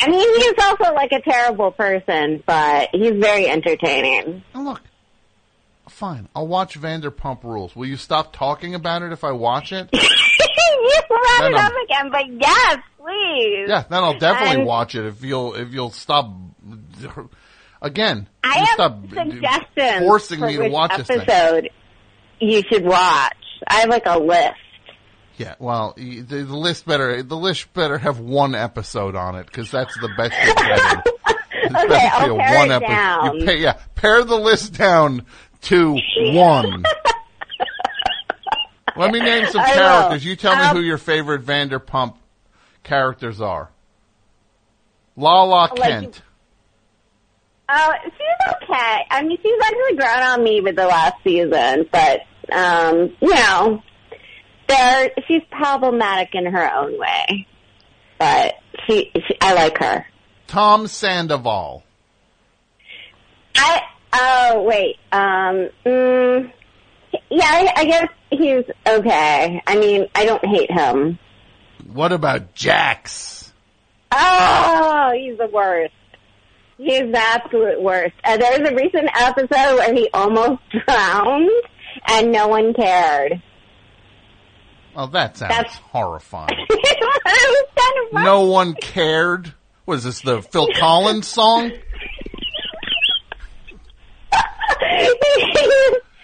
I 0.00 0.08
mean, 0.08 0.40
he's 0.40 0.64
also 0.64 0.94
like 0.94 1.12
a 1.12 1.20
terrible 1.20 1.70
person, 1.72 2.42
but 2.46 2.88
he's 2.92 3.12
very 3.20 3.46
entertaining. 3.48 4.42
And 4.54 4.64
look, 4.64 4.80
fine. 5.88 6.28
I'll 6.34 6.46
watch 6.46 6.80
Vanderpump 6.80 7.42
Rules. 7.44 7.74
Will 7.76 7.86
you 7.86 7.96
stop 7.96 8.32
talking 8.32 8.74
about 8.74 9.02
it 9.02 9.12
if 9.12 9.24
I 9.24 9.32
watch 9.32 9.72
it? 9.72 9.88
you 9.92 11.00
brought 11.08 11.40
Then 11.40 11.52
it 11.52 11.56
I'm- 11.58 11.66
up 11.66 11.72
again, 11.84 12.10
but 12.10 12.40
yes, 12.40 12.78
please. 13.00 13.66
Yeah, 13.68 13.84
then 13.90 14.04
I'll 14.04 14.18
definitely 14.18 14.56
And 14.58 14.66
watch 14.66 14.94
it 14.94 15.04
if 15.04 15.22
you'll 15.22 15.54
if 15.54 15.72
you'll 15.74 15.90
stop. 15.90 16.30
Again, 17.80 18.28
I 18.42 18.58
have 18.58 18.68
stop 18.70 18.98
suggestions 19.12 20.00
forcing 20.06 20.40
for 20.40 20.46
me 20.46 20.56
to 20.56 20.68
watch 20.68 20.96
this 20.96 21.10
episode 21.10 21.70
you 22.40 22.62
should 22.70 22.84
watch. 22.84 23.34
I 23.66 23.80
have 23.80 23.88
like 23.88 24.06
a 24.06 24.18
list. 24.18 24.54
Yeah, 25.36 25.54
well, 25.60 25.94
the, 25.96 26.20
the 26.22 26.56
list 26.56 26.86
better 26.86 27.22
the 27.22 27.36
list 27.36 27.72
better 27.72 27.98
have 27.98 28.18
one 28.18 28.56
episode 28.56 29.14
on 29.14 29.36
it 29.36 29.46
because 29.46 29.70
that's 29.70 29.94
the 30.00 30.08
best. 30.16 31.04
It's 31.60 31.74
Okay, 31.74 31.88
better 31.88 32.14
I'll 32.14 32.28
be 32.28 32.34
a 32.34 32.38
pare 32.46 32.58
one 32.58 32.70
it 32.70 32.74
epi- 32.74 32.86
down. 32.86 33.40
Pay, 33.46 33.58
yeah, 33.60 33.72
pare 33.96 34.22
the 34.24 34.36
list 34.36 34.74
down 34.74 35.26
to 35.62 35.98
one. 36.16 36.84
Let 38.96 39.10
me 39.12 39.20
name 39.20 39.46
some 39.46 39.64
characters. 39.64 40.24
You 40.24 40.34
tell 40.36 40.54
me 40.56 40.62
Um, 40.62 40.76
who 40.76 40.82
your 40.82 40.98
favorite 40.98 41.44
Vanderpump 41.44 42.14
characters 42.84 43.40
are. 43.40 43.70
Lala 45.16 45.72
Like- 45.74 45.82
Kent. 45.82 46.22
Uh, 47.68 47.92
she's 48.04 48.54
okay. 48.62 49.04
I 49.10 49.22
mean, 49.22 49.38
she's 49.42 49.60
actually 49.62 49.96
grown 49.96 50.22
on 50.22 50.42
me 50.42 50.60
with 50.60 50.76
the 50.76 50.86
last 50.86 51.16
season, 51.22 51.86
but 51.92 52.22
um, 52.50 53.14
you 53.20 53.34
know, 53.34 53.82
there 54.68 55.10
she's 55.26 55.42
problematic 55.50 56.34
in 56.34 56.46
her 56.46 56.74
own 56.74 56.98
way. 56.98 57.46
But 58.18 58.54
she, 58.86 59.10
she 59.14 59.36
I 59.40 59.52
like 59.54 59.78
her. 59.78 60.06
Tom 60.46 60.86
Sandoval. 60.86 61.82
I 63.54 63.82
oh 64.14 64.62
wait, 64.62 64.96
um, 65.12 65.68
mm, 65.84 66.52
yeah, 67.30 67.44
I, 67.44 67.72
I 67.76 67.84
guess 67.84 68.08
he's 68.30 68.64
okay. 68.86 69.62
I 69.66 69.76
mean, 69.76 70.06
I 70.14 70.24
don't 70.24 70.44
hate 70.44 70.70
him. 70.70 71.18
What 71.92 72.12
about 72.12 72.54
Jax? 72.54 73.52
Oh, 74.10 75.12
he's 75.14 75.36
the 75.36 75.48
worst. 75.48 75.92
He's 76.78 77.10
the 77.12 77.18
absolute 77.18 77.82
worst. 77.82 78.14
Uh, 78.24 78.36
there 78.36 78.58
was 78.60 78.70
a 78.70 78.74
recent 78.74 79.08
episode 79.14 79.76
where 79.76 79.92
he 79.94 80.08
almost 80.14 80.62
drowned, 80.86 81.50
and 82.08 82.30
no 82.32 82.46
one 82.48 82.72
cared. 82.72 83.42
Oh, 84.96 85.06
that 85.08 85.36
sounds 85.36 85.54
That's- 85.54 85.76
horrifying. 85.76 86.48
it 86.70 86.70
was 86.70 87.66
kind 87.76 88.06
of. 88.18 88.24
No 88.24 88.42
one 88.42 88.74
cared. 88.74 89.52
Was 89.86 90.04
this 90.04 90.20
the 90.20 90.40
Phil 90.42 90.68
Collins 90.78 91.26
song? 91.26 91.72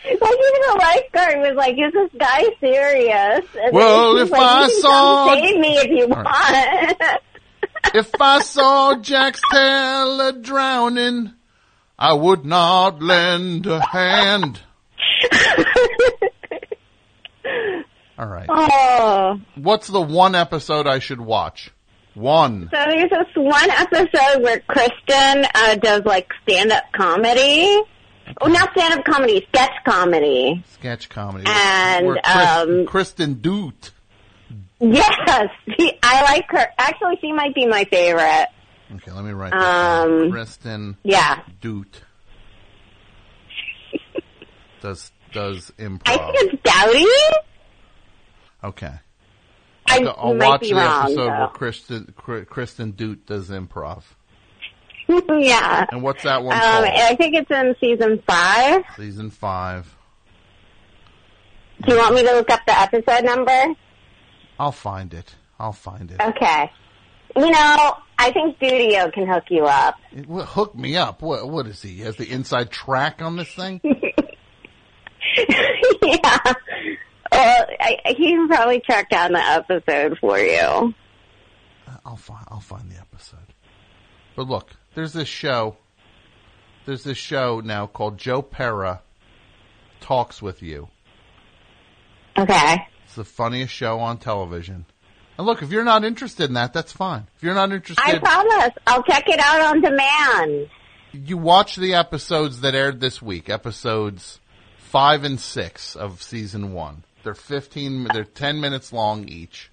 like 0.07 0.39
even 0.39 0.61
the 0.61 0.77
lifeguard 0.79 1.39
was 1.41 1.55
like, 1.57 1.75
"Is 1.75 1.93
this 1.93 2.11
guy 2.19 2.45
serious?" 2.61 3.45
And 3.61 3.73
Well, 3.75 4.17
if 4.19 4.31
like, 4.31 4.41
I 4.43 4.69
saw- 4.81 5.35
save 5.35 5.59
me 5.59 5.77
if 5.79 5.89
you 5.91 6.09
want. 6.09 6.27
If 7.95 8.11
I 8.21 8.41
saw 8.41 8.97
Jax 8.97 9.41
Taylor 9.53 10.33
drowning, 10.33 11.33
I 11.99 12.13
would 12.15 12.45
not 12.45 13.03
lend 13.03 13.67
a 13.67 13.81
hand. 13.85 14.61
All 18.17 18.27
right. 18.27 18.47
oh, 18.49 19.41
What's 19.57 19.89
the 19.89 20.01
one 20.01 20.35
episode 20.37 20.87
I 20.87 21.01
should 21.01 21.21
watch? 21.21 21.71
One. 22.15 22.69
so 22.73 22.79
there's 22.89 23.11
this 23.11 23.27
one 23.35 23.71
episode 23.71 24.41
where 24.43 24.61
Kristen 24.69 25.45
uh, 25.53 25.75
does 25.77 26.03
like 26.05 26.31
stand-up 26.45 26.85
comedy. 26.93 27.77
Oh, 28.41 28.47
not 28.47 28.71
stand-up 28.77 29.05
comedy, 29.05 29.45
sketch 29.49 29.73
comedy. 29.85 30.63
Sketch 30.75 31.09
comedy. 31.09 31.45
And, 31.49 32.07
Chris- 32.11 32.37
um, 32.37 32.87
Kristen 32.87 33.35
Doot. 33.35 33.91
Yes, 34.81 35.49
she, 35.79 35.93
I 36.03 36.23
like 36.23 36.45
her. 36.51 36.67
Actually, 36.79 37.17
she 37.21 37.33
might 37.33 37.55
be 37.55 37.67
my 37.67 37.85
favorite. 37.85 38.47
Okay, 38.97 39.11
let 39.13 39.25
me 39.25 39.33
write 39.33 39.53
that 39.53 39.61
down. 39.61 40.23
Um, 40.25 40.31
Kristen 40.31 40.97
yeah. 41.03 41.41
Doot. 41.61 42.03
does 44.81 45.11
does 45.33 45.73
improv? 45.79 46.03
I 46.07 46.17
think 46.19 46.53
it's 46.53 46.63
Dowdy. 46.63 47.07
Okay. 48.63 48.93
I 49.87 49.99
I'll, 50.01 50.15
I'll 50.19 50.35
might 50.35 50.47
watch 50.49 50.61
be 50.63 50.69
the 50.71 50.75
wrong, 50.77 51.03
episode 51.05 51.17
though. 51.17 51.29
where 51.39 51.49
Kristen 51.49 52.15
Kr- 52.17 52.41
Kristen 52.43 52.91
Doot 52.93 53.27
does 53.27 53.51
improv. 53.51 54.03
yeah. 55.09 55.87
And 55.91 56.03
what's 56.03 56.23
that 56.25 56.39
Um, 56.39 56.45
one 56.47 56.59
called? 56.59 56.85
I 56.87 57.15
think 57.17 57.35
it's 57.37 57.51
in 57.51 57.75
season 57.81 58.23
five. 58.27 58.83
Season 58.97 59.31
five. 59.31 59.95
Do 61.83 61.93
you 61.93 61.99
want 61.99 62.15
me 62.15 62.23
to 62.23 62.33
look 62.33 62.51
up 62.51 62.61
the 62.67 62.79
episode 62.81 63.25
number? 63.25 63.75
I'll 64.59 64.73
find 64.73 65.13
it. 65.15 65.35
I'll 65.59 65.73
find 65.73 66.11
it. 66.11 66.21
Okay. 66.21 66.71
You 67.37 67.51
know, 67.51 67.97
I 68.19 68.31
think 68.33 68.59
Dudio 68.59 69.13
can 69.13 69.27
hook 69.27 69.45
you 69.51 69.65
up. 69.65 69.97
It- 70.13 70.29
what- 70.29 70.47
hook 70.47 70.75
me 70.77 70.97
up. 70.97 71.23
What 71.23 71.49
what 71.49 71.67
is 71.67 71.83
he? 71.83 71.91
He 71.91 72.01
has 72.03 72.17
the 72.17 72.31
inside 72.31 72.71
track 72.71 73.21
on 73.23 73.37
this 73.37 73.53
thing? 73.53 73.81
yeah. 73.85 73.93
Well, 77.33 77.67
I, 77.81 77.99
he 78.17 78.31
can 78.31 78.47
probably 78.49 78.81
track 78.81 79.11
down 79.11 79.33
the 79.33 79.45
episode 79.45 80.19
for 80.21 80.39
you. 80.39 80.95
Uh, 81.89 81.97
I'll 82.07 82.17
find 82.17 82.45
I'll 82.49 82.61
find 82.61 82.91
the 82.91 82.99
episode. 82.99 83.39
But 84.37 84.49
look, 84.49 84.71
there's 84.95 85.13
this 85.13 85.29
show. 85.29 85.77
There's 86.87 87.03
this 87.03 87.19
show 87.19 87.61
now 87.65 87.87
called 87.87 88.19
Joe 88.19 88.43
Pera 88.43 89.01
Talks 90.01 90.43
with 90.43 90.63
You. 90.63 90.89
Okay. 92.39 92.77
It's 93.15 93.29
the 93.29 93.33
funniest 93.33 93.73
show 93.73 94.01
on 94.01 94.19
television. 94.19 94.87
And 95.39 95.47
look, 95.47 95.63
if 95.63 95.71
you're 95.71 95.85
not 95.85 96.03
interested 96.03 96.49
in 96.49 96.55
that, 96.55 96.73
that's 96.73 96.91
fine. 96.91 97.29
If 97.37 97.45
you're 97.45 97.55
not 97.55 97.71
interested, 97.71 98.03
I 98.05 98.19
promise. 98.19 98.71
I'll 98.89 99.05
check 99.05 99.29
it 99.29 99.39
out 99.39 99.61
on 99.61 99.81
demand. 99.81 100.69
you 101.13 101.37
watch 101.39 101.77
the 101.77 101.95
episodes 101.95 102.63
that 102.63 102.75
aired 102.75 102.99
this 102.99 103.23
week, 103.23 103.49
episodes 103.49 104.41
five 104.79 105.23
and 105.23 105.39
six 105.39 105.95
of 105.95 106.25
season 106.25 106.73
one. 106.73 107.05
They're 107.23 107.37
fifteen. 107.37 108.09
They're 108.13 108.25
ten 108.25 108.61
minutes 108.61 108.93
long 108.93 109.29
each. 109.29 109.71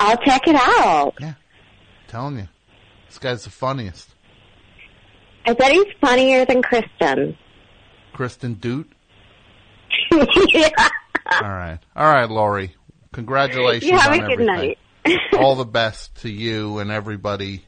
I'll 0.00 0.18
check 0.18 0.48
it 0.48 0.56
out. 0.56 1.14
Yeah. 1.20 1.34
Telling 2.08 2.38
you, 2.38 2.48
this 3.06 3.20
guy's 3.20 3.44
the 3.44 3.50
funniest. 3.50 4.12
I 5.46 5.52
bet 5.52 5.70
he's 5.70 5.94
funnier 6.00 6.44
than 6.46 6.62
Kristen. 6.62 7.38
Kristen 8.12 8.54
Doot. 8.54 8.90
yeah. 10.52 10.88
All 11.32 11.40
right. 11.48 11.78
All 11.94 12.06
right, 12.12 12.30
Lori. 12.30 12.74
Congratulations 13.12 13.90
You 13.90 13.96
have 13.98 14.12
on 14.12 14.18
a 14.18 14.36
good 14.36 14.40
everything. 14.40 14.46
night. 14.46 14.78
All 15.38 15.54
the 15.56 15.64
best 15.64 16.14
to 16.22 16.28
you 16.30 16.78
and 16.78 16.90
everybody 16.90 17.64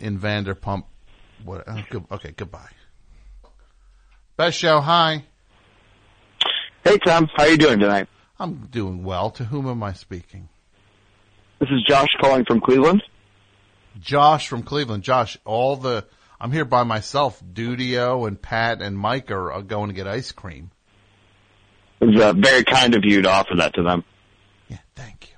in 0.00 0.18
Vanderpump. 0.18 0.84
What? 1.44 1.64
Oh, 1.66 1.82
good, 1.90 2.04
okay, 2.10 2.32
goodbye. 2.36 2.68
Best 4.36 4.58
show. 4.58 4.80
Hi. 4.80 5.24
Hey 6.84 6.98
Tom, 6.98 7.28
how 7.34 7.44
are 7.44 7.48
you 7.48 7.56
doing 7.56 7.78
tonight? 7.80 8.06
I'm 8.38 8.66
doing 8.66 9.02
well. 9.02 9.30
To 9.32 9.44
whom 9.44 9.66
am 9.68 9.82
I 9.82 9.92
speaking? 9.94 10.48
This 11.58 11.70
is 11.70 11.82
Josh 11.88 12.08
calling 12.20 12.44
from 12.44 12.60
Cleveland. 12.60 13.02
Josh 13.98 14.46
from 14.46 14.62
Cleveland. 14.62 15.02
Josh, 15.02 15.38
all 15.44 15.76
the 15.76 16.04
I'm 16.38 16.52
here 16.52 16.66
by 16.66 16.82
myself. 16.84 17.42
Dudio 17.42 18.28
and 18.28 18.40
Pat 18.40 18.82
and 18.82 18.96
Mike 18.98 19.30
are, 19.30 19.50
are 19.52 19.62
going 19.62 19.88
to 19.88 19.94
get 19.94 20.06
ice 20.06 20.32
cream. 20.32 20.70
It 22.00 22.04
was 22.06 22.20
uh, 22.20 22.32
very 22.34 22.64
kind 22.64 22.94
of 22.94 23.04
you 23.04 23.22
to 23.22 23.30
offer 23.30 23.56
that 23.56 23.74
to 23.74 23.82
them. 23.82 24.04
Yeah, 24.68 24.78
thank 24.94 25.30
you. 25.30 25.36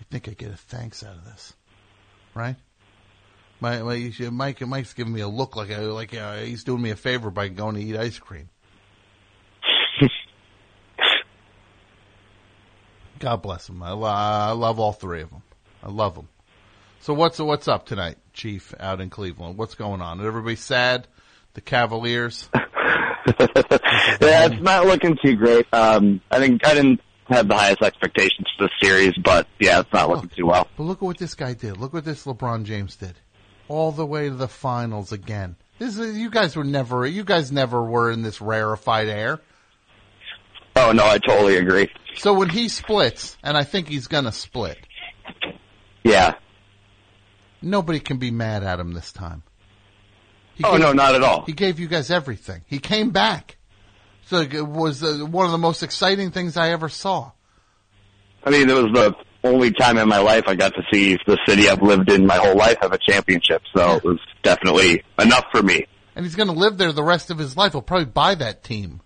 I 0.00 0.04
think 0.10 0.28
I 0.28 0.32
get 0.32 0.50
a 0.50 0.56
thanks 0.56 1.02
out 1.02 1.16
of 1.16 1.24
this, 1.24 1.54
right? 2.34 2.56
My, 3.60 3.82
my 3.82 4.12
Mike 4.30 4.60
Mike's 4.60 4.92
giving 4.92 5.14
me 5.14 5.22
a 5.22 5.28
look 5.28 5.56
like 5.56 5.70
I, 5.70 5.78
like 5.78 6.14
uh, 6.14 6.36
he's 6.36 6.64
doing 6.64 6.82
me 6.82 6.90
a 6.90 6.96
favor 6.96 7.30
by 7.30 7.48
going 7.48 7.76
to 7.76 7.80
eat 7.80 7.96
ice 7.96 8.18
cream. 8.18 8.50
God 13.18 13.40
bless 13.40 13.68
him. 13.68 13.82
I, 13.82 13.92
lo- 13.92 14.08
I 14.08 14.50
love 14.52 14.78
all 14.78 14.92
three 14.92 15.22
of 15.22 15.30
them. 15.30 15.42
I 15.82 15.90
love 15.90 16.14
them. 16.14 16.28
So 17.00 17.14
what's 17.14 17.38
what's 17.38 17.68
up 17.68 17.86
tonight, 17.86 18.18
Chief, 18.34 18.74
out 18.78 19.00
in 19.00 19.08
Cleveland? 19.08 19.56
What's 19.56 19.74
going 19.74 20.02
on? 20.02 20.20
Is 20.20 20.26
everybody 20.26 20.56
sad? 20.56 21.06
The 21.56 21.62
Cavaliers. 21.62 22.50
yeah, 22.54 22.66
it's 24.46 24.62
not 24.62 24.84
looking 24.86 25.16
too 25.24 25.36
great. 25.36 25.66
Um, 25.72 26.20
I 26.30 26.38
think 26.38 26.66
I 26.66 26.74
didn't 26.74 27.00
have 27.28 27.48
the 27.48 27.54
highest 27.56 27.80
expectations 27.80 28.46
for 28.58 28.64
this 28.66 28.72
series, 28.82 29.14
but 29.24 29.48
yeah, 29.58 29.80
it's 29.80 29.90
not 29.92 30.10
looking 30.10 30.30
too 30.36 30.44
well. 30.46 30.68
But 30.76 30.82
look 30.84 30.98
at 30.98 31.02
what 31.06 31.16
this 31.16 31.34
guy 31.34 31.54
did. 31.54 31.78
Look 31.78 31.94
what 31.94 32.04
this 32.04 32.24
LeBron 32.26 32.64
James 32.64 32.94
did. 32.96 33.14
All 33.68 33.90
the 33.90 34.04
way 34.04 34.28
to 34.28 34.34
the 34.34 34.48
finals 34.48 35.12
again. 35.12 35.56
This 35.78 35.96
is, 35.98 36.18
you 36.18 36.28
guys 36.30 36.56
were 36.56 36.62
never, 36.64 37.06
you 37.06 37.24
guys 37.24 37.50
never 37.50 37.82
were 37.82 38.10
in 38.10 38.20
this 38.20 38.42
rarefied 38.42 39.08
air. 39.08 39.40
Oh 40.76 40.92
no, 40.92 41.06
I 41.06 41.16
totally 41.18 41.56
agree. 41.56 41.90
So 42.16 42.34
when 42.34 42.50
he 42.50 42.68
splits, 42.68 43.38
and 43.42 43.56
I 43.56 43.64
think 43.64 43.88
he's 43.88 44.08
gonna 44.08 44.30
split, 44.32 44.76
Yeah. 46.04 46.34
nobody 47.62 47.98
can 47.98 48.18
be 48.18 48.30
mad 48.30 48.62
at 48.62 48.78
him 48.78 48.92
this 48.92 49.10
time. 49.10 49.42
He 50.56 50.64
Oh, 50.64 50.78
no, 50.78 50.92
not 50.92 51.14
at 51.14 51.22
all. 51.22 51.44
He 51.44 51.52
gave 51.52 51.78
you 51.78 51.86
guys 51.86 52.10
everything. 52.10 52.62
He 52.66 52.78
came 52.78 53.10
back. 53.10 53.58
So 54.24 54.40
it 54.40 54.66
was 54.66 55.02
uh, 55.02 55.24
one 55.24 55.44
of 55.44 55.52
the 55.52 55.58
most 55.58 55.82
exciting 55.82 56.30
things 56.30 56.56
I 56.56 56.70
ever 56.70 56.88
saw. 56.88 57.32
I 58.42 58.50
mean, 58.50 58.68
it 58.68 58.72
was 58.72 58.92
the 58.92 59.14
only 59.44 59.70
time 59.70 59.98
in 59.98 60.08
my 60.08 60.18
life 60.18 60.44
I 60.46 60.54
got 60.54 60.72
to 60.74 60.82
see 60.92 61.16
the 61.26 61.38
city 61.46 61.68
I've 61.68 61.82
lived 61.82 62.10
in 62.10 62.26
my 62.26 62.36
whole 62.36 62.56
life 62.56 62.78
have 62.80 62.92
a 62.92 62.98
championship, 62.98 63.62
so 63.76 63.96
it 63.96 64.04
was 64.04 64.18
definitely 64.42 65.04
enough 65.18 65.44
for 65.52 65.62
me. 65.62 65.86
And 66.14 66.24
he's 66.24 66.34
going 66.34 66.48
to 66.48 66.54
live 66.54 66.78
there 66.78 66.90
the 66.92 67.02
rest 67.02 67.30
of 67.30 67.38
his 67.38 67.56
life. 67.56 67.72
He'll 67.72 67.82
probably 67.82 68.06
buy 68.06 68.34
that 68.36 68.64
team. 68.64 69.02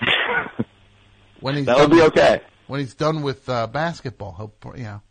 when 1.40 1.56
he's 1.56 1.66
That 1.66 1.78
would 1.78 1.90
be 1.90 1.96
with- 1.96 2.16
okay. 2.16 2.42
When 2.68 2.78
he's 2.78 2.94
done 2.94 3.22
with 3.22 3.48
uh, 3.48 3.66
basketball, 3.66 4.36
he'll, 4.62 4.76
you 4.76 4.84
know. 4.84 5.02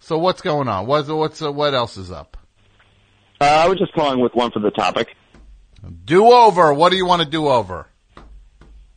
So 0.00 0.18
what's 0.18 0.42
going 0.42 0.68
on? 0.68 0.86
What's 0.86 1.08
what's 1.08 1.40
uh, 1.40 1.50
what 1.50 1.72
else 1.72 1.96
is 1.96 2.10
up? 2.10 2.36
Uh, 3.40 3.44
I 3.44 3.68
was 3.68 3.78
just 3.78 3.92
calling 3.94 4.20
with 4.20 4.34
one 4.34 4.50
for 4.50 4.58
the 4.58 4.70
topic. 4.70 5.16
Do 6.04 6.30
over. 6.30 6.74
What 6.74 6.90
do 6.90 6.96
you 6.96 7.06
want 7.06 7.22
to 7.22 7.28
do 7.28 7.48
over? 7.48 7.86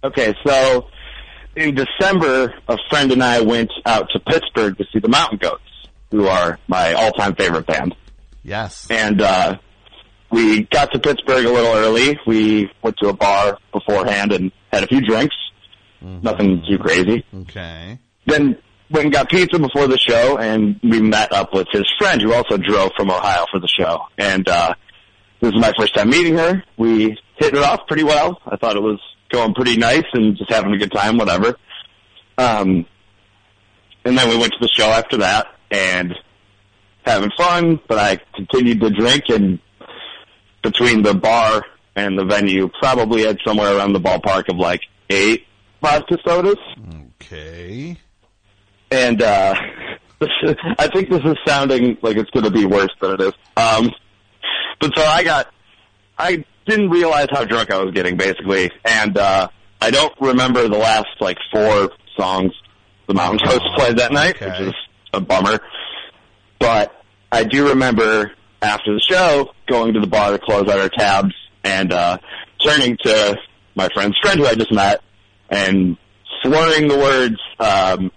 Okay, 0.04 0.34
so 0.46 0.88
in 1.56 1.76
December, 1.76 2.54
a 2.68 2.78
friend 2.90 3.12
and 3.12 3.24
I 3.24 3.40
went 3.42 3.72
out 3.86 4.10
to 4.12 4.20
Pittsburgh 4.20 4.78
to 4.78 4.86
see 4.92 5.00
the 5.00 5.08
Mountain 5.08 5.38
Goats, 5.38 5.64
who 6.12 6.28
are 6.28 6.60
my 6.68 6.94
all-time 6.94 7.36
favorite 7.36 7.66
band. 7.66 7.96
Yes. 8.44 8.88
And 8.90 9.22
uh, 9.22 9.60
we 10.30 10.64
got 10.64 10.92
to 10.92 11.00
Pittsburgh 11.00 11.46
a 11.46 11.50
little 11.52 11.74
early. 11.74 12.20
We 12.28 12.70
went 12.84 12.98
to 12.98 13.08
a 13.10 13.14
bar 13.14 13.58
beforehand 13.72 14.34
and 14.34 14.52
had 14.74 14.84
a 14.84 14.88
few 14.88 15.00
drinks. 15.00 15.36
Nothing 16.02 16.62
too 16.70 16.78
crazy. 16.80 17.24
Okay. 17.34 17.98
Then 18.26 18.58
went 18.94 19.06
and 19.06 19.14
got 19.14 19.30
pizza 19.30 19.60
before 19.60 19.88
the 19.88 19.98
show, 19.98 20.38
and 20.38 20.80
we 20.84 21.02
met 21.02 21.34
up 21.34 21.54
with 21.54 21.68
his 21.72 21.84
friend 21.98 22.22
who 22.22 22.34
also 22.34 22.58
drove 22.58 22.92
from 22.96 23.10
Ohio 23.10 23.46
for 23.52 23.60
the 23.60 23.68
show. 23.68 24.06
And 24.18 24.48
uh, 24.48 24.76
this 25.42 25.52
is 25.54 25.60
my 25.60 25.74
first 25.78 25.96
time 25.96 26.10
meeting 26.10 26.38
her. 26.38 26.64
We 26.78 27.18
hit 27.38 27.56
it 27.56 27.64
off 27.64 27.82
pretty 27.88 28.04
well. 28.04 28.40
I 28.46 28.56
thought 28.56 28.78
it 28.78 28.84
was 28.84 29.02
going 29.30 29.56
pretty 29.56 29.78
nice 29.78 30.06
and 30.14 30.38
just 30.38 30.52
having 30.52 30.74
a 30.74 30.78
good 30.78 30.92
time, 30.92 31.18
whatever. 31.18 31.58
Um, 32.38 32.86
and 34.06 34.18
then 34.18 34.30
we 34.30 34.38
went 34.38 34.54
to 34.54 34.60
the 34.62 34.70
show 34.70 34.88
after 34.88 35.18
that 35.18 35.48
and 35.72 36.14
having 37.04 37.32
fun, 37.36 37.80
but 37.88 37.98
I 37.98 38.20
continued 38.36 38.80
to 38.82 38.92
drink 38.92 39.24
and 39.30 39.60
between 40.62 41.02
the 41.02 41.16
bar 41.16 41.64
and 41.96 42.18
the 42.18 42.26
venue 42.26 42.70
probably 42.80 43.24
had 43.24 43.40
somewhere 43.46 43.76
around 43.76 43.94
the 43.94 44.00
ballpark 44.00 44.50
of 44.50 44.58
like 44.58 44.82
eight 45.10 45.46
vodka 45.82 46.18
sodas. 46.24 46.58
Okay. 47.16 47.98
And 48.94 49.22
uh 49.24 49.56
is, 50.22 50.30
I 50.78 50.88
think 50.88 51.10
this 51.10 51.22
is 51.26 51.36
sounding 51.48 51.98
like 52.04 52.16
it's 52.16 52.30
going 52.30 52.46
to 52.46 52.52
be 52.52 52.66
worse 52.66 52.92
than 53.02 53.14
it 53.14 53.22
is. 53.22 53.34
Um 53.58 53.90
but 54.80 54.96
so 54.96 55.04
I 55.04 55.24
got 55.24 55.48
I 56.18 56.46
didn't 56.68 56.92
realize 56.92 57.28
how 57.32 57.44
drunk 57.44 57.72
I 57.72 57.84
was 57.84 57.94
getting 57.94 58.18
basically 58.18 58.72
and 58.86 59.18
uh 59.18 59.48
I 59.82 59.90
don't 59.90 60.14
remember 60.22 60.68
the 60.70 60.78
last 60.78 61.08
like 61.20 61.38
four 61.52 61.90
songs 62.18 62.52
the 63.08 63.16
Mountain 63.16 63.46
Goats 63.46 63.66
played 63.76 63.98
that 63.98 64.14
night, 64.14 64.40
which 64.40 64.60
is 64.62 64.74
a 65.12 65.20
bummer. 65.20 65.60
But 66.60 66.94
I 67.32 67.44
do 67.44 67.70
remember 67.70 68.32
after 68.62 68.94
the 68.94 69.02
show 69.02 69.52
going 69.68 69.94
to 69.96 70.00
the 70.00 70.08
bar 70.08 70.32
to 70.32 70.40
close 70.40 70.70
out 70.70 70.80
our 70.80 70.90
tabs 70.90 71.34
and 71.64 71.92
uh 71.92 72.20
turning 72.64 72.96
to 73.04 73.38
my 73.76 73.90
friend's 73.94 74.16
friend 74.22 74.40
who 74.40 74.46
I 74.46 74.54
just 74.54 74.72
met 74.72 75.02
and 75.50 75.98
slurring 76.44 76.88
the 76.88 76.98
words, 76.98 77.38
um, 77.60 78.12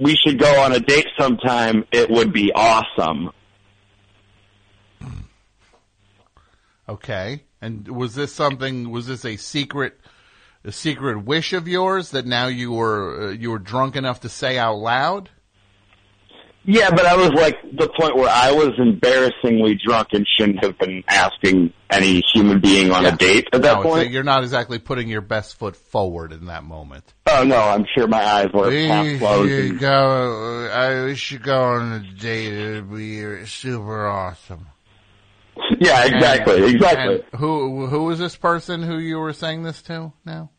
we 0.00 0.16
should 0.16 0.38
go 0.38 0.60
on 0.60 0.72
a 0.72 0.80
date 0.80 1.06
sometime. 1.18 1.84
It 1.92 2.10
would 2.10 2.32
be 2.32 2.52
awesome. 2.54 3.30
Okay. 6.88 7.44
And 7.60 7.86
was 7.88 8.14
this 8.14 8.32
something? 8.32 8.90
Was 8.90 9.06
this 9.06 9.24
a 9.24 9.36
secret, 9.36 10.00
a 10.64 10.72
secret 10.72 11.24
wish 11.24 11.52
of 11.52 11.68
yours 11.68 12.10
that 12.12 12.26
now 12.26 12.46
you 12.46 12.72
were 12.72 13.28
uh, 13.28 13.30
you 13.32 13.50
were 13.50 13.58
drunk 13.58 13.96
enough 13.96 14.20
to 14.20 14.28
say 14.28 14.58
out 14.58 14.76
loud? 14.76 15.28
Yeah, 16.64 16.90
but 16.90 17.06
I 17.06 17.16
was 17.16 17.30
like 17.32 17.56
the 17.62 17.88
point 17.88 18.16
where 18.16 18.28
I 18.28 18.52
was 18.52 18.72
embarrassingly 18.78 19.78
drunk 19.84 20.08
and 20.12 20.26
shouldn't 20.38 20.62
have 20.62 20.78
been 20.78 21.02
asking 21.08 21.72
any 21.90 22.22
human 22.32 22.60
being 22.60 22.92
on 22.92 23.06
a 23.06 23.16
date 23.16 23.48
at 23.52 23.62
that 23.62 23.76
no, 23.78 23.82
so 23.82 23.88
point. 23.88 24.10
you're 24.10 24.22
not 24.22 24.42
exactly 24.42 24.78
putting 24.78 25.08
your 25.08 25.22
best 25.22 25.58
foot 25.58 25.74
forward 25.74 26.32
in 26.32 26.46
that 26.46 26.62
moment. 26.62 27.14
Oh 27.26 27.44
no, 27.44 27.56
I'm 27.56 27.86
sure 27.96 28.06
my 28.06 28.22
eyes 28.24 28.48
were 28.52 28.70
half 28.70 29.18
closed. 29.18 29.50
and- 29.52 29.78
go. 29.80 30.68
I 30.72 31.04
we 31.06 31.14
should 31.14 31.42
go 31.42 31.60
on 31.62 31.92
a 31.92 32.20
date. 32.20 32.52
It'd 32.52 32.90
be 32.94 33.46
super 33.46 34.06
awesome. 34.06 34.66
Yeah, 35.80 36.04
exactly, 36.04 36.56
And- 36.64 36.74
exactly. 36.74 37.14
and 37.32 37.40
who 37.40 37.86
who 37.86 38.04
was 38.04 38.18
this 38.18 38.36
person 38.36 38.82
who 38.82 38.98
you 38.98 39.18
were 39.18 39.32
saying 39.32 39.62
this 39.62 39.80
to? 39.82 40.12
Now. 40.26 40.50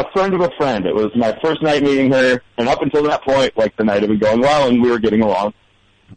A 0.00 0.10
friend 0.12 0.34
of 0.34 0.40
a 0.40 0.50
friend. 0.56 0.86
It 0.86 0.94
was 0.94 1.10
my 1.14 1.36
first 1.42 1.62
night 1.62 1.82
meeting 1.82 2.10
her, 2.12 2.40
and 2.58 2.68
up 2.68 2.82
until 2.82 3.02
that 3.04 3.22
point, 3.24 3.56
like 3.56 3.76
the 3.76 3.84
night 3.84 4.00
had 4.00 4.08
been 4.08 4.18
going 4.18 4.40
well, 4.40 4.68
and 4.68 4.82
we 4.82 4.90
were 4.90 4.98
getting 4.98 5.22
along. 5.22 5.54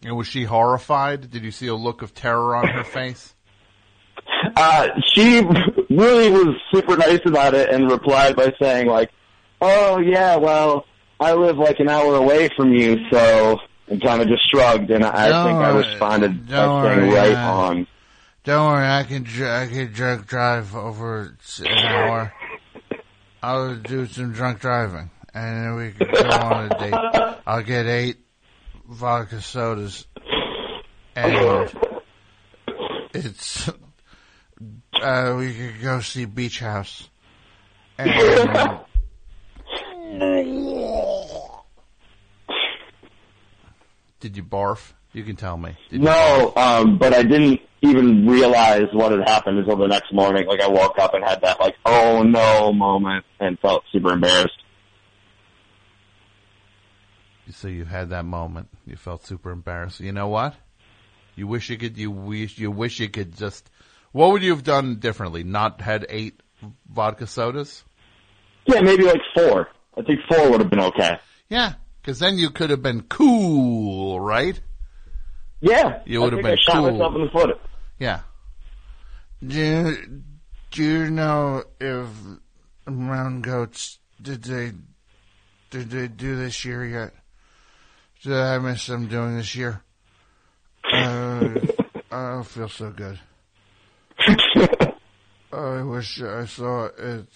And 0.04 0.16
was 0.16 0.28
she 0.28 0.44
horrified? 0.44 1.32
Did 1.32 1.44
you 1.44 1.52
see 1.52 1.68
a 1.68 1.76
look 1.76 2.02
of 2.02 2.14
terror 2.14 2.56
on 2.56 2.68
her 2.68 2.84
face? 2.84 3.34
Uh, 4.56 4.88
she 5.14 5.42
really 5.42 6.30
was 6.30 6.56
super 6.74 6.98
nice 6.98 7.20
about 7.26 7.54
it 7.54 7.70
and 7.70 7.92
replied 7.92 8.36
by 8.36 8.52
saying 8.60 8.88
like, 8.88 9.12
"Oh 9.62 10.00
yeah, 10.00 10.36
well, 10.38 10.86
I 11.20 11.34
live 11.34 11.58
like 11.58 11.80
an 11.80 11.90
hour 11.90 12.16
away 12.16 12.50
from 12.56 12.74
you, 12.74 12.98
so." 13.12 13.60
And 13.88 14.02
kind 14.02 14.22
of 14.22 14.28
just 14.28 14.50
shrugged, 14.50 14.90
and 14.90 15.06
I 15.06 15.30
Don't 15.30 15.46
think 15.46 15.60
I 15.60 15.70
responded 15.70 16.48
by 16.48 16.56
saying 16.56 17.08
worry, 17.08 17.14
right 17.14 17.36
uh, 17.36 17.54
on. 17.54 17.88
Don't 18.44 18.72
worry, 18.72 18.88
I 18.88 19.04
can 19.04 19.26
I 19.44 19.68
can 19.68 19.92
drive 19.92 20.76
over 20.76 21.36
an 21.60 21.68
hour. 21.68 22.34
I'll 23.42 23.76
do 23.76 24.06
some 24.08 24.32
drunk 24.34 24.60
driving, 24.60 25.10
and 25.34 25.66
then 25.66 25.76
we 25.76 25.92
can 25.92 26.08
go 26.12 26.30
on 26.30 26.72
a 26.72 26.80
date. 26.80 26.94
I'll 27.46 27.64
get 27.64 27.86
eight 27.86 28.18
vodka 28.88 29.42
sodas, 29.42 30.08
and 31.16 31.72
it's 33.14 33.70
uh, 35.02 35.36
we 35.38 35.54
could 35.54 35.82
go 35.82 36.00
see 36.00 36.26
Beach 36.26 36.60
House. 36.60 37.10
And 37.98 38.12
did 44.20 44.36
you 44.38 44.44
barf? 44.44 44.94
You 45.14 45.24
can 45.24 45.36
tell 45.38 45.58
me. 45.58 45.78
Did 45.90 46.02
you 46.02 46.06
No, 46.06 46.52
um, 46.58 46.98
but 46.98 47.14
I 47.14 47.24
didn't 47.24 47.62
even 47.86 48.28
realize 48.28 48.88
what 48.94 49.12
had 49.12 49.28
happened 49.28 49.60
until 49.60 49.78
the 49.78 49.88
next 49.88 50.14
morning. 50.14 50.48
Like 50.48 50.62
I 50.62 50.68
woke 50.68 50.98
up 51.00 51.14
and 51.14 51.24
had 51.24 51.42
that 51.42 51.60
like, 51.60 51.76
oh 51.86 52.24
no 52.24 52.74
moment 52.74 53.26
and 53.40 53.60
felt 53.60 53.84
super 53.92 54.12
embarrassed. 54.14 54.58
So 57.52 57.68
you 57.68 57.86
had 57.86 58.10
that 58.10 58.26
moment. 58.26 58.70
You 58.86 58.96
felt 58.96 59.26
super 59.26 59.52
embarrassed. 59.52 60.00
You 60.00 60.12
know 60.12 60.28
what? 60.28 60.56
You 61.36 61.48
wish 61.48 61.70
you 61.70 61.78
could. 61.78 61.98
You 61.98 62.12
wish. 62.12 62.58
You 62.58 62.72
wish 62.72 63.00
you 63.00 63.10
could 63.10 63.38
just. 63.38 63.70
What 64.12 64.32
would 64.32 64.42
you 64.42 64.52
have 64.52 64.64
done 64.64 64.96
differently? 64.96 65.44
Not 65.44 65.82
had 65.82 66.06
eight 66.10 66.40
vodka 66.90 67.28
sodas? 67.28 67.84
Yeah, 68.66 68.82
maybe 68.82 69.04
like 69.04 69.22
four. 69.36 69.68
I 69.98 70.02
think 70.02 70.22
four 70.30 70.50
would 70.52 70.60
have 70.62 70.70
been 70.70 70.82
okay. 70.82 71.20
Yeah, 71.50 71.74
because 72.02 72.20
then 72.20 72.38
you 72.38 72.50
could 72.50 72.70
have 72.72 72.82
been 72.82 73.02
cool, 73.04 74.20
right? 74.20 74.60
Yeah, 75.62 76.00
You 76.06 76.22
I 76.22 76.24
would 76.26 76.34
have 76.34 76.44
think 76.44 76.58
been 76.58 76.58
I 76.68 76.72
shot 76.74 76.82
cool. 76.84 76.92
myself 76.92 77.16
in 77.16 77.22
the 77.26 77.30
foot. 77.32 77.62
Yeah. 78.00 78.22
Do 79.46 79.58
you, 79.58 80.24
do 80.72 80.84
you 80.84 81.10
know 81.12 81.64
if 81.80 82.08
Mountain 82.86 83.42
Goats 83.42 84.00
did 84.22 84.44
they 84.44 84.72
did 85.70 85.90
they 85.90 86.08
do 86.08 86.36
this 86.36 86.64
year 86.64 86.86
yet? 86.86 87.14
Did 88.24 88.34
I 88.34 88.58
miss 88.60 88.88
them 88.88 89.08
doing 89.08 89.38
this 89.38 89.56
year? 89.56 89.82
Uh, 90.92 91.50
I 92.12 92.32
don't 92.32 92.44
feel 92.44 92.70
so 92.70 92.92
good. 92.92 93.20
I 95.52 95.82
wish 95.84 96.22
I 96.22 96.46
saw 96.46 96.86
it. 96.86 97.28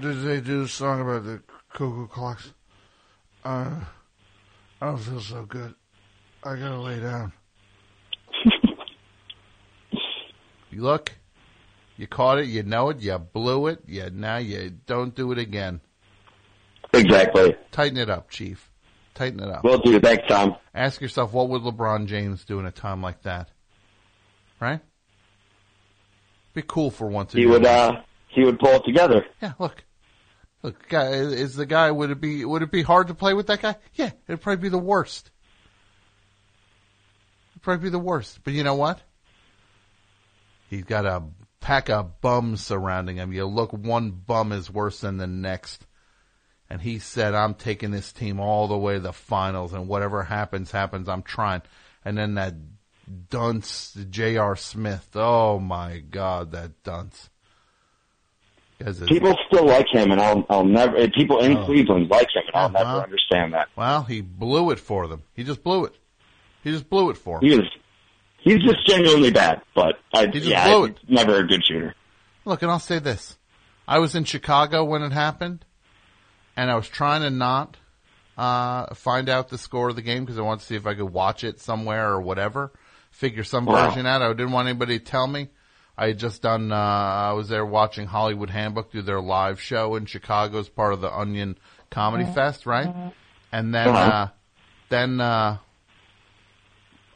Did 0.00 0.22
they 0.22 0.40
do 0.40 0.62
the 0.62 0.68
song 0.68 1.00
about 1.00 1.24
the 1.24 1.42
cuckoo 1.72 2.06
clocks? 2.06 2.52
Uh, 3.44 3.80
I 4.80 4.86
don't 4.86 4.98
feel 4.98 5.20
so 5.20 5.44
good. 5.44 5.74
I 6.42 6.56
gotta 6.56 6.80
lay 6.80 7.00
down. 7.00 7.32
You 10.72 10.82
look, 10.82 11.12
you 11.96 12.06
caught 12.06 12.38
it, 12.38 12.46
you 12.46 12.62
know 12.62 12.88
it, 12.88 13.00
you 13.00 13.18
blew 13.18 13.66
it, 13.66 13.80
you 13.86 14.08
now 14.10 14.38
you 14.38 14.70
don't 14.86 15.14
do 15.14 15.30
it 15.32 15.38
again. 15.38 15.80
Exactly. 16.94 17.54
Tighten 17.70 17.98
it 17.98 18.10
up, 18.10 18.30
Chief. 18.30 18.70
Tighten 19.14 19.40
it 19.40 19.48
up. 19.48 19.64
Will 19.64 19.78
do. 19.78 20.00
Thanks, 20.00 20.24
Tom. 20.26 20.56
Ask 20.74 21.00
yourself, 21.00 21.32
what 21.32 21.48
would 21.50 21.62
LeBron 21.62 22.06
James 22.06 22.44
do 22.44 22.58
in 22.58 22.66
a 22.66 22.70
time 22.70 23.02
like 23.02 23.22
that? 23.22 23.50
Right? 24.60 24.80
Be 26.54 26.62
cool 26.62 26.90
for 26.90 27.06
once. 27.06 27.32
He 27.32 27.46
would 27.46 27.62
life. 27.62 27.92
uh 27.92 28.00
he 28.28 28.44
would 28.44 28.58
pull 28.58 28.70
it 28.70 28.84
together. 28.84 29.26
Yeah, 29.42 29.52
look. 29.58 29.84
Look, 30.62 30.88
guy, 30.88 31.08
is 31.08 31.56
the 31.56 31.66
guy, 31.66 31.90
would 31.90 32.10
it 32.10 32.20
be, 32.20 32.44
would 32.44 32.62
it 32.62 32.70
be 32.70 32.82
hard 32.82 33.08
to 33.08 33.14
play 33.14 33.34
with 33.34 33.48
that 33.48 33.60
guy? 33.60 33.76
Yeah, 33.94 34.10
it'd 34.28 34.40
probably 34.40 34.62
be 34.62 34.68
the 34.68 34.78
worst. 34.78 35.30
It'd 37.52 37.62
probably 37.62 37.82
be 37.84 37.90
the 37.90 37.98
worst. 37.98 38.40
But 38.44 38.54
you 38.54 38.62
know 38.62 38.76
what? 38.76 39.02
He's 40.72 40.84
got 40.84 41.04
a 41.04 41.22
pack 41.60 41.90
of 41.90 42.22
bums 42.22 42.64
surrounding 42.64 43.16
him. 43.16 43.30
You 43.30 43.44
look, 43.44 43.72
one 43.74 44.10
bum 44.10 44.52
is 44.52 44.70
worse 44.70 45.00
than 45.00 45.18
the 45.18 45.26
next. 45.26 45.86
And 46.70 46.80
he 46.80 46.98
said, 46.98 47.34
I'm 47.34 47.52
taking 47.52 47.90
this 47.90 48.10
team 48.10 48.40
all 48.40 48.68
the 48.68 48.78
way 48.78 48.94
to 48.94 49.00
the 49.00 49.12
finals 49.12 49.74
and 49.74 49.86
whatever 49.86 50.22
happens, 50.22 50.70
happens. 50.70 51.10
I'm 51.10 51.20
trying. 51.22 51.60
And 52.06 52.16
then 52.16 52.36
that 52.36 52.54
dunce, 53.28 53.94
J.R. 54.08 54.56
Smith. 54.56 55.10
Oh 55.14 55.58
my 55.58 55.98
God, 55.98 56.52
that 56.52 56.82
dunce. 56.82 57.28
People 59.06 59.36
still 59.46 59.66
like 59.66 59.86
him, 59.92 60.10
and 60.10 60.20
I'll 60.20 60.44
I'll 60.50 60.64
never. 60.64 60.96
uh, 60.96 61.06
People 61.14 61.40
in 61.44 61.56
Oh. 61.56 61.64
Cleveland 61.66 62.08
like 62.08 62.28
him, 62.34 62.42
and 62.48 62.56
I'll 62.56 62.70
never 62.70 62.84
Uh-huh. 62.88 63.00
understand 63.02 63.52
that. 63.52 63.68
Well, 63.76 64.04
he 64.04 64.22
blew 64.22 64.70
it 64.70 64.80
for 64.80 65.06
them. 65.06 65.22
He 65.34 65.44
just 65.44 65.62
blew 65.62 65.84
it. 65.84 65.94
He 66.64 66.70
just 66.72 66.88
blew 66.90 67.10
it 67.10 67.16
for 67.18 67.38
them. 67.38 67.48
He 67.48 67.54
is 67.54 67.68
he's 68.42 68.58
just 68.62 68.86
genuinely 68.86 69.30
bad, 69.30 69.62
but 69.74 69.96
I 70.14 70.26
He 70.26 70.32
just 70.32 70.48
yeah, 70.48 70.74
blew 70.74 70.88
he's 70.88 70.96
never 71.08 71.38
a 71.38 71.46
good 71.46 71.62
shooter. 71.64 71.94
Look, 72.44 72.62
and 72.62 72.70
I'll 72.70 72.78
say 72.78 72.98
this. 72.98 73.36
I 73.86 73.98
was 73.98 74.14
in 74.14 74.24
Chicago 74.24 74.84
when 74.84 75.02
it 75.02 75.12
happened, 75.12 75.64
and 76.56 76.70
I 76.70 76.74
was 76.76 76.88
trying 76.88 77.22
to 77.22 77.30
not 77.30 77.76
uh, 78.36 78.94
find 78.94 79.28
out 79.28 79.48
the 79.48 79.58
score 79.58 79.90
of 79.90 79.96
the 79.96 80.02
game 80.02 80.24
because 80.24 80.38
I 80.38 80.42
wanted 80.42 80.60
to 80.60 80.66
see 80.66 80.76
if 80.76 80.86
I 80.86 80.94
could 80.94 81.12
watch 81.12 81.44
it 81.44 81.60
somewhere 81.60 82.10
or 82.10 82.20
whatever, 82.20 82.72
figure 83.10 83.44
some 83.44 83.66
Wow. 83.66 83.84
version 83.84 84.06
out. 84.06 84.22
I 84.22 84.28
didn't 84.32 84.52
want 84.52 84.68
anybody 84.68 84.98
to 84.98 85.04
tell 85.04 85.26
me. 85.26 85.48
I 85.96 86.06
had 86.08 86.18
just 86.18 86.40
done, 86.42 86.72
uh, 86.72 86.76
I 86.76 87.32
was 87.32 87.48
there 87.48 87.66
watching 87.66 88.06
Hollywood 88.06 88.48
Handbook 88.50 88.90
do 88.90 89.02
their 89.02 89.20
live 89.20 89.60
show 89.60 89.94
in 89.96 90.06
Chicago 90.06 90.58
as 90.58 90.68
part 90.68 90.94
of 90.94 91.00
the 91.02 91.12
Onion 91.14 91.58
Comedy 91.90 92.24
Fest, 92.24 92.64
right? 92.64 93.12
And 93.52 93.74
then, 93.74 93.88
Uh-huh. 93.88 94.10
uh, 94.10 94.28
then, 94.88 95.20
uh, 95.20 95.58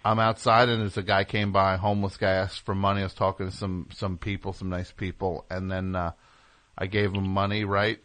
I'm 0.06 0.20
outside 0.20 0.68
and 0.68 0.80
there's 0.80 0.96
a 0.96 1.02
guy 1.02 1.24
came 1.24 1.50
by, 1.50 1.76
homeless 1.76 2.16
guy 2.16 2.30
asked 2.30 2.64
for 2.64 2.76
money. 2.76 3.00
I 3.00 3.04
was 3.04 3.14
talking 3.14 3.50
to 3.50 3.56
some, 3.56 3.88
some 3.92 4.18
people, 4.18 4.52
some 4.52 4.70
nice 4.70 4.92
people. 4.92 5.44
And 5.50 5.68
then, 5.68 5.96
uh, 5.96 6.12
I 6.78 6.86
gave 6.86 7.12
him 7.12 7.28
money, 7.28 7.64
right? 7.64 7.98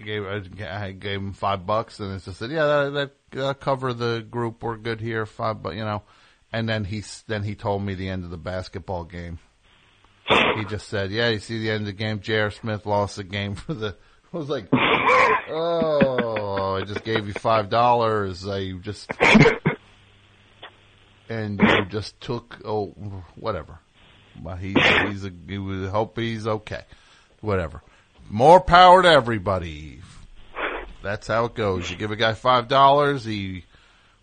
I 0.00 0.02
gave, 0.04 0.24
I 0.24 0.92
gave 0.92 1.20
him 1.20 1.34
five 1.34 1.66
bucks 1.66 2.00
and 2.00 2.14
it 2.14 2.24
just 2.24 2.38
said, 2.38 2.50
yeah, 2.50 2.64
that, 2.64 2.90
that, 2.94 3.10
that'll 3.30 3.54
cover 3.54 3.92
the 3.92 4.26
group. 4.28 4.62
We're 4.62 4.78
good 4.78 5.02
here. 5.02 5.26
Five, 5.26 5.62
but 5.62 5.74
you 5.74 5.84
know, 5.84 6.02
and 6.50 6.66
then 6.66 6.84
he, 6.84 7.04
then 7.26 7.42
he 7.42 7.54
told 7.54 7.82
me 7.82 7.92
the 7.92 8.08
end 8.08 8.24
of 8.24 8.30
the 8.30 8.38
basketball 8.38 9.04
game. 9.04 9.38
He 10.56 10.64
just 10.64 10.88
said, 10.88 11.10
yeah, 11.10 11.28
you 11.28 11.40
see 11.40 11.58
the 11.58 11.70
end 11.70 11.80
of 11.80 11.86
the 11.86 11.92
game. 11.92 12.20
J.R. 12.20 12.50
Smith 12.50 12.86
lost 12.86 13.16
the 13.16 13.24
game 13.24 13.54
for 13.54 13.74
the, 13.74 13.94
I 14.32 14.36
was 14.36 14.48
like, 14.48 14.68
oh, 15.50 16.78
I 16.80 16.84
just 16.86 17.04
gave 17.04 17.26
you 17.26 17.34
five 17.34 17.68
dollars. 17.68 18.48
I 18.48 18.72
just, 18.80 19.10
and 21.28 21.60
you 21.60 21.84
just 21.86 22.20
took, 22.20 22.60
oh, 22.64 22.94
whatever. 23.34 23.78
But 24.36 24.56
he's, 24.56 24.76
he's 25.08 25.24
a, 25.24 25.32
he 25.46 25.58
would 25.58 25.88
hope 25.90 26.18
he's 26.18 26.46
okay. 26.46 26.82
Whatever. 27.40 27.82
More 28.28 28.60
power 28.60 29.02
to 29.02 29.08
everybody. 29.08 30.00
That's 31.02 31.26
how 31.26 31.44
it 31.44 31.54
goes. 31.54 31.90
You 31.90 31.96
give 31.96 32.10
a 32.10 32.16
guy 32.16 32.32
five 32.32 32.66
dollars, 32.68 33.24
he 33.24 33.64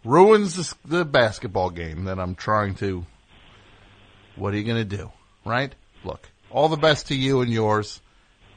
ruins 0.04 0.56
the, 0.56 0.98
the 0.98 1.06
basketball 1.06 1.70
game 1.70 2.06
that 2.06 2.20
I'm 2.20 2.36
trying 2.36 2.76
to. 2.76 3.06
What 4.36 4.54
are 4.54 4.58
you 4.58 4.64
going 4.64 4.88
to 4.90 4.98
do? 4.98 5.12
Right? 5.46 5.74
Look, 6.04 6.28
all 6.50 6.70
the 6.70 6.78
best 6.78 7.08
to 7.08 7.16
you 7.16 7.42
and 7.42 7.52
yours, 7.52 8.02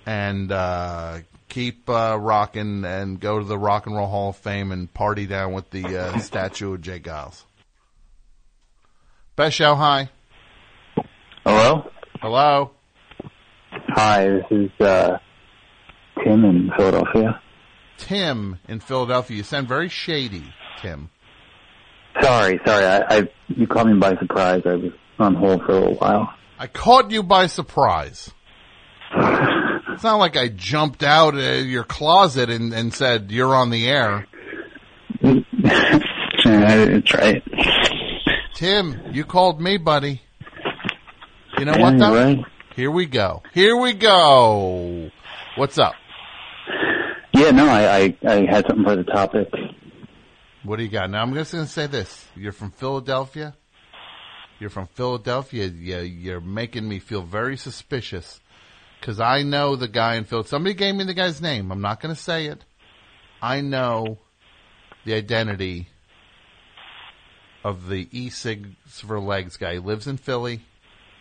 and 0.06 0.50
uh, 0.50 1.18
keep 1.48 1.88
uh, 1.88 2.18
rocking 2.18 2.84
and 2.84 3.20
go 3.20 3.38
to 3.38 3.44
the 3.44 3.58
Rock 3.58 3.86
and 3.86 3.94
Roll 3.94 4.08
Hall 4.08 4.30
of 4.30 4.36
Fame 4.36 4.72
and 4.72 4.92
party 4.92 5.26
down 5.26 5.52
with 5.52 5.68
the 5.70 5.98
uh, 5.98 6.18
statue 6.18 6.74
of 6.74 6.80
J. 6.80 7.00
Geils. 7.00 7.42
Best 9.36 9.56
show, 9.56 9.74
hi. 9.74 10.10
Hello? 11.44 11.90
Hello. 12.20 12.70
Hi, 13.88 14.28
this 14.28 14.44
is 14.52 14.70
uh, 14.80 15.18
Tim 16.22 16.44
in 16.44 16.70
Philadelphia. 16.76 17.40
Tim 17.98 18.60
in 18.68 18.78
Philadelphia. 18.78 19.38
You 19.38 19.42
sound 19.42 19.66
very 19.66 19.88
shady, 19.88 20.44
Tim. 20.80 21.10
Sorry, 22.22 22.60
sorry, 22.64 22.84
I, 22.84 23.00
I 23.08 23.28
you 23.48 23.66
caught 23.66 23.88
me 23.88 23.94
by 23.94 24.14
surprise. 24.18 24.62
I 24.66 24.74
was 24.74 24.92
on 25.18 25.34
hold 25.34 25.62
for 25.64 25.72
a 25.72 25.80
little 25.80 25.96
while. 25.96 26.32
I 26.56 26.68
caught 26.68 27.10
you 27.10 27.24
by 27.24 27.46
surprise. 27.46 28.30
It's 29.94 30.02
not 30.02 30.16
like 30.16 30.36
I 30.36 30.48
jumped 30.48 31.04
out 31.04 31.36
of 31.36 31.66
your 31.66 31.84
closet 31.84 32.50
and, 32.50 32.74
and 32.74 32.92
said, 32.92 33.30
you're 33.30 33.54
on 33.54 33.70
the 33.70 33.86
air. 33.86 34.26
That's 35.22 37.14
right. 37.14 37.42
Tim, 38.64 39.12
you 39.12 39.26
called 39.26 39.60
me, 39.60 39.76
buddy. 39.76 40.22
You 41.58 41.66
know 41.66 41.74
Yeah, 41.74 41.82
what 41.82 41.98
though? 41.98 42.14
right. 42.14 42.38
Here 42.74 42.90
we 42.90 43.04
go. 43.04 43.42
Here 43.52 43.76
we 43.76 43.92
go. 43.92 45.10
What's 45.56 45.76
up? 45.76 45.92
Yeah, 47.34 47.50
no, 47.50 47.66
I, 47.66 47.96
I, 47.98 48.16
I 48.26 48.46
had 48.46 48.64
something 48.66 48.84
for 48.86 48.96
the 48.96 49.04
topic. 49.04 49.48
What 50.62 50.76
do 50.76 50.82
you 50.82 50.88
got? 50.88 51.10
Now 51.10 51.20
I'm 51.20 51.34
just 51.34 51.52
going 51.52 51.66
to 51.66 51.70
say 51.70 51.88
this. 51.88 52.26
You're 52.34 52.52
from 52.52 52.70
Philadelphia. 52.70 53.54
You're 54.58 54.70
from 54.70 54.86
Philadelphia. 54.86 55.66
You, 55.66 55.98
you're 55.98 56.40
making 56.40 56.88
me 56.88 57.00
feel 57.00 57.20
very 57.20 57.58
suspicious 57.58 58.40
because 58.98 59.20
I 59.20 59.42
know 59.42 59.76
the 59.76 59.88
guy 59.88 60.14
in 60.14 60.24
Philly. 60.24 60.44
Somebody 60.44 60.74
gave 60.74 60.94
me 60.94 61.04
the 61.04 61.12
guy's 61.12 61.42
name. 61.42 61.70
I'm 61.70 61.82
not 61.82 62.00
going 62.00 62.14
to 62.14 62.18
say 62.20 62.46
it. 62.46 62.64
I 63.42 63.60
know 63.60 64.20
the 65.04 65.12
identity 65.12 65.88
of 67.64 67.88
the 67.88 68.06
e-cigs 68.12 68.68
for 68.86 69.18
legs 69.18 69.56
guy. 69.56 69.74
He 69.74 69.78
lives 69.78 70.06
in 70.06 70.18
Philly. 70.18 70.60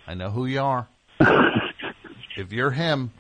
I 0.06 0.14
know 0.14 0.30
who 0.30 0.46
you 0.46 0.60
are. 0.62 0.88
if 2.38 2.52
you're 2.52 2.72
him, 2.72 3.12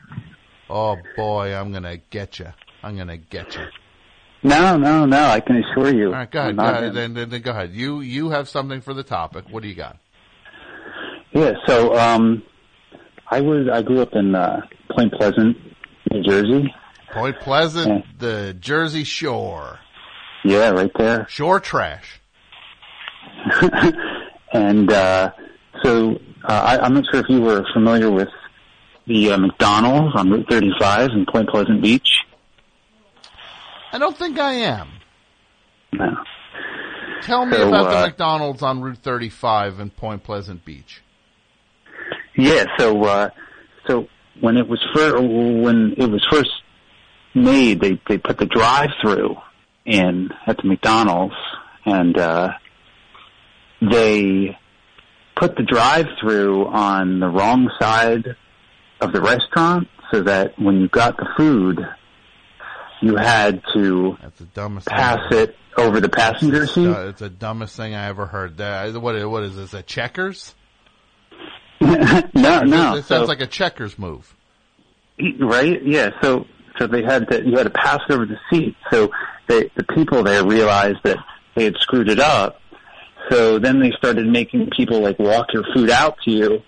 oh 0.70 0.98
boy, 1.16 1.56
I'm 1.56 1.72
to 1.74 2.00
get 2.10 2.40
you. 2.40 2.54
I'm 2.84 2.98
to 3.08 3.18
get 3.18 3.56
you. 3.56 3.66
No, 4.44 4.76
no, 4.76 5.06
no, 5.06 5.24
I 5.24 5.40
can 5.40 5.64
assure 5.64 5.94
you. 5.94 6.08
All 6.08 6.12
right, 6.12 6.30
go 6.30 6.42
ahead. 6.42 6.58
Go 6.58 6.64
ahead. 6.64 6.94
Then, 6.94 7.14
then, 7.14 7.30
then 7.30 7.42
go 7.42 7.52
ahead. 7.52 7.72
You 7.72 8.02
you 8.02 8.32
have 8.32 8.50
something 8.50 8.82
for 8.82 8.94
the 8.94 9.04
topic. 9.04 9.46
What 9.50 9.64
do 9.64 9.70
you 9.70 9.76
got? 9.76 9.98
Yeah, 11.32 11.54
so 11.66 11.98
um, 11.98 12.44
I 13.32 13.40
was 13.40 13.70
I 13.72 13.82
grew 13.82 14.02
up 14.02 14.14
in 14.14 14.36
uh, 14.36 14.62
Point 14.92 15.14
Pleasant, 15.14 15.56
New 16.12 16.24
Jersey. 16.24 16.74
Point 17.14 17.40
Pleasant, 17.40 18.04
the 18.20 18.54
Jersey 18.60 19.06
Shore. 19.06 19.80
Yeah, 20.44 20.72
right 20.72 20.92
there. 20.98 21.26
Shore 21.30 21.62
trash. 21.62 22.20
and 24.54 24.92
uh, 24.92 25.32
so 25.84 26.20
I, 26.46 26.80
I'm 26.80 26.94
not 26.94 27.06
sure 27.12 27.20
if 27.20 27.30
you 27.30 27.42
were 27.42 27.66
familiar 27.74 28.12
with 28.12 28.30
the 29.08 29.32
uh, 29.32 29.38
McDonald's 29.38 30.16
on 30.16 30.30
Route 30.30 30.48
35 30.50 31.10
in 31.12 31.26
Point 31.26 31.50
Pleasant 31.50 31.82
Beach. 31.82 32.10
I 33.92 33.98
don't 33.98 34.18
think 34.18 34.40
I 34.40 34.54
am. 34.54 34.90
No. 35.92 36.16
Tell 37.22 37.46
me 37.46 37.56
So, 37.58 37.68
about 37.70 37.92
the 37.92 37.98
uh, 38.00 38.06
McDonald's 38.08 38.62
on 38.62 38.82
Route 38.82 38.98
35 38.98 39.80
in 39.80 39.90
Point 39.92 40.24
Pleasant 40.24 40.66
Beach. 40.66 41.02
Yeah, 42.36 42.66
so 42.78 43.04
uh, 43.04 43.30
so 43.88 44.08
when 44.42 44.58
it 44.58 44.68
was 44.68 44.84
fir- 44.94 45.22
when 45.22 45.94
it 45.98 46.10
was 46.10 46.26
first 46.32 46.50
made, 47.36 47.80
they 47.80 48.02
they 48.08 48.18
put 48.18 48.40
the 48.40 48.48
drive-through 48.48 49.36
in 49.86 50.30
at 50.48 50.58
the 50.58 50.64
McDonald's, 50.64 51.36
and 51.86 52.18
uh, 52.18 52.54
they 53.92 54.58
put 55.36 55.56
the 55.56 55.64
drive-through 55.64 56.68
on 56.68 57.20
the 57.20 57.28
wrong 57.28 57.70
side 57.80 58.36
of 59.02 59.14
the 59.14 59.22
restaurant, 59.22 59.88
so 60.12 60.22
that 60.24 60.58
when 60.60 60.80
you 60.80 60.88
got 60.88 61.18
the 61.18 61.28
food, 61.38 61.80
you 63.02 63.16
had 63.16 63.62
to 63.74 64.18
pass 64.86 65.20
it 65.32 65.56
over 65.78 66.00
the 66.00 66.10
passenger 66.10 66.66
seat. 66.68 66.88
It's 66.88 67.20
the 67.20 67.30
dumbest 67.30 67.76
thing 67.76 67.96
I 67.96 68.08
ever 68.08 68.26
heard. 68.26 68.58
That 68.58 68.94
what 69.02 69.30
what 69.30 69.44
is 69.44 69.56
this? 69.56 69.74
A 69.74 69.82
checkers? 69.82 70.56
no, 71.82 72.62
no. 72.64 72.96
It 72.96 73.06
sounds 73.06 73.08
so- 73.08 73.26
like 73.26 73.42
a 73.42 73.48
checkers 73.48 73.98
move. 74.00 74.34
right? 75.40 75.84
Yeah. 75.84 76.12
So 76.22 76.46
so 76.80 76.88
they 76.88 77.04
had 77.04 77.30
to 77.30 77.44
you 77.46 77.58
had 77.58 77.64
to 77.64 77.70
pass 77.72 78.00
it 78.08 78.14
over 78.14 78.26
the 78.26 78.38
seat. 78.52 78.76
So 78.92 79.12
they, 79.48 79.70
the 79.76 79.84
people 79.96 80.24
there 80.24 80.46
realized 80.46 81.00
that 81.04 81.18
they 81.56 81.66
had 81.66 81.76
screwed 81.80 82.10
it 82.10 82.20
up. 82.20 82.60
So 83.30 83.60
then 83.60 83.80
they 83.80 83.92
started 83.98 84.28
making 84.28 84.70
people 84.76 85.00
like 85.00 85.20
walk 85.20 85.54
your 85.54 85.64
food 85.74 85.90
out 85.90 86.18
to 86.26 86.32
you, 86.32 86.62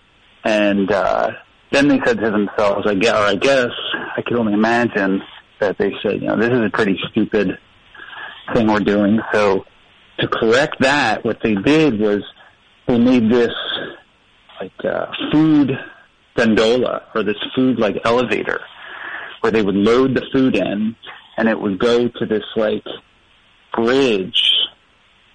and 0.43 0.91
uh, 0.91 1.31
then 1.71 1.87
they 1.87 1.99
said 2.05 2.19
to 2.19 2.31
themselves, 2.31 2.87
"I 2.87 2.95
guess, 2.95 3.13
or 3.13 3.25
I 3.25 3.35
guess, 3.35 3.71
I 4.17 4.21
could 4.21 4.37
only 4.37 4.53
imagine 4.53 5.21
that 5.59 5.77
they 5.77 5.93
said, 6.01 6.21
you 6.21 6.27
know, 6.27 6.37
this 6.37 6.49
is 6.49 6.65
a 6.65 6.69
pretty 6.69 6.97
stupid 7.11 7.57
thing 8.53 8.67
we're 8.67 8.79
doing." 8.79 9.19
So 9.33 9.65
to 10.19 10.27
correct 10.27 10.77
that, 10.79 11.25
what 11.25 11.39
they 11.43 11.55
did 11.55 11.99
was 11.99 12.23
they 12.87 12.97
made 12.97 13.29
this 13.29 13.53
like 14.61 14.85
uh, 14.85 15.07
food 15.31 15.71
gondola 16.35 17.03
or 17.13 17.23
this 17.23 17.37
food 17.55 17.79
like 17.79 17.95
elevator 18.05 18.61
where 19.41 19.51
they 19.51 19.61
would 19.61 19.75
load 19.75 20.15
the 20.15 20.25
food 20.31 20.55
in 20.55 20.95
and 21.37 21.47
it 21.47 21.59
would 21.59 21.79
go 21.79 22.07
to 22.07 22.25
this 22.25 22.43
like 22.55 22.83
bridge 23.73 24.54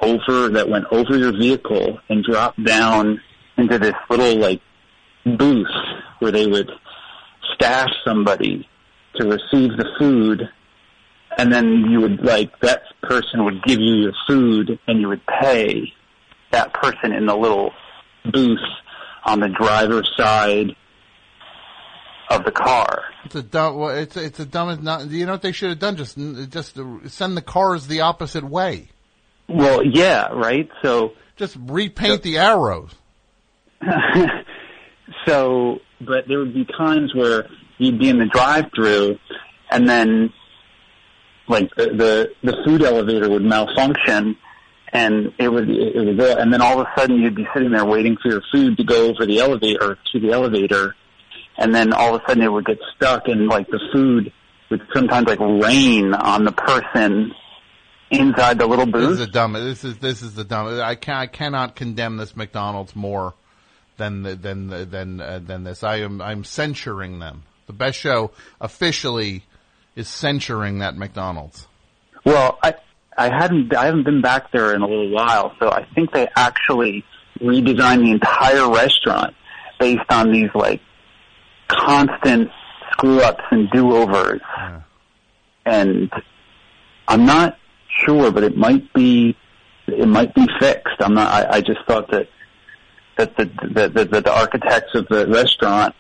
over 0.01 0.48
that 0.51 0.68
went 0.68 0.86
over 0.90 1.16
your 1.16 1.32
vehicle 1.32 1.98
and 2.09 2.24
dropped 2.24 2.62
down 2.64 3.20
into 3.56 3.78
this 3.78 3.94
little 4.09 4.39
like 4.39 4.60
booth 5.36 5.66
where 6.20 6.32
they 6.32 6.47
would 6.47 6.70
staff 7.55 7.89
somebody 8.05 8.66
to 9.16 9.27
receive 9.27 9.77
the 9.77 9.89
food 9.98 10.48
and 11.39 11.52
then 11.52 11.86
you 11.89 12.01
would 12.01 12.24
like 12.24 12.59
that 12.60 12.82
person 13.02 13.44
would 13.44 13.62
give 13.64 13.78
you 13.78 13.94
your 13.94 14.12
food 14.27 14.78
and 14.86 15.01
you 15.01 15.09
would 15.09 15.22
pay 15.40 15.93
that 16.52 16.72
person 16.74 17.12
in 17.12 17.27
the 17.27 17.36
little 17.36 17.72
booth 18.32 18.59
on 19.24 19.40
the 19.40 19.48
driver's 19.48 20.10
side 20.16 20.74
of 22.31 22.44
the 22.44 22.52
car. 22.52 23.05
It's 23.24 23.35
a 23.35 23.43
dumb. 23.43 23.77
Well, 23.77 23.90
it's 23.90 24.16
it's 24.16 24.40
a 24.40 24.47
dumb. 24.47 24.82
Not, 24.82 25.09
you 25.10 25.27
know 25.27 25.32
what 25.32 25.43
they 25.43 25.52
should 25.52 25.70
have 25.70 25.78
done? 25.78 25.97
Just 25.97 26.16
just 26.51 26.78
send 27.06 27.36
the 27.36 27.43
cars 27.43 27.86
the 27.86 28.01
opposite 28.01 28.44
way. 28.44 28.89
Well, 29.51 29.85
yeah, 29.85 30.28
right. 30.28 30.70
So 30.81 31.14
just 31.36 31.56
repaint 31.60 32.22
the 32.22 32.39
arrows. 32.39 32.94
so, 35.27 35.81
but 36.01 36.28
there 36.28 36.39
would 36.39 36.55
be 36.55 36.64
times 36.64 37.14
where 37.14 37.48
you'd 37.78 37.98
be 37.98 38.10
in 38.10 38.18
the 38.18 38.27
drive-through, 38.27 39.18
and 39.70 39.89
then 39.89 40.32
like 41.48 41.74
the 41.74 41.86
the, 42.43 42.51
the 42.51 42.56
food 42.64 42.82
elevator 42.82 43.28
would 43.28 43.43
malfunction, 43.43 44.36
and 44.93 45.32
it 45.39 45.48
would 45.48 45.68
it 45.68 45.97
would 45.97 46.16
go, 46.16 46.36
and 46.36 46.52
then 46.52 46.62
all 46.62 46.81
of 46.81 46.86
a 46.86 47.01
sudden 47.01 47.16
you'd 47.16 47.35
be 47.35 47.47
sitting 47.52 47.72
there 47.72 47.85
waiting 47.85 48.16
for 48.22 48.28
your 48.28 48.43
food 48.52 48.77
to 48.77 48.85
go 48.85 49.09
over 49.09 49.27
the 49.27 49.40
elevator 49.40 49.98
to 50.12 50.20
the 50.20 50.31
elevator, 50.31 50.94
and 51.59 51.74
then 51.74 51.93
all 51.93 52.14
of 52.14 52.22
a 52.22 52.28
sudden 52.28 52.44
it 52.44 52.52
would 52.52 52.66
get 52.66 52.78
stuck, 52.94 53.27
and 53.27 53.48
like 53.48 53.66
the 53.66 53.81
food 53.93 54.32
would 54.70 54.86
sometimes 54.94 55.27
like 55.27 55.40
rain 55.40 56.14
on 56.14 56.44
the 56.44 56.52
person 56.52 57.35
inside 58.11 58.59
the 58.59 58.66
little 58.66 58.87
booth. 58.87 59.11
This 59.11 59.20
is 59.20 59.27
the 59.27 59.32
dumb. 59.32 59.53
This 59.55 59.85
is 59.85 59.99
this 59.99 60.23
is 60.23 60.35
the 60.35 60.45
dumb. 60.45 60.81
I 60.81 60.95
can 60.95 61.15
I 61.16 61.27
cannot 61.27 61.77
condemn 61.77 62.16
this 62.16 62.37
McDonald's 62.37 62.95
more 62.97 63.35
than 63.97 64.23
the- 64.23 64.35
than 64.37 64.69
the- 64.69 64.85
than 64.85 65.20
uh, 65.20 65.41
than 65.43 65.65
this. 65.65 65.82
I 65.85 65.97
am 66.01 66.20
I'm 66.20 66.45
censuring 66.45 67.19
them. 67.19 67.43
The 67.66 67.73
best 67.73 67.99
show 67.99 68.32
officially 68.61 69.45
is 69.95 70.09
censuring 70.09 70.78
that 70.81 70.97
McDonald's. 70.97 71.66
Well, 72.24 72.59
I 72.62 72.74
I 73.16 73.28
hadn't 73.28 73.74
I 73.74 73.87
haven't 73.87 74.05
been 74.05 74.23
back 74.23 74.51
there 74.53 74.74
in 74.74 74.82
a 74.82 74.87
little 74.87 75.11
while, 75.11 75.55
so 75.61 75.69
I 75.70 75.87
think 75.95 76.12
they 76.12 76.28
actually 76.37 77.05
redesigned 77.41 78.03
the 78.05 78.11
entire 78.12 78.69
restaurant 78.70 79.35
based 79.78 80.11
on 80.11 80.31
these 80.32 80.51
like 80.55 80.81
constant 81.69 82.51
screw 82.93 83.20
ups 83.23 83.43
and 83.51 83.70
do 83.70 83.95
overs. 83.95 84.41
And 85.65 86.11
I'm 87.09 87.27
not 87.27 87.59
sure, 88.05 88.31
but 88.31 88.43
it 88.43 88.56
might 88.56 88.93
be 88.93 89.36
it 89.86 90.09
might 90.09 90.35
be 90.35 90.47
fixed. 90.59 90.97
I'm 91.01 91.14
not. 91.14 91.28
I, 91.32 91.56
I 91.56 91.60
just 91.60 91.81
thought 91.86 92.10
that 92.10 92.28
that 93.16 93.36
the 93.36 93.44
the, 93.44 93.89
the 93.89 94.05
the 94.05 94.20
the 94.22 94.32
architects 94.32 94.94
of 94.94 95.06
the 95.09 95.27
restaurant, 95.27 95.94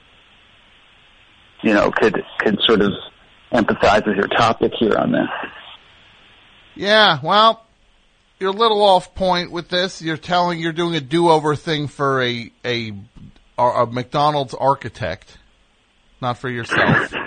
you 1.62 1.74
know, 1.74 1.90
could 1.90 2.22
could 2.38 2.58
sort 2.66 2.80
of 2.80 2.92
empathize 3.52 4.06
with 4.06 4.16
your 4.16 4.28
topic 4.28 4.72
here 4.78 4.96
on 4.96 5.12
this. 5.12 5.28
Yeah, 6.74 7.18
well, 7.22 7.66
you're 8.38 8.50
a 8.50 8.56
little 8.56 8.82
off 8.82 9.14
point 9.14 9.50
with 9.50 9.68
this. 9.68 10.00
You're 10.00 10.16
telling 10.16 10.60
you're 10.60 10.72
doing 10.72 10.94
a 10.94 11.00
do-over 11.00 11.56
thing 11.56 11.88
for 11.88 12.22
a 12.22 12.50
a 12.64 12.92
a 13.58 13.86
McDonald's 13.86 14.54
architect, 14.54 15.36
not 16.20 16.38
for 16.38 16.48
yourself. 16.48 17.12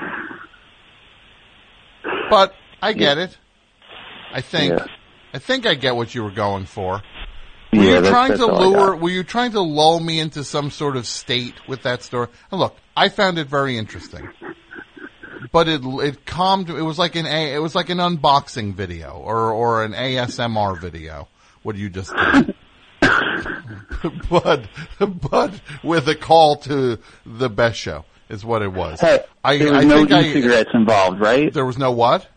But 2.30 2.56
I 2.82 2.94
get 2.94 3.20
it. 3.20 3.38
I 4.34 4.42
think 4.42 4.74
Yeah. 4.74 4.86
I 5.34 5.40
think 5.40 5.66
I 5.66 5.74
get 5.76 5.96
what 5.96 6.14
you 6.14 6.24
were 6.24 6.32
going 6.32 6.66
for. 6.66 7.02
Were 7.72 7.80
Yeah, 7.80 7.82
you 7.82 7.92
that's- 8.02 8.10
trying 8.12 8.30
that's 8.30 8.40
to 8.42 8.46
lure? 8.48 8.96
Were 8.96 9.10
you 9.10 9.24
trying 9.24 9.52
to 9.54 9.62
lull 9.62 10.00
me 10.00 10.20
into 10.20 10.44
some 10.44 10.70
sort 10.70 10.96
of 10.96 11.08
state 11.08 11.56
with 11.68 11.84
that 11.84 12.04
story? 12.04 12.28
And 12.52 12.60
look, 12.60 12.76
I 12.96 13.10
found 13.10 13.40
it 13.40 13.48
very 13.48 13.78
interesting, 13.78 14.30
but 15.52 15.68
it 15.68 15.82
it 15.84 16.26
calmed. 16.26 16.70
It 16.70 16.82
was 16.84 17.00
like 17.00 17.16
an 17.16 17.26
a. 17.26 17.54
It 17.54 17.60
was 17.60 17.74
like 17.74 17.90
an 17.90 17.98
unboxing 18.00 18.74
video 18.76 19.12
or 19.14 19.52
or 19.52 19.84
an 19.84 19.94
ASMR 19.94 20.80
video. 20.80 21.28
What 21.64 21.76
do 21.76 21.82
you 21.82 21.90
just 21.90 22.14
did. 22.16 22.54
but 24.30 24.66
but 25.32 25.54
with 25.84 26.08
a 26.08 26.16
call 26.16 26.58
to 26.58 27.00
the 27.26 27.50
best 27.50 27.78
show 27.80 28.06
is 28.30 28.44
what 28.46 28.62
it 28.62 28.72
was. 28.72 29.00
Hey, 29.00 29.20
I, 29.44 29.58
there 29.58 29.74
was 29.74 29.84
I 29.86 29.88
no 29.88 29.96
think 29.98 30.12
I- 30.12 30.22
e-cigarettes 30.24 30.70
involved, 30.74 31.20
right? 31.20 31.52
There 31.54 31.66
was 31.66 31.78
no 31.78 31.92
what? 31.92 32.28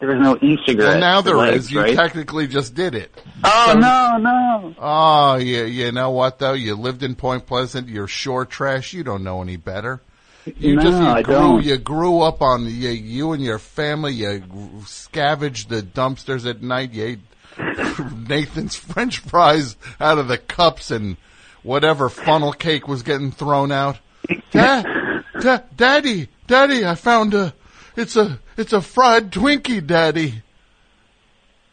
There 0.00 0.08
was 0.08 0.18
no 0.18 0.36
e-cigarettes. 0.40 0.92
Well, 0.92 0.98
now 0.98 1.20
there 1.20 1.36
is. 1.36 1.40
legs, 1.66 1.70
You 1.72 1.80
right? 1.80 1.94
technically 1.94 2.46
just 2.48 2.74
did 2.74 2.94
it. 2.94 3.12
Oh 3.44 3.72
So- 3.72 3.78
no, 3.78 4.16
no. 4.18 4.74
Oh, 4.78 5.36
yeah, 5.36 5.64
you 5.64 5.92
know 5.92 6.10
what 6.10 6.38
though? 6.38 6.54
You 6.54 6.74
lived 6.74 7.02
in 7.02 7.14
Point 7.14 7.46
Pleasant. 7.46 7.88
You're 7.88 8.08
shore 8.08 8.46
trash. 8.46 8.92
You 8.94 9.04
don't 9.04 9.22
know 9.22 9.42
any 9.42 9.56
better. 9.56 10.00
You 10.56 10.76
No, 10.76 10.82
just 10.82 10.98
you 11.02 11.06
I 11.06 11.22
grew 11.22 11.34
don't. 11.34 11.64
you 11.64 11.76
grew 11.76 12.20
up 12.22 12.40
on 12.40 12.64
you, 12.64 12.88
you 12.88 13.32
and 13.32 13.42
your 13.44 13.58
family. 13.58 14.14
You 14.14 14.42
scavenged 14.86 15.68
the 15.68 15.82
dumpsters 15.82 16.48
at 16.48 16.62
night. 16.62 16.92
You 16.94 17.04
ate 17.04 17.20
Nathan's 18.28 18.76
French 18.76 19.18
fries 19.18 19.76
out 20.00 20.16
of 20.18 20.28
the 20.28 20.38
cups 20.38 20.90
and 20.90 21.18
whatever 21.62 22.08
funnel 22.08 22.52
cake 22.54 22.88
was 22.88 23.02
getting 23.02 23.32
thrown 23.32 23.70
out. 23.70 23.98
Dad, 24.50 25.24
da, 25.40 25.58
Daddy, 25.76 26.28
Daddy, 26.46 26.86
I 26.86 26.94
found 26.94 27.34
a. 27.34 27.52
It's 27.96 28.16
a 28.16 28.38
it's 28.56 28.72
a 28.72 28.80
fried 28.80 29.30
Twinkie, 29.32 29.86
Daddy. 29.86 30.42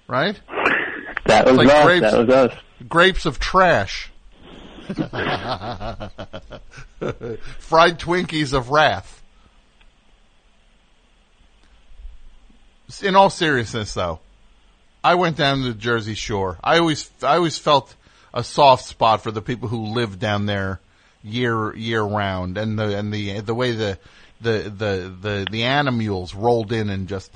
Right? 0.08 0.40
That 1.26 1.46
was 1.48 1.58
Like 1.58 1.68
us. 1.70 1.84
grapes. 1.86 2.12
That 2.12 2.28
was 2.28 2.30
us. 2.52 2.58
Grapes 2.88 3.26
of 3.26 3.40
trash. 3.40 4.10
Fried 7.60 8.00
Twinkies 8.00 8.54
of 8.54 8.70
wrath. 8.70 9.22
In 13.04 13.16
all 13.18 13.30
seriousness, 13.30 13.94
though, 13.94 14.20
I 15.04 15.16
went 15.16 15.36
down 15.36 15.58
to 15.62 15.66
the 15.66 15.74
Jersey 15.74 16.14
Shore. 16.14 16.58
I 16.64 16.78
always, 16.80 17.12
I 17.22 17.36
always 17.36 17.58
felt 17.58 17.94
a 18.34 18.44
soft 18.44 18.86
spot 18.86 19.22
for 19.24 19.32
the 19.32 19.42
people 19.42 19.68
who 19.68 19.88
live 19.94 20.20
down 20.20 20.46
there 20.46 20.80
year 21.24 21.76
year 21.76 22.02
round, 22.02 22.58
and 22.58 22.80
the 22.80 22.98
and 22.98 23.12
the 23.14 23.42
the 23.42 23.54
way 23.54 23.74
the 23.74 24.00
the 24.42 24.72
the 24.76 25.16
the, 25.22 25.48
the 25.50 25.64
animules 25.64 26.34
rolled 26.34 26.72
in 26.72 26.90
and 26.90 27.08
just 27.08 27.32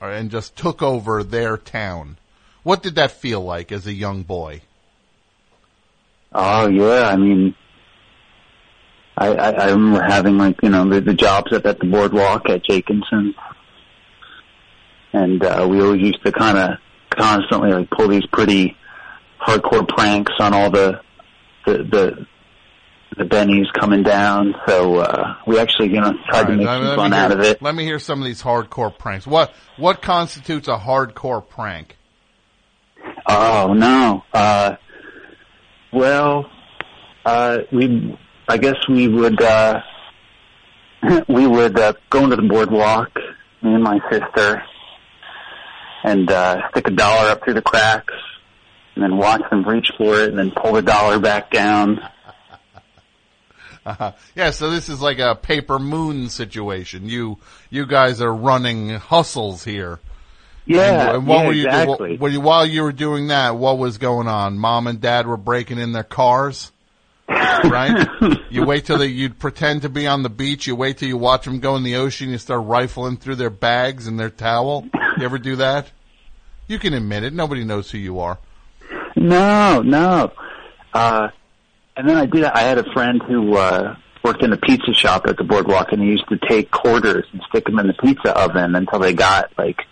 and 0.00 0.30
just 0.30 0.56
took 0.56 0.82
over 0.82 1.22
their 1.22 1.56
town. 1.56 2.18
What 2.62 2.82
did 2.82 2.96
that 2.96 3.12
feel 3.12 3.40
like 3.40 3.72
as 3.72 3.86
a 3.86 3.92
young 3.92 4.22
boy? 4.22 4.62
Oh 6.32 6.68
yeah, 6.68 7.08
I 7.08 7.16
mean, 7.16 7.54
I, 9.16 9.28
I, 9.28 9.50
I 9.50 9.70
remember 9.70 10.02
having 10.02 10.38
like 10.38 10.56
you 10.62 10.68
know 10.68 10.88
the, 10.88 11.00
the 11.00 11.14
jobs 11.14 11.52
up 11.52 11.66
at 11.66 11.78
the 11.78 11.86
boardwalk 11.86 12.48
at 12.50 12.64
Jenkinson, 12.64 13.34
and 15.12 15.42
uh, 15.42 15.66
we 15.68 15.80
always 15.80 16.02
used 16.02 16.22
to 16.24 16.32
kind 16.32 16.58
of 16.58 16.78
constantly 17.10 17.72
like 17.72 17.90
pull 17.90 18.08
these 18.08 18.26
pretty 18.26 18.76
hardcore 19.40 19.88
pranks 19.88 20.32
on 20.38 20.52
all 20.52 20.70
the 20.70 21.00
the 21.66 21.78
the, 21.78 22.26
the 23.18 23.24
Benny's 23.24 23.66
coming 23.78 24.02
down. 24.02 24.54
So 24.66 24.96
uh, 24.96 25.34
we 25.46 25.58
actually 25.58 25.88
you 25.88 26.00
know 26.00 26.14
tried 26.28 26.46
to 26.46 26.56
make 26.56 26.66
some 26.66 26.96
fun 26.96 27.12
hear- 27.12 27.20
out 27.20 27.32
of 27.32 27.40
it. 27.40 27.60
Let 27.60 27.74
me 27.74 27.84
hear 27.84 27.98
some 27.98 28.20
of 28.20 28.26
these 28.26 28.42
hardcore 28.42 28.96
pranks. 28.96 29.26
What 29.26 29.52
what 29.76 30.02
constitutes 30.02 30.68
a 30.68 30.76
hardcore 30.76 31.46
prank? 31.46 31.96
Oh 33.26 33.74
no. 33.74 34.24
Uh, 34.32 34.76
well, 35.92 36.50
uh, 37.24 37.58
we, 37.72 38.16
I 38.48 38.58
guess 38.58 38.76
we 38.88 39.08
would, 39.08 39.40
uh, 39.40 39.80
we 41.28 41.46
would, 41.46 41.78
uh, 41.78 41.94
go 42.10 42.24
into 42.24 42.36
the 42.36 42.42
boardwalk, 42.42 43.10
me 43.62 43.74
and 43.74 43.82
my 43.82 43.98
sister, 44.10 44.62
and, 46.04 46.30
uh, 46.30 46.68
stick 46.70 46.88
a 46.88 46.90
dollar 46.90 47.30
up 47.30 47.44
through 47.44 47.54
the 47.54 47.62
cracks, 47.62 48.14
and 48.94 49.02
then 49.02 49.16
watch 49.16 49.42
them 49.50 49.66
reach 49.66 49.90
for 49.96 50.20
it, 50.20 50.30
and 50.30 50.38
then 50.38 50.50
pull 50.50 50.72
the 50.74 50.82
dollar 50.82 51.18
back 51.18 51.50
down. 51.50 52.00
Uh, 53.98 54.12
yeah, 54.34 54.50
so 54.50 54.70
this 54.70 54.88
is 54.88 55.00
like 55.00 55.18
a 55.18 55.34
paper 55.34 55.78
moon 55.78 56.28
situation. 56.28 57.08
You 57.08 57.38
you 57.70 57.86
guys 57.86 58.20
are 58.20 58.34
running 58.34 58.90
hustles 58.90 59.64
here. 59.64 59.98
Yeah, 60.66 61.08
And, 61.08 61.16
and 61.16 61.26
what 61.26 61.38
yeah, 61.40 61.46
were 61.46 61.52
you 61.52 61.62
do- 61.62 61.68
exactly. 61.68 62.10
what- 62.12 62.20
what 62.20 62.32
you- 62.32 62.40
while 62.40 62.66
you 62.66 62.82
were 62.82 62.92
doing 62.92 63.28
that? 63.28 63.56
What 63.56 63.78
was 63.78 63.96
going 63.98 64.28
on? 64.28 64.58
Mom 64.58 64.86
and 64.86 65.00
dad 65.00 65.26
were 65.26 65.38
breaking 65.38 65.78
in 65.78 65.92
their 65.92 66.02
cars, 66.04 66.72
right? 67.28 68.06
you 68.50 68.64
wait 68.66 68.84
till 68.84 68.98
they 68.98 69.06
you'd 69.06 69.38
pretend 69.38 69.82
to 69.82 69.88
be 69.88 70.06
on 70.06 70.22
the 70.22 70.28
beach. 70.28 70.66
You 70.66 70.76
wait 70.76 70.98
till 70.98 71.08
you 71.08 71.16
watch 71.16 71.44
them 71.46 71.60
go 71.60 71.74
in 71.76 71.82
the 71.84 71.96
ocean. 71.96 72.28
You 72.30 72.38
start 72.38 72.64
rifling 72.66 73.16
through 73.16 73.36
their 73.36 73.50
bags 73.50 74.06
and 74.06 74.18
their 74.20 74.30
towel. 74.30 74.86
You 75.16 75.24
ever 75.24 75.38
do 75.38 75.56
that? 75.56 75.90
You 76.66 76.78
can 76.78 76.92
admit 76.92 77.22
it. 77.24 77.32
Nobody 77.32 77.64
knows 77.64 77.90
who 77.90 77.96
you 77.98 78.20
are. 78.20 78.38
No, 79.16 79.80
no. 79.82 80.30
Uh, 80.92 81.28
and 81.98 82.08
then 82.08 82.16
I 82.16 82.24
did. 82.26 82.44
I 82.44 82.60
had 82.60 82.78
a 82.78 82.90
friend 82.92 83.20
who 83.22 83.54
uh, 83.56 83.94
worked 84.24 84.42
in 84.42 84.52
a 84.52 84.56
pizza 84.56 84.94
shop 84.94 85.26
at 85.26 85.36
the 85.36 85.44
boardwalk, 85.44 85.88
and 85.92 86.00
he 86.00 86.08
used 86.08 86.28
to 86.30 86.38
take 86.48 86.70
quarters 86.70 87.26
and 87.32 87.42
stick 87.48 87.66
them 87.66 87.78
in 87.78 87.88
the 87.88 87.94
pizza 87.94 88.34
oven 88.38 88.74
until 88.74 89.00
they 89.00 89.12
got 89.12 89.52
like 89.58 89.82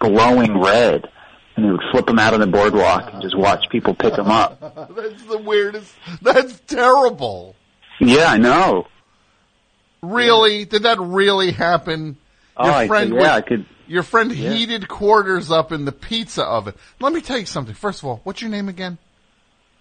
glowing 0.00 0.60
red, 0.60 1.08
and 1.56 1.64
he 1.64 1.70
would 1.70 1.80
flip 1.92 2.06
them 2.06 2.18
out 2.18 2.34
on 2.34 2.40
the 2.40 2.46
boardwalk 2.46 3.12
and 3.12 3.22
just 3.22 3.36
watch 3.38 3.64
people 3.70 3.94
pick 3.94 4.14
them 4.16 4.28
up. 4.28 4.60
That's 4.94 5.22
the 5.24 5.38
weirdest. 5.38 5.94
That's 6.20 6.60
terrible. 6.66 7.54
Yeah, 8.00 8.26
I 8.26 8.38
know. 8.38 8.86
Really? 10.02 10.64
Did 10.64 10.82
that 10.82 10.98
really 11.00 11.52
happen? 11.52 12.16
Oh, 12.56 12.68
I 12.70 12.86
could- 12.88 13.08
yeah, 13.08 13.14
would- 13.14 13.22
I 13.26 13.40
could- 13.40 13.66
Your 13.86 14.02
friend 14.02 14.32
yeah. 14.32 14.52
heated 14.52 14.88
quarters 14.88 15.50
up 15.50 15.72
in 15.72 15.84
the 15.84 15.92
pizza 15.92 16.42
oven. 16.44 16.74
Let 17.00 17.12
me 17.12 17.20
tell 17.20 17.38
you 17.38 17.46
something. 17.46 17.74
First 17.74 18.00
of 18.02 18.06
all, 18.08 18.20
what's 18.24 18.40
your 18.42 18.50
name 18.50 18.68
again? 18.68 18.98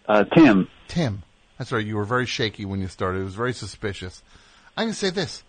Uh, 0.08 0.24
Tim. 0.26 0.68
Tim. 0.88 1.24
That's 1.64 1.72
right. 1.72 1.86
You 1.86 1.96
were 1.96 2.04
very 2.04 2.26
shaky 2.26 2.66
when 2.66 2.82
you 2.82 2.90
started. 2.90 3.22
It 3.22 3.24
was 3.24 3.36
very 3.36 3.54
suspicious. 3.54 4.22
I'm 4.76 4.88
gonna 4.88 4.94
say 4.96 5.12
this. 5.12 5.44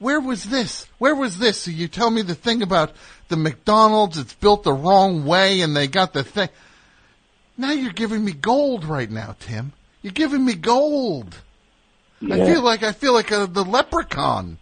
Where 0.00 0.18
was 0.18 0.42
this? 0.42 0.88
Where 0.98 1.14
was 1.14 1.38
this? 1.38 1.58
So 1.60 1.70
you 1.70 1.86
tell 1.86 2.10
me 2.10 2.22
the 2.22 2.34
thing 2.34 2.60
about 2.64 2.90
the 3.28 3.36
McDonald's. 3.36 4.18
It's 4.18 4.34
built 4.34 4.64
the 4.64 4.72
wrong 4.72 5.24
way, 5.26 5.60
and 5.60 5.76
they 5.76 5.86
got 5.86 6.12
the 6.12 6.24
thing. 6.24 6.48
Now 7.56 7.70
you're 7.70 7.92
giving 7.92 8.24
me 8.24 8.32
gold 8.32 8.84
right 8.84 9.08
now, 9.08 9.36
Tim. 9.38 9.72
You're 10.02 10.12
giving 10.12 10.44
me 10.44 10.54
gold. 10.54 11.36
I 12.20 12.44
feel 12.46 12.62
like 12.62 12.82
I 12.82 12.90
feel 12.90 13.12
like 13.12 13.30
a, 13.30 13.46
the 13.46 13.62
leprechaun. 13.64 14.58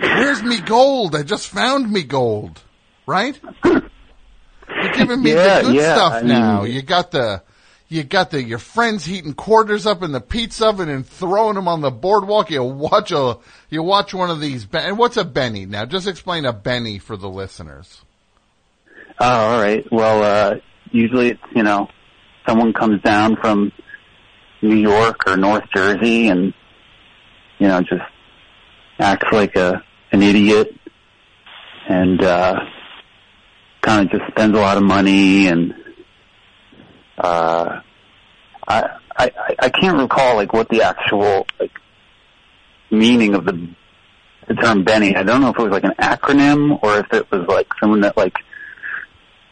Where's 0.00 0.42
me 0.42 0.60
gold? 0.60 1.14
I 1.14 1.22
just 1.22 1.50
found 1.50 1.88
me 1.88 2.02
gold. 2.02 2.60
Right? 3.06 3.38
You're 3.64 4.92
giving 4.92 5.22
me 5.22 5.34
Yeah, 5.34 5.58
the 5.60 5.66
good 5.68 5.74
yeah, 5.76 5.94
stuff 5.94 6.12
I 6.14 6.22
now. 6.22 6.62
mean- 6.62 6.72
you 6.72 6.82
got 6.82 7.12
the 7.12 7.42
you 7.92 8.02
got 8.02 8.30
the 8.30 8.42
your 8.42 8.58
friends 8.58 9.04
heating 9.04 9.34
quarters 9.34 9.86
up 9.86 10.02
in 10.02 10.12
the 10.12 10.20
pizza 10.20 10.68
oven 10.68 10.88
and 10.88 11.06
throwing 11.06 11.56
them 11.56 11.68
on 11.68 11.82
the 11.82 11.90
boardwalk. 11.90 12.50
You 12.50 12.64
watch 12.64 13.12
a 13.12 13.36
you 13.68 13.82
watch 13.82 14.14
one 14.14 14.30
of 14.30 14.40
these. 14.40 14.66
And 14.72 14.96
what's 14.96 15.18
a 15.18 15.24
Benny 15.24 15.66
now? 15.66 15.84
Just 15.84 16.08
explain 16.08 16.46
a 16.46 16.54
Benny 16.54 16.98
for 16.98 17.18
the 17.18 17.28
listeners. 17.28 18.02
Oh, 19.20 19.26
all 19.26 19.60
right. 19.60 19.84
Well, 19.92 20.22
uh, 20.22 20.56
usually 20.90 21.32
it's, 21.32 21.42
you 21.54 21.62
know, 21.62 21.88
someone 22.48 22.72
comes 22.72 23.02
down 23.02 23.36
from 23.36 23.70
New 24.62 24.76
York 24.76 25.26
or 25.26 25.36
North 25.36 25.64
Jersey 25.74 26.28
and, 26.28 26.54
you 27.58 27.68
know, 27.68 27.80
just 27.82 28.02
acts 28.98 29.30
like 29.32 29.54
a, 29.54 29.84
an 30.12 30.22
idiot 30.22 30.74
and, 31.88 32.22
uh, 32.22 32.58
kind 33.82 34.06
of 34.06 34.18
just 34.18 34.30
spends 34.30 34.56
a 34.56 34.60
lot 34.60 34.78
of 34.78 34.82
money 34.82 35.46
and, 35.48 35.74
uh, 37.22 37.80
I, 38.68 38.90
I, 39.16 39.30
I- 39.58 39.68
can't 39.70 39.98
recall 39.98 40.36
like 40.36 40.52
what 40.52 40.68
the 40.68 40.82
actual, 40.82 41.46
like, 41.60 41.72
meaning 42.90 43.34
of 43.34 43.44
the, 43.44 43.68
the 44.48 44.54
term 44.54 44.84
Benny. 44.84 45.16
I 45.16 45.22
don't 45.22 45.40
know 45.40 45.48
if 45.50 45.58
it 45.58 45.62
was 45.62 45.72
like 45.72 45.84
an 45.84 45.94
acronym 46.00 46.78
or 46.82 46.98
if 46.98 47.12
it 47.12 47.30
was 47.30 47.46
like 47.48 47.68
someone 47.80 48.00
that 48.02 48.16
like, 48.16 48.34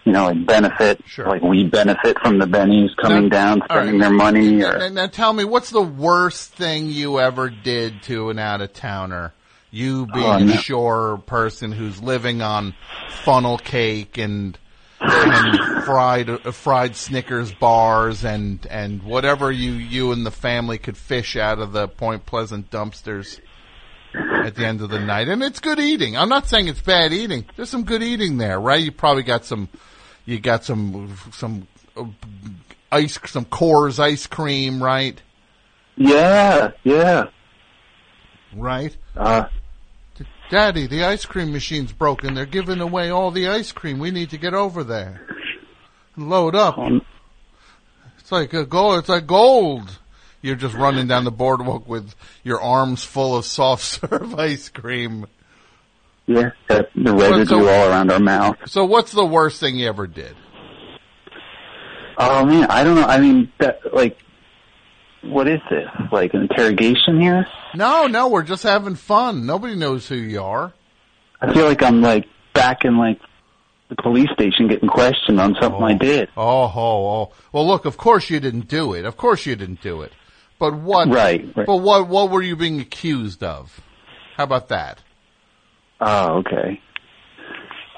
you 0.05 0.13
know, 0.13 0.27
like 0.27 0.47
benefit, 0.47 1.03
like 1.19 1.43
we 1.43 1.65
benefit 1.65 2.19
from 2.21 2.39
the 2.39 2.47
bennies 2.47 2.95
coming 2.97 3.29
Now- 3.29 3.57
down, 3.57 3.63
all 3.63 3.77
right. 3.77 3.83
spending 3.85 3.99
their 4.01 4.11
money, 4.11 4.63
or 4.63 4.79
Now, 4.79 4.89
now 4.89 5.07
tell 5.07 5.33
me, 5.33 5.45
what's 5.45 5.71
the 5.71 5.83
worst 5.83 6.53
thing 6.55 6.87
you 6.89 7.21
ever 7.21 7.51
did 7.51 8.03
to 8.05 8.31
an 8.31 8.39
out 8.39 8.61
of 8.61 8.73
towner? 8.73 9.33
You 9.73 10.07
being 10.07 10.51
Oh, 10.51 10.55
a 10.55 10.57
shore 10.57 11.19
person 11.27 11.71
who's 11.71 12.03
living 12.03 12.43
on 12.43 12.75
funnel 13.25 13.57
cake 13.57 14.19
and 14.19 14.59
and 15.01 15.85
fried 15.85 16.29
uh, 16.31 16.53
fried 16.53 16.95
Snickers 16.95 17.53
bars 17.53 18.25
and 18.25 18.67
and 18.67 19.03
whatever 19.03 19.51
you 19.51 19.73
you 19.73 20.13
and 20.13 20.27
the 20.27 20.31
family 20.31 20.79
could 20.79 20.97
fish 20.97 21.37
out 21.37 21.59
of 21.59 21.73
the 21.73 21.89
Point 21.89 22.27
Pleasant 22.27 22.71
dumpsters 22.71 23.41
at 24.15 24.55
the 24.57 24.67
end 24.67 24.81
of 24.81 24.91
the 24.91 24.99
night. 24.99 25.29
And 25.29 25.43
it's 25.43 25.61
good 25.61 25.79
eating. 25.79 26.17
I'm 26.17 26.29
not 26.29 26.49
saying 26.49 26.69
it's 26.69 26.83
bad 26.83 27.13
eating. 27.13 27.47
There's 27.57 27.71
some 27.71 27.85
good 27.85 28.03
eating 28.03 28.39
there, 28.39 28.61
right? 28.61 28.81
You 28.83 28.93
probably 28.93 29.23
got 29.23 29.45
some 29.45 29.69
you 30.27 30.39
got 30.39 30.65
some 30.65 31.17
some 31.33 31.67
uh, 31.97 32.05
ice 32.93 33.19
some 33.27 33.45
Coors 33.47 33.99
ice 33.99 34.27
cream, 34.27 34.83
right? 34.83 35.21
yeah, 35.97 36.71
yeah, 36.83 37.27
Right? 38.55 38.97
uh, 39.17 39.49
Daddy, 40.51 40.89
the 40.89 41.05
ice 41.05 41.25
cream 41.25 41.53
machine's 41.53 41.93
broken. 41.93 42.35
They're 42.35 42.45
giving 42.45 42.81
away 42.81 43.11
all 43.11 43.31
the 43.31 43.49
ice 43.49 43.71
cream. 43.73 43.99
We 44.01 44.11
need 44.11 44.31
to 44.31 44.39
get 44.39 44.53
over 44.53 44.83
there. 44.83 45.27
Load 46.17 46.57
up. 46.57 46.77
Oh, 46.77 47.01
it's 48.19 48.33
like 48.33 48.53
a 48.53 48.67
gold. 48.67 48.99
It's 48.99 49.09
like 49.09 49.27
gold. 49.27 49.99
You're 50.43 50.57
just 50.57 50.75
running 50.75 51.07
down 51.07 51.25
the 51.25 51.31
boardwalk 51.31 51.89
with 51.89 52.15
your 52.43 52.61
arms 52.61 53.05
full 53.05 53.37
of 53.37 53.45
soft 53.45 53.85
serve 53.85 54.35
ice 54.35 54.69
cream. 54.69 55.27
yeah, 56.27 56.51
that, 56.69 56.89
the 56.97 57.15
residue 57.15 57.45
so- 57.47 57.69
all 57.69 57.89
around 57.89 58.11
our 58.11 58.19
mouth. 58.21 58.57
So 58.67 58.85
what's 58.85 59.13
the 59.13 59.25
worst 59.25 59.61
thing 59.61 59.77
you 59.77 59.87
ever 59.89 60.07
did? 60.07 60.35
Oh 62.19 62.45
man, 62.45 62.67
I 62.71 62.85
don't 62.85 62.97
know. 62.97 63.07
I 63.07 63.19
mean, 63.21 63.51
that 63.59 63.95
like, 63.95 64.19
what 65.23 65.49
is 65.49 65.61
this? 65.71 65.89
Like 66.13 66.35
an 66.35 66.43
interrogation 66.43 67.21
here? 67.21 67.47
No, 67.75 68.07
no, 68.07 68.29
we're 68.29 68.43
just 68.43 68.63
having 68.63 68.95
fun. 68.95 69.47
Nobody 69.47 69.75
knows 69.77 70.09
who 70.09 70.17
you 70.17 70.43
are. 70.43 70.73
I 71.41 71.53
feel 71.53 71.65
like 71.67 71.83
I'm 71.83 72.01
like 72.01 72.27
back 72.55 72.85
in 72.85 72.99
like 72.99 73.21
the 73.89 73.97
police 73.97 74.29
station 74.33 74.69
getting 74.69 74.89
questioned 74.89 75.41
on 75.41 75.57
something 75.61 75.83
I 75.83 75.95
did. 75.95 76.29
Oh, 76.37 76.73
oh, 76.75 77.07
oh. 77.09 77.33
Well, 77.53 77.67
look, 77.67 77.85
of 77.85 77.97
course 77.97 78.31
you 78.31 78.41
didn't 78.41 78.69
do 78.69 78.95
it. 78.95 79.05
Of 79.05 79.17
course 79.17 79.47
you 79.47 79.57
didn't 79.57 79.83
do 79.83 80.03
it. 80.03 80.13
But 80.59 80.75
what? 80.75 81.09
Right, 81.09 81.45
right. 81.57 81.67
But 81.67 81.77
what? 81.79 82.09
What 82.09 82.31
were 82.31 82.43
you 82.43 82.57
being 82.57 82.81
accused 82.81 83.43
of? 83.43 83.81
How 84.37 84.45
about 84.45 84.69
that? 84.69 85.03
Oh, 86.01 86.39
okay. 86.39 86.81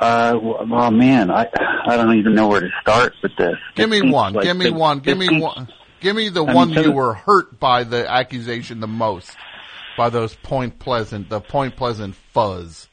Uh, 0.00 0.36
well, 0.42 0.66
well, 0.68 0.90
man, 0.90 1.30
I 1.30 1.46
I 1.86 1.96
don't 1.96 2.16
even 2.18 2.34
know 2.34 2.48
where 2.48 2.60
to 2.60 2.70
start 2.80 3.14
with 3.22 3.32
this. 3.36 3.54
Give 3.74 3.88
me 3.90 4.10
one. 4.10 4.32
like 4.32 4.44
give 4.44 4.56
me 4.56 4.66
the- 4.66 4.74
one. 4.74 4.98
Give 5.00 5.18
me 5.18 5.40
one. 5.40 5.68
Give 6.02 6.16
me 6.16 6.28
the 6.28 6.44
mean, 6.44 6.54
one 6.54 6.74
so 6.74 6.80
you 6.80 6.92
were 6.92 7.14
hurt 7.14 7.58
by 7.58 7.84
the 7.84 8.10
accusation 8.10 8.80
the 8.80 8.88
most. 8.88 9.30
By 9.96 10.10
those 10.10 10.34
Point 10.34 10.78
Pleasant, 10.78 11.28
the 11.28 11.40
Point 11.40 11.76
Pleasant 11.76 12.14
fuzz. 12.14 12.88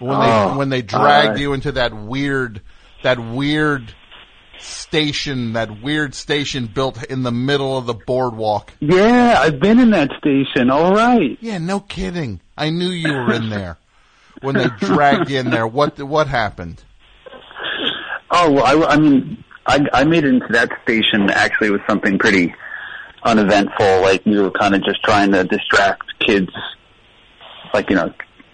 When 0.00 0.18
they 0.18 0.26
Oh, 0.26 0.58
when 0.58 0.68
they 0.70 0.82
dragged 0.82 1.38
you 1.38 1.52
into 1.52 1.72
that 1.72 1.94
weird 1.94 2.62
that 3.02 3.18
weird 3.18 3.94
station, 4.58 5.54
that 5.54 5.82
weird 5.82 6.14
station 6.14 6.66
built 6.66 7.02
in 7.04 7.22
the 7.22 7.30
middle 7.30 7.78
of 7.78 7.86
the 7.86 7.94
boardwalk. 7.94 8.72
Yeah, 8.80 9.36
I've 9.38 9.60
been 9.60 9.78
in 9.78 9.90
that 9.90 10.10
station. 10.18 10.70
All 10.70 10.94
right. 10.94 11.38
Yeah, 11.40 11.58
no 11.58 11.80
kidding. 11.80 12.40
I 12.56 12.70
knew 12.70 12.90
you 12.90 13.12
were 13.12 13.32
in 13.32 13.50
there 13.50 13.78
when 14.40 14.54
they 14.54 14.68
dragged 14.78 15.30
you 15.30 15.38
in 15.38 15.50
there. 15.50 15.66
What 15.66 16.00
what 16.02 16.26
happened? 16.26 16.82
Oh, 18.32 18.52
well, 18.52 18.64
I, 18.64 18.92
I 18.92 18.96
mean, 18.96 19.42
I, 19.66 19.86
I 19.92 20.04
made 20.04 20.24
it 20.24 20.34
into 20.34 20.48
that 20.50 20.70
station 20.82 21.30
actually 21.30 21.70
with 21.70 21.82
something 21.88 22.18
pretty 22.18 22.54
uneventful. 23.22 24.02
Like 24.02 24.24
we 24.24 24.40
were 24.40 24.50
kind 24.50 24.74
of 24.74 24.82
just 24.84 25.02
trying 25.02 25.32
to 25.32 25.44
distract 25.44 26.04
kids, 26.20 26.50
like 27.72 27.90
you 27.90 27.96
know, 27.96 28.12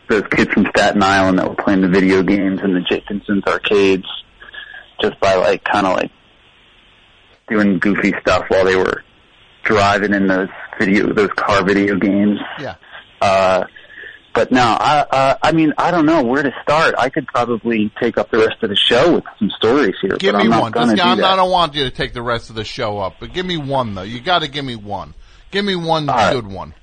those 0.09 0.25
kids 0.31 0.53
from 0.53 0.67
Staten 0.75 1.03
Island 1.03 1.39
that 1.39 1.49
were 1.49 1.63
playing 1.63 1.81
the 1.81 1.89
video 1.89 2.23
games 2.23 2.61
in 2.63 2.75
the 2.75 2.81
Jenkinson's 2.81 3.45
arcades, 3.47 4.07
just 5.01 5.19
by 5.21 5.35
like 5.35 5.65
kind 5.65 5.87
of 5.87 5.97
like 5.97 6.11
doing 7.49 7.79
goofy 7.79 8.13
stuff 8.21 8.45
while 8.49 8.65
they 8.65 8.77
were 8.77 9.05
driving 9.63 10.15
in 10.15 10.27
those 10.27 10.49
video 10.79 11.13
those 11.13 11.31
car 11.37 11.65
video 11.65 11.97
games. 11.97 12.39
Yeah. 12.61 12.75
Uh, 13.21 13.65
but 14.37 14.53
no, 14.53 14.61
I, 14.79 14.99
uh, 15.11 15.37
I 15.43 15.51
mean, 15.53 15.73
I 15.79 15.91
don't 15.91 16.07
know 16.07 16.23
where 16.23 16.43
to 16.45 16.53
start. 16.63 16.95
I 16.97 17.09
could 17.09 17.27
probably 17.27 17.91
take 18.01 18.19
up 18.19 18.31
the 18.31 18.39
rest 18.39 18.63
of 18.63 18.69
the 18.69 18.77
show 18.77 19.15
with 19.15 19.25
some 19.41 19.51
stories 19.57 19.97
here, 20.01 20.17
Give 20.19 20.35
but 20.35 20.39
me 20.39 20.45
I'm 20.45 20.51
not 20.51 20.63
one. 20.63 20.73
This 20.73 20.91
do 20.91 20.97
guy, 20.97 21.11
I'm 21.11 21.19
that. 21.19 21.33
I 21.33 21.37
don't 21.37 21.51
want 21.51 21.75
you 21.75 21.83
to 21.85 21.91
take 21.91 22.13
the 22.13 22.23
rest 22.23 22.51
of 22.51 22.55
the 22.57 22.63
show 22.65 22.99
up, 22.99 23.15
but 23.19 23.33
give 23.33 23.45
me 23.47 23.57
one 23.57 23.95
though. 23.95 24.03
You 24.03 24.21
got 24.21 24.41
to 24.43 24.49
give 24.49 24.65
me 24.65 24.77
one. 24.77 25.15
Give 25.51 25.65
me 25.65 25.75
one 25.75 26.07
good 26.07 26.47
one. 26.47 26.75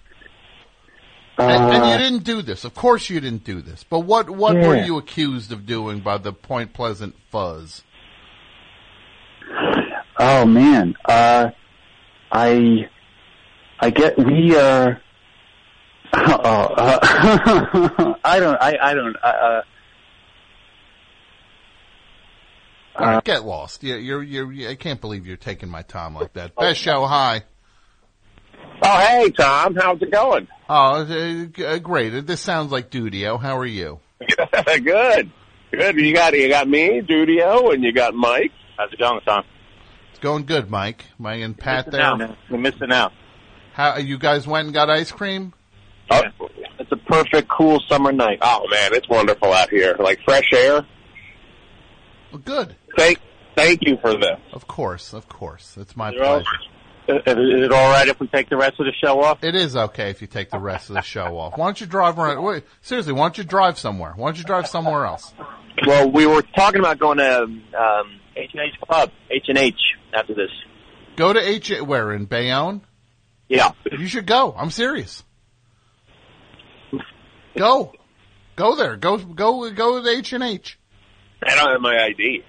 and, 1.37 1.51
and 1.51 1.85
you 1.85 1.93
Uh, 1.93 1.97
didn't 1.97 2.23
do 2.23 2.41
this. 2.41 2.63
Of 2.65 2.73
course, 2.73 3.09
you 3.09 3.19
didn't 3.19 3.43
do 3.43 3.61
this. 3.61 3.83
But 3.83 3.99
what 4.01 4.29
what 4.29 4.55
were 4.55 4.75
you 4.75 4.97
accused 4.97 5.51
of 5.51 5.65
doing 5.65 5.99
by 5.99 6.17
the 6.17 6.33
Point 6.33 6.73
Pleasant 6.73 7.15
Fuzz? 7.31 7.83
Oh 10.19 10.45
man, 10.45 10.95
uh, 11.05 11.49
I, 12.31 12.89
I 13.79 13.89
get 13.89 14.17
we 14.17 14.55
uh, 14.55 14.93
oh, 16.13 16.73
uh, 16.77 18.13
I 18.23 18.39
don't, 18.39 18.55
I, 18.61 18.77
I 18.81 18.93
don't, 18.93 19.15
uh, 19.23 19.61
right, 22.99 23.23
get 23.23 23.43
lost. 23.43 23.83
Yeah, 23.83 23.95
you're, 23.95 24.23
you're, 24.23 24.69
I 24.69 24.75
can't 24.75 25.01
believe 25.01 25.25
you're 25.25 25.37
taking 25.37 25.69
my 25.69 25.81
time 25.81 26.15
like 26.15 26.33
that. 26.33 26.55
Best 26.55 26.79
show, 26.79 27.05
hi. 27.05 27.43
Oh, 28.81 28.99
hey, 28.99 29.29
Tom. 29.31 29.75
How's 29.75 30.01
it 30.01 30.11
going? 30.11 30.47
Oh, 30.69 31.05
uh, 31.05 31.63
uh, 31.63 31.79
great. 31.79 32.25
This 32.25 32.41
sounds 32.41 32.71
like 32.71 32.89
Dudio. 32.89 33.39
How 33.39 33.57
are 33.57 33.65
you? 33.65 33.99
Good. 34.83 35.31
Good. 35.71 35.95
You 35.97 36.13
got 36.13 36.33
you 36.33 36.49
got 36.49 36.67
me, 36.67 37.01
Dudio, 37.01 37.73
and 37.73 37.83
you 37.83 37.91
got 37.91 38.13
Mike. 38.13 38.51
How's 38.77 38.93
it 38.93 38.99
going, 38.99 39.21
Tom? 39.21 39.43
It's 40.11 40.19
going 40.19 40.45
good, 40.45 40.69
Mike. 40.69 41.05
Mike 41.17 41.41
and 41.41 41.57
Pat 41.57 41.87
Missing 41.87 41.91
there. 41.99 42.01
out. 42.29 42.37
We're 42.49 42.57
missing 42.59 42.91
out. 42.91 43.11
How 43.73 43.97
you 43.97 44.17
guys 44.19 44.45
went 44.45 44.65
and 44.67 44.73
got 44.73 44.89
ice 44.89 45.11
cream? 45.11 45.53
Oh, 46.11 46.21
it's 46.79 46.91
a 46.91 46.97
perfect, 46.97 47.49
cool 47.49 47.79
summer 47.89 48.11
night. 48.11 48.39
Oh 48.41 48.67
man, 48.69 48.93
it's 48.93 49.07
wonderful 49.09 49.51
out 49.53 49.69
here. 49.69 49.95
Like 49.99 50.19
fresh 50.25 50.51
air. 50.53 50.85
Well, 52.31 52.41
good. 52.43 52.75
Thank, 52.97 53.19
thank 53.55 53.79
you 53.83 53.97
for 54.01 54.13
this. 54.13 54.39
Of 54.53 54.67
course, 54.67 55.13
of 55.13 55.27
course. 55.29 55.75
It's 55.79 55.95
my 55.95 56.09
Is 56.09 56.15
it 56.15 56.21
all- 56.21 56.41
pleasure. 56.41 56.49
Is 57.05 57.65
it 57.65 57.71
all 57.73 57.89
right 57.91 58.07
if 58.07 58.17
we 58.21 58.27
take 58.27 58.47
the 58.49 58.55
rest 58.55 58.79
of 58.79 58.85
the 58.85 58.93
show 58.93 59.21
off? 59.21 59.43
It 59.43 59.55
is 59.55 59.75
okay 59.75 60.09
if 60.09 60.21
you 60.21 60.27
take 60.27 60.49
the 60.51 60.57
rest 60.57 60.89
of 60.89 60.95
the 60.95 61.01
show 61.01 61.37
off. 61.37 61.57
Why 61.57 61.65
don't 61.65 61.81
you 61.81 61.85
drive 61.85 62.17
around? 62.17 62.41
Wait, 62.41 62.63
seriously, 62.81 63.11
why 63.11 63.25
don't 63.25 63.37
you 63.37 63.43
drive 63.43 63.77
somewhere? 63.77 64.13
Why 64.15 64.29
don't 64.29 64.37
you 64.37 64.45
drive 64.45 64.67
somewhere 64.67 65.05
else? 65.05 65.33
Well, 65.85 66.09
we 66.09 66.25
were 66.25 66.41
talking 66.55 66.79
about 66.79 66.99
going 66.99 67.17
to 67.17 67.41
um, 67.43 68.19
H 68.37 68.51
and 68.53 68.61
H 68.61 68.79
Club, 68.87 69.11
H 69.29 69.43
and 69.49 69.57
H, 69.57 69.75
after 70.13 70.33
this. 70.33 70.49
Go 71.17 71.33
to 71.33 71.39
H. 71.45 71.73
Where 71.81 72.13
in 72.13 72.23
Bayonne? 72.23 72.79
Yeah. 73.49 73.71
You 73.91 74.07
should 74.07 74.25
go. 74.25 74.55
I'm 74.57 74.71
serious. 74.71 75.23
Go, 77.57 77.93
go 78.55 78.75
there. 78.75 78.95
Go, 78.97 79.17
go, 79.17 79.69
go 79.71 80.01
to 80.03 80.09
H 80.09 80.33
and 80.33 80.43
H. 80.43 80.77
I 81.45 81.55
don't 81.55 81.71
have 81.71 81.81
my 81.81 82.03
ID. 82.05 82.43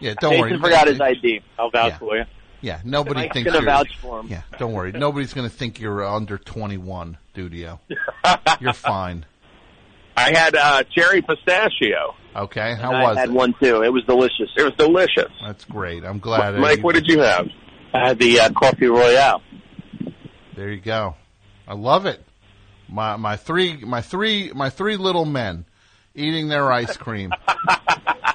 Yeah, 0.00 0.14
don't 0.20 0.32
Jason 0.32 0.40
worry. 0.50 0.58
forgot 0.58 0.88
his 0.88 1.00
ID. 1.00 1.40
I'll 1.58 1.70
vouch 1.70 1.92
Yeah. 1.92 1.98
for 1.98 2.16
you. 2.16 2.24
Yeah, 2.60 2.80
nobody 2.84 3.20
Mike's 3.20 3.34
thinks 3.34 3.52
gonna 3.52 3.64
vouch 3.64 3.96
for 4.00 4.20
him. 4.20 4.28
Yeah, 4.28 4.42
don't 4.58 4.72
worry. 4.72 4.90
Nobody's 4.92 5.34
going 5.34 5.48
to 5.48 5.54
think 5.54 5.80
you're 5.80 6.02
under 6.02 6.38
21, 6.38 7.18
Dudio. 7.34 7.78
You're 8.60 8.72
fine. 8.72 9.26
I 10.16 10.30
had 10.34 10.54
uh, 10.56 10.82
cherry 10.84 11.20
pistachio. 11.20 12.14
Okay, 12.34 12.74
how 12.80 12.92
And 12.92 13.02
was 13.02 13.16
I 13.16 13.20
had 13.20 13.28
it? 13.28 13.32
one 13.34 13.54
too. 13.60 13.82
It 13.82 13.92
was 13.92 14.02
delicious. 14.04 14.48
It 14.56 14.62
was 14.62 14.72
delicious. 14.78 15.30
That's 15.44 15.64
great. 15.66 16.04
I'm 16.04 16.20
glad. 16.20 16.54
Mike, 16.58 16.82
what 16.82 16.94
did 16.94 17.06
you 17.06 17.18
have? 17.20 17.48
I 17.92 18.08
had 18.08 18.18
the 18.18 18.40
uh, 18.40 18.50
coffee 18.50 18.86
royale. 18.86 19.42
There 20.56 20.70
you 20.70 20.80
go. 20.80 21.16
I 21.68 21.74
love 21.74 22.06
it. 22.06 22.22
My 22.88 23.16
my 23.16 23.36
three 23.36 23.76
my 23.78 24.00
three 24.00 24.52
my 24.54 24.70
three 24.70 24.96
little 24.96 25.24
men 25.24 25.64
eating 26.14 26.48
their 26.48 26.70
ice 26.70 26.96
cream. 26.96 27.32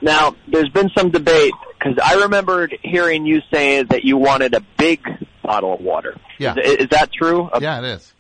Now, 0.02 0.36
there's 0.48 0.70
been 0.70 0.90
some 0.98 1.12
debate 1.12 1.52
because 1.78 2.00
I 2.04 2.22
remembered 2.22 2.78
hearing 2.82 3.26
you 3.26 3.42
say 3.52 3.84
that 3.84 4.04
you 4.06 4.18
wanted 4.18 4.54
a 4.54 4.62
big 4.78 5.02
bottle 5.44 5.74
of 5.74 5.82
water. 5.82 6.16
Yeah. 6.38 6.56
Is, 6.58 6.78
is 6.78 6.88
that 6.92 7.12
true? 7.12 7.50
Yeah, 7.60 7.80
it 7.80 7.86
is. 7.86 8.14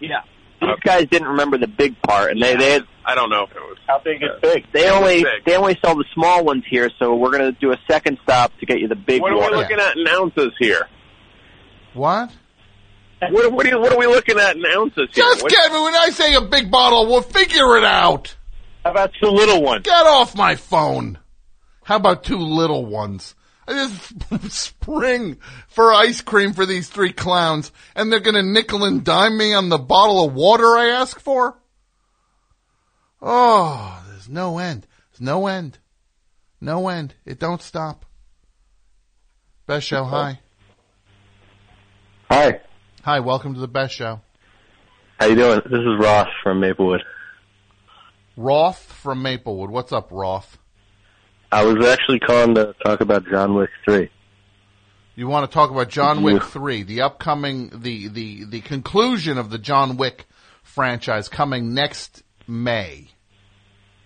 Yeah. 0.00 0.22
These 0.60 0.80
guys 0.82 1.06
didn't 1.08 1.28
remember 1.28 1.58
the 1.58 1.68
big 1.68 2.00
part, 2.02 2.30
and 2.32 2.42
they 2.42 2.56
they 2.56 2.72
had, 2.72 2.82
I 3.04 3.14
don't 3.14 3.30
know 3.30 3.44
if 3.44 3.50
it 3.50 3.56
was. 3.60 3.78
how 3.86 4.00
big 4.00 4.22
is 4.22 4.30
big? 4.40 4.66
They 4.72 4.88
only 4.90 5.24
they 5.44 5.56
only 5.56 5.76
sell 5.84 5.96
the 5.96 6.04
small 6.14 6.44
ones 6.44 6.64
here, 6.68 6.88
so 6.98 7.14
we're 7.16 7.32
gonna 7.32 7.52
do 7.52 7.72
a 7.72 7.78
second 7.88 8.18
stop 8.22 8.56
to 8.58 8.66
get 8.66 8.78
you 8.78 8.86
the 8.88 8.94
big 8.94 9.22
What 9.22 9.32
are 9.32 9.50
we 9.50 9.56
looking 9.56 9.78
at 9.78 9.96
in 9.96 10.06
ounces 10.06 10.52
here? 10.58 10.88
What? 11.94 12.30
What, 13.30 13.52
what, 13.52 13.66
are, 13.66 13.68
you, 13.68 13.78
what 13.80 13.92
are 13.92 13.98
we 13.98 14.06
looking 14.06 14.38
at 14.38 14.56
in 14.56 14.64
ounces 14.66 15.08
here? 15.12 15.24
Just 15.24 15.42
What- 15.42 15.50
get 15.52 15.72
me 15.72 15.80
when 15.80 15.94
I 15.94 16.10
say 16.10 16.34
a 16.34 16.40
big 16.40 16.70
bottle. 16.70 17.06
We'll 17.06 17.22
figure 17.22 17.76
it 17.76 17.84
out. 17.84 18.34
How 18.84 18.90
about 18.90 19.12
two 19.20 19.28
little 19.28 19.62
ones? 19.62 19.84
Get 19.84 20.06
off 20.06 20.34
my 20.36 20.56
phone. 20.56 21.18
How 21.84 21.96
about 21.96 22.24
two 22.24 22.38
little 22.38 22.84
ones? 22.84 23.34
I 23.66 23.74
just 23.74 24.50
spring 24.50 25.38
for 25.68 25.92
ice 25.92 26.20
cream 26.20 26.52
for 26.52 26.66
these 26.66 26.88
three 26.88 27.12
clowns, 27.12 27.70
and 27.94 28.10
they're 28.10 28.18
going 28.20 28.34
to 28.34 28.42
nickel 28.42 28.84
and 28.84 29.04
dime 29.04 29.38
me 29.38 29.54
on 29.54 29.68
the 29.68 29.78
bottle 29.78 30.24
of 30.24 30.34
water 30.34 30.66
I 30.76 30.88
ask 31.00 31.20
for. 31.20 31.56
Oh, 33.20 34.02
there's 34.08 34.28
no 34.28 34.58
end. 34.58 34.86
There's 35.12 35.20
no 35.20 35.46
end. 35.46 35.78
No 36.60 36.88
end. 36.88 37.14
It 37.24 37.38
don't 37.38 37.62
stop. 37.62 38.04
Best 39.66 39.86
show. 39.86 40.04
Hi. 40.04 40.40
Hi. 42.30 42.60
Hi. 43.04 43.18
Welcome 43.18 43.54
to 43.54 43.60
the 43.60 43.66
best 43.66 43.94
show. 43.94 44.20
How 45.18 45.26
you 45.26 45.34
doing? 45.34 45.60
This 45.64 45.80
is 45.80 45.98
Ross 45.98 46.28
from 46.44 46.60
Maplewood. 46.60 47.02
Roth 48.36 48.80
from 48.80 49.22
Maplewood. 49.22 49.70
What's 49.70 49.90
up, 49.90 50.12
Roth? 50.12 50.56
I 51.50 51.64
was 51.64 51.84
actually 51.84 52.20
calling 52.20 52.54
to 52.54 52.76
talk 52.84 53.00
about 53.00 53.26
John 53.28 53.56
Wick 53.56 53.70
3. 53.84 54.08
You 55.16 55.26
want 55.26 55.50
to 55.50 55.52
talk 55.52 55.72
about 55.72 55.88
John 55.88 56.22
Wick 56.22 56.44
3, 56.44 56.84
the 56.84 57.00
upcoming, 57.00 57.70
the, 57.74 58.06
the, 58.06 58.44
the 58.44 58.60
conclusion 58.60 59.36
of 59.36 59.50
the 59.50 59.58
John 59.58 59.96
Wick 59.96 60.26
franchise 60.62 61.28
coming 61.28 61.74
next 61.74 62.22
May. 62.46 63.08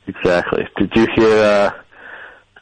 Exactly. 0.07 0.67
Did 0.79 0.91
you 0.97 1.07
hear, 1.15 1.43
uh, 1.43 1.71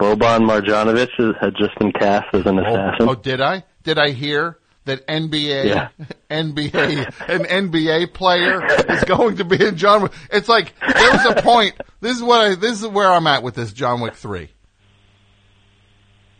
Boban 0.00 0.50
Marjanovic 0.50 1.40
had 1.40 1.54
just 1.56 1.78
been 1.78 1.92
cast 1.92 2.26
as 2.34 2.44
an 2.44 2.58
assassin? 2.58 3.08
Oh, 3.08 3.14
did 3.14 3.40
I? 3.40 3.62
Did 3.84 4.00
I 4.00 4.10
hear 4.10 4.58
that 4.84 5.06
NBA, 5.06 5.64
Yeah. 5.64 5.88
NBA, 6.30 7.28
an 7.28 7.70
NBA 7.70 8.12
player 8.12 8.64
is 8.90 9.04
going 9.04 9.36
to 9.36 9.44
be 9.44 9.64
in 9.64 9.76
John 9.76 10.02
Wick? 10.02 10.12
It's 10.30 10.48
like, 10.48 10.74
there 10.80 11.12
was 11.12 11.24
a 11.26 11.42
point, 11.42 11.74
this 12.00 12.16
is 12.16 12.22
what 12.22 12.40
I, 12.40 12.54
this 12.54 12.80
is 12.82 12.86
where 12.88 13.10
I'm 13.10 13.26
at 13.26 13.42
with 13.42 13.54
this 13.54 13.72
John 13.72 14.00
Wick 14.00 14.14
3. 14.14 14.48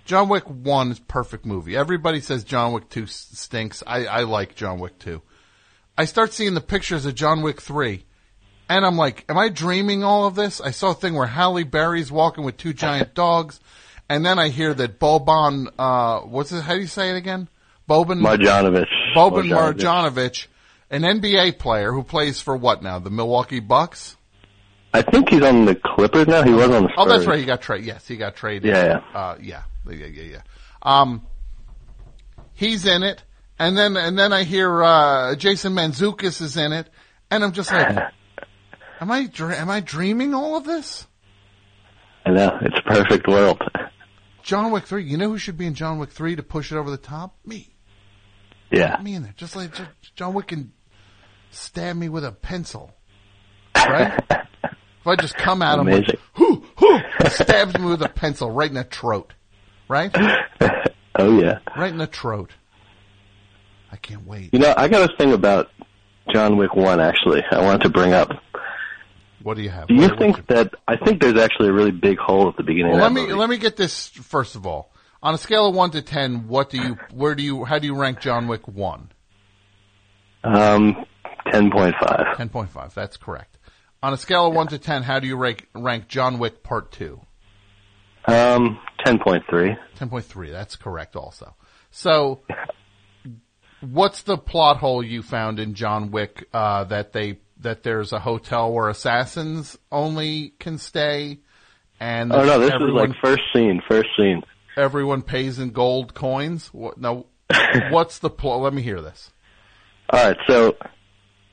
John 0.04 0.28
Wick 0.28 0.44
1 0.44 0.90
is 0.90 0.98
perfect 0.98 1.46
movie. 1.46 1.76
Everybody 1.76 2.20
says 2.20 2.44
John 2.44 2.72
Wick 2.72 2.90
two 2.90 3.06
stinks. 3.06 3.82
I, 3.86 4.04
I 4.06 4.20
like 4.24 4.54
John 4.54 4.78
Wick 4.78 4.98
2. 4.98 5.22
I 5.96 6.04
start 6.04 6.32
seeing 6.34 6.54
the 6.54 6.60
pictures 6.60 7.06
of 7.06 7.14
John 7.14 7.40
Wick 7.40 7.62
3, 7.62 8.04
and 8.68 8.84
I'm 8.84 8.96
like, 8.96 9.24
am 9.28 9.38
I 9.38 9.48
dreaming 9.48 10.02
all 10.04 10.26
of 10.26 10.34
this? 10.34 10.60
I 10.60 10.72
saw 10.72 10.90
a 10.90 10.94
thing 10.94 11.14
where 11.14 11.26
Halle 11.26 11.62
Berry's 11.62 12.12
walking 12.12 12.44
with 12.44 12.56
two 12.56 12.72
giant 12.74 13.14
dogs, 13.14 13.60
and 14.08 14.26
then 14.26 14.38
I 14.38 14.48
hear 14.48 14.74
that 14.74 14.98
Boban, 14.98 15.68
uh, 15.78 16.20
what's 16.20 16.52
it, 16.52 16.62
how 16.62 16.74
do 16.74 16.80
you 16.80 16.86
say 16.86 17.10
it 17.10 17.16
again? 17.16 17.48
Boban 17.88 18.20
Marjanovic. 18.20 18.86
Boban 19.14 19.48
Marjanovic. 19.48 20.46
An 20.90 21.02
NBA 21.02 21.58
player 21.58 21.92
who 21.92 22.02
plays 22.02 22.40
for 22.40 22.56
what 22.56 22.82
now? 22.82 22.98
The 22.98 23.10
Milwaukee 23.10 23.60
Bucks? 23.60 24.16
I 24.92 25.02
think 25.02 25.30
he's 25.30 25.42
on 25.42 25.64
the 25.64 25.74
Clippers 25.74 26.28
now. 26.28 26.42
He 26.44 26.52
was 26.52 26.70
on 26.70 26.84
the 26.84 26.88
Spurs. 26.90 26.94
Oh, 26.98 27.08
that's 27.08 27.26
right. 27.26 27.38
He 27.40 27.44
got 27.44 27.60
traded. 27.62 27.86
Yes, 27.86 28.06
he 28.06 28.16
got 28.16 28.36
traded. 28.36 28.70
Yeah, 28.70 29.00
Uh, 29.12 29.36
yeah. 29.40 29.62
Yeah, 29.90 30.06
yeah, 30.06 30.22
yeah. 30.22 30.40
Um, 30.82 31.26
he's 32.54 32.86
in 32.86 33.02
it. 33.02 33.22
And 33.58 33.76
then, 33.76 33.96
and 33.96 34.18
then 34.18 34.32
I 34.32 34.44
hear, 34.44 34.82
uh, 34.82 35.34
Jason 35.36 35.74
Mantzoukas 35.74 36.40
is 36.40 36.56
in 36.56 36.72
it. 36.72 36.88
And 37.30 37.42
I'm 37.42 37.52
just 37.52 37.72
like, 37.72 37.88
am 39.00 39.10
I, 39.10 39.28
am 39.38 39.70
I 39.70 39.80
dreaming 39.80 40.32
all 40.32 40.56
of 40.56 40.64
this? 40.64 41.06
I 42.24 42.30
know. 42.30 42.58
It's 42.62 42.78
a 42.78 42.82
perfect 42.82 43.26
world. 43.26 43.60
John 44.44 44.70
Wick 44.70 44.84
3. 44.84 45.02
You 45.04 45.16
know 45.16 45.28
who 45.28 45.38
should 45.38 45.58
be 45.58 45.66
in 45.66 45.74
John 45.74 45.98
Wick 45.98 46.10
3 46.10 46.36
to 46.36 46.42
push 46.42 46.70
it 46.70 46.76
over 46.76 46.90
the 46.90 46.96
top? 46.96 47.34
Me. 47.44 47.73
Yeah. 48.76 49.00
Me 49.02 49.14
in 49.14 49.22
there. 49.22 49.34
Just 49.36 49.56
like 49.56 49.70
John 50.16 50.34
Wick 50.34 50.48
can 50.48 50.72
stab 51.50 51.96
me 51.96 52.08
with 52.08 52.24
a 52.24 52.32
pencil. 52.32 52.90
Right? 53.76 54.18
if 54.30 55.06
I 55.06 55.16
just 55.16 55.36
come 55.36 55.60
at 55.62 55.78
him 55.78 55.86
with, 55.86 55.94
Amazing. 55.96 56.18
whoo, 56.38 56.64
whoo, 56.80 57.00
stabs 57.28 57.78
me 57.78 57.84
with 57.86 58.02
a 58.02 58.08
pencil 58.08 58.50
right 58.50 58.68
in 58.68 58.74
the 58.74 58.84
throat. 58.84 59.32
Right? 59.88 60.10
oh 61.18 61.38
yeah. 61.40 61.58
Right 61.76 61.90
in 61.92 61.98
the 61.98 62.06
throat. 62.06 62.50
I 63.92 63.96
can't 63.96 64.26
wait. 64.26 64.50
You 64.52 64.58
know, 64.60 64.72
I 64.76 64.88
got 64.88 65.08
a 65.12 65.16
thing 65.16 65.32
about 65.32 65.68
John 66.32 66.56
Wick 66.56 66.74
1, 66.74 67.00
actually, 67.00 67.42
I 67.50 67.60
wanted 67.60 67.82
to 67.82 67.90
bring 67.90 68.12
up. 68.12 68.30
What 69.42 69.56
do 69.58 69.62
you 69.62 69.68
have? 69.70 69.88
Do 69.88 69.94
you 69.94 70.08
What- 70.08 70.18
think 70.18 70.46
that, 70.46 70.72
I 70.88 70.96
think 70.96 71.20
there's 71.20 71.38
actually 71.38 71.68
a 71.68 71.72
really 71.72 71.90
big 71.90 72.18
hole 72.18 72.48
at 72.48 72.56
the 72.56 72.62
beginning 72.62 72.92
Well, 72.92 73.04
of 73.04 73.12
let 73.12 73.12
me 73.12 73.20
movie. 73.22 73.34
let 73.34 73.50
me 73.50 73.58
get 73.58 73.76
this 73.76 74.08
first 74.08 74.56
of 74.56 74.66
all. 74.66 74.90
On 75.24 75.32
a 75.32 75.38
scale 75.38 75.66
of 75.66 75.74
one 75.74 75.90
to 75.92 76.02
ten, 76.02 76.48
what 76.48 76.68
do 76.68 76.76
you 76.76 76.98
where 77.10 77.34
do 77.34 77.42
you 77.42 77.64
how 77.64 77.78
do 77.78 77.86
you 77.86 77.96
rank 77.96 78.20
John 78.20 78.46
Wick 78.46 78.68
one? 78.68 79.10
Um, 80.44 81.06
10.5. 81.46 82.36
Ten 82.36 82.50
point 82.50 82.68
five. 82.68 82.94
That's 82.94 83.16
correct. 83.16 83.56
On 84.02 84.12
a 84.12 84.18
scale 84.18 84.48
of 84.48 84.54
one 84.54 84.66
to 84.68 84.78
ten, 84.78 85.02
how 85.02 85.20
do 85.20 85.26
you 85.26 85.36
rank 85.36 85.66
rank 85.74 86.08
John 86.08 86.38
Wick 86.38 86.62
Part 86.62 86.92
Two? 86.92 87.22
Um, 88.26 88.78
10.3. 89.06 89.78
Ten 89.94 90.10
point 90.10 90.26
three. 90.26 90.50
That's 90.50 90.76
correct. 90.76 91.16
Also, 91.16 91.54
so 91.90 92.40
what's 93.80 94.22
the 94.24 94.36
plot 94.36 94.76
hole 94.76 95.02
you 95.02 95.22
found 95.22 95.58
in 95.58 95.72
John 95.72 96.10
Wick 96.10 96.46
uh, 96.52 96.84
that 96.84 97.14
they 97.14 97.38
that 97.60 97.82
there's 97.82 98.12
a 98.12 98.18
hotel 98.18 98.70
where 98.74 98.90
assassins 98.90 99.78
only 99.90 100.50
can 100.58 100.76
stay, 100.76 101.38
and 101.98 102.30
Oh 102.30 102.44
no, 102.44 102.58
this 102.58 102.72
everyone, 102.74 103.10
is 103.10 103.16
like 103.16 103.24
first 103.24 103.42
scene, 103.54 103.80
first 103.88 104.08
scene. 104.18 104.42
Everyone 104.76 105.22
pays 105.22 105.58
in 105.58 105.70
gold 105.70 106.14
coins. 106.14 106.68
What 106.72 106.98
now? 106.98 107.26
what's 107.90 108.18
the 108.18 108.30
plot? 108.30 108.60
Let 108.60 108.72
me 108.74 108.82
hear 108.82 109.00
this. 109.00 109.30
Alright, 110.12 110.36
so, 110.46 110.76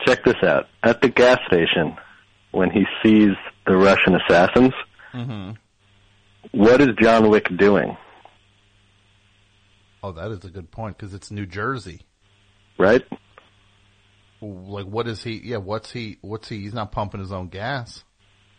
check 0.06 0.24
this 0.26 0.36
out. 0.44 0.66
At 0.84 1.02
the 1.02 1.10
gas 1.10 1.40
station, 1.48 1.96
when 2.52 2.70
he 2.72 2.86
sees 3.04 3.32
the 3.66 3.78
Russian 3.78 4.16
assassins, 4.16 4.74
Mm-hmm. 5.14 5.52
what 6.58 6.80
is 6.80 6.88
John 7.02 7.30
Wick 7.30 7.46
doing? 7.58 7.98
Oh, 10.04 10.12
that 10.14 10.32
is 10.32 10.44
a 10.46 10.50
good 10.50 10.72
point 10.72 10.98
because 10.98 11.14
it's 11.14 11.30
New 11.32 11.46
Jersey. 11.46 12.02
Right? 12.80 13.04
Like, 14.42 14.86
what 14.86 15.08
is 15.08 15.22
he? 15.24 15.40
Yeah, 15.44 15.58
what's 15.58 15.92
he? 15.92 16.18
What's 16.22 16.50
he? 16.50 16.62
He's 16.62 16.74
not 16.74 16.92
pumping 16.92 17.20
his 17.20 17.32
own 17.32 17.50
gas. 17.50 18.04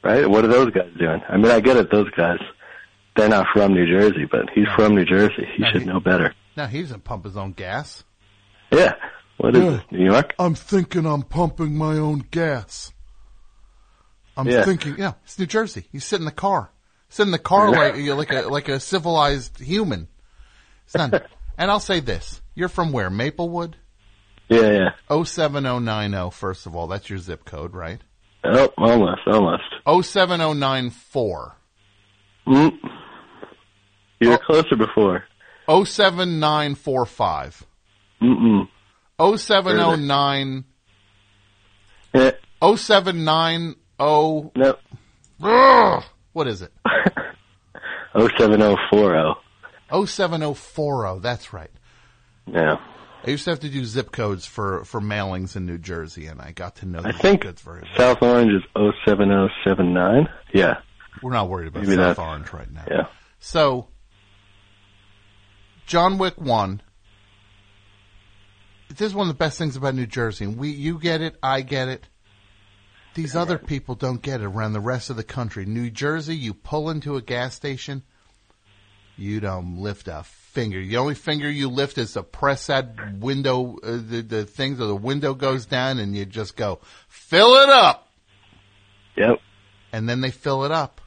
Right? 0.05 0.29
What 0.29 0.45
are 0.45 0.49
those 0.49 0.71
guys 0.71 0.91
doing? 0.99 1.21
I 1.29 1.37
mean, 1.37 1.51
I 1.51 1.61
get 1.61 1.77
it, 1.77 1.91
those 1.91 2.11
guys, 2.11 2.39
they're 3.17 3.29
not 3.29 3.47
from 3.53 3.75
New 3.75 3.87
Jersey, 3.87 4.25
but 4.31 4.49
he's 4.55 4.67
from 4.77 4.95
New 4.95 5.05
Jersey. 5.05 5.47
He 5.57 5.63
No, 5.63 5.71
should 5.71 5.83
he- 5.83 5.87
know 5.89 6.01
better. 6.01 6.35
No, 6.57 6.67
he 6.67 6.83
doesn't 6.83 7.05
pump 7.05 7.25
his 7.25 7.37
own 7.37 7.53
gas. 7.53 8.05
Yeah. 8.71 8.95
What 9.39 9.57
is 9.57 9.63
Yeah. 9.65 9.71
this, 9.71 9.83
New 9.91 10.05
York? 10.05 10.35
I'm 10.39 10.55
thinking 10.55 11.07
I'm 11.07 11.23
pumping 11.23 11.77
my 11.77 11.95
own 11.97 12.25
gas. 12.31 12.93
I'm 14.37 14.47
Yeah. 14.49 14.65
thinking, 14.65 14.97
yeah, 14.99 15.13
it's 15.25 15.39
New 15.39 15.47
Jersey. 15.47 15.87
You 15.93 16.01
sit 16.01 16.19
in 16.19 16.25
the 16.25 16.31
car, 16.31 16.71
sit 17.09 17.25
in 17.27 17.33
the 17.33 17.39
car 17.39 17.71
like 17.71 17.97
like 17.97 18.33
a 18.33 18.43
like 18.49 18.69
a 18.69 18.81
civilized 18.81 19.59
human. 19.59 20.09
It's 20.85 20.95
not, 20.95 21.13
and 21.59 21.71
I'll 21.71 21.81
say 21.81 22.01
this: 22.01 22.41
you're 22.55 22.69
from 22.71 22.93
where? 22.93 23.11
Maplewood. 23.11 23.77
Yeah, 24.49 24.71
yeah. 24.71 24.91
Oh 25.11 25.25
seven 25.25 25.67
oh 25.67 25.79
nine 25.79 26.15
oh. 26.15 26.31
First 26.31 26.67
of 26.67 26.75
all, 26.75 26.87
that's 26.87 27.09
your 27.11 27.19
zip 27.19 27.45
code, 27.45 27.75
right? 27.75 28.01
Oh, 28.45 28.71
almost, 28.79 29.23
almost. 29.27 29.63
Oh 29.87 30.01
seven 30.03 30.41
oh 30.41 30.53
nine 30.55 30.91
four. 30.91 31.57
Mm. 32.47 32.79
You 34.23 34.31
were 34.31 34.35
oh. 34.37 34.47
closer 34.47 34.77
before. 34.77 35.25
Oh 35.67 35.85
seven 35.85 36.39
nine 36.39 36.75
four 36.75 37.07
five. 37.07 37.65
Mm-mm. 38.21 38.69
Oh 39.19 39.37
seven 39.37 39.79
oh 39.79 39.97
nine. 39.97 40.65
Yeah. 42.15 42.33
Oh 42.61 42.77
seven 42.77 43.25
nine 43.25 43.75
oh. 43.99 44.53
Nope. 44.55 44.79
Ugh. 45.43 46.05
What 46.33 46.49
is 46.49 46.63
it? 46.63 46.73
Oh 48.15 48.29
seven 48.37 48.61
oh 48.61 48.77
four 48.91 49.17
oh. 49.17 49.35
Oh 49.91 50.05
seven 50.05 50.43
oh 50.43 50.53
four 50.53 51.07
oh. 51.07 51.19
That's 51.19 51.55
right. 51.55 51.71
Yeah. 52.47 52.77
I 53.27 53.31
used 53.31 53.45
to 53.45 53.51
have 53.51 53.61
to 53.61 53.71
do 53.71 53.87
zip 53.87 54.13
codes 54.13 54.45
for 54.45 54.85
for 54.85 55.01
mailings 55.01 55.57
in 55.57 55.65
New 55.65 55.79
Jersey, 55.79 56.27
and 56.27 56.39
I 56.39 56.53
got 56.53 56.77
to 56.77 56.87
know 56.87 57.01
the 57.01 57.09
I 57.09 57.13
zip 57.13 57.21
think 57.23 57.43
codes 57.45 57.63
very 57.63 57.81
well. 57.81 57.91
South 57.97 58.19
Orange 58.21 58.53
is 58.53 58.63
oh 58.77 58.91
seven 59.07 59.33
oh 59.33 59.49
seven 59.65 59.95
nine. 59.95 60.29
Yeah. 60.53 60.81
We're 61.23 61.33
not 61.33 61.49
worried 61.49 61.69
about 61.69 61.85
Maybe 61.85 61.97
South 61.97 62.17
that's- 62.17 62.29
Orange 62.29 62.53
right 62.53 62.71
now. 62.71 62.85
Yeah. 62.91 63.07
So, 63.39 63.89
John 65.93 66.17
Wick 66.17 66.41
one. 66.41 66.81
This 68.89 69.09
is 69.09 69.15
one 69.15 69.29
of 69.29 69.35
the 69.35 69.39
best 69.39 69.59
things 69.59 69.77
about 69.77 69.95
New 69.95 70.07
Jersey. 70.07 70.47
We, 70.47 70.71
you 70.71 70.99
get 70.99 71.21
it, 71.21 71.37
I 71.43 71.61
get 71.61 71.89
it. 71.89 72.09
These 73.15 73.37
other 73.37 73.59
people 73.59 73.95
don't 73.95 74.23
get 74.23 74.41
it 74.41 74.47
around 74.47 74.73
the 74.73 74.81
rest 74.81 75.11
of 75.11 75.17
the 75.17 75.23
country. 75.23 75.67
New 75.67 75.91
Jersey, 75.91 76.35
you 76.35 76.55
pull 76.55 76.89
into 76.89 77.17
a 77.17 77.21
gas 77.21 77.55
station, 77.55 78.05
you 79.19 79.41
don't 79.41 79.83
lift 79.83 80.09
a 80.09 80.23
finger. 80.23 80.81
The 80.81 80.97
only 80.97 81.15
finger 81.15 81.51
you 81.51 81.69
lift 81.69 81.99
is 81.99 82.15
to 82.15 82.23
press 82.23 82.69
that 82.69 83.19
window, 83.19 83.77
uh, 83.83 83.99
the, 84.03 84.25
the 84.27 84.45
thing, 84.47 84.79
so 84.79 84.87
the 84.87 84.97
window 84.97 85.35
goes 85.35 85.67
down, 85.67 85.99
and 85.99 86.17
you 86.17 86.25
just 86.25 86.57
go, 86.57 86.81
fill 87.07 87.53
it 87.57 87.69
up. 87.69 88.09
Yep. 89.19 89.41
And 89.93 90.09
then 90.09 90.23
they 90.23 90.31
fill 90.31 90.65
it 90.65 90.73
up. 90.73 91.02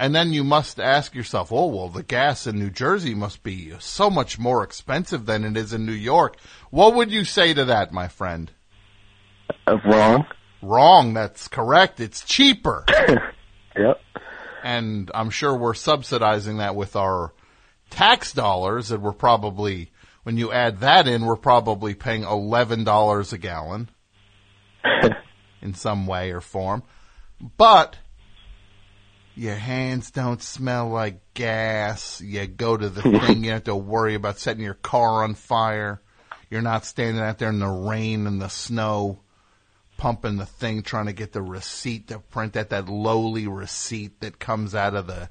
And 0.00 0.14
then 0.14 0.32
you 0.32 0.44
must 0.44 0.78
ask 0.78 1.16
yourself, 1.16 1.50
oh, 1.50 1.66
well, 1.66 1.88
the 1.88 2.04
gas 2.04 2.46
in 2.46 2.56
New 2.56 2.70
Jersey 2.70 3.14
must 3.16 3.42
be 3.42 3.72
so 3.80 4.08
much 4.08 4.38
more 4.38 4.62
expensive 4.62 5.26
than 5.26 5.44
it 5.44 5.56
is 5.56 5.72
in 5.72 5.84
New 5.84 5.92
York. 5.92 6.36
What 6.70 6.94
would 6.94 7.10
you 7.10 7.24
say 7.24 7.52
to 7.52 7.64
that, 7.64 7.92
my 7.92 8.06
friend? 8.06 8.52
Uh, 9.66 9.78
wrong. 9.84 10.26
Wrong. 10.62 11.14
That's 11.14 11.48
correct. 11.48 12.00
It's 12.00 12.24
cheaper. 12.24 12.84
Yep. 13.76 14.00
and 14.64 15.08
I'm 15.14 15.30
sure 15.30 15.56
we're 15.56 15.72
subsidizing 15.72 16.56
that 16.56 16.74
with 16.74 16.96
our 16.96 17.32
tax 17.90 18.32
dollars 18.32 18.90
and 18.90 19.04
we're 19.04 19.12
probably, 19.12 19.92
when 20.24 20.36
you 20.36 20.50
add 20.50 20.80
that 20.80 21.06
in, 21.06 21.24
we're 21.24 21.36
probably 21.36 21.94
paying 21.94 22.22
$11 22.24 23.32
a 23.32 23.38
gallon 23.38 23.88
in 25.62 25.74
some 25.74 26.08
way 26.08 26.32
or 26.32 26.40
form. 26.40 26.82
But 27.56 27.98
your 29.38 29.54
hands 29.54 30.10
don't 30.10 30.42
smell 30.42 30.88
like 30.88 31.20
gas. 31.34 32.20
You 32.20 32.46
go 32.46 32.76
to 32.76 32.88
the 32.88 33.02
thing, 33.20 33.44
you 33.44 33.50
don't 33.50 33.54
have 33.54 33.64
to 33.64 33.76
worry 33.76 34.14
about 34.14 34.38
setting 34.38 34.64
your 34.64 34.74
car 34.74 35.22
on 35.22 35.34
fire. 35.34 36.02
You're 36.50 36.62
not 36.62 36.84
standing 36.84 37.22
out 37.22 37.38
there 37.38 37.50
in 37.50 37.58
the 37.58 37.68
rain 37.68 38.26
and 38.26 38.40
the 38.40 38.48
snow 38.48 39.20
pumping 39.96 40.36
the 40.36 40.46
thing 40.46 40.82
trying 40.82 41.06
to 41.06 41.12
get 41.12 41.32
the 41.32 41.42
receipt 41.42 42.08
to 42.08 42.20
print 42.20 42.54
that 42.54 42.70
that 42.70 42.88
lowly 42.88 43.46
receipt 43.46 44.20
that 44.20 44.38
comes 44.38 44.74
out 44.74 44.94
of 44.94 45.06
the 45.06 45.28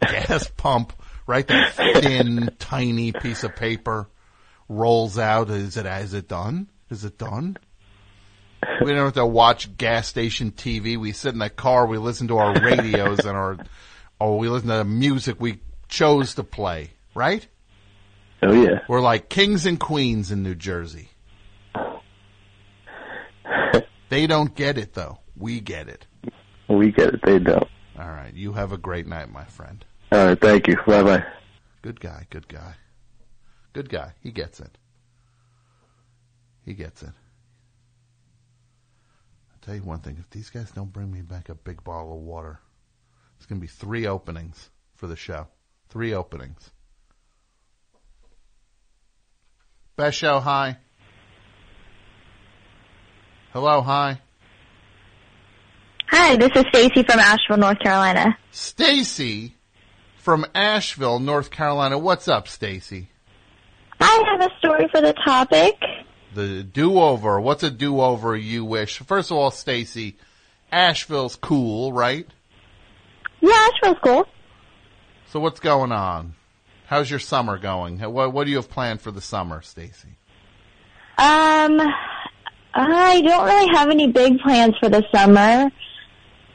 gas 0.00 0.48
pump, 0.56 0.92
right? 1.26 1.46
That 1.46 1.72
thin, 1.74 2.54
tiny 2.58 3.12
piece 3.12 3.44
of 3.44 3.56
paper 3.56 4.08
rolls 4.68 5.18
out. 5.18 5.48
Is 5.48 5.76
it, 5.76 5.86
is 5.86 6.12
it 6.12 6.28
done? 6.28 6.68
Is 6.90 7.04
it 7.04 7.18
done? 7.18 7.56
We 8.82 8.90
don't 8.90 9.04
have 9.04 9.14
to 9.14 9.26
watch 9.26 9.76
gas 9.76 10.06
station 10.06 10.52
TV. 10.52 10.96
We 10.96 11.12
sit 11.12 11.32
in 11.32 11.38
the 11.38 11.50
car. 11.50 11.86
We 11.86 11.98
listen 11.98 12.28
to 12.28 12.38
our 12.38 12.60
radios 12.60 13.20
and 13.20 13.36
our, 13.36 13.58
or 14.20 14.38
we 14.38 14.48
listen 14.48 14.68
to 14.68 14.76
the 14.76 14.84
music 14.84 15.36
we 15.40 15.60
chose 15.88 16.34
to 16.36 16.44
play, 16.44 16.90
right? 17.14 17.46
Oh 18.42 18.52
yeah. 18.52 18.80
We're 18.88 19.00
like 19.00 19.28
kings 19.28 19.66
and 19.66 19.78
queens 19.78 20.30
in 20.30 20.42
New 20.42 20.54
Jersey. 20.54 21.10
They 24.10 24.26
don't 24.26 24.56
get 24.56 24.76
it 24.76 24.94
though. 24.94 25.20
We 25.36 25.60
get 25.60 25.88
it. 25.88 26.06
We 26.68 26.90
get 26.90 27.14
it. 27.14 27.20
They 27.24 27.38
don't. 27.38 27.68
All 27.96 28.08
right. 28.08 28.34
You 28.34 28.52
have 28.54 28.72
a 28.72 28.76
great 28.76 29.06
night, 29.06 29.30
my 29.30 29.44
friend. 29.44 29.84
All 30.10 30.26
right. 30.26 30.40
Thank 30.40 30.66
you. 30.66 30.74
Bye 30.84 31.04
bye. 31.04 31.24
Good 31.80 32.00
guy. 32.00 32.26
Good 32.28 32.48
guy. 32.48 32.74
Good 33.72 33.88
guy. 33.88 34.14
He 34.20 34.32
gets 34.32 34.58
it. 34.58 34.76
He 36.64 36.74
gets 36.74 37.02
it. 37.02 37.10
I'll 39.60 39.66
tell 39.66 39.74
you 39.74 39.82
one 39.82 39.98
thing. 40.00 40.16
If 40.18 40.30
these 40.30 40.48
guys 40.48 40.70
don't 40.70 40.90
bring 40.90 41.12
me 41.12 41.20
back 41.20 41.50
a 41.50 41.54
big 41.54 41.84
bottle 41.84 42.14
of 42.14 42.20
water, 42.20 42.60
it's 43.36 43.44
going 43.44 43.60
to 43.60 43.62
be 43.62 43.68
three 43.68 44.06
openings 44.06 44.70
for 44.94 45.06
the 45.06 45.16
show. 45.16 45.48
Three 45.90 46.14
openings. 46.14 46.70
Best 49.96 50.16
show, 50.16 50.40
hi. 50.40 50.78
Hello, 53.52 53.82
hi. 53.82 54.20
Hi, 56.08 56.36
this 56.36 56.50
is 56.54 56.64
Stacy 56.72 57.02
from 57.02 57.18
Asheville, 57.18 57.58
North 57.58 57.80
Carolina. 57.80 58.38
Stacy 58.52 59.56
from 60.16 60.46
Asheville, 60.54 61.18
North 61.18 61.50
Carolina. 61.50 61.98
What's 61.98 62.28
up, 62.28 62.48
Stacy? 62.48 63.10
I 64.00 64.24
have 64.30 64.50
a 64.50 64.58
story 64.58 64.88
for 64.90 65.02
the 65.02 65.12
topic. 65.12 65.76
The 66.34 66.62
do-over. 66.62 67.40
What's 67.40 67.62
a 67.62 67.70
do-over 67.70 68.36
you 68.36 68.64
wish? 68.64 68.98
First 68.98 69.30
of 69.30 69.36
all, 69.36 69.50
Stacy, 69.50 70.16
Asheville's 70.70 71.36
cool, 71.36 71.92
right? 71.92 72.26
Yeah, 73.40 73.68
Asheville's 73.74 73.98
cool. 74.04 74.28
So 75.28 75.40
what's 75.40 75.60
going 75.60 75.92
on? 75.92 76.34
How's 76.86 77.10
your 77.10 77.20
summer 77.20 77.58
going? 77.58 77.98
What, 78.00 78.32
what 78.32 78.44
do 78.44 78.50
you 78.50 78.56
have 78.56 78.68
planned 78.68 79.00
for 79.00 79.10
the 79.10 79.20
summer, 79.20 79.62
Stacy? 79.62 80.08
Um, 81.18 81.80
I 82.74 83.20
don't 83.20 83.44
really 83.44 83.74
have 83.74 83.90
any 83.90 84.08
big 84.08 84.38
plans 84.40 84.74
for 84.78 84.88
the 84.88 85.04
summer. 85.12 85.70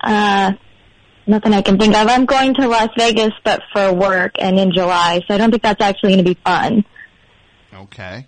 Uh, 0.01 0.53
nothing 1.27 1.53
I 1.53 1.61
can 1.61 1.77
think 1.77 1.95
of. 1.95 2.07
I'm 2.07 2.25
going 2.25 2.53
to 2.55 2.67
Las 2.67 2.89
Vegas, 2.97 3.33
but 3.43 3.61
for 3.73 3.93
work 3.93 4.33
and 4.39 4.59
in 4.59 4.71
July, 4.73 5.21
so 5.27 5.35
I 5.35 5.37
don't 5.37 5.51
think 5.51 5.63
that's 5.63 5.81
actually 5.81 6.13
going 6.13 6.25
to 6.25 6.33
be 6.33 6.39
fun. 6.43 6.85
Okay. 7.73 8.27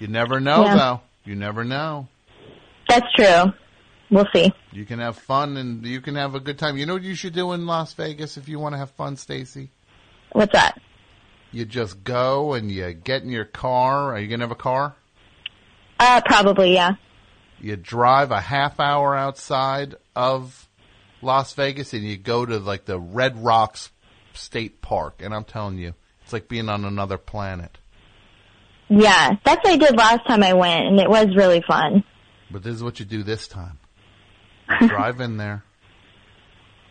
You 0.00 0.08
never 0.08 0.40
know, 0.40 0.64
Yeah. 0.64 0.74
though. 0.76 1.00
You 1.24 1.36
never 1.36 1.62
know. 1.62 2.08
That's 2.88 3.06
true. 3.14 3.52
We'll 4.10 4.26
see. 4.34 4.52
You 4.72 4.84
can 4.84 4.98
have 4.98 5.16
fun 5.18 5.56
and 5.56 5.86
you 5.86 6.00
can 6.00 6.16
have 6.16 6.34
a 6.34 6.40
good 6.40 6.58
time. 6.58 6.76
You 6.76 6.86
know 6.86 6.94
what 6.94 7.02
you 7.04 7.14
should 7.14 7.34
do 7.34 7.52
in 7.52 7.66
Las 7.66 7.92
Vegas 7.94 8.36
if 8.36 8.48
you 8.48 8.58
want 8.58 8.72
to 8.72 8.78
have 8.78 8.90
fun, 8.90 9.16
Stacy? 9.16 9.70
What's 10.32 10.52
that? 10.52 10.80
You 11.52 11.64
just 11.64 12.02
go 12.02 12.54
and 12.54 12.70
you 12.70 12.92
get 12.92 13.22
in 13.22 13.30
your 13.30 13.44
car. 13.44 14.12
Are 14.14 14.18
you 14.18 14.26
gonna 14.28 14.42
have 14.44 14.50
a 14.50 14.56
car? 14.56 14.94
Uh, 16.00 16.20
probably, 16.24 16.74
yeah. 16.74 16.92
You 17.60 17.76
drive 17.76 18.30
a 18.30 18.40
half 18.40 18.80
hour 18.80 19.14
outside 19.14 19.94
of 20.16 20.68
Las 21.22 21.52
Vegas 21.52 21.92
and 21.92 22.02
you 22.02 22.16
go 22.16 22.46
to 22.46 22.58
like 22.58 22.86
the 22.86 22.98
Red 22.98 23.44
Rocks 23.44 23.90
State 24.32 24.80
Park. 24.80 25.20
And 25.22 25.34
I'm 25.34 25.44
telling 25.44 25.78
you, 25.78 25.94
it's 26.24 26.32
like 26.32 26.48
being 26.48 26.68
on 26.68 26.84
another 26.84 27.18
planet. 27.18 27.78
Yeah, 28.90 29.36
that's 29.44 29.62
what 29.64 29.72
I 29.72 29.76
did 29.76 29.96
last 29.96 30.26
time 30.26 30.42
I 30.42 30.52
went, 30.52 30.86
and 30.86 30.98
it 30.98 31.08
was 31.08 31.28
really 31.36 31.62
fun. 31.66 32.02
But 32.50 32.64
this 32.64 32.74
is 32.74 32.82
what 32.82 32.98
you 32.98 33.06
do 33.06 33.22
this 33.22 33.46
time. 33.48 33.78
You 34.80 34.88
drive 34.88 35.20
in 35.20 35.36
there. 35.36 35.64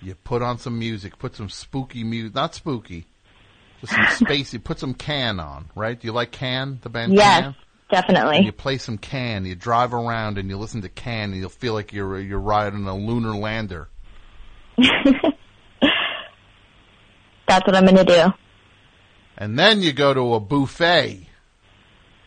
You 0.01 0.15
put 0.15 0.41
on 0.41 0.57
some 0.59 0.77
music. 0.79 1.17
Put 1.19 1.35
some 1.35 1.49
spooky 1.49 2.03
music. 2.03 2.35
Not 2.35 2.53
spooky. 2.55 3.05
Just 3.81 3.93
some 3.93 4.05
spacey. 4.27 4.61
Put 4.63 4.79
some 4.79 4.93
Can 4.93 5.39
on, 5.39 5.69
right? 5.75 5.97
Do 5.99 6.05
you 6.07 6.11
like 6.13 6.31
Can, 6.31 6.79
the 6.81 6.89
band 6.89 7.13
Yes, 7.13 7.41
Can? 7.43 7.55
definitely. 7.89 8.37
And 8.37 8.45
you 8.45 8.51
play 8.51 8.77
some 8.79 8.97
Can. 8.97 9.45
You 9.45 9.55
drive 9.55 9.93
around 9.93 10.37
and 10.37 10.49
you 10.49 10.57
listen 10.57 10.81
to 10.81 10.89
Can, 10.89 11.31
and 11.31 11.35
you'll 11.35 11.49
feel 11.49 11.73
like 11.73 11.93
you're 11.93 12.19
you're 12.19 12.39
riding 12.39 12.85
a 12.85 12.95
lunar 12.95 13.33
lander. 13.35 13.87
That's 17.47 17.65
what 17.65 17.75
I'm 17.75 17.85
going 17.85 17.95
to 17.95 18.03
do. 18.05 18.25
And 19.37 19.57
then 19.57 19.81
you 19.81 19.93
go 19.93 20.13
to 20.13 20.33
a 20.35 20.39
buffet. 20.39 21.27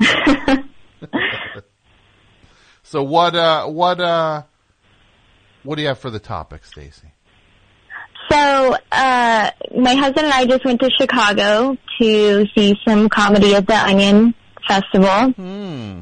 so 2.82 3.02
what? 3.02 3.34
Uh, 3.34 3.66
what? 3.66 4.00
Uh, 4.00 4.42
what 5.62 5.76
do 5.76 5.82
you 5.82 5.88
have 5.88 5.98
for 5.98 6.10
the 6.10 6.18
topic, 6.20 6.64
Stacy? 6.64 7.08
So, 8.30 8.76
uh, 8.92 9.50
my 9.76 9.94
husband 9.94 10.26
and 10.26 10.32
I 10.34 10.46
just 10.46 10.64
went 10.64 10.80
to 10.80 10.90
Chicago 10.98 11.76
to 12.00 12.46
see 12.54 12.74
some 12.86 13.08
comedy 13.08 13.54
at 13.54 13.66
the 13.66 13.76
Onion 13.76 14.34
Festival. 14.66 15.32
Hmm. 15.32 16.00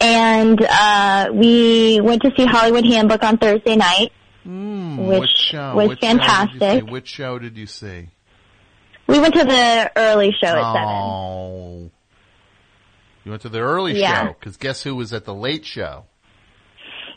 And, 0.00 0.60
uh, 0.62 1.28
we 1.32 2.00
went 2.02 2.22
to 2.22 2.30
see 2.36 2.44
Hollywood 2.44 2.84
Handbook 2.84 3.22
on 3.22 3.38
Thursday 3.38 3.76
night. 3.76 4.12
Hmm, 4.44 4.98
which 4.98 5.20
which 5.20 5.30
show? 5.50 5.74
was 5.74 5.88
Which 5.88 6.00
show 6.00 6.06
fantastic. 6.06 6.84
see? 6.84 6.90
Which 6.90 7.08
show 7.08 7.38
did 7.38 7.56
you 7.56 7.66
see? 7.66 8.08
We 9.06 9.18
went 9.20 9.34
to 9.34 9.44
the 9.44 9.90
early 9.96 10.32
show 10.42 10.48
at 10.48 10.72
7. 10.74 10.88
Oh. 10.88 11.90
You 13.26 13.30
went 13.32 13.42
to 13.42 13.48
the 13.48 13.58
early 13.58 13.98
Yeah. 13.98 14.26
show 14.28 14.36
because 14.38 14.56
guess 14.56 14.84
who 14.84 14.94
was 14.94 15.12
at 15.12 15.24
the 15.24 15.34
late 15.34 15.66
show? 15.66 16.04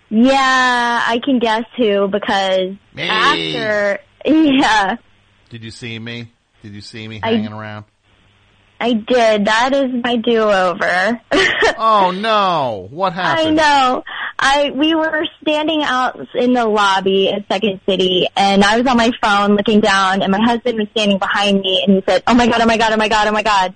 Yeah, 0.09 1.03
I 1.05 1.19
can 1.23 1.37
guess 1.37 1.65
who 1.77 2.07
because 2.07 2.71
Me. 2.95 3.03
after, 3.03 3.99
yeah, 4.25 4.95
Did 5.51 5.63
you 5.63 5.69
see 5.69 5.99
me? 5.99 6.31
Did 6.63 6.73
you 6.73 6.81
see 6.81 7.07
me 7.07 7.19
I- 7.21 7.33
hanging 7.33 7.53
around? 7.53 7.85
I 8.81 8.93
did. 8.93 9.45
That 9.45 9.75
is 9.75 9.91
my 10.03 10.15
do-over. 10.15 11.21
oh 11.77 12.11
no! 12.11 12.87
What 12.89 13.11
happened? 13.13 13.59
I 13.59 13.63
know. 13.91 14.03
I 14.39 14.71
we 14.73 14.95
were 14.95 15.25
standing 15.43 15.83
out 15.83 16.17
in 16.33 16.53
the 16.53 16.65
lobby 16.65 17.29
at 17.29 17.45
Second 17.51 17.81
City, 17.87 18.25
and 18.37 18.63
I 18.63 18.77
was 18.79 18.87
on 18.87 18.95
my 18.97 19.11
phone 19.21 19.57
looking 19.57 19.81
down, 19.81 20.21
and 20.23 20.31
my 20.31 20.39
husband 20.41 20.79
was 20.79 20.87
standing 20.91 21.19
behind 21.19 21.59
me, 21.59 21.83
and 21.85 21.97
he 21.97 22.03
said, 22.07 22.23
"Oh 22.25 22.33
my 22.33 22.47
god! 22.47 22.61
Oh 22.61 22.65
my 22.65 22.77
god! 22.77 22.93
Oh 22.93 22.97
my 22.97 23.09
god! 23.09 23.27
Oh 23.27 23.31
my 23.31 23.43
god!" 23.43 23.75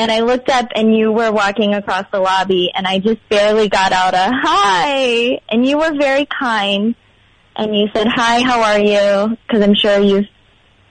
And 0.00 0.10
I 0.10 0.20
looked 0.20 0.48
up, 0.48 0.68
and 0.74 0.96
you 0.96 1.12
were 1.12 1.30
walking 1.30 1.74
across 1.74 2.06
the 2.10 2.20
lobby, 2.20 2.70
and 2.74 2.86
I 2.86 3.00
just 3.00 3.20
barely 3.28 3.68
got 3.68 3.92
out 3.92 4.14
a 4.14 4.30
hi, 4.32 5.38
and 5.50 5.66
you 5.66 5.76
were 5.76 5.92
very 5.94 6.24
kind, 6.24 6.94
and 7.54 7.76
you 7.76 7.88
said, 7.94 8.06
"Hi, 8.08 8.40
how 8.40 8.62
are 8.62 8.78
you?" 8.78 9.36
Because 9.46 9.62
I'm 9.62 9.74
sure 9.74 9.98
you've 10.00 10.24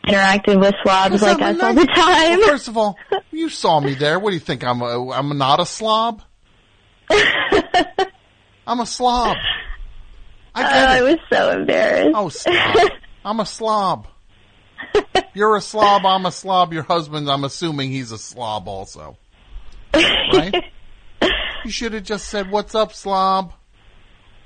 interacted 0.05 0.59
with 0.59 0.75
slobs 0.83 1.23
like 1.23 1.41
us 1.41 1.59
a 1.59 1.65
all 1.65 1.73
the 1.73 1.87
time. 1.87 2.37
Well, 2.37 2.49
first 2.49 2.67
of 2.67 2.77
all, 2.77 2.99
you 3.31 3.49
saw 3.49 3.79
me 3.79 3.95
there. 3.95 4.19
What 4.19 4.29
do 4.29 4.35
you 4.35 4.39
think? 4.41 4.63
I'm 4.63 4.79
a, 4.81 5.09
I'm 5.09 5.35
not 5.39 5.59
a 5.59 5.65
slob. 5.65 6.21
I'm 7.09 8.79
a 8.79 8.85
slob. 8.85 9.37
I 10.53 10.61
Oh, 10.61 10.85
I 10.87 11.01
was 11.01 11.17
so 11.33 11.49
embarrassed. 11.49 12.45
Oh. 12.47 12.89
I'm 13.25 13.39
a 13.39 13.45
slob. 13.47 14.07
You're 15.33 15.55
a 15.55 15.61
slob. 15.61 16.05
I'm 16.05 16.25
a 16.25 16.31
slob. 16.31 16.73
Your 16.73 16.83
husband, 16.83 17.29
I'm 17.29 17.43
assuming 17.43 17.91
he's 17.91 18.11
a 18.11 18.17
slob 18.17 18.67
also. 18.67 19.17
Right? 19.93 20.53
you 21.65 21.71
should 21.71 21.93
have 21.93 22.03
just 22.03 22.27
said, 22.27 22.51
"What's 22.51 22.75
up, 22.75 22.93
slob?" 22.93 23.53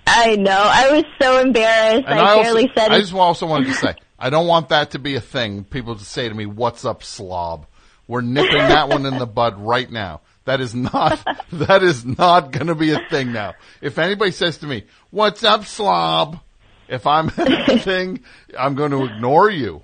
I 0.06 0.36
know. 0.36 0.52
I 0.52 0.92
was 0.92 1.06
so 1.22 1.40
embarrassed. 1.40 2.08
I, 2.08 2.20
I, 2.20 2.44
barely 2.44 2.64
also, 2.64 2.74
said 2.76 2.92
I 2.92 3.00
just 3.00 3.14
also 3.14 3.48
wanted 3.48 3.68
to 3.68 3.74
say, 3.74 3.96
I 4.20 4.30
don't 4.30 4.48
want 4.48 4.70
that 4.70 4.92
to 4.92 5.00
be 5.00 5.16
a 5.16 5.22
thing. 5.22 5.64
People 5.64 5.96
to 5.96 6.06
say 6.06 6.28
to 6.28 6.36
me, 6.36 6.46
"What's 6.46 6.86
up, 6.86 7.04
slob?" 7.04 7.68
We're 8.08 8.22
nipping 8.22 8.58
that 8.58 8.90
one 8.90 9.06
in 9.06 9.18
the 9.18 9.26
bud 9.26 9.58
right 9.58 9.90
now. 9.90 10.22
That 10.46 10.60
is 10.60 10.76
not. 10.76 11.24
that 11.54 11.84
is 11.84 12.06
not 12.06 12.52
going 12.52 12.68
to 12.68 12.76
be 12.76 12.92
a 12.92 13.00
thing 13.10 13.32
now. 13.32 13.54
If 13.82 13.98
anybody 13.98 14.32
says 14.32 14.58
to 14.60 14.68
me, 14.68 14.84
"What's 15.10 15.44
up, 15.44 15.66
slob?" 15.66 16.40
If 16.88 17.08
I'm 17.08 17.32
anything, 17.38 18.24
I'm 18.58 18.76
going 18.76 18.92
to 18.92 19.06
ignore 19.06 19.50
you. 19.50 19.84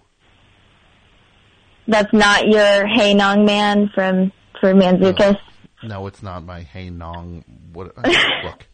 That's 1.89 2.13
not 2.13 2.47
your 2.47 2.87
Hey 2.87 3.13
Nong 3.13 3.45
man 3.45 3.89
from 3.93 4.31
for 4.59 4.73
Mantzoukas. 4.73 5.37
No, 5.83 6.07
it's 6.07 6.21
not 6.21 6.43
my 6.43 6.61
hey 6.61 6.89
nong. 6.89 7.43
What? 7.71 7.95
Look. 8.43 8.65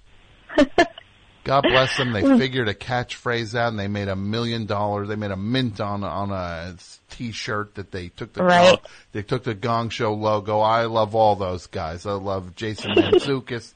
God 1.44 1.62
bless 1.62 1.96
them. 1.96 2.12
They 2.12 2.24
figured 2.40 2.68
a 2.68 2.74
catchphrase 2.74 3.54
out, 3.54 3.68
and 3.68 3.78
they 3.80 3.88
made 3.88 4.08
a 4.08 4.16
million 4.16 4.66
dollars. 4.66 5.08
They 5.08 5.16
made 5.16 5.30
a 5.30 5.38
mint 5.38 5.80
on 5.80 6.04
on 6.04 6.32
a 6.32 6.76
T-shirt 7.12 7.76
that 7.76 7.92
they 7.92 8.08
took 8.10 8.34
the 8.34 8.44
Right. 8.44 8.70
Gong, 8.70 8.92
they 9.12 9.22
took 9.22 9.44
the 9.44 9.54
Gong 9.54 9.90
Show 9.90 10.16
logo. 10.16 10.60
I 10.60 10.86
love 10.86 11.14
all 11.14 11.36
those 11.36 11.68
guys. 11.68 12.08
I 12.08 12.14
love 12.14 12.56
Jason 12.56 12.92
Mantzoukas. 12.96 13.76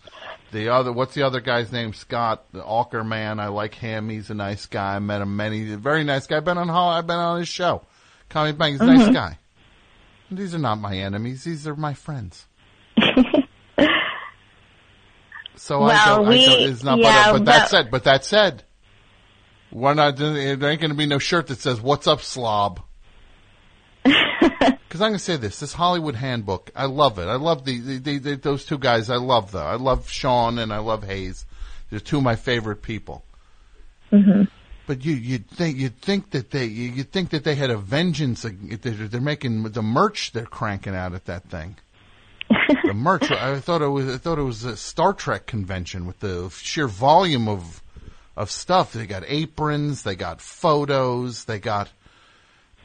The 0.51 0.69
other, 0.69 0.91
what's 0.91 1.13
the 1.13 1.21
other 1.21 1.41
guy's 1.41 1.71
name? 1.71 1.93
Scott, 1.93 2.45
the 2.51 2.63
Aukerman. 2.63 3.39
I 3.39 3.49
like 3.49 3.75
him. 3.75 4.09
He's 4.09 4.31
a 4.31 4.33
nice 4.33 4.65
guy. 4.65 4.95
I 4.95 4.99
met 4.99 5.21
him 5.21 5.35
many. 5.37 5.75
Very 5.75 6.03
nice 6.03 6.25
guy. 6.25 6.37
I've 6.37 6.45
been 6.45 6.57
on 6.57 6.71
I've 6.71 7.05
been 7.05 7.17
on 7.17 7.37
his 7.37 7.47
show. 7.47 7.83
Comedy 8.29 8.57
Bang. 8.57 8.71
He's 8.73 8.81
a 8.81 8.85
nice 8.85 9.07
Mhm. 9.09 9.13
guy. 9.13 9.37
These 10.31 10.53
are 10.53 10.59
not 10.59 10.75
my 10.79 10.95
enemies. 10.95 11.43
These 11.43 11.67
are 11.67 11.75
my 11.75 11.93
friends. 11.93 12.45
So 15.55 15.81
I 15.83 15.87
Well, 15.87 16.15
don't, 16.17 16.25
I 16.27 16.29
we- 16.29 16.45
don't, 16.45 16.61
it's 16.61 16.83
not, 16.83 16.99
yeah, 16.99 17.31
but, 17.33 17.39
but 17.39 17.45
that 17.45 17.67
said, 17.69 17.91
but 17.91 18.03
that 18.05 18.23
said, 18.23 18.63
we're 19.71 19.93
not, 19.93 20.15
there 20.15 20.37
ain't 20.37 20.59
going 20.61 20.89
to 20.89 20.93
be 20.93 21.05
no 21.05 21.19
shirt 21.19 21.47
that 21.47 21.59
says, 21.59 21.81
what's 21.81 22.07
up, 22.07 22.21
slob? 22.21 22.79
Cause 24.05 25.01
I'm 25.01 25.09
going 25.09 25.13
to 25.13 25.19
say 25.19 25.35
this, 25.35 25.59
this 25.59 25.73
Hollywood 25.73 26.15
handbook, 26.15 26.71
I 26.75 26.85
love 26.85 27.19
it. 27.19 27.27
I 27.27 27.35
love 27.35 27.65
the, 27.65 27.77
the, 27.79 27.97
the, 27.99 28.17
the 28.19 28.35
those 28.37 28.63
two 28.65 28.77
guys. 28.77 29.09
I 29.09 29.17
love 29.17 29.51
them. 29.51 29.67
I 29.67 29.75
love 29.75 30.09
Sean 30.09 30.57
and 30.59 30.71
I 30.73 30.77
love 30.79 31.03
Hayes. 31.03 31.45
They're 31.89 31.99
two 31.99 32.17
of 32.17 32.23
my 32.23 32.35
favorite 32.37 32.81
people. 32.81 33.23
But 34.89 35.05
you, 35.05 35.13
you'd 35.13 35.47
think, 35.47 35.77
you'd 35.77 36.01
think 36.01 36.31
that 36.31 36.49
they, 36.49 36.65
you- 36.65 36.89
you'd 36.89 37.11
think 37.11 37.29
that 37.29 37.43
they 37.43 37.53
had 37.53 37.69
a 37.69 37.77
vengeance. 37.77 38.41
They're, 38.41 38.91
they're 38.91 39.21
making 39.21 39.61
the 39.61 39.83
merch 39.83 40.31
they're 40.31 40.47
cranking 40.47 40.95
out 40.95 41.13
at 41.13 41.25
that 41.25 41.43
thing. 41.47 41.75
the 42.83 42.95
merch. 42.95 43.29
I 43.29 43.59
thought 43.59 43.83
it 43.83 43.87
was, 43.87 44.11
I 44.11 44.17
thought 44.17 44.39
it 44.39 44.43
was 44.43 44.63
a 44.63 44.75
Star 44.75 45.13
Trek 45.13 45.45
convention 45.45 46.07
with 46.07 46.21
the 46.21 46.49
sheer 46.49 46.87
volume 46.87 47.47
of, 47.47 47.83
of 48.35 48.49
stuff. 48.49 48.93
They 48.93 49.05
got 49.05 49.21
aprons, 49.27 50.01
they 50.01 50.15
got 50.15 50.41
photos, 50.41 51.43
they 51.45 51.59
got 51.59 51.91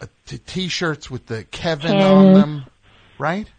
uh, 0.02 0.06
t- 0.26 0.36
t-shirts 0.36 1.10
with 1.10 1.24
the 1.24 1.44
Kevin 1.44 1.96
on 2.02 2.34
them, 2.34 2.64
right? 3.18 3.50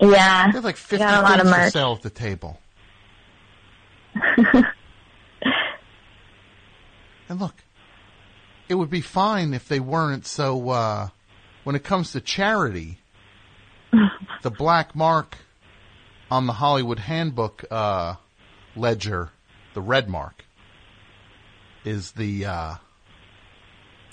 Yeah. 0.00 0.46
They 0.48 0.52
had 0.54 0.64
like 0.64 0.76
fifty 0.76 1.04
Got 1.04 1.20
a 1.20 1.28
lot 1.28 1.38
of 1.38 1.46
merch. 1.46 1.72
sale 1.74 1.92
at 1.94 2.02
the 2.02 2.10
table. 2.10 2.58
And 7.30 7.38
look, 7.38 7.54
it 8.68 8.74
would 8.74 8.90
be 8.90 9.00
fine 9.00 9.54
if 9.54 9.66
they 9.68 9.80
weren't 9.80 10.26
so, 10.26 10.70
uh, 10.70 11.08
when 11.64 11.74
it 11.74 11.84
comes 11.84 12.12
to 12.12 12.20
charity, 12.20 12.98
the 14.42 14.50
black 14.50 14.94
mark 14.94 15.36
on 16.30 16.46
the 16.46 16.52
Hollywood 16.52 16.98
handbook, 16.98 17.64
uh, 17.70 18.16
ledger, 18.76 19.30
the 19.74 19.80
red 19.80 20.08
mark, 20.08 20.44
is 21.84 22.12
the, 22.12 22.44
uh, 22.44 22.74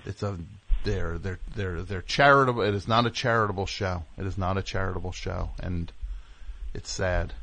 it's 0.05 0.23
a, 0.23 0.37
they're, 0.85 1.17
they're, 1.17 1.39
they're, 1.55 1.81
they're 1.81 2.01
charitable, 2.01 2.61
it 2.61 2.73
is 2.73 2.87
not 2.87 3.05
a 3.05 3.11
charitable 3.11 3.65
show. 3.65 4.03
It 4.17 4.25
is 4.25 4.37
not 4.37 4.57
a 4.57 4.61
charitable 4.61 5.11
show, 5.11 5.49
and 5.59 5.91
it's 6.73 6.91
sad. 6.91 7.33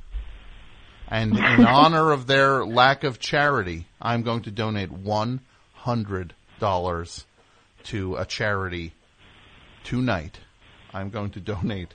And 1.08 1.36
in 1.36 1.66
honor 1.66 2.12
of 2.12 2.26
their 2.26 2.64
lack 2.64 3.04
of 3.04 3.18
charity, 3.18 3.86
I'm 4.00 4.22
going 4.22 4.42
to 4.42 4.50
donate 4.50 4.90
one 4.90 5.40
hundred 5.74 6.32
dollars 6.62 7.26
to 7.82 8.14
a 8.14 8.24
charity 8.24 8.92
tonight. 9.82 10.38
I'm 10.94 11.10
going 11.10 11.30
to 11.30 11.40
donate 11.40 11.94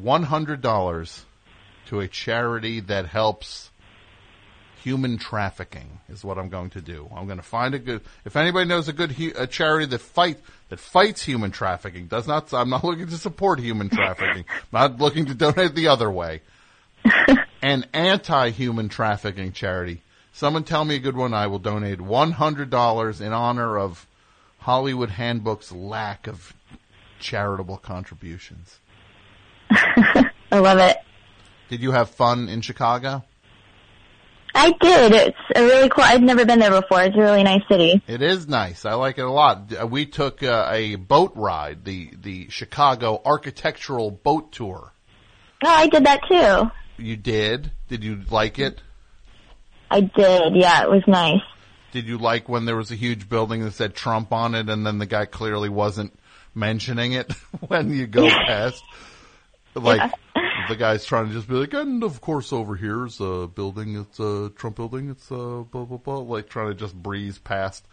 one 0.00 0.22
hundred 0.22 0.60
dollars 0.62 1.24
to 1.86 1.98
a 1.98 2.06
charity 2.06 2.78
that 2.78 3.06
helps 3.06 3.72
human 4.84 5.18
trafficking 5.18 5.98
is 6.08 6.24
what 6.24 6.38
I'm 6.38 6.48
going 6.48 6.70
to 6.70 6.80
do. 6.80 7.10
I'm 7.12 7.26
going 7.26 7.38
to 7.38 7.42
find 7.42 7.74
a 7.74 7.80
good. 7.80 8.02
If 8.24 8.36
anybody 8.36 8.68
knows 8.68 8.86
a 8.86 8.92
good 8.92 9.18
a 9.36 9.48
charity 9.48 9.86
that 9.86 10.00
fight 10.00 10.38
that 10.68 10.78
fights 10.78 11.24
human 11.24 11.50
trafficking, 11.50 12.06
does 12.06 12.28
not. 12.28 12.54
I'm 12.54 12.70
not 12.70 12.84
looking 12.84 13.08
to 13.08 13.18
support 13.18 13.58
human 13.58 13.88
trafficking. 13.88 14.44
I'm 14.72 14.90
not 14.92 15.00
looking 15.00 15.26
to 15.26 15.34
donate 15.34 15.74
the 15.74 15.88
other 15.88 16.10
way. 16.10 16.42
An 17.62 17.84
anti-human 17.92 18.88
trafficking 18.88 19.50
charity. 19.50 20.02
Someone 20.32 20.64
tell 20.64 20.84
me 20.84 20.96
a 20.96 20.98
good 21.00 21.16
one. 21.16 21.34
I 21.34 21.46
will 21.46 21.58
donate 21.58 22.00
one 22.00 22.32
hundred 22.32 22.70
dollars 22.70 23.20
in 23.20 23.32
honor 23.32 23.78
of 23.78 24.06
Hollywood 24.58 25.10
Handbook's 25.10 25.72
lack 25.72 26.26
of 26.26 26.54
charitable 27.18 27.76
contributions. 27.78 28.78
I 29.70 30.30
love 30.58 30.78
it. 30.78 30.96
Did 31.68 31.80
you 31.82 31.92
have 31.92 32.10
fun 32.10 32.48
in 32.48 32.60
Chicago? 32.60 33.24
I 34.54 34.72
did. 34.80 35.12
It's 35.12 35.38
a 35.56 35.62
really 35.62 35.88
cool. 35.88 36.04
I've 36.04 36.20
never 36.22 36.44
been 36.44 36.58
there 36.58 36.70
before. 36.80 37.02
It's 37.02 37.16
a 37.16 37.20
really 37.20 37.42
nice 37.42 37.62
city. 37.70 38.02
It 38.06 38.20
is 38.20 38.46
nice. 38.46 38.84
I 38.84 38.94
like 38.94 39.16
it 39.16 39.24
a 39.24 39.30
lot. 39.30 39.72
Uh, 39.80 39.86
We 39.86 40.04
took 40.04 40.42
uh, 40.42 40.68
a 40.70 40.96
boat 40.96 41.32
ride, 41.36 41.84
the 41.84 42.10
the 42.20 42.48
Chicago 42.50 43.20
Architectural 43.24 44.10
Boat 44.10 44.52
Tour. 44.52 44.92
Oh, 45.64 45.68
I 45.68 45.86
did 45.86 46.04
that 46.04 46.20
too. 46.28 46.70
You 47.02 47.16
did? 47.16 47.70
Did 47.88 48.04
you 48.04 48.22
like 48.30 48.58
it? 48.58 48.82
I 49.92 50.00
did. 50.00 50.56
Yeah, 50.56 50.82
it 50.84 50.90
was 50.90 51.02
nice. 51.06 51.40
Did 51.92 52.06
you 52.06 52.18
like 52.18 52.48
when 52.48 52.64
there 52.64 52.76
was 52.76 52.90
a 52.90 52.94
huge 52.96 53.28
building 53.28 53.62
that 53.64 53.72
said 53.74 53.94
Trump 53.94 54.32
on 54.32 54.54
it, 54.54 54.68
and 54.68 54.86
then 54.86 54.98
the 54.98 55.06
guy 55.06 55.26
clearly 55.26 55.68
wasn't 55.68 56.18
mentioning 56.54 57.12
it 57.12 57.32
when 57.68 57.90
you 57.92 58.06
go 58.06 58.28
past? 58.28 58.82
Like 59.74 60.10
the 60.68 60.76
guy's 60.76 61.04
trying 61.04 61.28
to 61.28 61.32
just 61.34 61.48
be 61.48 61.54
like, 61.54 61.72
and 61.74 62.02
of 62.04 62.20
course 62.20 62.52
over 62.52 62.76
here's 62.76 63.20
a 63.20 63.46
building. 63.54 63.96
It's 63.96 64.18
a 64.20 64.50
Trump 64.56 64.76
building. 64.76 65.10
It's 65.10 65.30
a 65.30 65.64
blah 65.70 65.84
blah 65.84 65.98
blah. 65.98 66.18
Like 66.18 66.48
trying 66.48 66.68
to 66.68 66.74
just 66.74 66.94
breeze 66.94 67.38
past 67.38 67.86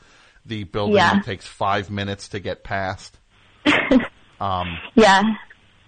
the 0.46 0.64
building 0.64 0.96
Yeah. 0.96 1.16
that 1.16 1.26
takes 1.26 1.46
five 1.46 1.90
minutes 1.90 2.30
to 2.30 2.40
get 2.40 2.64
past. 2.64 3.18
um, 4.40 4.78
Yeah. 4.96 5.22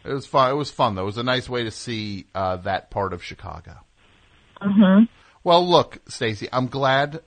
it 0.03 0.13
was 0.13 0.25
fun. 0.25 0.51
It 0.51 0.55
was 0.55 0.71
fun 0.71 0.95
though. 0.95 1.03
It 1.03 1.05
was 1.05 1.17
a 1.17 1.23
nice 1.23 1.49
way 1.49 1.63
to 1.63 1.71
see 1.71 2.25
uh, 2.35 2.57
that 2.57 2.89
part 2.91 3.13
of 3.13 3.23
Chicago. 3.23 3.77
Mhm. 4.61 5.07
Well, 5.43 5.67
look, 5.67 5.99
Stacy, 6.07 6.47
I'm 6.51 6.67
glad 6.67 7.21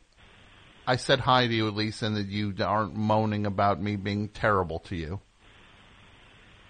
I 0.87 0.97
said 0.97 1.21
hi 1.21 1.47
to 1.47 1.55
you 1.55 1.67
at 1.67 1.75
least, 1.75 2.03
and 2.03 2.17
that 2.17 2.27
you 2.27 2.55
aren't 2.65 2.95
moaning 2.95 3.47
about 3.47 3.81
me 3.81 3.97
being 3.97 4.29
terrible 4.29 4.79
to 4.81 4.97
you. 4.97 5.21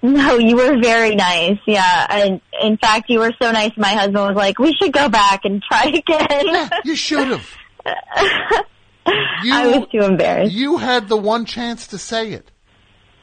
No, 0.03 0.37
you 0.37 0.57
were 0.57 0.79
very 0.83 1.15
nice. 1.15 1.59
Yeah, 1.67 2.07
and 2.11 2.41
in 2.63 2.77
fact, 2.77 3.09
you 3.09 3.21
were 3.21 3.33
so 3.41 3.51
nice. 3.53 3.73
My 3.77 3.95
husband 3.95 4.17
was 4.17 4.37
like, 4.37 4.59
"We 4.59 4.75
should 4.75 4.93
go 4.93 5.09
back 5.09 5.45
and 5.45 5.63
try 5.63 5.85
again." 5.85 6.71
you 6.85 6.95
should 6.95 7.29
have. 7.29 7.51
I 9.07 9.67
was 9.67 9.89
too 9.91 10.01
embarrassed. 10.01 10.53
You 10.53 10.77
had 10.79 11.09
the 11.09 11.17
one 11.17 11.45
chance 11.47 11.89
to 11.89 11.99
say 11.99 12.33
it. 12.33 12.51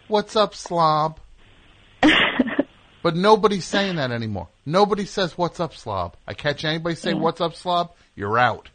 What's 0.07 0.35
up, 0.35 0.55
slob? 0.55 1.19
but 3.03 3.15
nobody's 3.15 3.65
saying 3.65 3.95
that 3.95 4.11
anymore. 4.11 4.49
Nobody 4.65 5.05
says 5.05 5.37
what's 5.37 5.59
up, 5.59 5.75
slob. 5.75 6.15
I 6.27 6.33
catch 6.33 6.65
anybody 6.65 6.95
say 6.95 7.13
what's 7.13 7.41
up, 7.41 7.55
slob, 7.55 7.93
you're 8.21 8.37
out. 8.37 8.69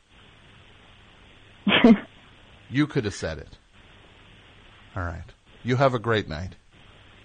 you 2.68 2.88
could 2.88 3.04
have 3.04 3.14
said 3.14 3.38
it. 3.38 3.58
All 4.96 5.04
right. 5.04 5.22
You 5.62 5.76
have 5.76 5.94
a 5.94 6.00
great 6.00 6.28
night. 6.28 6.56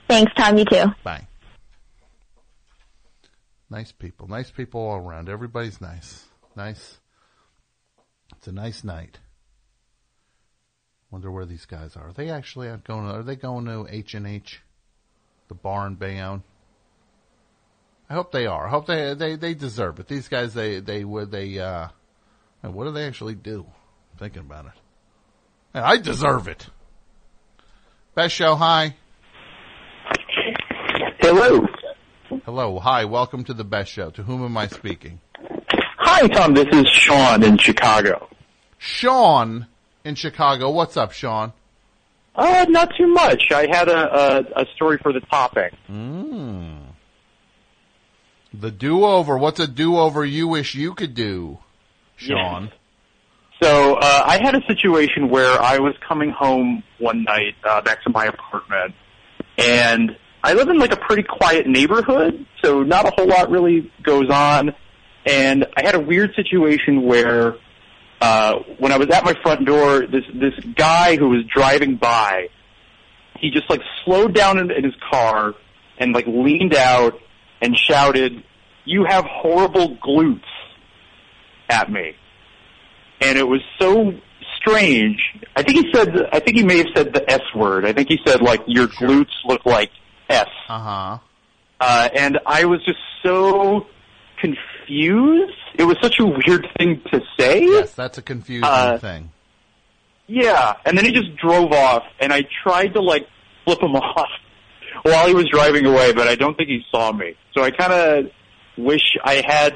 Thanks, 0.08 0.32
Tom. 0.38 0.56
You 0.56 0.66
too. 0.66 0.86
Bye. 1.04 1.26
Nice 3.72 3.92
people. 3.92 4.28
Nice 4.28 4.52
people 4.52 4.82
all 4.82 4.98
around. 4.98 5.30
Everybody's 5.30 5.82
nice. 5.82 6.26
Nice. 6.56 7.00
It's 8.38 8.48
a 8.48 8.52
nice 8.52 8.84
night. 8.84 9.18
Wonder 11.10 11.32
where 11.32 11.48
these 11.48 11.66
guys 11.66 11.96
are. 11.96 12.10
Are 12.10 12.14
they 12.14 12.30
actually 12.30 12.70
out 12.70 12.84
going? 12.84 13.08
Are 13.08 13.24
they 13.24 13.36
going 13.36 13.66
to 13.66 13.88
H 13.90 14.14
and 14.14 14.28
H, 14.28 14.62
the 15.48 15.56
bar 15.56 15.88
in 15.88 15.96
Bayonne? 15.96 16.44
I 18.08 18.14
hope 18.14 18.32
they 18.32 18.46
are. 18.46 18.68
I 18.68 18.70
hope 18.70 18.86
they 18.86 19.16
they 19.16 19.38
they 19.38 19.56
deserve 19.56 20.00
it. 20.00 20.08
These 20.08 20.28
guys 20.28 20.54
they 20.54 20.82
they 20.82 21.04
would 21.04 21.32
they 21.32 21.58
uh, 21.58 21.88
what 22.62 22.86
do 22.86 22.92
they 22.92 23.06
actually 23.06 23.36
do? 23.36 23.66
Thinking 24.18 24.42
about 24.42 24.66
it. 24.66 24.72
Yeah, 25.74 25.88
I 25.88 25.98
deserve 25.98 26.48
it. 26.48 26.68
Best 28.14 28.36
show. 28.36 28.56
Hi. 28.56 28.96
Hello. 31.20 31.66
Hello. 32.46 32.80
Hi. 32.80 33.06
Welcome 33.06 33.44
to 33.46 33.54
the 33.54 33.64
best 33.64 33.92
show. 33.92 34.12
To 34.12 34.24
whom 34.24 34.44
am 34.44 34.58
I 34.58 34.68
speaking? 34.68 35.20
Hi, 35.98 36.28
Tom. 36.28 36.54
This 36.54 36.68
is 36.74 36.88
Sean 36.90 37.44
in 37.44 37.58
Chicago. 37.58 38.28
Sean 38.78 39.68
in 40.04 40.16
Chicago. 40.16 40.70
What's 40.72 40.98
up, 40.98 41.14
Sean? 41.14 41.54
Uh, 42.36 42.66
not 42.70 42.90
too 42.98 43.08
much. 43.08 43.52
I 43.52 43.68
had 43.70 43.90
a, 43.90 44.48
a, 44.58 44.62
a 44.62 44.66
story 44.76 44.98
for 45.02 45.14
the 45.14 45.20
topic. 45.22 45.74
Mm. 45.90 46.80
The 48.54 48.72
do-over. 48.72 49.38
What's 49.38 49.60
a 49.60 49.68
do-over 49.68 50.26
you 50.26 50.48
wish 50.48 50.76
you 50.76 50.94
could 50.94 51.14
do, 51.14 51.60
Sean? 52.28 52.72
So 53.62 53.96
uh, 53.96 54.24
I 54.26 54.40
had 54.42 54.56
a 54.56 54.62
situation 54.68 55.30
where 55.30 55.62
I 55.62 55.78
was 55.78 55.94
coming 56.08 56.32
home 56.32 56.84
one 56.98 57.24
night 57.24 57.56
uh, 57.64 57.82
back 57.82 58.04
to 58.04 58.10
my 58.10 58.26
apartment, 58.26 58.96
and 59.58 60.18
I 60.44 60.54
live 60.54 60.70
in 60.70 60.80
like 60.80 60.92
a 60.92 60.98
pretty 60.98 61.24
quiet 61.24 61.68
neighborhood, 61.68 62.46
so 62.64 62.82
not 62.82 63.06
a 63.06 63.12
whole 63.16 63.28
lot 63.28 63.52
really 63.52 63.92
goes 64.02 64.30
on. 64.32 64.74
And 65.26 65.68
I 65.78 65.86
had 65.86 65.94
a 65.94 66.00
weird 66.00 66.34
situation 66.36 67.04
where 67.04 67.56
uh, 68.20 68.56
when 68.80 68.92
I 68.92 68.98
was 68.98 69.10
at 69.10 69.24
my 69.24 69.36
front 69.44 69.66
door, 69.66 70.08
this 70.08 70.24
this 70.34 70.54
guy 70.76 71.16
who 71.18 71.30
was 71.30 71.44
driving 71.54 71.98
by, 71.98 72.48
he 73.40 73.52
just 73.52 73.70
like 73.70 73.82
slowed 74.04 74.34
down 74.34 74.58
in, 74.58 74.72
in 74.72 74.84
his 74.84 74.96
car 75.12 75.54
and 76.00 76.14
like 76.14 76.26
leaned 76.26 76.76
out 76.76 77.20
and 77.62 77.78
shouted, 77.78 78.44
"You 78.86 79.06
have 79.08 79.26
horrible 79.26 79.98
glutes," 79.98 80.42
at 81.72 81.92
me 81.92 82.16
and 83.22 83.38
it 83.38 83.48
was 83.48 83.62
so 83.80 84.14
strange. 84.58 85.18
I 85.56 85.64
think 85.64 85.86
he 85.86 85.92
said, 85.94 86.10
I 86.34 86.40
think 86.40 86.58
he 86.58 86.64
may 86.64 86.78
have 86.80 86.88
said 86.96 87.14
the 87.14 87.30
S 87.32 87.42
word. 87.56 87.86
I 87.86 87.94
think 87.94 88.10
he 88.10 88.20
said 88.26 88.42
like 88.42 88.62
your 88.68 88.88
glutes 88.88 89.32
look 89.46 89.66
like 89.66 89.92
S. 90.30 90.48
Uh-huh. 90.68 91.18
Uh, 91.80 92.10
and 92.16 92.40
I 92.46 92.66
was 92.66 92.84
just 92.86 93.00
so 93.24 93.86
confused. 94.40 95.54
It 95.78 95.84
was 95.84 95.98
such 96.02 96.20
a 96.20 96.26
weird 96.26 96.68
thing 96.78 97.02
to 97.12 97.22
say. 97.40 97.64
Yes, 97.64 97.94
that's 97.94 98.18
a 98.18 98.22
confusing 98.22 98.64
Uh, 98.66 98.98
thing. 98.98 99.32
Yeah, 100.28 100.74
and 100.86 100.98
then 100.98 101.06
he 101.06 101.12
just 101.12 101.36
drove 101.38 101.72
off, 101.74 102.04
and 102.20 102.32
I 102.32 102.44
tried 102.64 102.94
to 102.94 103.02
like 103.02 103.28
flip 103.66 103.82
him 103.82 103.96
off 103.96 104.30
while 105.04 105.28
he 105.28 105.34
was 105.34 105.46
driving 105.52 105.86
away, 105.86 106.14
but 106.14 106.28
I 106.28 106.36
don't 106.36 106.56
think 106.56 106.70
he 106.70 106.82
saw 106.92 107.12
me. 107.12 107.36
So 107.54 107.64
I 107.64 107.72
kind 107.72 107.92
of 107.94 108.26
wish 108.78 109.18
I 109.24 109.42
had 109.46 109.76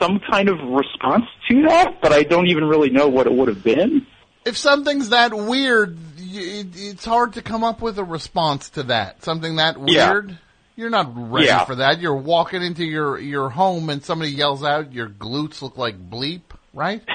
some 0.00 0.20
kind 0.30 0.48
of 0.48 0.58
response 0.60 1.24
to 1.50 1.62
that, 1.62 2.00
but 2.00 2.12
I 2.12 2.22
don't 2.22 2.46
even 2.48 2.64
really 2.64 2.90
know 2.90 3.08
what 3.08 3.26
it 3.26 3.32
would 3.32 3.48
have 3.48 3.62
been. 3.64 4.06
If 4.44 4.56
something's 4.56 5.10
that 5.10 5.34
weird, 5.34 5.98
it's 6.18 7.04
hard 7.04 7.34
to 7.34 7.42
come 7.42 7.64
up 7.64 7.82
with 7.82 7.98
a 7.98 8.04
response 8.04 8.70
to 8.70 8.84
that. 8.84 9.22
Something 9.24 9.56
that 9.56 9.76
Yeah. 9.86 10.10
weird. 10.12 10.38
You're 10.76 10.90
not 10.90 11.10
ready 11.14 11.46
Yeah. 11.48 11.64
for 11.64 11.74
that. 11.76 12.00
You're 12.00 12.14
walking 12.14 12.62
into 12.62 12.84
your 12.84 13.18
your 13.18 13.50
home 13.50 13.90
and 13.90 14.02
somebody 14.04 14.30
yells 14.30 14.62
out, 14.62 14.92
"Your 14.92 15.08
glutes 15.08 15.60
look 15.60 15.76
like 15.76 15.98
bleep," 16.10 16.42
right? 16.72 17.02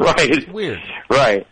Right. 0.00 0.30
It's 0.30 0.46
weird. 0.46 0.78
Right. 1.10 1.44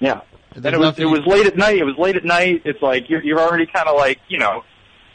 Yeah. 0.00 0.20
And 0.54 0.64
it 0.64 0.72
was 0.78 0.80
nothing- 0.80 1.06
it 1.08 1.10
was 1.10 1.20
late 1.26 1.46
at 1.46 1.56
night. 1.56 1.76
It 1.78 1.84
was 1.84 1.96
late 1.98 2.16
at 2.16 2.24
night. 2.24 2.62
It's 2.64 2.80
like 2.80 3.10
you're 3.10 3.22
you're 3.22 3.40
already 3.40 3.66
kind 3.66 3.88
of 3.88 3.96
like 3.96 4.18
you 4.28 4.38
know. 4.38 4.62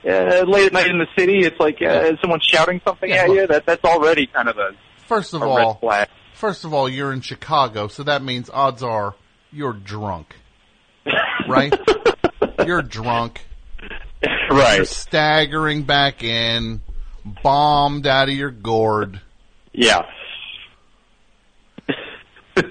Uh, 0.05 0.43
late 0.47 0.67
at 0.67 0.73
night 0.73 0.87
in 0.89 0.97
the 0.97 1.07
city, 1.17 1.39
it's 1.45 1.59
like 1.59 1.81
uh, 1.81 2.15
someone 2.21 2.39
shouting 2.41 2.79
something 2.85 3.09
Yeah, 3.09 3.23
at 3.23 3.29
you. 3.29 3.47
That 3.47 3.65
that's 3.65 3.83
already 3.83 4.27
kind 4.27 4.47
of 4.47 4.57
a 4.57 4.71
First 5.07 5.33
of 5.33 5.41
a 5.41 5.45
all, 5.45 5.81
first 6.35 6.63
of 6.65 6.73
all, 6.73 6.87
you're 6.87 7.11
in 7.11 7.21
Chicago, 7.21 7.87
so 7.87 8.03
that 8.03 8.21
means 8.23 8.49
odds 8.49 8.83
are 8.83 9.15
you're 9.51 9.73
drunk, 9.73 10.35
right? 11.47 11.73
you're 12.65 12.83
drunk. 12.83 13.45
Right. 14.51 14.77
You're 14.77 14.85
staggering 14.85 15.83
back 15.83 16.23
in, 16.23 16.81
bombed 17.43 18.05
out 18.05 18.29
of 18.29 18.35
your 18.35 18.51
gourd. 18.51 19.19
Yeah. 19.73 20.05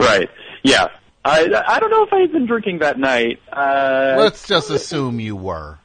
right. 0.00 0.28
Yeah. 0.62 0.88
I 1.24 1.64
I 1.66 1.80
don't 1.80 1.90
know 1.90 2.04
if 2.04 2.12
I 2.12 2.20
had 2.20 2.32
been 2.32 2.46
drinking 2.46 2.80
that 2.80 2.98
night. 2.98 3.40
Uh, 3.52 4.16
Let's 4.18 4.46
just 4.46 4.70
assume 4.70 5.20
you 5.20 5.36
were. 5.36 5.78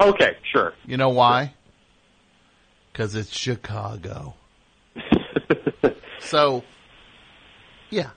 Okay. 0.00 0.36
Sure. 0.52 0.72
You 0.86 0.96
know 0.96 1.10
why? 1.10 1.54
Because 2.92 3.14
it's 3.14 3.34
Chicago. 3.36 4.34
so, 6.20 6.62
yeah. 7.90 8.10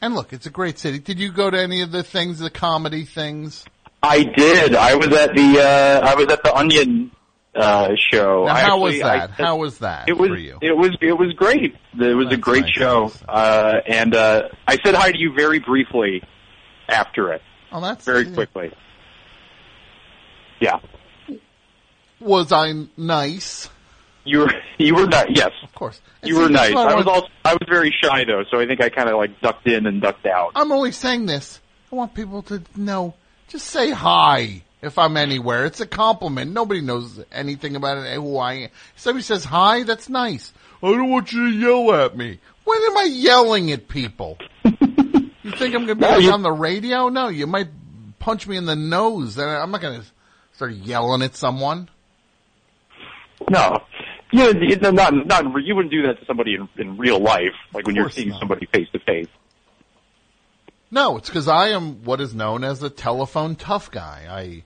And 0.00 0.14
look, 0.14 0.32
it's 0.32 0.46
a 0.46 0.50
great 0.50 0.78
city. 0.78 0.98
Did 0.98 1.18
you 1.20 1.30
go 1.30 1.50
to 1.50 1.60
any 1.60 1.82
of 1.82 1.92
the 1.92 2.02
things, 2.02 2.38
the 2.38 2.50
comedy 2.50 3.04
things? 3.04 3.64
I 4.02 4.24
did. 4.24 4.74
I 4.74 4.94
was 4.94 5.08
at 5.08 5.34
the 5.34 5.60
uh 5.60 6.06
I 6.08 6.14
was 6.14 6.26
at 6.28 6.42
the 6.42 6.54
Onion 6.54 7.10
uh, 7.54 7.90
show. 7.96 8.44
Now, 8.46 8.54
I 8.54 8.60
how 8.60 8.78
was 8.80 8.94
actually- 8.94 9.10
I- 9.10 9.26
that? 9.26 9.30
how 9.32 9.56
was 9.56 9.78
that 9.80 10.08
it 10.08 10.16
was 10.16 10.28
for 10.30 10.36
you? 10.36 10.58
it 10.62 10.74
was 10.76 10.96
it 11.02 11.12
was 11.12 11.32
great. 11.34 11.74
It 11.98 12.14
was 12.14 12.32
a 12.32 12.36
great 12.38 12.68
show, 12.68 13.12
uh, 13.28 13.80
and 13.86 14.14
uh, 14.14 14.48
I 14.66 14.78
said 14.84 14.94
hi 14.94 15.12
to 15.12 15.18
you 15.18 15.34
very 15.36 15.58
briefly 15.58 16.22
after 16.88 17.32
it, 17.32 17.42
Oh, 17.72 17.80
that's 17.80 18.04
very 18.04 18.32
quickly. 18.32 18.72
Yeah, 20.60 20.78
Was 22.20 22.52
I 22.52 22.72
nice? 22.96 23.68
you 24.24 24.40
were 24.40 24.52
you 24.78 24.94
were 24.94 25.06
nice. 25.06 25.28
Yes, 25.30 25.52
of 25.62 25.74
course. 25.74 26.00
You 26.22 26.34
see, 26.34 26.40
were 26.40 26.48
nice. 26.48 26.74
I 26.74 26.82
I 26.82 26.94
was 26.94 27.06
also 27.06 27.28
I 27.44 27.54
was 27.54 27.66
very 27.68 27.94
shy 28.02 28.24
though, 28.24 28.44
so 28.50 28.60
I 28.60 28.66
think 28.66 28.80
I 28.82 28.88
kind 28.90 29.08
of 29.08 29.16
like 29.16 29.40
ducked 29.40 29.66
in 29.66 29.86
and 29.86 30.00
ducked 30.02 30.26
out. 30.26 30.52
I'm 30.54 30.72
always 30.72 30.96
saying 30.96 31.26
this. 31.26 31.60
I 31.92 31.96
want 31.96 32.14
people 32.14 32.42
to 32.44 32.62
know. 32.76 33.14
Just 33.48 33.66
say 33.66 33.90
hi 33.90 34.62
if 34.82 34.96
I'm 34.98 35.16
anywhere. 35.16 35.64
It's 35.64 35.80
a 35.80 35.86
compliment. 35.86 36.52
Nobody 36.52 36.80
knows 36.80 37.20
anything 37.32 37.74
about 37.74 37.98
it, 37.98 38.14
who 38.14 38.36
I 38.38 38.52
am. 38.54 38.68
Somebody 38.96 39.22
says 39.24 39.44
hi, 39.44 39.82
that's 39.82 40.08
nice. 40.08 40.52
I 40.82 40.88
don't 40.90 41.10
want 41.10 41.32
you 41.32 41.50
to 41.50 41.56
yell 41.58 41.92
at 41.94 42.16
me. 42.16 42.38
When 42.64 42.78
am 42.82 42.96
I 42.98 43.08
yelling 43.10 43.72
at 43.72 43.88
people? 43.88 44.38
you 44.64 45.50
think 45.52 45.74
I'm 45.74 45.84
going 45.84 45.88
to 45.88 45.94
be 45.96 46.00
No, 46.02 46.10
like 46.10 46.22
you- 46.22 46.32
on 46.32 46.42
the 46.42 46.52
radio? 46.52 47.08
No, 47.08 47.28
you 47.28 47.46
might 47.46 47.68
punch 48.20 48.46
me 48.46 48.56
in 48.56 48.66
the 48.66 48.76
nose. 48.76 49.36
and 49.36 49.50
I'm 49.50 49.70
not 49.72 49.80
going 49.80 50.00
to 50.00 50.06
start 50.52 50.72
yelling 50.72 51.22
at 51.22 51.34
someone. 51.34 51.88
No, 53.50 53.78
you 54.32 54.52
you- 54.60 54.76
not 54.76 55.26
not 55.26 55.44
you 55.64 55.74
wouldn't 55.74 55.90
do 55.92 56.02
that 56.06 56.18
to 56.20 56.24
somebody 56.24 56.54
in, 56.54 56.68
in 56.78 56.96
real 56.96 57.18
life, 57.18 57.52
like 57.74 57.86
when 57.86 57.96
you're 57.96 58.08
seeing 58.10 58.28
not. 58.30 58.38
somebody 58.38 58.66
face 58.72 58.88
to 58.92 58.98
face. 59.00 59.26
No, 60.90 61.16
it's 61.18 61.28
because 61.28 61.48
I 61.48 61.68
am 61.68 62.04
what 62.04 62.20
is 62.20 62.34
known 62.34 62.64
as 62.64 62.82
a 62.82 62.90
telephone 62.90 63.56
tough 63.56 63.90
guy. 63.90 64.26
I 64.30 64.62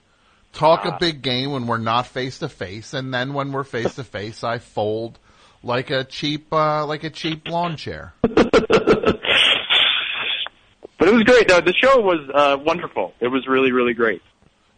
talk 0.52 0.82
Ah. 0.84 0.96
a 0.96 0.98
big 0.98 1.22
game 1.22 1.50
when 1.52 1.66
we're 1.66 1.78
not 1.78 2.06
face 2.06 2.38
to 2.40 2.48
face, 2.48 2.92
and 2.94 3.12
then 3.12 3.32
when 3.34 3.52
we're 3.52 3.64
face 3.64 3.94
to 3.96 4.04
face, 4.04 4.44
I 4.44 4.58
fold 4.58 5.18
like 5.62 5.90
a 5.90 6.04
cheap, 6.04 6.52
uh, 6.52 6.84
like 6.86 7.02
a 7.04 7.10
cheap 7.10 7.48
lawn 7.48 7.76
chair. 7.76 8.12
But 10.96 11.08
it 11.08 11.14
was 11.14 11.24
great. 11.24 11.48
No, 11.48 11.60
the 11.60 11.74
show 11.74 12.00
was 12.00 12.20
uh, 12.32 12.56
wonderful. 12.64 13.12
It 13.20 13.26
was 13.28 13.46
really 13.48 13.72
really 13.72 13.94
great. 13.94 14.22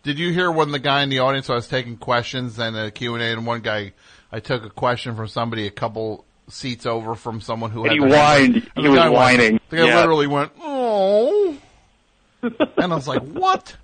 Did 0.06 0.20
you 0.20 0.32
hear 0.32 0.52
when 0.52 0.70
the 0.70 0.78
guy 0.78 1.02
in 1.02 1.08
the 1.08 1.18
audience 1.18 1.50
I 1.50 1.56
was 1.56 1.66
taking 1.66 1.96
questions 1.96 2.60
and 2.60 2.76
a 2.76 2.92
Q 2.92 3.14
and 3.14 3.22
A, 3.24 3.26
and 3.32 3.44
one 3.44 3.60
guy 3.60 3.92
I 4.30 4.38
took 4.38 4.64
a 4.64 4.70
question 4.70 5.16
from 5.16 5.26
somebody 5.26 5.66
a 5.66 5.70
couple 5.72 6.24
seats 6.48 6.86
over 6.86 7.16
from 7.16 7.40
someone 7.40 7.72
who 7.72 7.82
had 7.82 7.92
he 7.92 7.98
whined. 7.98 8.70
and 8.76 8.84
He 8.84 8.88
was 8.88 8.98
guy 9.00 9.08
went- 9.08 9.14
whining. 9.14 9.60
the 9.68 9.76
guy 9.78 9.86
Yeah. 9.88 9.96
literally 9.96 10.28
went, 10.28 10.52
"Oh," 10.62 11.56
and 12.42 12.54
I 12.78 12.86
was 12.94 13.08
like, 13.08 13.20
"What?" 13.22 13.76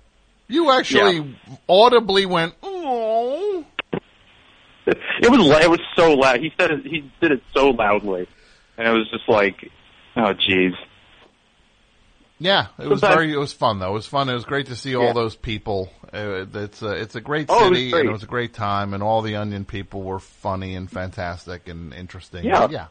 You 0.47 0.71
actually 0.71 1.35
audibly 1.67 2.25
went, 2.25 2.53
"Oh." 2.63 3.65
It 4.85 5.29
was 5.29 5.39
la- 5.41 5.57
it 5.59 5.69
was 5.69 5.81
so 5.97 6.13
loud. 6.13 6.39
He 6.39 6.53
said 6.57 6.71
it, 6.71 6.85
he 6.85 7.11
did 7.21 7.31
it 7.33 7.43
so 7.53 7.71
loudly, 7.71 8.29
and 8.77 8.87
it 8.87 8.91
was 8.91 9.09
just 9.09 9.27
like, 9.27 9.69
oh 10.15 10.33
jeez. 10.35 10.71
Yeah, 12.39 12.67
it 12.79 12.87
was 12.87 12.99
Sometimes- 12.99 13.15
very. 13.15 13.33
It 13.33 13.37
was 13.37 13.53
fun 13.53 13.79
though. 13.79 13.91
It 13.91 13.93
was 13.93 14.07
fun. 14.07 14.27
It 14.29 14.33
was 14.33 14.45
great 14.45 14.65
to 14.67 14.75
see 14.75 14.95
all 14.95 15.05
Yeah. 15.05 15.13
those 15.13 15.35
people. 15.35 15.91
Uh, 16.13 16.45
it's 16.53 16.81
a 16.81 16.91
it's 16.91 17.15
a 17.15 17.21
great 17.21 17.47
Oh, 17.49 17.65
it 17.67 17.75
city, 17.75 17.91
great. 17.91 17.99
and 18.01 18.09
it 18.09 18.13
was 18.13 18.23
a 18.23 18.27
great 18.27 18.53
time, 18.53 18.93
and 18.93 19.01
all 19.01 19.21
the 19.21 19.35
Onion 19.37 19.65
people 19.65 20.01
were 20.03 20.19
funny 20.19 20.75
and 20.75 20.89
fantastic 20.89 21.67
and 21.67 21.93
interesting. 21.93 22.43
Yeah. 22.43 22.67
yeah. 22.69 22.85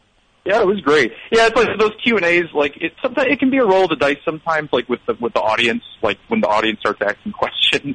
Yeah, 0.45 0.61
it 0.61 0.67
was 0.67 0.81
great. 0.81 1.13
Yeah, 1.31 1.47
it's 1.47 1.57
like 1.57 1.79
those 1.79 1.93
Q 2.03 2.17
and 2.17 2.25
A's. 2.25 2.47
Like 2.53 2.77
it 2.81 2.93
sometimes 3.03 3.29
it 3.31 3.39
can 3.39 3.51
be 3.51 3.59
a 3.59 3.65
roll 3.65 3.85
of 3.85 3.91
the 3.91 3.97
dice. 3.97 4.17
Sometimes, 4.25 4.71
like 4.73 4.89
with 4.89 5.01
the 5.07 5.15
with 5.21 5.35
the 5.35 5.41
audience, 5.41 5.85
like 6.03 6.19
when 6.29 6.41
the 6.41 6.49
audience 6.49 6.81
starts 6.81 7.01
asking 7.01 7.33
questions. 7.43 7.95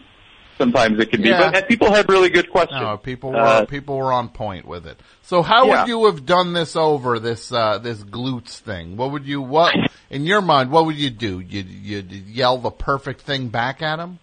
Sometimes 0.57 0.99
it 0.99 1.11
can 1.11 1.21
be, 1.21 1.29
Yeah. 1.29 1.51
but 1.51 1.67
people 1.67 1.93
had 1.93 2.09
really 2.09 2.29
good 2.29 2.49
questions. 2.49 2.81
No, 2.81 2.97
people 2.97 3.31
were 3.31 3.37
Uh, 3.39 3.65
people 3.65 3.97
were 3.97 4.11
on 4.11 4.29
point 4.29 4.65
with 4.65 4.87
it. 4.87 4.99
So 5.21 5.41
how 5.43 5.67
Yeah. 5.67 5.81
would 5.81 5.87
you 5.89 6.05
have 6.07 6.25
done 6.25 6.53
this 6.53 6.75
over 6.75 7.19
this 7.19 7.51
uh 7.51 7.77
this 7.77 8.03
glutes 8.03 8.57
thing? 8.57 8.97
What 8.97 9.11
would 9.11 9.25
you 9.25 9.41
what 9.41 9.75
in 10.09 10.25
your 10.25 10.41
mind? 10.41 10.71
What 10.71 10.85
would 10.85 10.95
you 10.95 11.09
do? 11.11 11.39
You 11.39 11.63
you 11.63 12.03
yell 12.27 12.57
the 12.57 12.71
perfect 12.71 13.21
thing 13.21 13.49
back 13.49 13.81
at 13.81 13.99
him? 13.99 14.19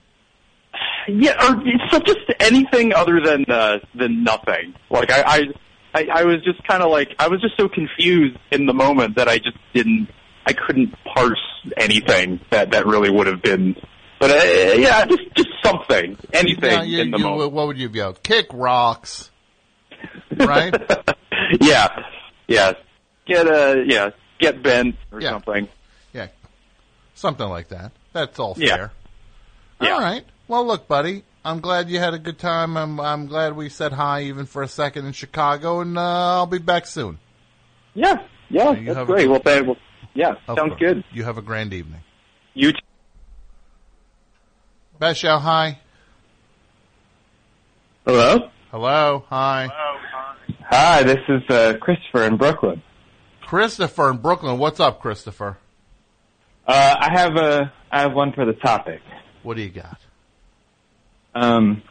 Yeah, 1.06 1.34
or 1.44 1.62
so 1.90 1.98
just 2.00 2.20
anything 2.40 2.94
other 2.94 3.20
than 3.20 3.44
uh, 3.48 3.78
than 3.94 4.24
nothing. 4.24 4.74
Like 4.90 5.10
I, 5.12 5.22
I, 5.26 5.42
I, 5.94 6.08
I 6.20 6.24
was 6.24 6.42
just 6.42 6.66
kind 6.66 6.82
of 6.82 6.90
like 6.90 7.14
I 7.18 7.28
was 7.28 7.40
just 7.42 7.56
so 7.58 7.68
confused 7.68 8.38
in 8.50 8.66
the 8.66 8.72
moment 8.74 9.16
that 9.16 9.28
I 9.28 9.36
just 9.38 9.58
didn't, 9.74 10.08
I 10.46 10.54
couldn't 10.54 10.94
parse 11.04 11.42
anything 11.76 12.40
that 12.50 12.70
that 12.70 12.86
really 12.86 13.10
would 13.10 13.26
have 13.26 13.42
been. 13.42 13.76
But 14.24 14.30
uh, 14.30 14.72
yeah, 14.78 15.04
just 15.04 15.34
just 15.36 15.48
something, 15.62 16.16
anything 16.32 16.70
Yeah, 16.70 16.82
you, 16.82 16.98
in 17.02 17.10
the 17.10 17.18
you- 17.18 17.24
moment. 17.24 17.52
what 17.52 17.66
would 17.66 17.76
you 17.76 17.90
be 17.90 18.00
out? 18.00 18.22
Kick 18.22 18.46
rocks, 18.54 19.30
right? 20.38 20.74
yeah, 21.60 21.88
yeah, 22.48 22.72
get 23.26 23.46
uh, 23.46 23.82
yeah, 23.84 24.10
get 24.38 24.62
bent 24.62 24.96
or 25.12 25.20
Yeah. 25.20 25.28
something. 25.32 25.68
Yeah, 26.14 26.28
something 27.12 27.46
like 27.46 27.68
that. 27.68 27.92
That's 28.14 28.38
all 28.38 28.54
fair. 28.54 28.92
Yeah. 29.82 29.92
All 29.92 30.00
right. 30.00 30.24
Well, 30.48 30.66
look, 30.66 30.88
buddy. 30.88 31.24
I'm 31.44 31.60
glad 31.60 31.90
you 31.90 31.98
had 31.98 32.14
a 32.14 32.18
good 32.18 32.38
time. 32.38 32.78
I'm 32.78 32.98
I'm 32.98 33.26
glad 33.26 33.54
we 33.54 33.68
said 33.68 33.92
hi 33.92 34.22
even 34.22 34.46
for 34.46 34.62
a 34.62 34.68
second 34.68 35.04
in 35.04 35.12
Chicago, 35.12 35.80
and 35.82 35.98
uh, 35.98 36.00
I'll 36.38 36.46
be 36.46 36.56
back 36.56 36.86
soon. 36.86 37.18
Yeah, 37.92 38.22
yeah, 38.48 38.70
You 38.72 38.86
that's 38.86 38.96
have 38.96 39.10
a- 39.10 39.12
great. 39.12 39.28
Well, 39.28 39.42
well, 39.44 39.76
yeah, 40.14 40.36
sounds 40.46 40.56
course. 40.60 40.80
good. 40.80 41.04
You 41.12 41.24
have 41.24 41.36
a 41.36 41.42
grand 41.42 41.74
evening. 41.74 42.00
You. 42.54 42.72
T- 42.72 42.78
Best 44.98 45.20
show, 45.20 45.38
hi. 45.38 45.80
Hello? 48.06 48.48
Hello, 48.70 49.24
hi. 49.28 49.68
Hi, 50.70 51.02
this 51.02 51.18
is 51.28 51.42
uh, 51.50 51.74
Christopher 51.80 52.22
in 52.22 52.36
Brooklyn. 52.36 52.80
Christopher 53.42 54.10
in 54.10 54.18
Brooklyn. 54.18 54.58
What's 54.58 54.78
up, 54.78 55.00
Christopher? 55.00 55.58
Uh, 56.66 56.96
I 57.00 57.10
have 57.12 57.36
a 57.36 57.72
I 57.90 58.02
have 58.02 58.12
one 58.12 58.32
for 58.32 58.44
the 58.44 58.52
topic. 58.52 59.00
What 59.42 59.56
do 59.56 59.62
you 59.62 59.70
got? 59.70 60.00
Um, 61.34 61.82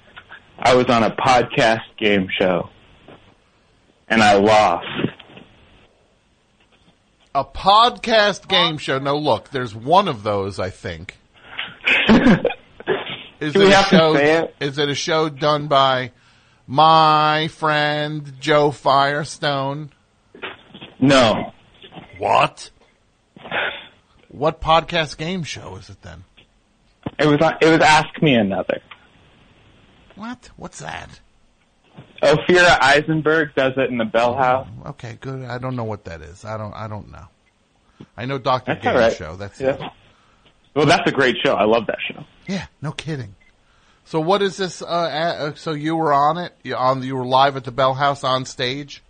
I 0.58 0.76
was 0.76 0.86
on 0.88 1.04
a 1.04 1.12
podcast 1.12 1.82
game 2.00 2.28
show, 2.40 2.70
and 4.08 4.24
I 4.24 4.36
lost. 4.36 4.88
A 7.36 7.44
podcast 7.44 8.48
game 8.48 8.78
show. 8.78 8.98
No, 8.98 9.18
look, 9.18 9.50
there's 9.50 9.76
one 9.76 10.08
of 10.08 10.24
those, 10.24 10.58
I 10.58 10.70
think. 10.70 11.18
Is 13.44 13.54
Do 13.54 13.62
it 13.62 13.66
we 13.66 13.72
a 13.74 13.76
have 13.76 13.90
to 13.90 13.98
show? 13.98 14.16
say 14.16 14.38
it? 14.40 14.56
Is 14.60 14.78
it 14.78 14.90
a 14.90 14.96
show 14.96 15.28
done 15.30 15.68
by 15.68 16.12
my 16.66 17.50
friend 17.50 18.34
Jo 18.40 18.72
Firestone? 18.72 19.92
No. 21.00 21.52
What? 22.18 22.70
What 24.30 24.62
podcast 24.62 25.18
game 25.18 25.44
show 25.44 25.76
is 25.76 25.90
it 25.90 26.02
then? 26.02 26.24
It 27.20 27.26
was 27.28 27.38
it 27.62 27.66
was 27.70 27.82
Ask 27.82 28.22
Me 28.22 28.34
Another. 28.36 28.82
What? 30.16 30.50
What's 30.56 30.80
that? 30.80 31.20
Ophira 32.22 32.78
Eisenberg 32.82 33.54
does 33.56 33.74
it 33.78 33.90
in 33.90 33.98
the 33.98 34.06
Bell 34.06 34.34
House. 34.36 34.68
Oh, 34.86 34.92
okay, 34.92 35.18
good. 35.20 35.44
I 35.46 35.58
don't 35.58 35.76
know 35.76 35.84
what 35.84 36.06
that 36.06 36.22
is. 36.22 36.46
I 36.46 36.58
don't. 36.58 36.74
I 36.74 36.88
don't 36.88 37.12
know. 37.12 37.26
I 38.16 38.26
know 38.26 38.38
Doctor 38.38 38.74
That's 38.74 38.84
Game 38.84 38.94
all 38.96 39.00
right. 39.00 39.14
Show. 39.16 39.36
That's 39.36 39.60
Yeah. 39.60 39.72
it. 39.72 39.82
Well, 40.76 40.86
that's 40.86 41.08
a 41.08 41.12
great 41.14 41.36
show. 41.44 41.54
I 41.56 41.66
love 41.66 41.86
that 41.88 41.98
show. 42.08 42.24
Yeah, 42.48 42.66
no 42.82 42.92
kidding. 42.92 43.36
So 44.06 44.20
what 44.20 44.42
is 44.42 44.58
this? 44.58 44.82
Uh, 44.82 44.86
uh, 44.86 45.54
so 45.56 45.72
you 45.72 45.96
were 45.96 46.12
on 46.14 46.38
it? 46.38 46.54
You 46.64 46.76
on? 46.76 47.02
You 47.04 47.16
were 47.16 47.26
live 47.26 47.56
at 47.56 47.64
the 47.64 47.72
Bell 47.72 47.94
House 47.94 48.24
on 48.24 48.46
stage, 48.46 49.02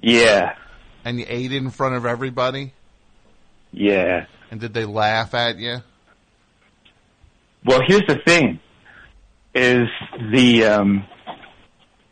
Yeah, 0.00 0.56
and 1.04 1.18
you 1.20 1.26
ate 1.28 1.52
in 1.52 1.70
front 1.70 1.94
of 1.94 2.04
everybody. 2.04 2.72
yeah. 3.72 4.26
And 4.50 4.60
did 4.60 4.74
they 4.74 4.84
laugh 4.84 5.32
at 5.34 5.56
you? 5.58 5.78
Well, 7.64 7.80
here's 7.86 8.06
the 8.06 8.16
thing: 8.26 8.58
is 9.54 9.88
the 10.32 10.64
um, 10.64 11.04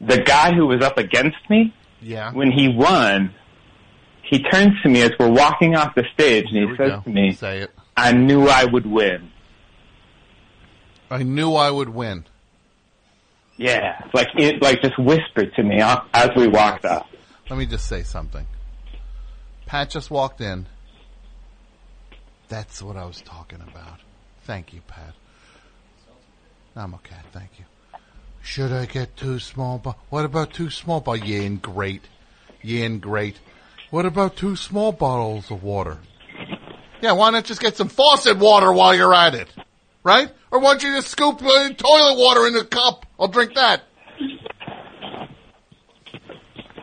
the 0.01 0.23
guy 0.23 0.55
who 0.55 0.66
was 0.69 0.82
up 0.82 0.97
against 0.97 1.39
me 1.51 1.74
Yeah. 2.01 2.32
when 2.32 2.51
he 2.52 2.69
won. 2.69 3.35
He 4.23 4.39
turns 4.44 4.81
to 4.85 4.89
me 4.89 5.02
as 5.02 5.11
we're 5.19 5.28
walking 5.28 5.74
off 5.74 5.97
the 5.97 6.05
stage, 6.15 6.47
and 6.52 6.70
he 6.70 6.77
says 6.77 6.90
go. 6.93 7.01
to 7.01 7.11
me, 7.11 7.32
Say 7.32 7.59
it. 7.62 7.70
"I 7.97 8.12
knew 8.12 8.47
I 8.47 8.65
would 8.65 8.86
win." 8.86 9.31
I 11.11 11.23
knew 11.24 11.55
I 11.55 11.70
would 11.70 11.89
win. 11.89 12.24
Yeah, 13.57 14.01
like 14.15 14.28
it, 14.37 14.62
like 14.62 14.81
just 14.81 14.99
whispered 14.99 15.53
to 15.57 15.62
me 15.62 15.81
uh, 15.81 16.01
as 16.15 16.31
we 16.37 16.49
walked 16.49 16.85
up. 16.85 17.07
Let 17.51 17.59
me 17.59 17.66
just 17.66 17.87
say 17.87 18.05
something. 18.05 18.47
Pat 19.66 19.91
just 19.91 20.11
walked 20.11 20.41
in. 20.41 20.66
That's 22.49 22.82
what 22.82 22.97
I 22.97 23.05
was 23.05 23.20
talking 23.20 23.61
about. 23.61 24.01
Thank 24.45 24.73
you, 24.73 24.81
Pat. 24.87 25.15
I'm 26.74 26.95
okay. 26.95 27.16
Thank 27.32 27.59
you. 27.59 27.65
Should 28.43 28.73
I 28.73 28.87
get 28.87 29.16
two 29.16 29.39
small 29.39 29.78
bo- 29.78 29.97
What 30.09 30.24
about 30.24 30.53
two 30.53 30.70
small 30.70 31.01
bottles? 31.01 31.28
You 31.28 31.43
ain't 31.43 31.62
great. 31.62 32.03
You 32.62 32.82
ain't 32.85 33.01
great. 33.01 33.39
What 33.91 34.07
about 34.07 34.37
two 34.37 34.57
small 34.57 34.93
bottles 34.93 35.51
of 35.51 35.62
water? 35.62 35.99
Yeah, 37.03 37.12
why 37.12 37.31
not 37.31 37.45
just 37.45 37.61
get 37.61 37.77
some 37.77 37.89
faucet 37.89 38.39
water 38.39 38.73
while 38.73 38.95
you're 38.95 39.15
at 39.15 39.35
it? 39.35 39.49
Right? 40.02 40.32
Or 40.51 40.60
why 40.60 40.72
don't 40.72 40.82
you 40.82 40.94
just 40.94 41.09
scoop 41.09 41.43
uh, 41.43 41.68
toilet 41.74 42.18
water 42.18 42.47
in 42.47 42.56
a 42.56 42.64
cup? 42.64 43.06
I'll 43.18 43.28
drink 43.28 43.55
that. 43.55 43.82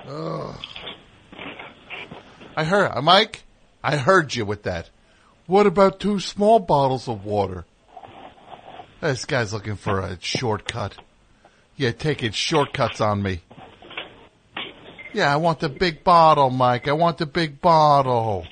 Ugh. 0.07 0.55
I 2.55 2.63
heard, 2.63 2.91
uh, 2.95 3.01
Mike, 3.01 3.43
I 3.83 3.97
heard 3.97 4.33
you 4.35 4.45
with 4.45 4.63
that. 4.63 4.89
What 5.47 5.67
about 5.67 5.99
two 5.99 6.19
small 6.19 6.59
bottles 6.59 7.07
of 7.07 7.25
water? 7.25 7.65
This 9.01 9.25
guy's 9.25 9.53
looking 9.53 9.75
for 9.75 9.99
a 9.99 10.17
shortcut. 10.19 10.97
Yeah, 11.75 11.91
taking 11.91 12.31
shortcuts 12.31 12.99
on 12.99 13.21
me. 13.21 13.41
Yeah, 15.13 15.31
I 15.31 15.37
want 15.37 15.59
the 15.59 15.69
big 15.69 16.03
bottle, 16.03 16.49
Mike. 16.49 16.87
I 16.87 16.93
want 16.93 17.17
the 17.17 17.25
big 17.25 17.61
bottle. 17.61 18.47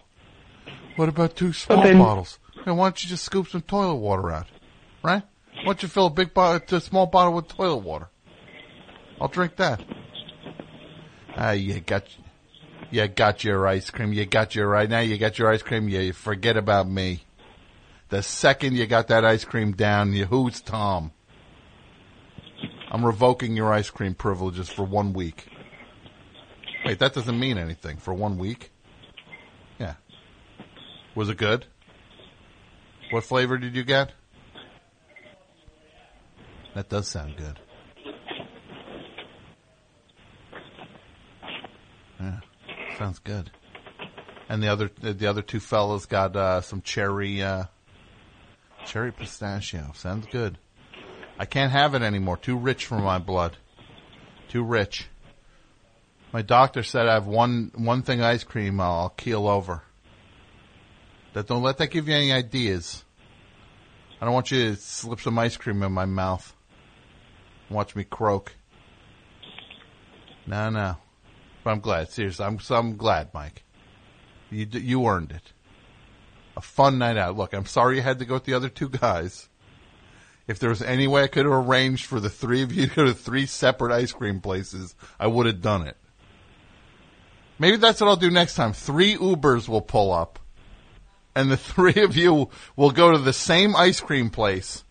What 0.95 1.09
about 1.09 1.35
two 1.35 1.53
small 1.53 1.83
then- 1.83 1.97
bottles? 1.97 2.39
Hey, 2.63 2.71
why 2.71 2.85
don't 2.85 3.03
you 3.03 3.09
just 3.09 3.23
scoop 3.23 3.47
some 3.47 3.61
toilet 3.61 3.95
water 3.95 4.31
out? 4.31 4.47
Right? 5.06 5.22
Why 5.53 5.64
don't 5.65 5.84
you 5.84 5.88
fill 5.88 6.07
a 6.07 6.10
big 6.10 6.34
bottle, 6.34 6.77
a 6.77 6.82
small 6.82 7.06
bottle 7.06 7.34
with 7.34 7.48
toilet 7.48 7.77
water? 7.77 8.10
I'll 9.22 9.27
drink 9.27 9.56
that. 9.57 9.80
Ah, 11.38 11.52
you 11.52 11.80
got, 11.80 12.07
you 12.90 13.07
got 13.07 13.44
your 13.44 13.68
ice 13.68 13.91
cream. 13.91 14.14
You 14.14 14.26
got 14.26 14.56
your 14.56 14.68
right 14.68 14.90
now. 14.90 15.02
You 15.02 15.19
got 15.19 15.38
your 15.38 15.52
ice 15.52 15.61
cream. 15.61 15.88
You 15.90 16.11
forget 16.11 16.57
about 16.57 16.90
me. 16.90 17.23
The 18.10 18.23
second 18.23 18.76
you 18.76 18.88
got 18.88 19.10
that 19.10 19.23
ice 19.23 19.45
cream 19.45 19.73
down, 19.73 20.14
you 20.14 20.26
who's 20.26 20.60
Tom? 20.60 21.11
I'm 22.90 23.06
revoking 23.06 23.56
your 23.56 23.72
ice 23.72 23.91
cream 23.91 24.15
privileges 24.15 24.69
for 24.69 24.84
one 24.84 25.14
week. 25.14 25.48
Wait, 26.84 26.98
that 26.98 27.14
doesn't 27.14 27.40
mean 27.40 27.60
anything. 27.60 27.98
For 27.98 28.14
one 28.14 28.40
week? 28.40 28.72
Yeah. 29.80 29.95
Was 31.14 31.30
it 31.30 31.38
good? 31.38 31.68
What 33.11 33.23
flavor 33.23 33.60
did 33.60 33.76
you 33.76 33.84
get? 33.84 34.11
That 36.76 36.89
does 36.89 37.07
sound 37.07 37.38
good. 37.38 37.57
Yeah, 42.19 42.39
sounds 42.97 43.19
good. 43.19 43.49
And 44.49 44.61
the 44.61 44.68
other 44.68 44.91
the 45.02 45.27
other 45.27 45.41
two 45.41 45.61
fellas 45.61 46.06
got 46.06 46.35
uh, 46.35 46.60
some 46.60 46.81
cherry 46.81 47.41
uh, 47.41 47.64
cherry 48.85 49.14
pistachio. 49.14 49.91
Sounds 49.95 50.27
good. 50.30 50.57
I 51.39 51.45
can't 51.45 51.72
have 51.72 51.95
it 51.95 52.02
anymore. 52.02 52.35
Too 52.35 52.57
rich 52.57 52.85
for 52.85 52.99
my 52.99 53.19
blood. 53.19 53.56
Too 54.49 54.64
rich. 54.64 55.07
My 56.34 56.41
doctor 56.41 56.84
said 56.84 57.07
I 57.07 57.14
have 57.14 57.26
one 57.26 57.72
one 57.76 58.02
thing 58.02 58.22
ice 58.22 58.43
cream. 58.43 58.81
I'll, 58.81 58.91
I'll 58.91 59.10
keel 59.10 59.47
over. 59.47 59.81
That 61.34 61.47
don't 61.47 61.64
let 61.64 61.77
that 61.77 61.88
give 61.88 62.10
you 62.10 62.15
any 62.15 62.34
ideas. 62.34 63.06
I 64.19 64.26
don't 64.26 64.34
want 64.34 64.52
you 64.52 64.72
to 64.72 64.76
slip 64.76 65.22
some 65.22 65.39
ice 65.39 65.56
cream 65.57 65.81
in 65.81 65.91
my 65.91 66.06
mouth. 66.06 66.55
Watch 67.69 67.95
me 67.95 68.03
croak. 68.03 68.53
No, 70.47 70.69
no. 70.69 70.97
But 71.63 71.71
I'm 71.71 71.79
glad. 71.79 72.09
Seriously, 72.09 72.45
I'm 72.45 72.59
so 72.59 72.75
I'm 72.75 72.95
glad, 72.95 73.33
Mike. 73.33 73.63
You 74.51 74.67
you 74.71 75.05
earned 75.05 75.31
it. 75.31 75.51
A 76.55 76.61
fun 76.61 76.97
night 76.99 77.17
out. 77.17 77.35
Look, 77.35 77.53
I'm 77.53 77.65
sorry 77.65 77.97
you 77.97 78.01
had 78.01 78.19
to 78.19 78.25
go 78.25 78.35
with 78.35 78.45
the 78.45 78.53
other 78.53 78.69
two 78.69 78.89
guys. 78.89 79.49
If 80.47 80.59
there 80.59 80.69
was 80.69 80.83
any 80.83 81.07
way 81.07 81.23
I 81.23 81.27
could 81.27 81.45
have 81.45 81.53
arranged 81.53 82.05
for 82.05 82.19
the 82.19 82.29
three 82.29 82.61
of 82.61 82.71
you 82.71 82.87
to 82.87 82.95
go 82.95 83.05
to 83.05 83.13
three 83.13 83.47
separate 83.47 83.91
ice 83.91 84.11
cream 84.11 84.41
places, 84.41 84.95
I 85.19 85.27
would 85.27 85.47
have 85.47 85.61
done 85.61 85.87
it. 85.87 85.97
Maybe 87.57 87.77
that's 87.77 87.99
what 87.99 88.07
I'll 88.07 88.15
do 88.15 88.29
next 88.29 88.55
time. 88.55 88.73
Three 88.73 89.15
Ubers 89.15 89.67
will 89.67 89.81
pull 89.81 90.11
up, 90.11 90.39
and 91.35 91.49
the 91.49 91.57
three 91.73 92.03
of 92.03 92.15
you 92.15 92.49
will 92.75 92.91
go 92.91 93.11
to 93.11 93.17
the 93.17 93.33
same 93.33 93.75
ice 93.75 93.99
cream 93.99 94.29
place, 94.29 94.83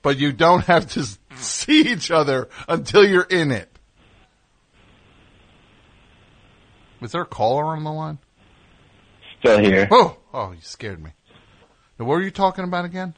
but 0.00 0.16
you 0.16 0.32
don't 0.32 0.64
have 0.66 0.88
to 0.92 1.04
see 1.36 1.92
each 1.92 2.10
other 2.10 2.48
until 2.68 3.06
you're 3.06 3.22
in 3.22 3.50
it. 3.50 3.70
Was 7.00 7.12
there 7.12 7.22
a 7.22 7.26
caller 7.26 7.64
on 7.66 7.84
the 7.84 7.92
line? 7.92 8.18
Still 9.40 9.58
here. 9.58 9.88
Oh, 9.90 10.16
oh, 10.32 10.52
you 10.52 10.60
scared 10.62 11.02
me. 11.02 11.10
Now, 11.98 12.06
what 12.06 12.14
were 12.14 12.22
you 12.22 12.30
talking 12.30 12.64
about 12.64 12.86
again? 12.86 13.14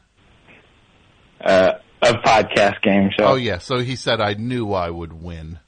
Uh, 1.41 1.75
a 2.03 2.13
podcast 2.15 2.83
game 2.83 3.11
show. 3.17 3.27
Oh 3.27 3.35
yeah, 3.35 3.59
so 3.59 3.79
he 3.79 3.97
said 3.97 4.21
I 4.21 4.35
knew 4.35 4.73
I 4.73 4.91
would 4.91 5.13
win. 5.13 5.61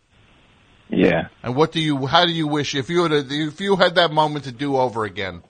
Yeah. 0.88 1.28
And 1.42 1.54
what 1.54 1.72
do 1.72 1.80
you? 1.80 2.06
How 2.06 2.24
do 2.24 2.32
you 2.32 2.46
wish 2.46 2.74
if 2.74 2.90
you 2.90 3.02
had 3.02 3.12
a, 3.12 3.24
if 3.28 3.60
you 3.60 3.76
had 3.76 3.96
that 3.96 4.10
moment 4.10 4.46
to 4.46 4.52
do 4.52 4.76
over 4.76 5.04
again? 5.04 5.42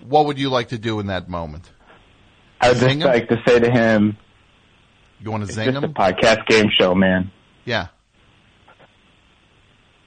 What 0.00 0.26
would 0.26 0.38
you 0.38 0.50
like 0.50 0.68
to 0.68 0.78
do 0.78 1.00
in 1.00 1.08
that 1.08 1.28
moment? 1.28 1.70
I 2.60 2.68
would 2.68 2.78
just 2.78 2.94
him? 2.94 3.00
like 3.00 3.28
to 3.28 3.36
say 3.46 3.58
to 3.58 3.70
him, 3.70 4.16
You 5.24 5.30
want 5.30 5.44
to 5.44 5.48
it's 5.48 5.54
zing 5.54 5.72
just 5.72 5.78
him? 5.78 5.84
a 5.84 5.88
podcast 5.88 6.46
game 6.46 6.66
show, 6.78 6.94
man. 6.94 7.30
Yeah. 7.64 7.86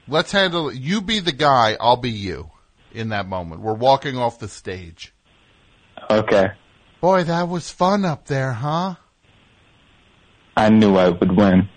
Let's 0.06 0.30
handle. 0.30 0.72
You 0.72 1.00
be 1.00 1.18
the 1.18 1.32
guy. 1.32 1.76
I'll 1.80 1.96
be 1.96 2.10
you. 2.10 2.52
In 2.92 3.08
that 3.08 3.26
moment, 3.28 3.60
we're 3.60 3.74
walking 3.74 4.16
off 4.16 4.38
the 4.38 4.48
stage. 4.48 5.12
Okay. 6.08 6.52
Boy, 7.00 7.24
that 7.24 7.48
was 7.48 7.68
fun 7.70 8.04
up 8.04 8.26
there, 8.26 8.52
huh? 8.52 8.94
I 10.56 10.68
knew 10.70 10.96
I 10.96 11.08
would 11.10 11.36
win. 11.36 11.68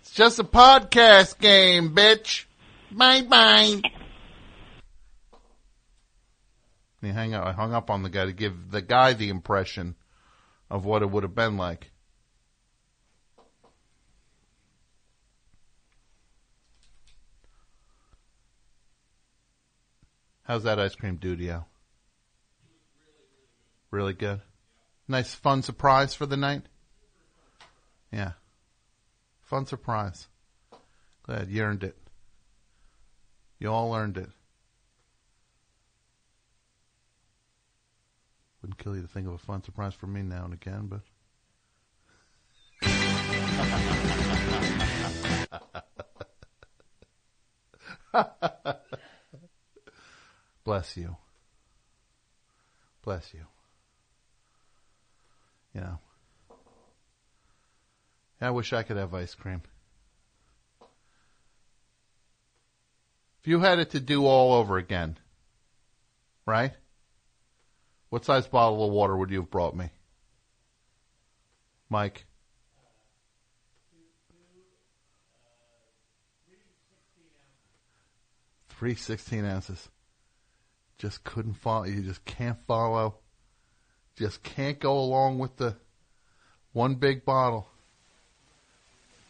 It's 0.00 0.12
just 0.12 0.38
a 0.38 0.44
podcast 0.44 1.38
game, 1.38 1.94
bitch. 1.94 2.44
Bye 2.90 3.22
bye. 3.22 3.80
He 7.00 7.08
hang 7.08 7.34
up, 7.34 7.44
I 7.44 7.52
hung 7.52 7.74
up 7.74 7.90
on 7.90 8.02
the 8.02 8.10
guy 8.10 8.26
to 8.26 8.32
give 8.32 8.70
the 8.70 8.80
guy 8.82 9.12
the 9.12 9.28
impression 9.28 9.96
of 10.70 10.84
what 10.84 11.02
it 11.02 11.10
would 11.10 11.24
have 11.24 11.34
been 11.34 11.56
like. 11.56 11.91
How's 20.44 20.64
that 20.64 20.80
ice 20.80 20.94
cream 20.94 21.16
do 21.16 21.36
to 21.36 21.42
you? 21.42 21.64
Really 23.90 24.14
good. 24.14 24.40
Nice 25.06 25.34
fun 25.34 25.62
surprise 25.62 26.14
for 26.14 26.26
the 26.26 26.36
night? 26.36 26.62
Yeah. 28.10 28.32
Fun 29.42 29.66
surprise. 29.66 30.26
Glad 31.24 31.48
you 31.48 31.62
earned 31.62 31.84
it. 31.84 31.96
You 33.58 33.68
all 33.68 33.94
earned 33.94 34.16
it. 34.16 34.30
Wouldn't 38.60 38.78
kill 38.78 38.96
you 38.96 39.02
to 39.02 39.08
think 39.08 39.26
of 39.26 39.34
a 39.34 39.38
fun 39.38 39.62
surprise 39.62 39.94
for 39.94 40.06
me 40.06 40.22
now 40.22 40.44
and 40.44 40.54
again, 40.54 40.88
but. 40.88 41.02
Bless 50.64 50.96
you. 50.96 51.16
Bless 53.02 53.34
you. 53.34 53.46
You 55.74 55.80
know. 55.80 55.98
I 58.40 58.50
wish 58.50 58.72
I 58.72 58.82
could 58.82 58.96
have 58.96 59.14
ice 59.14 59.34
cream. 59.34 59.62
If 63.40 63.48
you 63.48 63.60
had 63.60 63.78
it 63.78 63.90
to 63.90 64.00
do 64.00 64.26
all 64.26 64.52
over 64.52 64.78
again, 64.78 65.18
right? 66.46 66.72
What 68.10 68.24
size 68.24 68.46
bottle 68.46 68.84
of 68.84 68.92
water 68.92 69.16
would 69.16 69.30
you 69.30 69.40
have 69.40 69.50
brought 69.50 69.76
me? 69.76 69.90
Mike? 71.88 72.24
Three 78.68 78.94
16 78.94 79.44
ounces. 79.44 79.88
Just 81.02 81.24
couldn't 81.24 81.54
follow. 81.54 81.82
You 81.82 82.00
just 82.00 82.24
can't 82.24 82.58
follow. 82.68 83.16
Just 84.16 84.40
can't 84.44 84.78
go 84.78 85.00
along 85.00 85.40
with 85.40 85.56
the 85.56 85.74
one 86.72 86.94
big 86.94 87.24
bottle. 87.24 87.66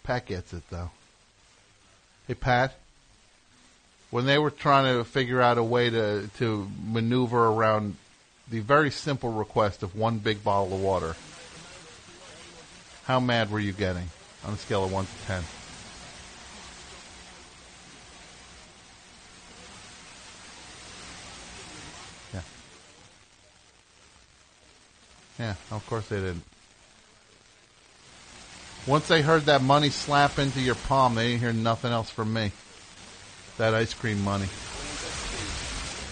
Pat 0.03 0.27
gets 0.27 0.53
it 0.53 0.65
though. 0.69 0.91
Hey 2.29 2.35
Pat, 2.35 2.75
when 4.11 4.27
they 4.27 4.37
were 4.37 4.51
trying 4.51 4.99
to 4.99 5.03
figure 5.03 5.41
out 5.41 5.57
a 5.57 5.65
way 5.65 5.89
to 5.89 6.29
to 6.37 6.71
maneuver 6.85 7.47
around 7.47 7.97
the 8.51 8.61
very 8.61 8.91
simple 8.91 9.33
request 9.33 9.83
of 9.83 9.97
one 9.97 10.19
big 10.19 10.45
bottle 10.45 10.75
of 10.75 10.83
water, 10.83 11.17
how 13.05 13.19
mad 13.19 13.51
were 13.51 13.61
you 13.61 13.73
getting 13.73 14.11
on 14.45 14.53
a 14.53 14.59
scale 14.59 14.85
of 14.85 14.93
one 14.93 15.07
to 15.07 15.27
ten? 15.27 15.43
Yeah, 25.43 25.55
of 25.73 25.85
course 25.89 26.07
they 26.07 26.21
didn't. 26.21 26.45
Once 28.87 29.09
they 29.09 29.23
heard 29.23 29.43
that 29.47 29.61
money 29.61 29.91
slap 29.91 30.39
into 30.39 30.61
your 30.61 30.77
palm, 30.77 31.17
they 31.17 31.31
didn't 31.31 31.41
hear 31.41 31.53
nothing 31.53 31.91
else 31.91 32.11
from 32.11 32.33
me. 32.33 32.53
That 33.59 33.75
ice 33.75 33.93
cream 33.93 34.23
money. 34.23 34.47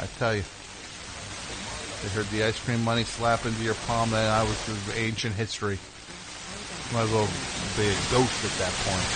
I 0.01 0.07
tell 0.19 0.35
you. 0.35 0.43
They 2.03 2.09
heard 2.09 2.29
the 2.31 2.43
ice 2.43 2.59
cream 2.59 2.83
money 2.83 3.05
slap 3.05 3.47
into 3.47 3.63
your 3.63 3.75
palm, 3.87 4.11
then 4.11 4.29
I 4.29 4.43
was 4.43 4.57
just 4.67 4.99
ancient 4.99 5.37
history. 5.37 5.79
Might 6.93 7.03
as 7.03 7.11
well 7.11 7.29
be 7.77 7.87
a 7.87 7.97
ghost 8.11 8.45
at 8.45 8.59
that 8.59 8.73
point. 8.83 9.07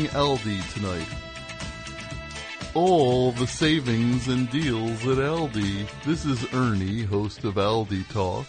Aldi 0.00 0.72
tonight. 0.72 1.06
All 2.74 3.32
the 3.32 3.46
savings 3.46 4.26
and 4.26 4.48
deals 4.50 5.02
at 5.02 5.18
Aldi. 5.18 5.86
This 6.04 6.24
is 6.24 6.52
Ernie, 6.54 7.02
host 7.02 7.44
of 7.44 7.56
Aldi 7.56 8.08
Talk. 8.08 8.46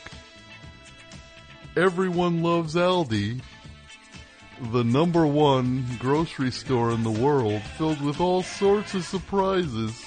Everyone 1.76 2.42
loves 2.42 2.76
Aldi, 2.76 3.42
the 4.72 4.86
number 4.86 5.28
one 5.28 5.86
grocery 6.00 6.50
store 6.50 6.92
in 6.92 7.04
the 7.04 7.12
world, 7.12 7.62
filled 7.78 8.02
with 8.02 8.22
all 8.22 8.42
sorts 8.42 8.94
of 8.94 9.04
surprises. 9.04 10.02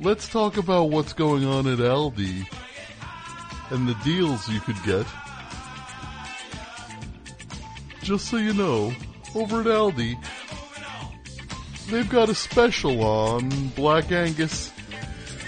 Let's 0.00 0.28
talk 0.28 0.56
about 0.56 0.90
what's 0.90 1.12
going 1.12 1.44
on 1.44 1.68
at 1.68 1.78
Aldi 1.78 2.44
and 3.70 3.88
the 3.88 3.94
deals 4.02 4.48
you 4.48 4.58
could 4.58 4.82
get. 4.82 5.06
Just 8.02 8.26
so 8.26 8.36
you 8.36 8.52
know, 8.52 8.92
over 9.36 9.60
at 9.60 9.66
Aldi, 9.66 10.16
they've 11.90 12.08
got 12.08 12.28
a 12.28 12.34
special 12.34 13.04
on 13.04 13.68
Black 13.68 14.10
Angus 14.10 14.72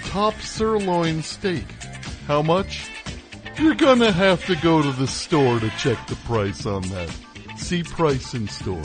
top 0.03 0.39
sirloin 0.41 1.23
steak. 1.23 1.65
How 2.27 2.41
much? 2.41 2.89
You're 3.57 3.75
gonna 3.75 4.11
have 4.11 4.45
to 4.45 4.55
go 4.55 4.81
to 4.81 4.91
the 4.91 5.07
store 5.07 5.59
to 5.59 5.69
check 5.71 6.07
the 6.07 6.15
price 6.15 6.65
on 6.65 6.83
that. 6.89 7.09
See 7.57 7.83
price 7.83 8.33
in 8.33 8.47
store. 8.47 8.83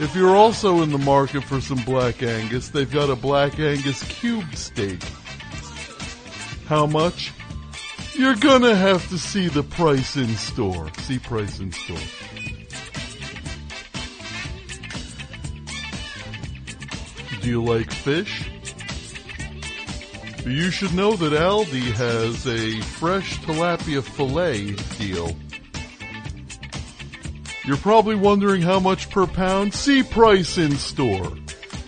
If 0.00 0.14
you're 0.14 0.36
also 0.36 0.82
in 0.82 0.90
the 0.90 0.98
market 0.98 1.44
for 1.44 1.60
some 1.60 1.82
Black 1.84 2.22
Angus, 2.22 2.68
they've 2.68 2.90
got 2.90 3.08
a 3.08 3.16
Black 3.16 3.58
Angus 3.58 4.02
cube 4.02 4.54
steak. 4.54 5.02
How 6.66 6.86
much? 6.86 7.32
You're 8.14 8.36
gonna 8.36 8.74
have 8.74 9.08
to 9.08 9.18
see 9.18 9.48
the 9.48 9.62
price 9.62 10.16
in 10.16 10.36
store. 10.36 10.90
See 10.98 11.18
price 11.18 11.60
in 11.60 11.72
store. 11.72 11.96
Do 17.42 17.48
you 17.48 17.64
like 17.64 17.90
fish? 17.90 18.48
You 20.46 20.70
should 20.70 20.94
know 20.94 21.16
that 21.16 21.32
Aldi 21.32 21.90
has 21.92 22.46
a 22.46 22.80
fresh 22.82 23.36
tilapia 23.40 24.00
fillet 24.00 24.76
deal. 24.96 25.36
You're 27.64 27.78
probably 27.78 28.14
wondering 28.14 28.62
how 28.62 28.78
much 28.78 29.10
per 29.10 29.26
pound? 29.26 29.74
See 29.74 30.04
price 30.04 30.56
in 30.56 30.76
store. 30.76 31.32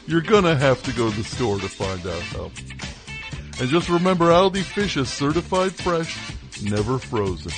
You're 0.08 0.22
gonna 0.22 0.56
have 0.56 0.82
to 0.82 0.92
go 0.92 1.08
to 1.08 1.16
the 1.16 1.22
store 1.22 1.60
to 1.60 1.68
find 1.68 2.04
out 2.04 2.22
how. 2.22 2.50
And 3.60 3.70
just 3.70 3.88
remember 3.88 4.26
Aldi 4.26 4.64
fish 4.64 4.96
is 4.96 5.08
certified 5.08 5.72
fresh, 5.72 6.18
never 6.64 6.98
frozen. 6.98 7.52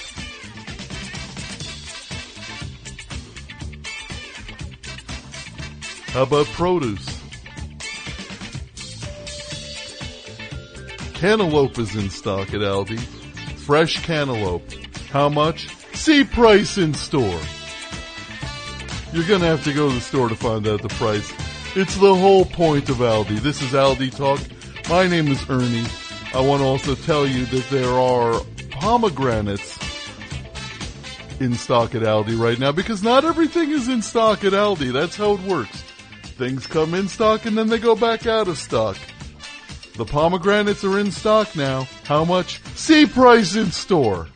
How 6.09 6.25
about 6.25 6.45
produce? 6.49 7.16
Cantaloupe 11.17 11.79
is 11.79 11.97
in 11.97 12.11
stock 12.11 12.49
at 12.53 12.61
Aldi. 12.61 12.99
Fresh 13.61 14.05
cantaloupe. 14.05 14.71
How 15.11 15.31
much? 15.31 15.67
See 15.95 16.25
price 16.25 16.77
in 16.77 16.93
store. 16.93 17.41
You're 19.15 19.27
gonna 19.27 19.47
have 19.47 19.65
to 19.65 19.73
go 19.73 19.89
to 19.89 19.95
the 19.95 20.01
store 20.03 20.29
to 20.29 20.37
find 20.37 20.69
out 20.69 20.83
the 20.83 20.91
price. 20.91 21.33
It's 21.75 21.97
the 21.97 22.15
whole 22.15 22.45
point 22.45 22.91
of 22.91 22.97
Aldi. 22.99 23.41
This 23.41 23.63
is 23.63 23.71
Aldi 23.71 24.15
Talk. 24.15 24.41
My 24.91 25.07
name 25.09 25.29
is 25.29 25.43
Ernie. 25.49 25.87
I 26.35 26.41
want 26.41 26.61
to 26.61 26.67
also 26.67 26.95
tell 26.95 27.27
you 27.27 27.47
that 27.47 27.67
there 27.71 27.89
are 27.89 28.39
pomegranates 28.73 29.79
in 31.41 31.55
stock 31.55 31.95
at 31.95 32.03
Aldi 32.03 32.39
right 32.39 32.59
now 32.59 32.73
because 32.73 33.03
not 33.03 33.25
everything 33.25 33.71
is 33.71 33.89
in 33.89 34.03
stock 34.03 34.45
at 34.45 34.53
Aldi. 34.53 34.93
That's 34.93 35.17
how 35.17 35.33
it 35.33 35.41
works. 35.41 35.83
Things 36.37 36.67
come 36.67 36.93
in 36.93 37.09
stock 37.09 37.47
and 37.47 37.57
then 37.57 37.69
they 37.69 37.79
go 37.79 37.97
back 37.97 38.27
out 38.27 38.49
of 38.49 38.59
stock. 38.59 38.99
The 39.97 40.05
pomegranates 40.05 40.85
are 40.85 40.99
in 40.99 41.11
stock 41.11 41.57
now. 41.57 41.89
How 42.05 42.25
much? 42.25 42.63
See 42.75 43.07
price 43.07 43.57
in 43.57 43.71
store. 43.71 44.27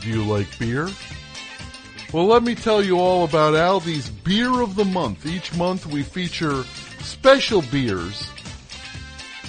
Do 0.00 0.08
you 0.08 0.22
like 0.22 0.58
beer? 0.60 0.88
Well, 2.12 2.26
let 2.26 2.44
me 2.44 2.54
tell 2.54 2.84
you 2.84 3.00
all 3.00 3.24
about 3.24 3.54
Aldi's 3.54 4.08
Beer 4.08 4.60
of 4.62 4.76
the 4.76 4.84
Month. 4.84 5.26
Each 5.26 5.52
month 5.56 5.86
we 5.86 6.04
feature 6.04 6.62
special 7.00 7.62
beers 7.62 8.30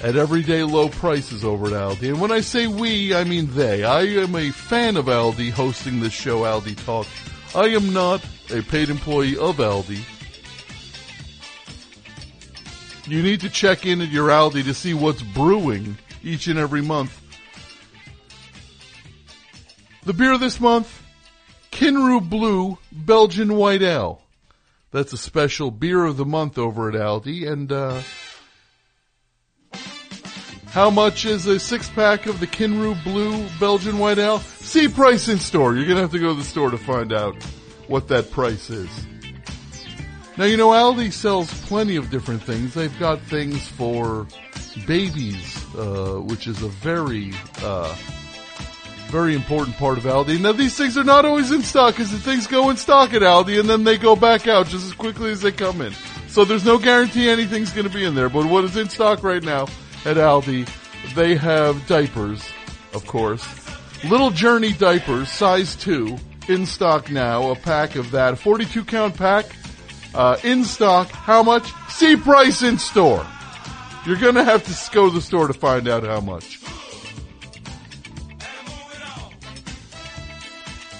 at 0.04 0.16
everyday 0.16 0.64
low 0.64 0.90
prices 0.90 1.44
over 1.44 1.68
at 1.68 1.74
Aldi. 1.74 2.10
And 2.10 2.20
when 2.20 2.32
I 2.32 2.42
say 2.42 2.66
we, 2.66 3.14
I 3.14 3.24
mean 3.24 3.48
they. 3.54 3.84
I 3.84 4.02
am 4.02 4.36
a 4.36 4.50
fan 4.50 4.98
of 4.98 5.06
Aldi 5.06 5.52
hosting 5.52 6.00
this 6.00 6.14
show, 6.14 6.42
Aldi 6.42 6.84
Talk. 6.84 7.06
I 7.56 7.68
am 7.68 7.94
not 7.94 8.26
a 8.52 8.64
paid 8.64 8.90
employee 8.90 9.38
of 9.38 9.58
Aldi. 9.58 10.04
You 13.08 13.24
need 13.24 13.40
to 13.42 13.50
check 13.50 13.86
in 13.86 14.02
at 14.02 14.10
your 14.10 14.28
Aldi 14.28 14.66
to 14.66 14.74
see 14.74 14.94
what's 14.94 15.22
brewing 15.22 15.98
each 16.24 16.48
and 16.48 16.60
every 16.60 16.82
month. 16.82 17.22
The 20.04 20.12
beer 20.12 20.38
this 20.38 20.60
month, 20.60 21.04
Kinroo 21.72 22.30
Blue 22.30 22.78
Belgian 22.92 23.56
White 23.56 23.82
Ale. 23.82 24.22
That's 24.92 25.14
a 25.14 25.18
special 25.18 25.72
beer 25.72 26.04
of 26.04 26.18
the 26.18 26.26
month 26.26 26.58
over 26.58 26.90
at 26.90 26.96
Aldi. 26.96 27.48
And 27.50 27.72
uh, 27.72 28.02
how 30.72 30.90
much 30.90 31.26
is 31.26 31.46
a 31.46 31.60
six 31.60 31.90
pack 31.90 32.26
of 32.26 32.42
the 32.42 32.48
Kinroo 32.48 33.02
Blue 33.06 33.48
Belgian 33.58 34.00
White 34.00 34.18
Ale? 34.18 34.40
See 34.40 34.90
price 34.90 35.30
in 35.30 35.40
store. 35.40 35.76
You're 35.76 35.88
gonna 35.88 36.02
have 36.02 36.12
to 36.12 36.20
go 36.20 36.34
to 36.34 36.40
the 36.40 36.44
store 36.44 36.72
to 36.72 36.78
find 36.78 37.14
out 37.14 37.42
what 37.88 38.10
that 38.10 38.32
price 38.32 38.70
is. 38.70 38.90
Now 40.38 40.46
you 40.46 40.58
know 40.58 40.70
Aldi 40.70 41.12
sells 41.12 41.52
plenty 41.62 41.96
of 41.96 42.10
different 42.10 42.44
things. 42.44 42.74
They've 42.74 43.00
got 43.00 43.20
things 43.22 43.68
for 43.68 44.28
babies, 44.86 45.66
uh, 45.76 46.22
which 46.22 46.48
is 46.48 46.62
a 46.62 46.68
very 46.68 47.34
uh, 47.64 47.96
very 49.08 49.36
important 49.36 49.78
part 49.78 49.98
of 49.98 50.04
Aldi. 50.04 50.40
Now 50.40 50.52
these 50.52 50.78
things 50.78 50.98
are 50.98 51.04
not 51.04 51.26
always 51.26 51.52
in 51.52 51.64
stock 51.64 51.96
because 51.96 52.12
the 52.12 52.20
things 52.20 52.46
go 52.46 52.70
in 52.70 52.78
stock 52.78 53.14
at 53.14 53.22
Aldi 53.22 53.60
and 53.60 53.70
then 53.70 53.84
they 53.84 53.98
go 53.98 54.16
back 54.16 54.48
out 54.48 54.68
just 54.68 54.86
as 54.86 54.94
quickly 54.94 55.32
as 55.32 55.42
they 55.42 55.52
come 55.52 55.82
in. 55.82 55.94
So 56.28 56.46
there's 56.46 56.66
no 56.66 56.78
guarantee 56.78 57.30
anything's 57.30 57.72
going 57.72 57.88
to 57.88 57.94
be 57.94 58.04
in 58.04 58.14
there. 58.14 58.30
But 58.30 58.46
what 58.46 58.64
is 58.64 58.78
in 58.78 58.90
stock 58.90 59.24
right 59.24 59.42
now 59.42 59.64
at 60.06 60.18
Aldi, 60.18 60.70
they 61.16 61.36
have 61.36 61.88
diapers, 61.88 62.48
of 62.94 63.08
course. 63.08 63.48
Little 64.04 64.30
Journey 64.30 64.74
diapers, 64.74 65.30
size 65.30 65.76
2, 65.78 66.16
in 66.50 66.66
stock 66.66 67.10
now. 67.10 67.50
A 67.50 67.56
pack 67.56 67.96
of 67.96 68.12
that. 68.12 68.34
A 68.34 68.36
42 68.36 68.84
count 68.86 69.18
pack, 69.18 69.46
uh, 70.14 70.38
in 70.44 70.64
stock. 70.64 71.10
How 71.10 71.44
much? 71.44 71.72
See 71.90 72.16
price 72.16 72.62
in 72.62 72.78
store. 72.78 73.26
You're 74.06 74.18
to 74.36 74.44
have 74.44 74.64
to 74.66 74.94
go 74.94 75.10
to 75.10 75.16
the 75.16 75.22
store 75.22 75.48
to 75.48 75.54
find 75.54 75.88
out 75.88 76.04
how 76.04 76.22
much. 76.22 76.60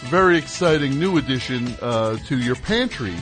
very 0.08 0.38
exciting 0.38 0.98
new 0.98 1.18
addition 1.18 1.68
uh, 1.82 2.16
to 2.16 2.38
your 2.38 2.56
pantry 2.56 3.14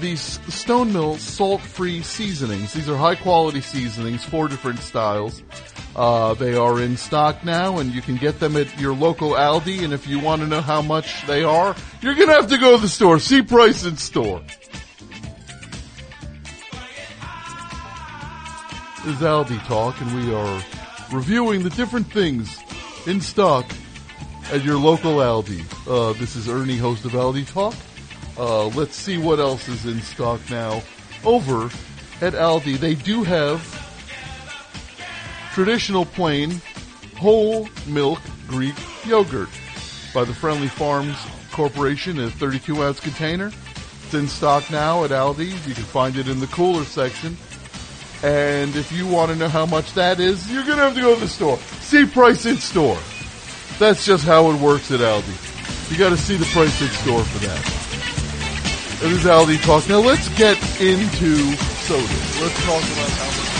these 0.00 0.38
Stonemill 0.46 1.18
salt-free 1.18 2.02
seasonings. 2.02 2.72
These 2.72 2.88
are 2.88 2.96
high-quality 2.96 3.60
seasonings, 3.60 4.24
four 4.24 4.48
different 4.48 4.78
styles. 4.80 5.42
Uh, 5.94 6.34
they 6.34 6.54
are 6.54 6.80
in 6.80 6.96
stock 6.96 7.44
now, 7.44 7.78
and 7.78 7.92
you 7.92 8.02
can 8.02 8.16
get 8.16 8.38
them 8.38 8.56
at 8.56 8.78
your 8.78 8.94
local 8.94 9.30
Aldi. 9.30 9.82
And 9.82 9.92
if 9.92 10.06
you 10.06 10.18
want 10.18 10.42
to 10.42 10.48
know 10.48 10.60
how 10.60 10.82
much 10.82 11.26
they 11.26 11.42
are, 11.42 11.74
you're 12.02 12.14
going 12.14 12.28
to 12.28 12.34
have 12.34 12.48
to 12.50 12.58
go 12.58 12.76
to 12.76 12.82
the 12.82 12.88
store. 12.88 13.18
See 13.18 13.42
price 13.42 13.84
in 13.84 13.96
store. 13.96 14.42
This 19.04 19.16
is 19.16 19.22
Aldi 19.22 19.64
Talk, 19.66 20.00
and 20.00 20.14
we 20.16 20.34
are 20.34 20.62
reviewing 21.12 21.62
the 21.62 21.70
different 21.70 22.12
things 22.12 22.58
in 23.06 23.20
stock 23.20 23.64
at 24.52 24.64
your 24.64 24.78
local 24.78 25.16
Aldi. 25.16 25.64
Uh, 25.88 26.12
this 26.18 26.36
is 26.36 26.48
Ernie, 26.48 26.76
host 26.76 27.04
of 27.04 27.12
Aldi 27.12 27.46
Talk. 27.50 27.74
Uh, 28.38 28.66
let's 28.68 28.94
see 28.94 29.18
what 29.18 29.38
else 29.38 29.66
is 29.68 29.86
in 29.86 30.00
stock 30.02 30.40
now 30.50 30.82
over 31.24 31.64
at 32.20 32.34
Aldi. 32.34 32.78
They 32.78 32.94
do 32.94 33.22
have 33.22 33.60
traditional 35.52 36.04
plain 36.04 36.60
whole 37.16 37.68
milk 37.86 38.20
Greek 38.46 38.74
yogurt 39.06 39.48
by 40.12 40.24
the 40.24 40.34
Friendly 40.34 40.68
Farms 40.68 41.16
Corporation 41.50 42.18
in 42.18 42.24
a 42.24 42.30
32 42.30 42.82
ounce 42.82 43.00
container. 43.00 43.50
It's 44.04 44.14
in 44.14 44.28
stock 44.28 44.70
now 44.70 45.04
at 45.04 45.10
Aldi. 45.10 45.66
You 45.66 45.74
can 45.74 45.84
find 45.84 46.16
it 46.16 46.28
in 46.28 46.38
the 46.38 46.46
cooler 46.48 46.84
section. 46.84 47.36
And 48.22 48.76
if 48.76 48.92
you 48.92 49.06
want 49.06 49.30
to 49.32 49.36
know 49.36 49.48
how 49.48 49.66
much 49.66 49.92
that 49.94 50.20
is, 50.20 50.50
you're 50.50 50.64
going 50.64 50.76
to 50.78 50.84
have 50.84 50.94
to 50.94 51.00
go 51.00 51.14
to 51.14 51.20
the 51.20 51.28
store. 51.28 51.58
See 51.80 52.06
price 52.06 52.46
in 52.46 52.56
store. 52.56 52.98
That's 53.78 54.04
just 54.04 54.24
how 54.24 54.50
it 54.50 54.60
works 54.60 54.90
at 54.90 55.00
Aldi. 55.00 55.90
You 55.90 55.98
got 55.98 56.10
to 56.10 56.16
see 56.16 56.36
the 56.36 56.46
price 56.46 56.80
in 56.80 56.88
store 56.88 57.22
for 57.24 57.46
that. 57.46 57.85
It 59.02 59.12
is 59.12 59.24
Aldi 59.24 59.62
talk. 59.62 59.86
Now 59.90 59.98
let's 60.00 60.26
get 60.30 60.56
into 60.80 61.36
soda. 61.84 62.02
Let's 62.40 62.58
talk 62.64 62.82
about 62.82 63.10
how 63.10 63.26
much. 63.26 63.55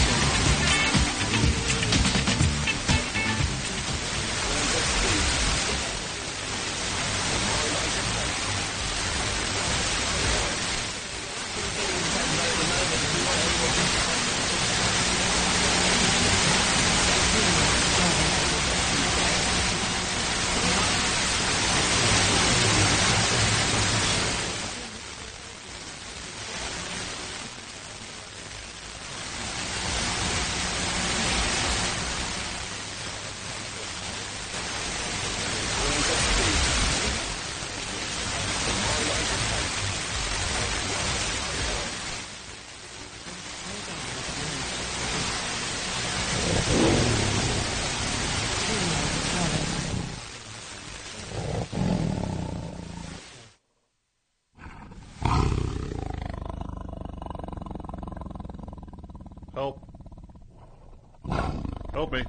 Help 61.97 62.13
me. 62.13 62.23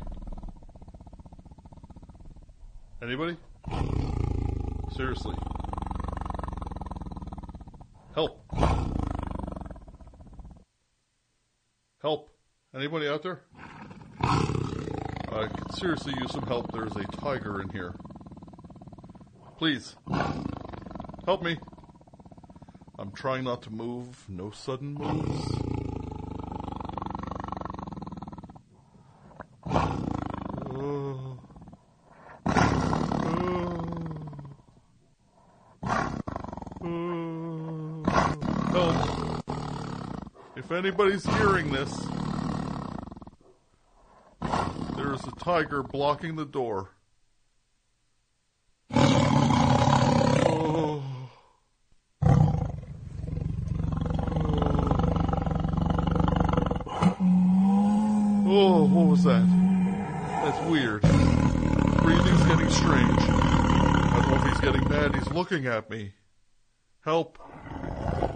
Anybody? 3.01 3.35
Seriously. 4.95 5.35
Help. 8.15 8.45
Help. 12.01 12.29
Anybody 12.73 13.09
out 13.09 13.23
there? 13.23 13.41
I 14.21 15.49
could 15.53 15.75
seriously 15.75 16.13
use 16.17 16.31
some 16.31 16.43
help. 16.43 16.71
There's 16.71 16.95
a 16.95 17.03
tiger 17.17 17.61
in 17.61 17.67
here. 17.67 17.93
Please. 19.57 19.97
Help 21.25 21.43
me. 21.43 21.57
I'm 22.97 23.11
trying 23.11 23.43
not 23.43 23.63
to 23.63 23.69
move. 23.69 24.23
No 24.29 24.49
sudden 24.49 24.93
moves. 24.93 25.67
Oh. 30.79 31.39
Help. 38.71 38.95
If 40.55 40.66
anybody's 40.77 41.25
hearing 41.25 41.71
this, 41.71 41.91
there 44.95 45.13
is 45.13 45.25
a 45.25 45.31
tiger 45.39 45.81
blocking 45.81 46.35
the 46.35 46.45
door. 46.45 46.91
Oh. 48.91 51.03
Oh, 58.49 58.85
what 58.85 59.07
was 59.07 59.23
that? 59.23 59.45
That's 60.43 60.69
weird. 60.69 61.01
Breathing's 61.01 62.45
getting 62.45 62.69
strange. 62.69 63.19
I 63.19 64.19
don't 64.21 64.29
know 64.29 64.35
if 64.35 64.43
he's 64.47 64.61
getting 64.61 64.87
mad. 64.87 65.15
He's 65.15 65.27
looking 65.31 65.65
at 65.65 65.89
me. 65.89 66.13
Help. 67.03 67.39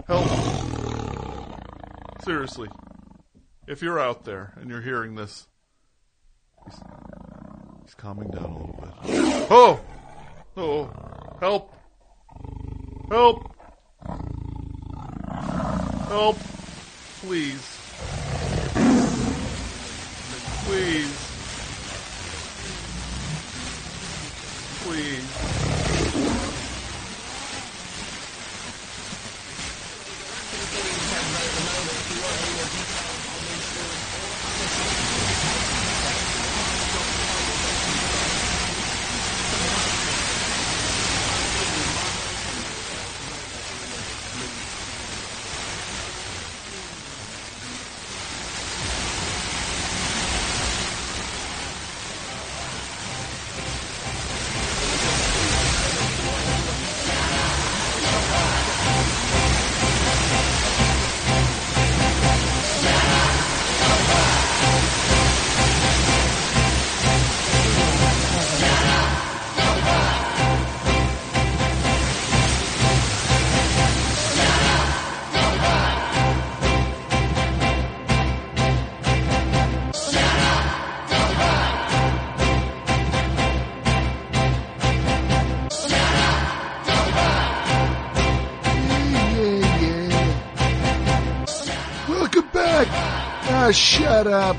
Help. 0.08 0.26
Seriously. 2.24 2.68
If 3.66 3.82
you're 3.82 3.98
out 3.98 4.24
there 4.24 4.52
and 4.56 4.70
you're 4.70 4.80
hearing 4.80 5.14
this, 5.16 5.48
he's, 6.64 6.80
he's 7.84 7.94
calming 7.94 8.30
down 8.30 8.44
a 8.44 8.58
little 8.58 8.78
bit. 8.80 8.92
Oh! 9.50 9.80
Shut 94.12 94.26
up. 94.26 94.56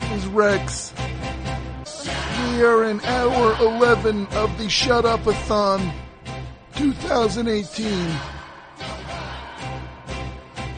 It's 0.00 0.26
Rex. 0.26 0.92
We 2.50 2.64
are 2.64 2.84
in 2.86 3.00
hour 3.02 3.56
11 3.60 4.26
of 4.32 4.58
the 4.58 4.68
Shut 4.68 5.04
Up-a-thon 5.04 5.92
2018. 6.74 8.16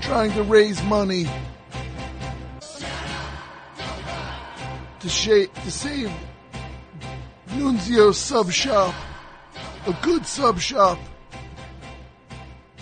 trying 0.02 0.30
to 0.32 0.42
raise 0.42 0.82
money 0.82 1.26
to, 5.00 5.08
sha- 5.08 5.46
to 5.64 5.70
save 5.70 6.12
Nunzio's 7.48 8.18
sub 8.18 8.52
shop, 8.52 8.94
a 9.86 9.96
good 10.02 10.26
sub 10.26 10.60
shop 10.60 10.98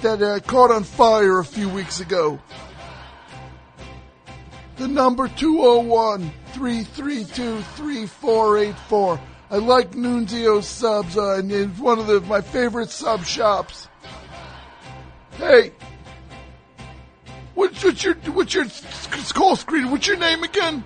that 0.02 0.20
uh, 0.20 0.40
caught 0.40 0.72
on 0.72 0.82
fire 0.82 1.38
a 1.38 1.44
few 1.44 1.68
weeks 1.68 2.00
ago. 2.00 2.40
Number 4.94 5.26
201 5.26 6.30
332 6.52 7.62
3484. 7.62 9.20
I 9.50 9.56
like 9.56 9.90
Nunzio's 9.90 10.68
subs, 10.68 11.18
uh, 11.18 11.34
and 11.34 11.50
it's 11.50 11.80
one 11.80 11.98
of 11.98 12.06
the, 12.06 12.20
my 12.20 12.40
favorite 12.40 12.90
sub 12.90 13.24
shops. 13.24 13.88
Hey, 15.32 15.72
what's, 17.54 17.82
what's 17.82 18.04
your 18.04 18.14
what's 18.14 18.54
your 18.54 18.66
call 19.34 19.56
screen? 19.56 19.90
What's 19.90 20.06
your 20.06 20.16
name 20.16 20.44
again? 20.44 20.84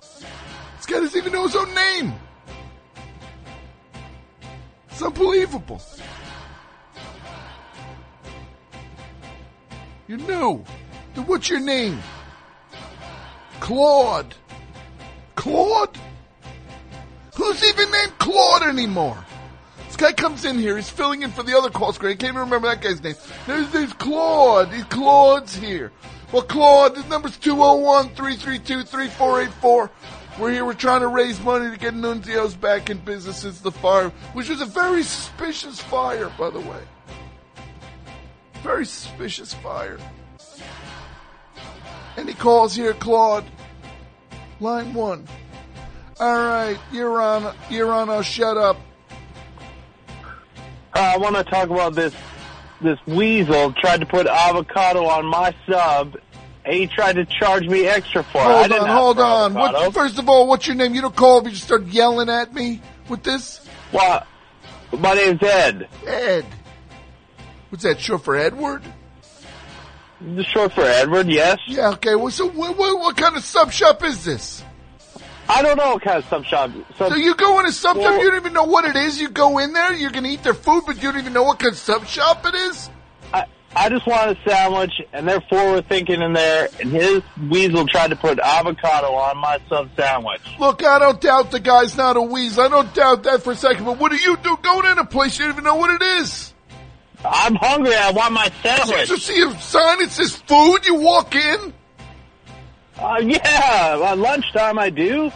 This 0.00 0.86
guy 0.86 1.00
doesn't 1.00 1.18
even 1.18 1.34
know 1.34 1.46
his 1.46 1.54
own 1.54 1.74
name. 1.74 2.14
It's 4.88 5.02
unbelievable. 5.02 5.82
You. 10.08 10.18
Then 10.18 11.26
What's 11.26 11.48
your 11.48 11.60
name? 11.60 11.98
Claude. 13.60 14.34
Claude? 15.34 15.98
Who's 17.34 17.64
even 17.64 17.90
named 17.90 18.18
Claude 18.18 18.62
anymore? 18.62 19.18
This 19.86 19.96
guy 19.96 20.12
comes 20.12 20.44
in 20.44 20.58
here, 20.58 20.76
he's 20.76 20.90
filling 20.90 21.22
in 21.22 21.30
for 21.30 21.42
the 21.42 21.56
other 21.56 21.70
call 21.70 21.92
screen. 21.92 22.12
I 22.12 22.16
can't 22.16 22.34
even 22.34 22.42
remember 22.42 22.68
that 22.68 22.82
guy's 22.82 23.02
name. 23.02 23.14
There's, 23.46 23.70
there's 23.70 23.92
Claude. 23.94 24.72
He's 24.72 24.84
Claude's 24.84 25.54
here. 25.54 25.92
Well, 26.32 26.42
Claude, 26.42 26.96
his 26.96 27.08
number's 27.08 27.36
201 27.38 28.10
332 28.10 28.84
3484. 28.84 29.90
We're 30.38 30.52
here, 30.52 30.64
we're 30.64 30.74
trying 30.74 31.00
to 31.00 31.08
raise 31.08 31.40
money 31.40 31.70
to 31.70 31.78
get 31.78 31.94
Nunzio's 31.94 32.54
back 32.54 32.90
in 32.90 32.98
business 32.98 33.38
since 33.38 33.60
the 33.60 33.72
fire, 33.72 34.10
which 34.34 34.50
was 34.50 34.60
a 34.60 34.66
very 34.66 35.02
suspicious 35.02 35.80
fire, 35.80 36.30
by 36.38 36.50
the 36.50 36.60
way. 36.60 36.82
Very 38.62 38.86
suspicious 38.86 39.54
fire. 39.54 39.98
Any 42.16 42.32
calls 42.34 42.74
here, 42.74 42.94
Claude? 42.94 43.44
Line 44.60 44.94
one. 44.94 45.26
All 46.18 46.34
right, 46.38 46.78
you're 46.90 47.20
on. 47.20 47.54
You're 47.68 47.92
on. 47.92 48.08
Oh, 48.08 48.22
shut 48.22 48.56
up. 48.56 48.78
Uh, 50.94 50.98
I 50.98 51.18
want 51.18 51.36
to 51.36 51.44
talk 51.44 51.68
about 51.68 51.94
this. 51.94 52.14
This 52.80 52.98
weasel 53.06 53.72
tried 53.72 54.00
to 54.00 54.06
put 54.06 54.26
avocado 54.26 55.04
on 55.06 55.26
my 55.26 55.54
sub. 55.68 56.16
and 56.64 56.74
He 56.74 56.86
tried 56.86 57.16
to 57.16 57.24
charge 57.24 57.66
me 57.66 57.86
extra 57.86 58.22
for 58.22 58.38
it. 58.38 58.72
I 58.72 58.86
Hold 58.94 59.18
on, 59.18 59.54
hold 59.54 59.74
on. 59.74 59.74
What, 59.84 59.94
first 59.94 60.18
of 60.18 60.28
all, 60.28 60.46
what's 60.46 60.66
your 60.66 60.76
name? 60.76 60.94
You 60.94 61.02
don't 61.02 61.16
call 61.16 61.38
if 61.38 61.44
you 61.44 61.50
just 61.50 61.64
start 61.64 61.84
yelling 61.86 62.28
at 62.28 62.52
me 62.52 62.80
with 63.08 63.22
this. 63.22 63.66
What? 63.92 64.26
My 64.98 65.14
name's 65.14 65.42
Ed. 65.42 65.88
Ed. 66.06 66.44
What's 67.70 67.84
that 67.84 68.00
short 68.00 68.22
for 68.24 68.36
Edward? 68.36 68.82
The 70.20 70.44
short 70.44 70.72
for 70.72 70.82
Edward, 70.82 71.28
yes. 71.28 71.58
Yeah. 71.66 71.90
Okay. 71.90 72.14
Well, 72.14 72.30
so 72.30 72.48
what, 72.48 72.76
what, 72.78 72.98
what 72.98 73.16
kind 73.16 73.36
of 73.36 73.44
sub 73.44 73.70
shop 73.70 74.02
is 74.02 74.24
this? 74.24 74.62
I 75.48 75.62
don't 75.62 75.76
know 75.76 75.92
what 75.94 76.02
kind 76.02 76.18
of 76.18 76.24
sub 76.28 76.44
shop. 76.44 76.70
Sub- 76.96 77.10
So 77.10 77.16
you 77.16 77.34
go 77.34 77.60
in 77.60 77.66
a 77.66 77.72
sub 77.72 77.96
shop, 77.96 78.02
Well- 78.04 78.18
you 78.22 78.30
don't 78.30 78.40
even 78.40 78.52
know 78.52 78.64
what 78.64 78.84
it 78.84 78.96
is. 78.96 79.20
You 79.20 79.28
go 79.28 79.58
in 79.58 79.72
there, 79.72 79.92
you're 79.92 80.10
gonna 80.10 80.28
eat 80.28 80.42
their 80.42 80.54
food, 80.54 80.84
but 80.86 80.96
you 80.96 81.02
don't 81.12 81.18
even 81.20 81.32
know 81.32 81.42
what 81.44 81.58
kind 81.58 81.72
of 81.72 81.78
sub 81.78 82.06
shop 82.06 82.46
it 82.46 82.54
is. 82.54 82.88
I, 83.32 83.44
I 83.76 83.88
just 83.90 84.06
want 84.06 84.30
a 84.36 84.48
sandwich, 84.50 84.92
and 85.12 85.28
they're 85.28 85.42
forward 85.42 85.86
thinking 85.88 86.22
in 86.22 86.32
there, 86.32 86.68
and 86.80 86.90
his 86.90 87.22
weasel 87.48 87.86
tried 87.86 88.08
to 88.10 88.16
put 88.16 88.38
avocado 88.40 89.08
on 89.12 89.36
my 89.38 89.58
sub 89.68 89.90
sandwich. 89.96 90.40
Look, 90.58 90.82
I 90.84 90.98
don't 90.98 91.20
doubt 91.20 91.50
the 91.50 91.60
guy's 91.60 91.96
not 91.96 92.16
a 92.16 92.22
weasel. 92.22 92.64
I 92.64 92.68
don't 92.68 92.92
doubt 92.94 93.24
that 93.24 93.42
for 93.42 93.52
a 93.52 93.56
second. 93.56 93.84
But 93.84 93.98
what 93.98 94.10
do 94.10 94.16
you 94.16 94.36
do 94.38 94.56
going 94.62 94.90
in 94.90 94.98
a 94.98 95.04
place 95.04 95.38
you 95.38 95.44
don't 95.44 95.52
even 95.54 95.64
know 95.64 95.76
what 95.76 95.90
it 95.90 96.02
is? 96.22 96.54
I'm 97.24 97.54
hungry. 97.56 97.94
I 97.94 98.10
want 98.10 98.32
my 98.32 98.50
sandwich. 98.62 99.10
You 99.10 99.16
see 99.16 99.42
a 99.42 99.50
sign 99.60 99.98
that 100.00 100.10
says 100.10 100.36
food. 100.36 100.86
You 100.86 100.96
walk 100.96 101.34
in. 101.34 101.72
Uh, 102.98 103.20
yeah, 103.22 104.00
at 104.04 104.18
lunchtime 104.18 104.78
I 104.78 104.90
do. 104.90 105.30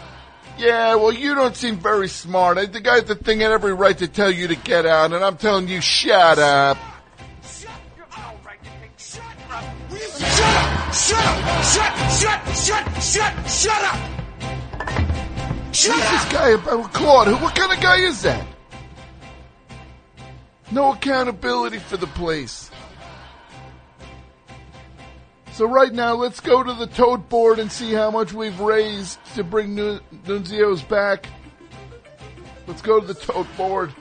Yeah, 0.58 0.94
well, 0.96 1.12
you 1.12 1.34
don't 1.34 1.56
seem 1.56 1.76
very 1.78 2.08
smart. 2.08 2.58
I, 2.58 2.66
the 2.66 2.80
guy's 2.80 3.04
the 3.04 3.14
thing 3.14 3.40
had 3.40 3.50
every 3.52 3.72
right 3.72 3.96
to 3.98 4.08
tell 4.08 4.30
you 4.30 4.48
to 4.48 4.56
get 4.56 4.84
out, 4.86 5.12
and 5.12 5.24
I'm 5.24 5.36
telling 5.36 5.68
you, 5.68 5.80
shut 5.80 6.38
up. 6.38 6.76
Shut 7.42 7.70
up! 10.52 10.92
Shut, 10.92 11.24
up! 11.24 11.64
shut, 11.64 11.90
up! 11.90 12.10
shut, 12.12 12.38
up! 12.38 12.54
shut, 12.54 12.86
up! 12.86 13.02
shut 13.02 13.02
Shut! 13.02 13.50
Shut 13.50 13.82
up! 13.84 14.00
Shut 15.72 15.94
Who's 15.94 16.04
up! 16.04 16.10
this 16.10 16.32
guy 16.32 16.48
about 16.50 16.92
Claude? 16.92 17.28
Who- 17.28 17.36
What 17.36 17.54
kind 17.54 17.72
of 17.72 17.80
guy 17.80 17.96
is 18.00 18.22
that? 18.22 18.46
No 20.72 20.92
accountability 20.92 21.78
for 21.78 21.96
the 21.96 22.06
place. 22.06 22.70
So 25.52 25.66
right 25.66 25.92
now, 25.92 26.14
let's 26.14 26.40
go 26.40 26.62
to 26.62 26.72
the 26.72 26.86
tote 26.86 27.28
board 27.28 27.58
and 27.58 27.70
see 27.70 27.92
how 27.92 28.10
much 28.10 28.32
we've 28.32 28.58
raised 28.60 29.18
to 29.34 29.44
bring 29.44 29.74
Nun- 29.74 30.00
Nunzio's 30.24 30.82
back. 30.82 31.26
Let's 32.66 32.82
go 32.82 33.00
to 33.00 33.06
the 33.06 33.14
tote 33.14 33.46
board. 33.56 33.92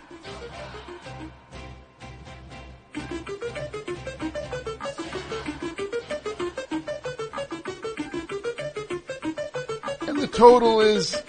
And 10.07 10.17
the 10.21 10.29
total 10.31 10.81
is 10.81 11.21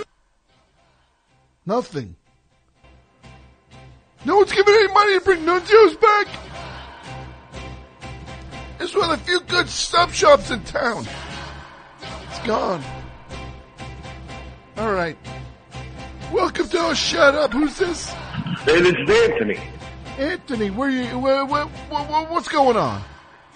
nothing. 1.65 2.15
No 4.24 4.36
one's 4.36 4.52
giving 4.52 4.74
any 4.74 4.92
money 4.92 5.18
to 5.18 5.24
bring 5.24 5.40
Nunzio's 5.40 5.97
back. 5.97 6.28
It's 8.78 8.94
one 8.94 9.10
of 9.10 9.18
the 9.18 9.24
few 9.24 9.40
good 9.40 9.68
sub 9.68 10.10
shops 10.12 10.50
in 10.50 10.62
town. 10.65 11.07
It's 12.28 12.47
gone. 12.47 12.82
All 14.76 14.92
right. 14.92 15.16
Welcome 16.32 16.68
to 16.68 16.78
Oh 16.78 16.94
Shut 16.94 17.34
Up. 17.34 17.52
Who's 17.52 17.76
this? 17.78 18.08
Hey, 18.65 18.81
this 18.81 18.94
is 18.94 19.31
Anthony. 19.31 19.58
Anthony, 20.18 20.70
where 20.70 20.90
you? 20.90 21.18
Where, 21.18 21.44
where, 21.47 21.65
where, 21.65 22.24
what's 22.26 22.49
going 22.49 22.76
on? 22.76 23.02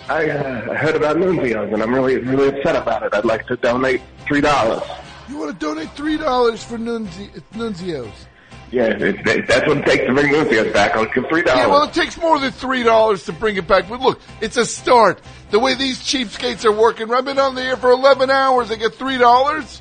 I, 0.08 0.28
uh, 0.30 0.70
I 0.70 0.74
heard 0.74 0.96
about 0.96 1.16
Nunzio's 1.16 1.72
and 1.72 1.82
I'm 1.82 1.94
really, 1.94 2.18
really 2.18 2.48
upset 2.48 2.76
about 2.76 3.02
it. 3.02 3.14
I'd 3.14 3.24
like 3.24 3.46
to 3.46 3.56
donate 3.56 4.00
three 4.26 4.40
dollars. 4.40 4.82
You 5.28 5.38
want 5.38 5.58
to 5.58 5.66
donate 5.66 5.90
three 5.90 6.16
dollars 6.16 6.62
for 6.64 6.78
Nunzi, 6.78 7.30
Nunzio's? 7.52 8.26
Yeah, 8.74 8.86
it, 8.86 9.02
it, 9.24 9.46
that's 9.46 9.68
what 9.68 9.78
it 9.78 9.86
takes 9.86 10.04
to 10.04 10.12
bring 10.12 10.32
Nunzio's 10.32 10.72
back. 10.72 10.96
I'll 10.96 11.04
give 11.04 11.28
three 11.28 11.42
dollars. 11.42 11.60
Yeah, 11.60 11.68
well, 11.68 11.84
it 11.84 11.94
takes 11.94 12.16
more 12.16 12.40
than 12.40 12.50
three 12.50 12.82
dollars 12.82 13.22
to 13.26 13.32
bring 13.32 13.54
it 13.56 13.68
back. 13.68 13.88
But 13.88 14.00
look, 14.00 14.20
it's 14.40 14.56
a 14.56 14.66
start. 14.66 15.20
The 15.52 15.60
way 15.60 15.76
these 15.76 16.00
cheapskates 16.00 16.64
are 16.64 16.72
working, 16.72 17.08
I've 17.12 17.24
been 17.24 17.38
on 17.38 17.54
the 17.54 17.62
air 17.62 17.76
for 17.76 17.92
eleven 17.92 18.30
hours. 18.30 18.70
They 18.70 18.76
get 18.76 18.96
three 18.96 19.16
dollars. 19.16 19.80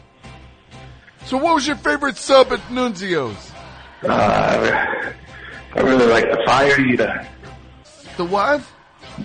So, 1.25 1.38
what 1.38 1.55
was 1.55 1.65
your 1.65 1.75
favorite 1.77 2.17
sub 2.17 2.51
at 2.53 2.59
Nunzio's? 2.69 3.51
uh, 4.03 4.85
I 5.75 5.81
really 5.81 6.05
like 6.05 6.25
the 6.25 6.43
fire 6.45 6.80
eater. 6.80 7.27
The 8.17 8.25
what? 8.25 8.61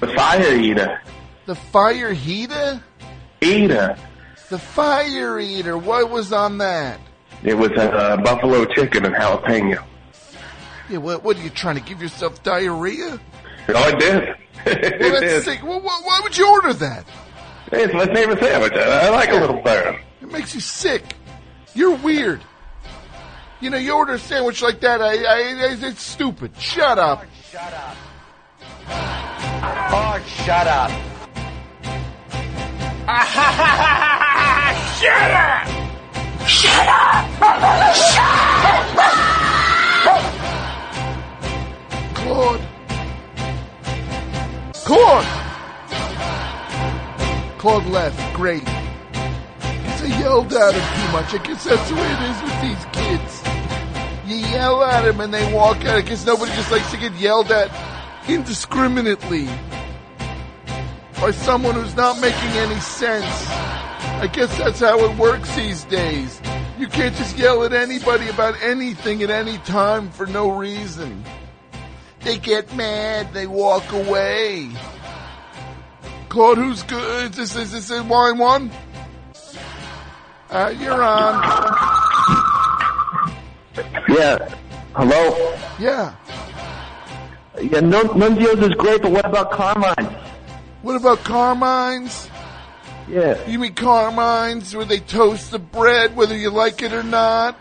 The 0.00 0.08
fire 0.08 0.54
eater. 0.54 0.98
The 1.44 1.56
fire 1.56 2.14
heater? 2.14 2.82
Eater. 3.42 3.98
The 4.48 4.58
fire 4.58 5.38
eater. 5.38 5.76
What 5.76 6.08
was 6.08 6.32
on 6.32 6.56
that? 6.58 7.00
It 7.44 7.54
was 7.54 7.70
a 7.72 7.90
uh, 7.92 8.16
buffalo 8.18 8.64
chicken 8.64 9.04
and 9.04 9.14
jalapeno. 9.14 9.84
Yeah, 10.88 10.98
what, 10.98 11.22
what 11.22 11.36
are 11.36 11.42
you 11.42 11.50
trying 11.50 11.76
to 11.76 11.82
give 11.82 12.00
yourself 12.02 12.42
diarrhea? 12.42 13.20
Oh, 13.68 13.74
I 13.74 13.92
did. 13.92 14.34
Well, 14.66 14.74
that's 15.12 15.22
is. 15.22 15.44
sick. 15.44 15.62
Well, 15.62 15.80
why, 15.80 16.00
why 16.02 16.20
would 16.22 16.36
you 16.36 16.46
order 16.50 16.74
that? 16.74 17.04
It's 17.72 17.94
my 17.94 18.04
favorite 18.06 18.40
sandwich. 18.40 18.72
I, 18.74 19.06
I 19.06 19.08
like 19.10 19.30
a 19.30 19.36
little 19.36 19.62
burn. 19.62 19.98
It 20.20 20.30
makes 20.30 20.54
you 20.54 20.60
sick. 20.60 21.02
You're 21.74 21.94
weird. 21.94 22.42
You 23.60 23.70
know, 23.70 23.78
you 23.78 23.92
order 23.92 24.14
a 24.14 24.18
sandwich 24.18 24.60
like 24.60 24.80
that, 24.80 25.00
I, 25.00 25.14
I, 25.14 25.38
I, 25.70 25.76
it's 25.80 26.02
stupid. 26.02 26.52
Shut 26.60 26.98
up. 26.98 27.24
Shut 27.50 27.72
up. 27.72 27.96
Oh, 28.90 30.22
shut 30.26 30.66
up. 30.66 30.90
shut 35.00 35.30
up! 35.30 35.87
Shut 36.48 36.88
up! 36.88 37.28
Shut 37.94 38.98
up! 38.98 39.18
Claude. 42.14 42.62
Claude! 44.86 45.26
Claude 47.58 47.86
left. 47.86 48.34
Great. 48.34 48.64
Because 48.64 50.02
I 50.02 50.06
yelled 50.20 50.52
at 50.54 50.74
him 50.74 50.80
too 50.80 51.12
much. 51.12 51.34
I 51.34 51.38
guess 51.44 51.64
that's 51.64 51.88
the 51.88 51.94
way 51.94 52.10
it 52.10 52.22
is 52.30 52.42
with 52.42 52.60
these 52.62 52.84
kids. 52.92 53.42
You 54.26 54.36
yell 54.50 54.82
at 54.84 55.02
them 55.04 55.20
and 55.20 55.32
they 55.34 55.52
walk 55.52 55.84
out. 55.84 55.96
I 55.98 56.00
guess 56.00 56.24
nobody 56.24 56.50
just 56.52 56.70
likes 56.70 56.90
to 56.92 56.96
get 56.96 57.12
yelled 57.14 57.52
at. 57.52 57.70
indiscriminately 58.28 59.48
by 61.20 61.30
someone 61.30 61.74
who's 61.74 61.96
not 61.96 62.20
making 62.20 62.50
any 62.50 62.78
sense. 62.80 63.87
I 64.20 64.26
guess 64.26 64.56
that's 64.58 64.80
how 64.80 64.98
it 65.04 65.16
works 65.16 65.54
these 65.54 65.84
days. 65.84 66.40
You 66.78 66.88
can't 66.88 67.14
just 67.14 67.38
yell 67.38 67.62
at 67.64 67.72
anybody 67.72 68.28
about 68.28 68.60
anything 68.60 69.22
at 69.22 69.30
any 69.30 69.58
time 69.58 70.10
for 70.10 70.26
no 70.26 70.50
reason. 70.50 71.24
They 72.22 72.36
get 72.38 72.74
mad, 72.74 73.32
they 73.32 73.46
walk 73.46 73.92
away. 73.92 74.70
Claude, 76.28 76.58
who's 76.58 76.82
good? 76.82 77.38
Is 77.38 77.54
this, 77.54 77.72
is 77.72 77.88
this 77.88 78.02
wine 78.02 78.38
one? 78.38 78.70
Uh, 80.50 80.74
you're 80.78 81.00
on. 81.02 81.34
Yeah. 84.08 84.54
Hello? 84.94 85.56
Yeah. 85.78 86.14
Yeah, 87.60 87.80
Nun- 87.80 88.08
Nunzio's 88.08 88.62
is 88.68 88.74
great, 88.74 89.02
but 89.02 89.12
what 89.12 89.24
about 89.24 89.52
Carmine's? 89.52 90.12
What 90.82 90.96
about 90.96 91.18
Carmine's? 91.24 92.28
Yeah. 93.08 93.46
You 93.46 93.58
mean 93.58 93.74
Carmine's 93.74 94.74
where 94.74 94.84
they 94.84 95.00
toast 95.00 95.50
the 95.50 95.58
bread 95.58 96.14
whether 96.16 96.36
you 96.36 96.50
like 96.50 96.82
it 96.82 96.92
or 96.92 97.02
not? 97.02 97.58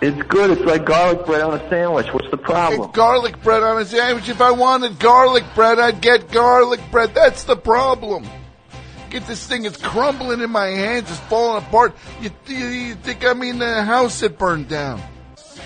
It's 0.00 0.20
good. 0.28 0.50
It's 0.50 0.62
like 0.62 0.86
garlic 0.86 1.26
bread 1.26 1.42
on 1.42 1.60
a 1.60 1.68
sandwich. 1.68 2.06
What's 2.12 2.30
the 2.30 2.38
problem? 2.38 2.80
It's 2.80 2.96
garlic 2.96 3.42
bread 3.42 3.62
on 3.62 3.80
a 3.80 3.84
sandwich. 3.84 4.28
If 4.30 4.40
I 4.40 4.50
wanted 4.50 4.98
garlic 4.98 5.44
bread, 5.54 5.78
I'd 5.78 6.00
get 6.00 6.30
garlic 6.32 6.80
bread. 6.90 7.14
That's 7.14 7.44
the 7.44 7.56
problem. 7.56 8.26
Get 9.10 9.26
this 9.26 9.44
thing, 9.44 9.64
it's 9.64 9.76
crumbling 9.76 10.40
in 10.40 10.50
my 10.50 10.68
hands, 10.68 11.10
it's 11.10 11.18
falling 11.20 11.64
apart. 11.64 11.96
You, 12.20 12.30
you, 12.46 12.66
you 12.66 12.94
think 12.94 13.24
I'm 13.24 13.42
in 13.42 13.58
the 13.58 13.82
house 13.82 14.20
that 14.20 14.38
burned 14.38 14.68
down? 14.68 15.02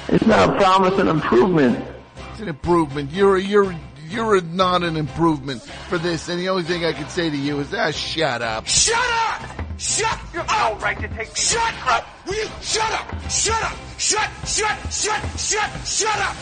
It's 0.08 0.24
not 0.26 0.48
a 0.48 0.56
promise, 0.56 0.98
an 0.98 1.08
improvement. 1.08 1.84
It's 2.30 2.40
an 2.40 2.48
improvement. 2.48 3.12
You're 3.12 3.36
a, 3.36 3.42
you're 3.42 3.76
you're 4.15 4.41
not 4.41 4.83
an 4.83 4.97
improvement 4.97 5.62
for 5.89 5.99
this. 5.99 6.28
And 6.28 6.41
the 6.41 6.49
only 6.49 6.62
thing 6.62 6.84
I 6.84 6.93
can 6.93 7.09
say 7.09 7.28
to 7.28 7.36
you 7.36 7.59
is, 7.60 7.75
ah, 7.75 7.91
shut 7.91 8.41
up. 8.41 8.67
Shut 8.67 8.97
up! 8.97 9.43
Shut 9.76 10.18
You're 10.33 10.47
all 10.49 10.76
right 10.76 10.97
to 11.01 11.09
take 11.09 11.28
me 11.28 11.34
Shut 11.34 11.75
up! 11.86 12.07
Will 12.26 12.34
you 12.34 12.49
shut 12.62 12.93
up? 12.93 13.31
Shut 13.31 13.62
up! 13.62 13.76
Shut, 13.99 14.31
shut, 14.47 14.93
shut, 14.93 15.39
shut, 15.39 15.86
shut 15.86 16.18
up! 16.18 16.36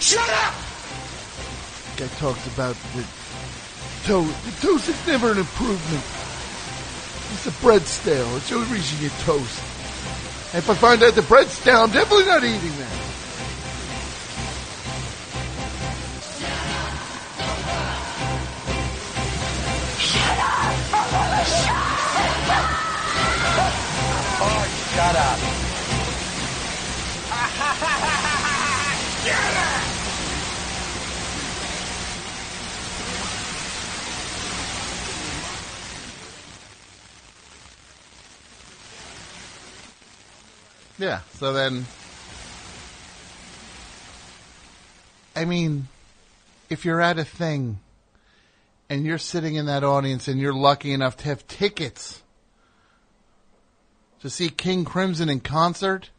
Shut 0.00 0.28
up! 0.28 0.54
Guy 1.96 2.06
talks 2.18 2.46
about 2.54 2.76
the 2.94 3.04
toast. 4.04 4.44
The 4.44 4.66
toast 4.66 4.88
is 4.88 5.06
never 5.06 5.32
an 5.32 5.38
improvement. 5.38 6.04
It's 7.32 7.44
the 7.44 7.54
bread 7.62 7.82
stale. 7.82 8.36
It's 8.36 8.50
the 8.50 8.56
only 8.56 8.68
reason 8.68 9.02
you 9.02 9.08
toast. 9.24 9.58
And 10.52 10.62
if 10.62 10.70
I 10.70 10.74
find 10.74 11.02
out 11.02 11.14
the 11.14 11.22
bread's 11.22 11.52
stale, 11.52 11.82
I'm 11.82 11.90
definitely 11.90 12.26
not 12.26 12.44
eating 12.44 12.76
that. 12.78 13.03
Oh, 24.46 24.64
shut 24.94 25.16
up. 25.16 25.38
Get 29.24 29.52
it! 29.52 29.94
Yeah. 40.98 41.20
So 41.34 41.52
then, 41.52 41.84
I 45.36 45.44
mean, 45.44 45.88
if 46.70 46.84
you're 46.84 47.00
at 47.00 47.18
a 47.18 47.24
thing 47.24 47.80
and 48.88 49.04
you're 49.04 49.18
sitting 49.18 49.54
in 49.54 49.66
that 49.66 49.84
audience 49.84 50.28
and 50.28 50.40
you're 50.40 50.54
lucky 50.54 50.92
enough 50.92 51.16
to 51.18 51.24
have 51.24 51.46
tickets 51.46 52.22
to 54.20 54.30
see 54.30 54.48
King 54.48 54.84
Crimson 54.84 55.28
in 55.28 55.40
concert, 55.40 56.10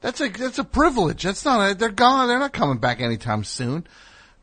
that's 0.00 0.20
a 0.20 0.28
that's 0.28 0.58
a 0.58 0.64
privilege. 0.64 1.22
That's 1.24 1.44
not 1.44 1.70
a, 1.70 1.74
they're 1.74 1.90
gone. 1.90 2.28
They're 2.28 2.38
not 2.38 2.52
coming 2.52 2.78
back 2.78 3.00
anytime 3.00 3.44
soon. 3.44 3.86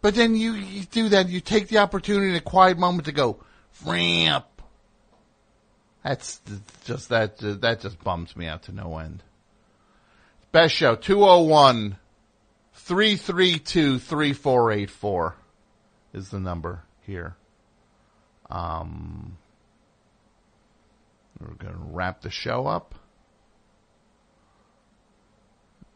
But 0.01 0.13
then 0.13 0.35
you, 0.35 0.53
you 0.53 0.83
do 0.83 1.09
that. 1.09 1.29
You 1.29 1.39
take 1.39 1.67
the 1.67 1.79
opportunity 1.79 2.29
in 2.29 2.35
a 2.35 2.41
quiet 2.41 2.77
moment 2.77 3.05
to 3.05 3.11
go, 3.11 3.43
ramp. 3.83 4.45
That's 6.03 6.41
just 6.83 7.09
that. 7.09 7.37
That 7.39 7.79
just 7.81 8.03
bums 8.03 8.35
me 8.35 8.45
out 8.45 8.63
to 8.63 8.71
no 8.71 8.99
end. 8.99 9.23
Best 10.51 10.75
show 10.75 10.95
201 10.95 11.97
332 12.73 13.97
3484 13.97 15.35
is 16.15 16.29
the 16.29 16.39
number 16.39 16.83
here. 17.01 17.35
Um, 18.49 19.37
we're 21.39 21.53
going 21.55 21.73
to 21.73 21.79
wrap 21.79 22.21
the 22.21 22.29
show 22.29 22.67
up. 22.67 22.95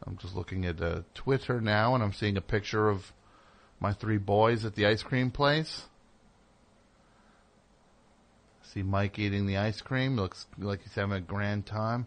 I'm 0.06 0.18
just 0.18 0.36
looking 0.36 0.66
at 0.66 0.80
uh, 0.80 1.02
Twitter 1.14 1.60
now 1.60 1.94
and 1.94 2.04
I'm 2.04 2.12
seeing 2.12 2.36
a 2.36 2.42
picture 2.42 2.88
of 2.88 3.12
my 3.80 3.92
three 3.92 4.18
boys 4.18 4.64
at 4.64 4.74
the 4.74 4.86
ice 4.86 5.02
cream 5.02 5.30
place. 5.30 5.84
See 8.62 8.82
Mike 8.82 9.18
eating 9.18 9.46
the 9.46 9.56
ice 9.56 9.80
cream. 9.80 10.16
Looks 10.16 10.46
like 10.58 10.82
he's 10.82 10.94
having 10.94 11.16
a 11.16 11.20
grand 11.20 11.66
time. 11.66 12.06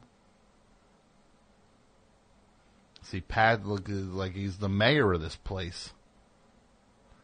See 3.01 3.22
Pat 3.22 3.66
look 3.66 3.85
like 3.88 4.33
he's 4.33 4.58
the 4.58 4.69
mayor 4.69 5.14
of 5.14 5.22
this 5.22 5.35
place. 5.35 5.92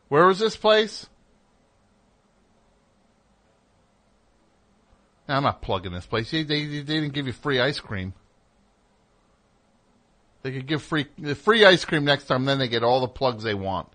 Where 0.09 0.25
was 0.25 0.39
this 0.39 0.57
place? 0.57 1.07
Now, 5.27 5.37
I'm 5.37 5.43
not 5.43 5.61
plugging 5.61 5.93
this 5.93 6.07
place. 6.07 6.31
They, 6.31 6.43
they, 6.43 6.65
they 6.65 6.81
didn't 6.81 7.13
give 7.13 7.27
you 7.27 7.33
free 7.33 7.59
ice 7.59 7.79
cream. 7.79 8.13
They 10.41 10.51
could 10.51 10.65
give 10.65 10.81
free 10.81 11.05
the 11.17 11.35
free 11.35 11.65
ice 11.65 11.85
cream 11.85 12.05
next 12.05 12.25
time. 12.25 12.45
Then 12.45 12.59
they 12.59 12.67
get 12.67 12.83
all 12.83 13.01
the 13.01 13.07
plugs 13.07 13.43
they 13.43 13.53
want. 13.53 13.89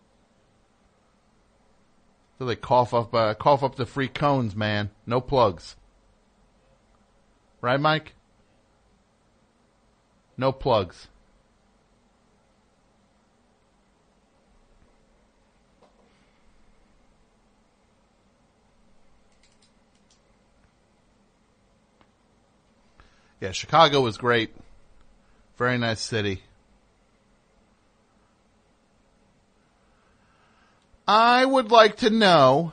So 2.39 2.45
they 2.45 2.57
cough 2.57 2.93
up 2.93 3.15
uh, 3.15 3.35
cough 3.35 3.63
up 3.63 3.77
the 3.77 3.87
free 3.87 4.09
cones, 4.09 4.55
man. 4.55 4.91
No 5.07 5.21
plugs. 5.21 5.77
Right, 7.61 7.81
Mike? 7.81 8.15
No 10.37 10.53
plugs. 10.53 11.09
Yeah, 23.45 23.53
Chicago 23.53 24.01
was 24.01 24.17
great. 24.17 24.55
Very 25.59 25.77
nice 25.77 26.01
city. 26.01 26.43
I 31.07 31.45
would 31.45 31.71
like 31.71 31.97
to 31.99 32.09
know 32.09 32.73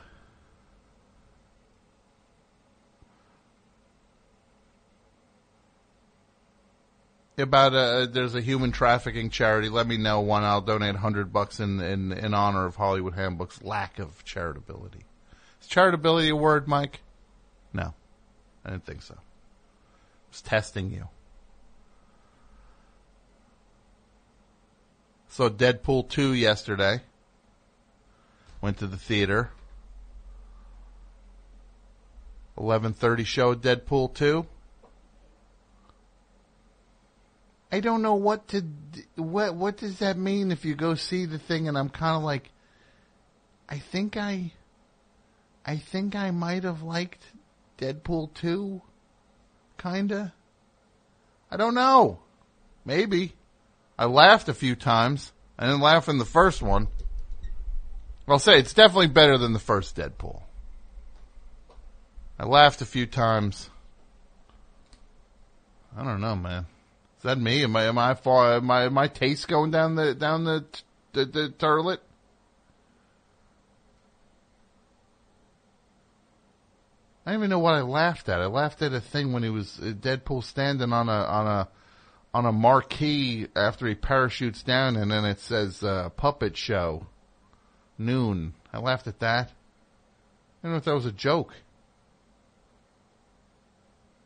about 7.36 7.74
uh 7.74 8.06
there's 8.06 8.34
a 8.34 8.40
human 8.40 8.72
trafficking 8.72 9.28
charity. 9.28 9.68
Let 9.68 9.86
me 9.86 9.98
know 9.98 10.20
one. 10.20 10.42
I'll 10.42 10.62
donate 10.62 10.96
hundred 10.96 11.34
bucks 11.34 11.60
in, 11.60 11.82
in 11.82 12.12
in 12.12 12.32
honor 12.32 12.64
of 12.64 12.76
Hollywood 12.76 13.12
Handbook's 13.12 13.62
lack 13.62 13.98
of 13.98 14.24
charitability. 14.24 15.02
Is 15.60 15.68
charitability 15.68 16.30
a 16.30 16.34
word, 16.34 16.66
Mike? 16.66 17.00
No, 17.74 17.92
I 18.64 18.70
didn't 18.70 18.86
think 18.86 19.02
so. 19.02 19.18
Testing 20.40 20.90
you. 20.90 21.08
Saw 25.28 25.48
Deadpool 25.48 26.08
2 26.08 26.34
yesterday. 26.34 27.00
Went 28.60 28.78
to 28.78 28.86
the 28.86 28.96
theater. 28.96 29.50
11:30 32.56 33.24
show 33.24 33.54
Deadpool 33.54 34.14
2. 34.14 34.46
I 37.70 37.80
don't 37.80 38.02
know 38.02 38.14
what 38.14 38.48
to 38.48 38.62
what 39.16 39.54
what 39.54 39.78
does 39.78 39.98
that 40.00 40.18
mean 40.18 40.52
if 40.52 40.66
you 40.66 40.74
go 40.74 40.94
see 40.94 41.24
the 41.24 41.38
thing 41.38 41.68
and 41.68 41.78
I'm 41.78 41.88
kind 41.88 42.18
of 42.18 42.22
like 42.22 42.50
I 43.66 43.78
think 43.78 44.18
I 44.18 44.52
I 45.64 45.78
think 45.78 46.14
I 46.14 46.30
might 46.30 46.64
have 46.64 46.82
liked 46.82 47.22
Deadpool 47.78 48.34
2 48.34 48.82
kinda. 49.78 50.32
I 51.50 51.56
don't 51.56 51.74
know. 51.74 52.20
Maybe. 52.84 53.34
I 53.98 54.06
laughed 54.06 54.48
a 54.48 54.54
few 54.54 54.74
times. 54.74 55.32
I 55.58 55.66
didn't 55.66 55.80
laugh 55.80 56.08
in 56.08 56.18
the 56.18 56.24
first 56.24 56.62
one. 56.62 56.88
I'll 58.26 58.38
say 58.38 58.58
it's 58.58 58.74
definitely 58.74 59.08
better 59.08 59.36
than 59.36 59.52
the 59.52 59.58
first 59.58 59.96
Deadpool. 59.96 60.42
I 62.38 62.44
laughed 62.44 62.80
a 62.80 62.86
few 62.86 63.06
times. 63.06 63.68
I 65.96 66.02
don't 66.04 66.20
know, 66.20 66.36
man. 66.36 66.66
Is 67.18 67.24
that 67.24 67.38
me? 67.38 67.62
Am 67.62 67.76
I 67.76 67.84
am 67.84 67.98
I 67.98 68.14
far 68.14 68.54
am 68.54 68.70
I 68.70 68.88
my 68.88 69.06
taste 69.06 69.46
going 69.46 69.70
down 69.70 69.94
the 69.94 70.14
down 70.14 70.44
the 70.44 70.64
the, 71.12 71.24
the? 71.26 72.00
I 77.24 77.30
don't 77.30 77.40
even 77.40 77.50
know 77.50 77.60
what 77.60 77.74
I 77.74 77.82
laughed 77.82 78.28
at. 78.28 78.40
I 78.40 78.46
laughed 78.46 78.82
at 78.82 78.92
a 78.92 79.00
thing 79.00 79.32
when 79.32 79.42
he 79.42 79.50
was 79.50 79.78
uh, 79.78 79.92
Deadpool 79.92 80.42
standing 80.42 80.92
on 80.92 81.08
a 81.08 81.12
on 81.12 81.46
a 81.46 81.68
on 82.34 82.46
a 82.46 82.52
marquee 82.52 83.46
after 83.54 83.86
he 83.86 83.94
parachutes 83.94 84.62
down, 84.62 84.96
and 84.96 85.10
then 85.10 85.24
it 85.24 85.38
says 85.38 85.82
uh, 85.84 86.08
"puppet 86.10 86.56
show 86.56 87.06
noon." 87.96 88.54
I 88.72 88.78
laughed 88.78 89.06
at 89.06 89.20
that. 89.20 89.48
I 89.48 89.52
don't 90.62 90.72
know 90.72 90.78
if 90.78 90.84
that 90.84 90.94
was 90.94 91.06
a 91.06 91.12
joke. 91.12 91.54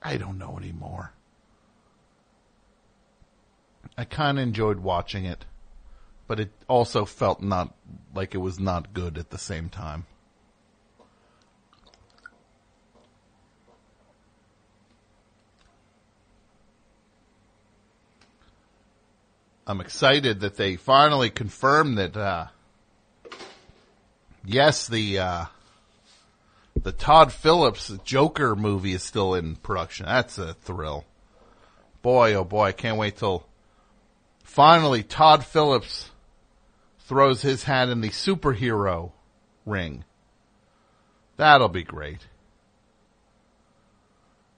I 0.03 0.17
don't 0.17 0.39
know 0.39 0.57
anymore. 0.57 1.13
I 3.99 4.05
kind 4.05 4.39
of 4.39 4.43
enjoyed 4.43 4.79
watching 4.79 5.25
it, 5.25 5.45
but 6.27 6.39
it 6.39 6.53
also 6.69 7.05
felt 7.05 7.43
not 7.43 7.75
like 8.15 8.35
it 8.35 8.39
was 8.39 8.59
not 8.59 8.95
good 8.95 9.19
at 9.19 9.31
the 9.31 9.39
same 9.39 9.69
time. 9.69 10.07
I'm 19.69 19.81
excited 19.81 20.41
that 20.41 20.57
they 20.57 20.77
finally 20.77 21.29
confirmed 21.29 21.99
that, 21.99 22.17
uh, 22.17 22.47
yes, 24.45 24.87
the, 24.87 25.19
uh, 25.19 25.45
the 26.81 26.93
Todd 26.93 27.33
Phillips 27.33 27.93
Joker 28.05 28.55
movie 28.55 28.93
is 28.93 29.03
still 29.03 29.35
in 29.35 29.57
production. 29.57 30.07
That's 30.07 30.39
a 30.39 30.55
thrill. 30.55 31.05
Boy, 32.01 32.35
oh 32.35 32.45
boy, 32.45 32.67
I 32.67 32.73
can't 32.73 32.97
wait 32.97 33.17
till 33.17 33.45
finally 34.45 35.03
Todd 35.03 35.45
Phillips 35.45 36.11
throws 37.01 37.43
his 37.43 37.65
hat 37.65 37.89
in 37.89 38.03
the 38.03 38.11
superhero 38.11 39.11
ring. 39.65 40.05
That'll 41.37 41.69
be 41.69 41.83
great. 41.83 42.21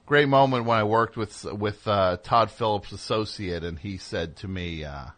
Great 0.09 0.27
moment 0.27 0.65
when 0.65 0.79
I 0.79 0.85
worked 0.85 1.19
with 1.19 1.45
with 1.45 1.87
uh, 1.87 2.17
Todd 2.23 2.51
Phillips' 2.51 2.93
associate, 2.93 3.63
and 3.63 3.79
he 3.79 3.99
said 3.99 4.37
to 4.37 4.49
me, 4.49 4.83
uh, 4.83 5.09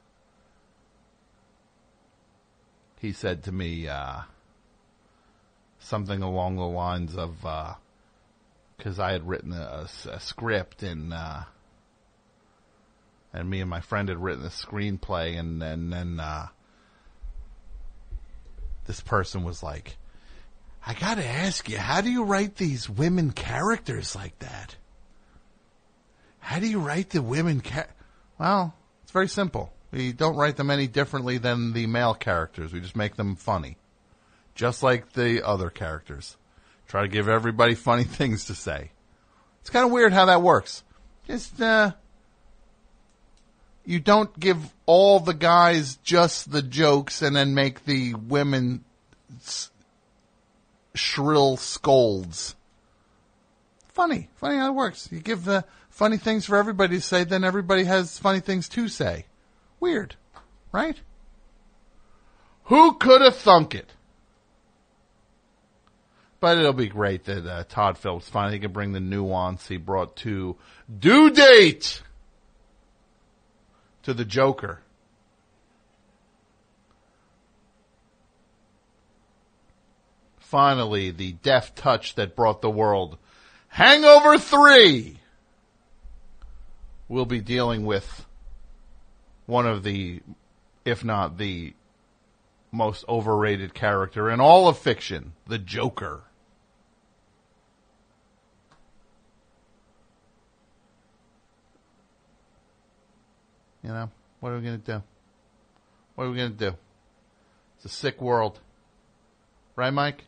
he 2.99 3.13
said 3.13 3.45
to 3.45 3.53
me 3.53 3.87
uh, 3.87 4.23
something 5.79 6.23
along 6.25 6.57
the 6.57 6.63
lines 6.63 7.15
of, 7.15 7.37
because 8.77 8.99
I 8.99 9.13
had 9.13 9.29
written 9.29 9.53
a, 9.53 9.87
a 10.11 10.19
script 10.19 10.83
and 10.83 11.15
uh, 11.15 11.43
and 13.33 13.49
me 13.49 13.61
and 13.61 13.71
my 13.71 13.81
friend 13.81 14.09
had 14.09 14.19
written 14.19 14.45
a 14.45 14.49
screenplay, 14.49 15.39
and 15.39 15.63
and 15.63 15.93
then 15.93 16.19
uh, 16.19 16.49
this 18.87 19.01
person 19.01 19.45
was 19.45 19.63
like, 19.63 19.99
"I 20.85 20.95
got 20.95 21.15
to 21.19 21.25
ask 21.25 21.69
you, 21.69 21.79
how 21.79 22.01
do 22.01 22.11
you 22.11 22.25
write 22.25 22.57
these 22.57 22.91
women 22.91 23.31
characters 23.31 24.17
like 24.17 24.37
that? 24.41 24.75
How 26.51 26.59
do 26.59 26.67
you 26.67 26.81
write 26.81 27.11
the 27.11 27.23
women 27.23 27.61
char-? 27.61 27.87
Well, 28.37 28.75
it's 29.05 29.13
very 29.13 29.29
simple. 29.29 29.73
We 29.93 30.11
don't 30.11 30.35
write 30.35 30.57
them 30.57 30.69
any 30.69 30.89
differently 30.89 31.39
than 31.39 31.75
the 31.75 31.87
male 31.87 32.13
characters. 32.13 32.73
We 32.73 32.81
just 32.81 32.97
make 32.97 33.15
them 33.15 33.37
funny, 33.37 33.77
just 34.57 34.83
like 34.83 35.13
the 35.13 35.47
other 35.47 35.71
characters. 35.71 36.37
Try 36.89 37.03
to 37.03 37.09
give 37.09 37.29
everybody 37.29 37.75
funny 37.77 38.03
things 38.03 38.47
to 38.47 38.57
say. 38.57 38.91
It's 39.61 39.71
kind 39.71 39.87
of 39.87 39.93
weird 39.93 40.13
how 40.13 40.25
that 40.25 40.43
works. 40.43 40.83
Just 41.29 41.63
uh, 41.63 41.93
you 43.85 44.01
don't 44.01 44.37
give 44.41 44.59
all 44.87 45.21
the 45.21 45.35
guys 45.35 45.99
just 46.03 46.51
the 46.51 46.63
jokes 46.63 47.23
and 47.23 47.37
then 47.37 47.55
make 47.55 47.85
the 47.85 48.15
women 48.15 48.85
shrill 50.97 51.57
scolds. 51.57 52.57
Funny, 53.93 54.29
funny 54.35 54.57
how 54.57 54.71
it 54.71 54.75
works. 54.75 55.09
You 55.13 55.21
give 55.21 55.45
the 55.45 55.65
funny 56.01 56.17
things 56.17 56.47
for 56.47 56.57
everybody 56.57 56.97
to 56.97 57.03
say, 57.03 57.25
then 57.25 57.45
everybody 57.45 57.85
has 57.85 58.19
funny 58.19 58.41
things 58.41 58.71
to 58.71 58.89
say. 58.89 59.27
Weird, 59.81 60.17
right? 60.73 60.99
Who 62.65 62.95
could 62.95 63.21
have 63.21 63.37
thunk 63.37 63.75
it? 63.75 63.93
But 66.41 66.57
it'll 66.57 66.73
be 66.73 66.89
great 66.89 67.25
that 67.25 67.47
uh, 67.47 67.65
Todd 67.69 67.99
Phillips 67.99 68.31
finally 68.31 68.59
can 68.59 68.73
bring 68.73 68.93
the 68.93 69.01
nuance 69.01 69.69
he 69.69 69.77
brought 69.77 70.17
to 70.17 70.57
Due 70.99 71.29
Date 71.29 72.01
to 74.05 74.15
the 74.15 74.25
Joker. 74.25 74.81
Finally, 80.39 81.11
the 81.11 81.33
deft 81.33 81.77
touch 81.77 82.15
that 82.15 82.35
brought 82.35 82.63
the 82.63 82.71
world 82.71 83.19
Hangover 83.69 84.39
3 84.39 85.20
will 87.11 87.27
be 87.27 87.41
dealing 87.41 87.85
with 87.85 88.25
one 89.47 89.67
of 89.67 89.83
the, 89.83 90.23
if 90.85 91.05
not 91.05 91.37
the 91.37 91.75
most 92.71 93.05
overrated 93.09 93.75
character 93.75 94.31
in 94.31 94.41
all 94.41 94.69
of 94.69 94.79
fiction, 94.79 95.33
the 95.49 95.59
Joker. 95.59 96.23
You 103.83 103.91
know, 103.91 104.11
what 104.39 104.51
are 104.51 104.57
we 104.57 104.63
going 104.63 104.81
to 104.81 104.93
do? 104.93 105.03
What 106.15 106.25
are 106.25 106.31
we 106.31 106.37
going 106.37 106.57
to 106.57 106.71
do? 106.71 106.77
It's 107.77 107.87
a 107.87 107.89
sick 107.89 108.23
world. 108.23 108.61
Right, 109.75 109.91
Mike? 109.91 110.25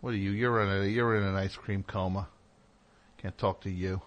What 0.00 0.14
are 0.14 0.16
you? 0.16 0.30
You're 0.30 0.62
in 0.62 0.68
a, 0.68 0.86
you're 0.86 1.14
in 1.16 1.24
an 1.24 1.34
ice 1.34 1.56
cream 1.56 1.82
coma. 1.82 2.28
Can't 3.18 3.36
talk 3.36 3.60
to 3.62 3.70
you. 3.70 4.00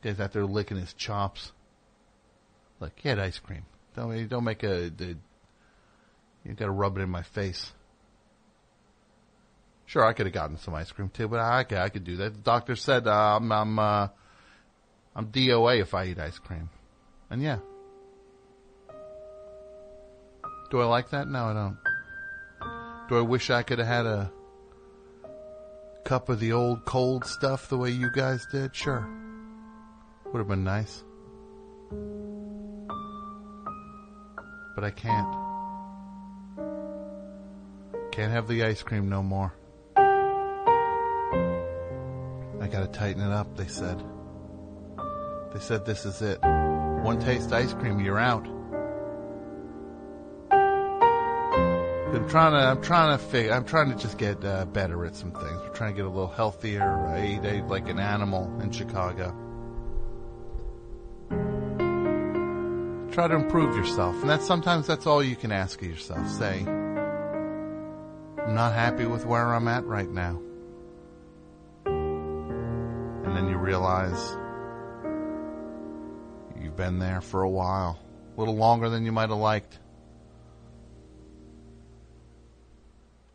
This 0.00 0.14
guy's 0.14 0.24
out 0.24 0.32
there 0.32 0.44
licking 0.44 0.76
his 0.76 0.92
chops. 0.92 1.52
Look, 2.80 2.96
get 2.96 3.18
ice 3.18 3.38
cream. 3.38 3.64
Don't 3.96 4.28
don't 4.28 4.44
make 4.44 4.62
a. 4.62 4.86
a 4.86 5.16
you 6.44 6.54
got 6.54 6.66
to 6.66 6.70
rub 6.70 6.96
it 6.96 7.02
in 7.02 7.10
my 7.10 7.22
face. 7.22 7.72
Sure, 9.86 10.04
I 10.04 10.12
could 10.12 10.26
have 10.26 10.34
gotten 10.34 10.58
some 10.58 10.74
ice 10.74 10.92
cream 10.92 11.08
too, 11.08 11.28
but 11.28 11.40
I, 11.40 11.64
I, 11.70 11.84
I 11.84 11.88
could 11.88 12.04
do 12.04 12.16
that. 12.18 12.34
The 12.34 12.40
doctor 12.40 12.76
said 12.76 13.06
uh, 13.06 13.36
I'm 13.36 13.50
I'm 13.50 13.78
uh, 13.78 14.08
I'm 15.16 15.26
DOA 15.28 15.80
if 15.80 15.94
I 15.94 16.06
eat 16.06 16.18
ice 16.18 16.38
cream, 16.38 16.68
and 17.30 17.42
yeah. 17.42 17.58
Do 20.70 20.80
I 20.80 20.84
like 20.84 21.10
that? 21.10 21.26
No, 21.26 21.46
I 21.46 21.54
don't. 21.54 21.78
Do 23.08 23.16
I 23.16 23.22
wish 23.22 23.48
I 23.48 23.62
could 23.62 23.78
have 23.78 23.88
had 23.88 24.06
a 24.06 24.30
cup 26.04 26.28
of 26.28 26.38
the 26.40 26.52
old 26.52 26.84
cold 26.84 27.24
stuff 27.24 27.68
the 27.68 27.78
way 27.78 27.90
you 27.90 28.10
guys 28.10 28.46
did? 28.52 28.76
Sure. 28.76 29.08
Would 30.32 30.40
have 30.40 30.48
been 30.48 30.64
nice. 30.64 31.02
But 34.74 34.84
I 34.84 34.90
can't. 34.90 35.34
Can't 38.12 38.30
have 38.32 38.46
the 38.46 38.64
ice 38.64 38.82
cream 38.82 39.08
no 39.08 39.22
more. 39.22 39.54
I 42.60 42.66
gotta 42.70 42.88
tighten 42.88 43.22
it 43.22 43.32
up, 43.32 43.56
they 43.56 43.68
said. 43.68 44.04
They 45.54 45.60
said 45.60 45.86
this 45.86 46.04
is 46.04 46.20
it. 46.20 46.38
One 46.42 47.18
taste 47.20 47.52
ice 47.52 47.72
cream, 47.72 48.00
you're 48.00 48.18
out. 48.18 48.46
I'm 52.14 52.28
trying 52.28 52.52
to, 52.52 52.58
I'm 52.58 52.82
trying 52.82 53.16
to 53.16 53.24
figure, 53.24 53.52
I'm 53.52 53.64
trying 53.64 53.90
to 53.90 53.96
just 53.96 54.18
get 54.18 54.44
uh, 54.44 54.66
better 54.66 55.06
at 55.06 55.16
some 55.16 55.32
things. 55.32 55.60
We're 55.62 55.70
trying 55.70 55.94
to 55.94 55.96
get 55.96 56.04
a 56.04 56.10
little 56.10 56.28
healthier. 56.28 56.82
I 56.82 57.24
eat, 57.24 57.40
I 57.40 57.58
eat 57.58 57.66
like 57.68 57.88
an 57.88 57.98
animal 57.98 58.60
in 58.60 58.70
Chicago. 58.70 59.47
Try 63.18 63.26
to 63.26 63.34
improve 63.34 63.74
yourself, 63.74 64.14
and 64.20 64.30
that's 64.30 64.46
sometimes 64.46 64.86
that's 64.86 65.04
all 65.04 65.24
you 65.24 65.34
can 65.34 65.50
ask 65.50 65.82
of 65.82 65.88
yourself. 65.88 66.24
Say, 66.30 66.60
I'm 66.60 68.54
not 68.54 68.74
happy 68.74 69.06
with 69.06 69.26
where 69.26 69.52
I'm 69.52 69.66
at 69.66 69.84
right 69.86 70.08
now, 70.08 70.40
and 71.84 73.36
then 73.36 73.48
you 73.48 73.56
realize 73.56 74.36
you've 76.62 76.76
been 76.76 77.00
there 77.00 77.20
for 77.20 77.42
a 77.42 77.50
while, 77.50 77.98
a 78.36 78.38
little 78.38 78.54
longer 78.54 78.88
than 78.88 79.04
you 79.04 79.10
might 79.10 79.30
have 79.30 79.38
liked. 79.38 79.80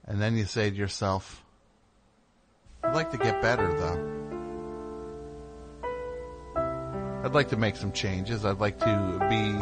And 0.06 0.22
then 0.22 0.38
you 0.38 0.45
say 0.45 0.70
to 0.70 0.76
yourself, 0.78 1.44
I'd 2.86 2.95
like 2.95 3.12
to 3.12 3.18
get 3.18 3.42
better 3.42 3.78
though. 3.78 4.23
I'd 7.24 7.34
like 7.34 7.50
to 7.50 7.58
make 7.58 7.77
some 7.77 7.93
changes. 7.93 8.43
I'd 8.43 8.60
like 8.60 8.80
to 8.80 9.26
be 9.30 9.56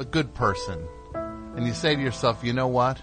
a 0.00 0.04
good 0.04 0.32
person. 0.32 0.86
And 1.56 1.66
you 1.66 1.74
say 1.74 1.96
to 1.96 2.00
yourself, 2.00 2.44
you 2.44 2.52
know 2.52 2.68
what? 2.68 3.02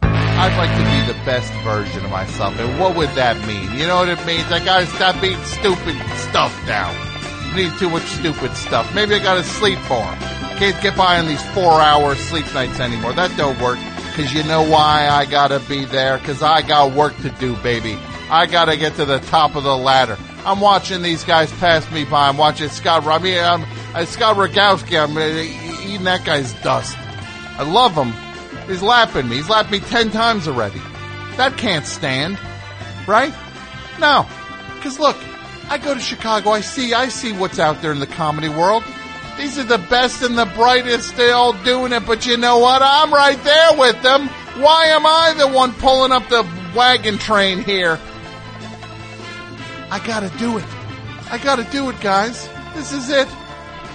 I'd 0.00 0.56
like 0.56 0.70
to 0.70 0.78
be 0.78 1.12
the 1.12 1.26
best 1.26 1.52
version 1.64 2.06
of 2.06 2.10
myself. 2.10 2.58
And 2.58 2.80
what 2.80 2.96
would 2.96 3.10
that 3.10 3.36
mean? 3.46 3.70
You 3.78 3.86
know 3.86 3.96
what 3.96 4.08
it 4.08 4.24
means? 4.24 4.50
I 4.50 4.64
gotta 4.64 4.86
stop 4.86 5.22
eating 5.22 5.44
stupid 5.44 5.94
stuff 6.16 6.58
now. 6.66 6.88
I 6.88 7.52
need 7.54 7.78
too 7.78 7.90
much 7.90 8.04
stupid 8.04 8.56
stuff. 8.56 8.94
Maybe 8.94 9.14
I 9.14 9.18
gotta 9.18 9.44
sleep 9.44 9.78
more. 9.90 10.14
can't 10.56 10.80
get 10.82 10.96
by 10.96 11.18
on 11.18 11.26
these 11.26 11.42
four-hour 11.50 12.14
sleep 12.14 12.46
nights 12.54 12.80
anymore. 12.80 13.12
That 13.12 13.36
don't 13.36 13.60
work. 13.60 13.78
Cause 14.16 14.32
you 14.32 14.42
know 14.44 14.62
why 14.62 15.06
I 15.10 15.26
gotta 15.26 15.60
be 15.68 15.84
there? 15.84 16.18
Cause 16.20 16.42
I 16.42 16.62
got 16.62 16.94
work 16.94 17.14
to 17.18 17.28
do, 17.28 17.56
baby. 17.56 17.98
I 18.30 18.46
gotta 18.46 18.78
get 18.78 18.94
to 18.96 19.04
the 19.04 19.18
top 19.18 19.54
of 19.54 19.64
the 19.64 19.76
ladder. 19.76 20.16
I'm 20.48 20.60
watching 20.60 21.02
these 21.02 21.24
guys 21.24 21.52
pass 21.52 21.90
me 21.92 22.04
by. 22.04 22.26
I'm 22.26 22.38
watching 22.38 22.70
Scott. 22.70 23.06
I 23.06 23.18
mean, 23.18 23.38
I'm, 23.38 23.64
uh, 23.94 24.06
Scott 24.06 24.36
Rogowski. 24.36 24.98
I'm 24.98 25.14
uh, 25.14 25.86
eating 25.86 26.04
that 26.04 26.24
guy's 26.24 26.54
dust. 26.62 26.96
I 27.58 27.64
love 27.64 27.92
him. 27.92 28.14
He's 28.66 28.80
lapping 28.80 29.28
me. 29.28 29.36
He's 29.36 29.50
lapped 29.50 29.70
me 29.70 29.80
ten 29.80 30.10
times 30.10 30.48
already. 30.48 30.80
That 31.36 31.58
can't 31.58 31.84
stand, 31.84 32.38
right? 33.06 33.34
No, 34.00 34.26
because 34.76 34.98
look, 34.98 35.18
I 35.68 35.76
go 35.76 35.92
to 35.92 36.00
Chicago. 36.00 36.48
I 36.48 36.62
see, 36.62 36.94
I 36.94 37.08
see 37.08 37.32
what's 37.32 37.58
out 37.58 37.82
there 37.82 37.92
in 37.92 38.00
the 38.00 38.06
comedy 38.06 38.48
world. 38.48 38.84
These 39.36 39.58
are 39.58 39.64
the 39.64 39.76
best 39.76 40.22
and 40.22 40.38
the 40.38 40.46
brightest. 40.46 41.14
They're 41.14 41.34
all 41.34 41.52
doing 41.62 41.92
it, 41.92 42.06
but 42.06 42.24
you 42.24 42.38
know 42.38 42.58
what? 42.58 42.80
I'm 42.82 43.12
right 43.12 43.42
there 43.44 43.76
with 43.76 44.00
them. 44.02 44.28
Why 44.62 44.86
am 44.86 45.04
I 45.04 45.34
the 45.36 45.46
one 45.46 45.74
pulling 45.74 46.10
up 46.10 46.26
the 46.30 46.48
wagon 46.74 47.18
train 47.18 47.62
here? 47.62 47.98
I 49.90 50.04
gotta 50.06 50.30
do 50.38 50.58
it. 50.58 50.64
I 51.30 51.38
gotta 51.38 51.64
do 51.64 51.88
it, 51.90 52.00
guys. 52.00 52.48
This 52.74 52.92
is 52.92 53.10
it. 53.10 53.28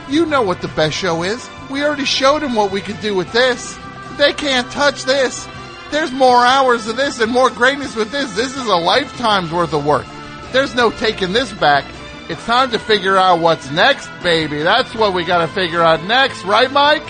You 0.09 0.25
know 0.25 0.41
what 0.41 0.61
the 0.61 0.67
best 0.69 0.95
show 0.95 1.23
is. 1.23 1.49
We 1.69 1.83
already 1.83 2.05
showed 2.05 2.41
them 2.41 2.55
what 2.55 2.71
we 2.71 2.81
could 2.81 2.99
do 2.99 3.15
with 3.15 3.31
this. 3.31 3.77
They 4.17 4.33
can't 4.33 4.69
touch 4.71 5.03
this. 5.05 5.47
There's 5.91 6.11
more 6.11 6.45
hours 6.45 6.87
of 6.87 6.97
this 6.97 7.19
and 7.19 7.31
more 7.31 7.49
greatness 7.49 7.95
with 7.95 8.11
this. 8.11 8.35
This 8.35 8.55
is 8.57 8.65
a 8.65 8.75
lifetime's 8.75 9.51
worth 9.51 9.73
of 9.73 9.85
work. 9.85 10.05
There's 10.51 10.75
no 10.75 10.91
taking 10.91 11.33
this 11.33 11.53
back. 11.53 11.85
It's 12.29 12.43
time 12.45 12.71
to 12.71 12.79
figure 12.79 13.17
out 13.17 13.39
what's 13.39 13.69
next, 13.71 14.09
baby. 14.21 14.63
That's 14.63 14.93
what 14.95 15.13
we 15.13 15.23
gotta 15.23 15.47
figure 15.47 15.81
out 15.81 16.03
next, 16.03 16.43
right, 16.45 16.71
Mike? 16.71 17.03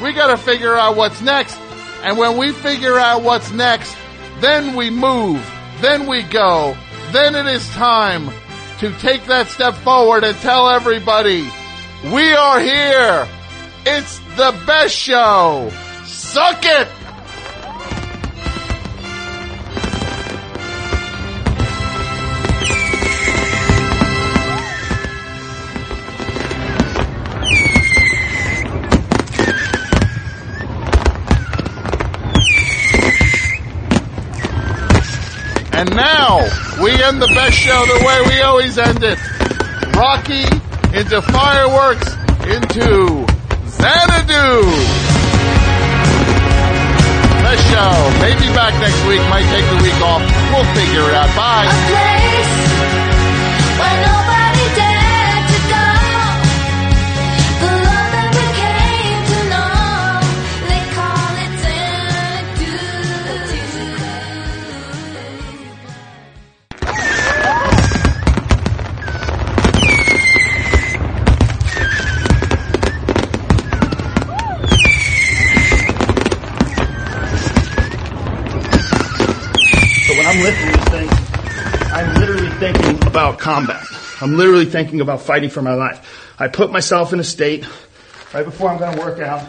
We 0.00 0.12
gotta 0.12 0.36
figure 0.36 0.76
out 0.76 0.96
what's 0.96 1.20
next. 1.20 1.58
And 2.02 2.16
when 2.16 2.36
we 2.36 2.52
figure 2.52 2.98
out 2.98 3.22
what's 3.22 3.52
next, 3.52 3.96
then 4.40 4.74
we 4.74 4.90
move, 4.90 5.44
then 5.80 6.06
we 6.06 6.22
go, 6.22 6.76
then 7.12 7.34
it 7.34 7.46
is 7.46 7.68
time 7.70 8.30
to 8.78 8.92
take 8.98 9.24
that 9.26 9.48
step 9.48 9.74
forward 9.74 10.24
and 10.24 10.36
tell 10.38 10.70
everybody, 10.70 11.42
we 12.12 12.32
are 12.32 12.60
here. 12.60 13.28
It's 13.86 14.18
the 14.36 14.58
best 14.66 14.94
show. 14.94 15.70
Suck 16.04 16.60
it! 16.64 16.88
And 35.80 35.96
now 35.96 36.40
we 36.84 36.90
end 36.92 37.22
the 37.22 37.32
best 37.32 37.56
show 37.56 37.86
the 37.86 38.04
way 38.04 38.20
we 38.28 38.42
always 38.42 38.76
end 38.76 39.02
it. 39.02 39.18
Rocky 39.96 40.44
into 40.92 41.22
fireworks 41.22 42.06
into 42.44 43.24
Xanadu. 43.64 44.60
Best 47.40 47.64
show. 47.72 47.96
Maybe 48.20 48.52
back 48.52 48.78
next 48.78 49.00
week. 49.08 49.24
Might 49.32 49.48
take 49.48 49.64
the 49.72 49.82
week 49.82 49.96
off. 50.04 50.20
We'll 50.52 50.68
figure 50.74 51.08
it 51.08 51.14
out. 51.14 51.34
Bye. 51.34 52.79
About 83.10 83.40
combat. 83.40 83.84
I'm 84.20 84.36
literally 84.36 84.66
thinking 84.66 85.00
about 85.00 85.22
fighting 85.22 85.50
for 85.50 85.60
my 85.62 85.74
life. 85.74 86.32
I 86.38 86.46
put 86.46 86.70
myself 86.70 87.12
in 87.12 87.18
a 87.18 87.24
state 87.24 87.66
right 88.32 88.44
before 88.44 88.70
I'm 88.70 88.78
going 88.78 88.94
to 88.94 89.00
work 89.00 89.18
out. 89.18 89.44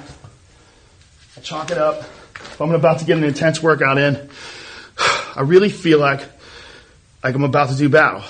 I 1.37 1.41
chalk 1.41 1.69
it 1.69 1.77
up. 1.77 1.99
If 1.99 2.59
I'm 2.59 2.73
about 2.73 2.99
to 2.99 3.05
get 3.05 3.19
an 3.19 3.23
intense 3.23 3.61
workout 3.61 3.99
in, 3.99 4.29
I 5.35 5.41
really 5.41 5.69
feel 5.69 5.99
like 5.99 6.21
like 7.23 7.35
I'm 7.35 7.43
about 7.43 7.69
to 7.69 7.75
do 7.75 7.87
battle. 7.87 8.23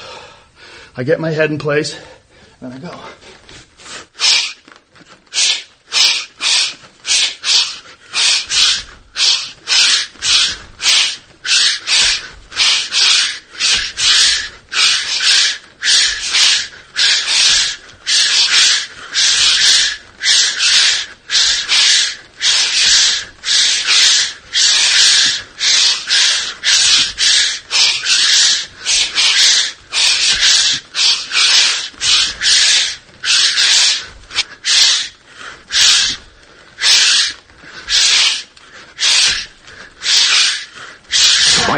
I 0.98 1.04
get 1.04 1.22
my 1.22 1.32
head 1.32 1.50
in 1.50 1.60
place, 1.60 1.98
and 2.60 2.74
I 2.74 2.78
go. 2.78 3.00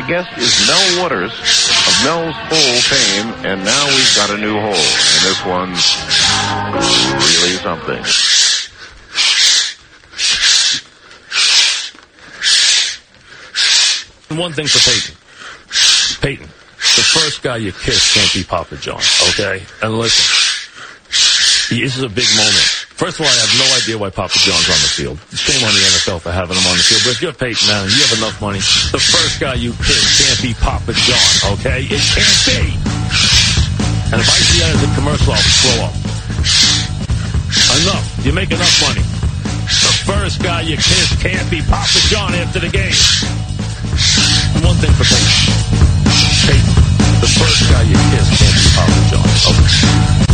Guest 0.07 0.37
is 0.37 0.67
Mel 0.67 1.01
Waters 1.01 1.31
of 1.31 1.93
Mel's 2.03 2.35
Hole 2.35 2.81
fame, 2.91 3.45
and 3.45 3.63
now 3.63 3.85
we've 3.87 4.15
got 4.15 4.29
a 4.31 4.37
new 4.37 4.59
hole, 4.59 4.73
and 4.73 5.21
this 5.23 5.45
one's 5.45 5.83
really 7.39 7.57
something. 7.63 8.03
One 14.37 14.51
thing 14.51 14.67
for 14.67 14.79
Peyton. 14.79 15.15
Peyton, 16.21 16.47
the 16.47 17.03
first 17.03 17.43
guy 17.43 17.57
you 17.57 17.71
kiss 17.71 18.13
can't 18.13 18.33
be 18.33 18.43
Papa 18.43 18.75
John, 18.77 19.01
okay? 19.29 19.63
And 19.81 19.97
listen, 19.97 20.25
this 21.69 21.97
is 21.97 22.03
a 22.03 22.09
big 22.09 22.27
moment. 22.35 22.82
First 23.03 23.19
of 23.19 23.27
all, 23.27 23.35
I 23.35 23.43
have 23.43 23.55
no 23.59 23.67
idea 23.75 23.99
why 23.99 24.15
Papa 24.15 24.31
John's 24.31 24.63
on 24.71 24.79
the 24.79 24.87
field. 24.87 25.19
Shame 25.35 25.59
on 25.59 25.75
the 25.75 25.83
NFL 25.91 26.23
for 26.23 26.31
having 26.31 26.55
him 26.55 26.63
on 26.71 26.79
the 26.79 26.87
field. 26.87 27.03
But 27.03 27.11
if 27.11 27.19
you're 27.19 27.35
Peyton 27.35 27.67
Manning, 27.67 27.91
you 27.91 27.99
have 27.99 28.15
enough 28.15 28.39
money. 28.39 28.63
The 28.95 29.03
first 29.03 29.43
guy 29.43 29.59
you 29.59 29.75
kiss 29.75 30.23
can't 30.23 30.39
be 30.39 30.55
Papa 30.55 30.95
John, 30.95 31.59
okay? 31.59 31.83
It 31.83 31.99
can't 31.99 32.39
be. 32.47 32.63
And 34.07 34.23
if 34.23 34.29
I 34.31 34.39
see 34.39 34.63
that 34.63 34.71
as 34.71 34.87
a 34.87 34.91
commercial, 34.95 35.35
I'll 35.35 35.51
throw 35.51 35.83
up. 35.83 35.95
Enough. 37.83 38.07
You 38.23 38.31
make 38.31 38.55
enough 38.55 38.71
money. 38.87 39.03
The 39.67 39.93
first 40.07 40.39
guy 40.39 40.63
you 40.63 40.79
kiss 40.79 41.11
can't 41.19 41.43
be 41.51 41.59
Papa 41.59 41.99
John 42.07 42.31
after 42.39 42.63
the 42.63 42.71
game. 42.71 42.95
One 44.63 44.79
thing 44.79 44.95
for 44.95 45.03
Peyton. 45.03 45.35
Peyton, 46.47 46.71
the 47.19 47.27
first 47.35 47.67
guy 47.67 47.83
you 47.83 47.99
kiss 48.15 48.31
can't 48.31 48.55
be 48.55 48.67
Papa 48.79 48.99
John. 49.11 49.27
Okay. 49.27 50.32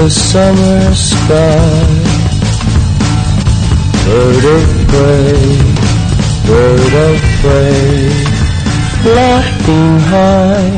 The 0.00 0.08
summer 0.08 0.94
sky. 0.94 1.80
Bird 4.06 4.44
of 4.56 4.66
prey, 4.90 5.44
bird 6.48 6.94
of 7.08 7.16
prey, 7.40 8.08
flying 9.02 9.98
high, 10.12 10.70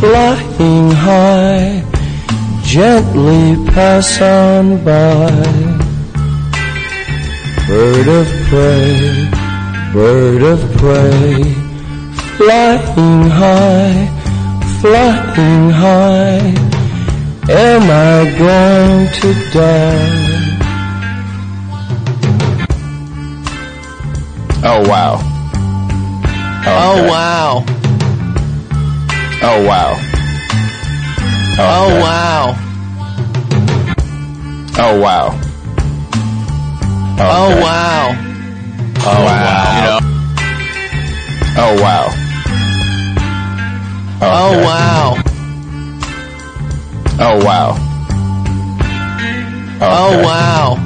flying 0.00 0.90
high, 1.06 1.84
gently 2.64 3.44
pass 3.72 4.08
on 4.22 4.84
by. 4.84 5.30
Bird 7.68 8.08
of 8.20 8.28
prey, 8.48 9.28
bird 9.92 10.42
of 10.54 10.60
prey, 10.80 11.42
flying 12.38 13.22
high, 13.40 14.08
flying 14.80 15.70
high. 15.84 16.69
Am 17.48 17.82
I 17.90 18.38
going 18.38 19.08
to 19.20 19.50
die? 19.50 20.30
Oh 24.62 24.86
wow. 24.88 25.18
Oh, 26.66 27.06
wow. 27.08 27.64
Oh 29.42 29.64
wow. 29.66 29.96
Oh, 31.58 31.88
wow. 32.00 32.54
Oh 34.78 35.00
wow. 35.00 35.40
Oh, 37.18 37.60
wow. 37.60 38.14
Oh 39.02 39.24
wow. 39.24 40.00
Oh 41.56 41.74
wow. 41.82 42.06
Oh, 44.22 44.52
wow. 44.62 45.29
Oh 47.18 47.42
wow. 47.44 47.86
Oh, 49.82 50.22
wow. 50.22 50.76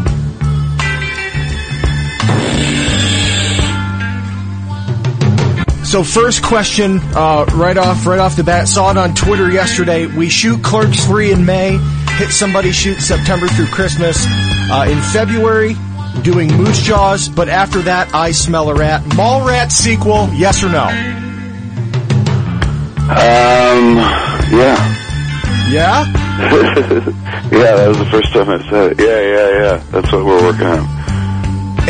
So 5.85 6.05
first 6.05 6.45
question, 6.45 7.01
uh, 7.15 7.45
right 7.55 7.77
off, 7.77 8.07
right 8.07 8.21
off 8.21 8.37
the 8.37 8.45
bat, 8.45 8.69
saw 8.69 8.93
it 8.93 8.97
on 8.97 9.15
Twitter 9.15 9.51
yesterday. 9.51 10.07
We 10.07 10.29
shoot 10.29 10.63
Clerks 10.63 11.05
three 11.07 11.33
in 11.33 11.45
May, 11.45 11.79
hit 12.19 12.31
somebody 12.31 12.71
shoot 12.71 13.01
September 13.01 13.49
through 13.49 13.67
Christmas. 13.67 14.25
Uh, 14.71 14.87
in 14.89 15.01
February, 15.13 15.75
doing 16.23 16.57
Moose 16.57 16.83
Jaws, 16.83 17.29
but 17.29 17.49
after 17.49 17.81
that, 17.83 18.15
I 18.15 18.31
smell 18.31 18.71
a 18.71 18.75
rat. 18.75 19.05
Mall 19.17 19.45
Rat 19.45 19.73
sequel, 19.73 20.29
yes 20.35 20.63
or 20.63 20.71
no? 20.71 20.85
Um, 23.11 23.97
yeah. 24.57 25.04
Yeah? 25.75 26.05
yeah, 27.51 27.75
that 27.75 27.89
was 27.89 27.99
the 27.99 28.07
first 28.07 28.33
time 28.33 28.49
I 28.49 28.59
said 28.71 28.93
it. 28.93 29.01
Yeah, 29.01 29.21
yeah, 29.21 29.49
yeah. 29.63 29.77
That's 29.91 30.13
what 30.13 30.25
we're 30.25 30.43
working 30.43 30.67
on. 30.67 30.87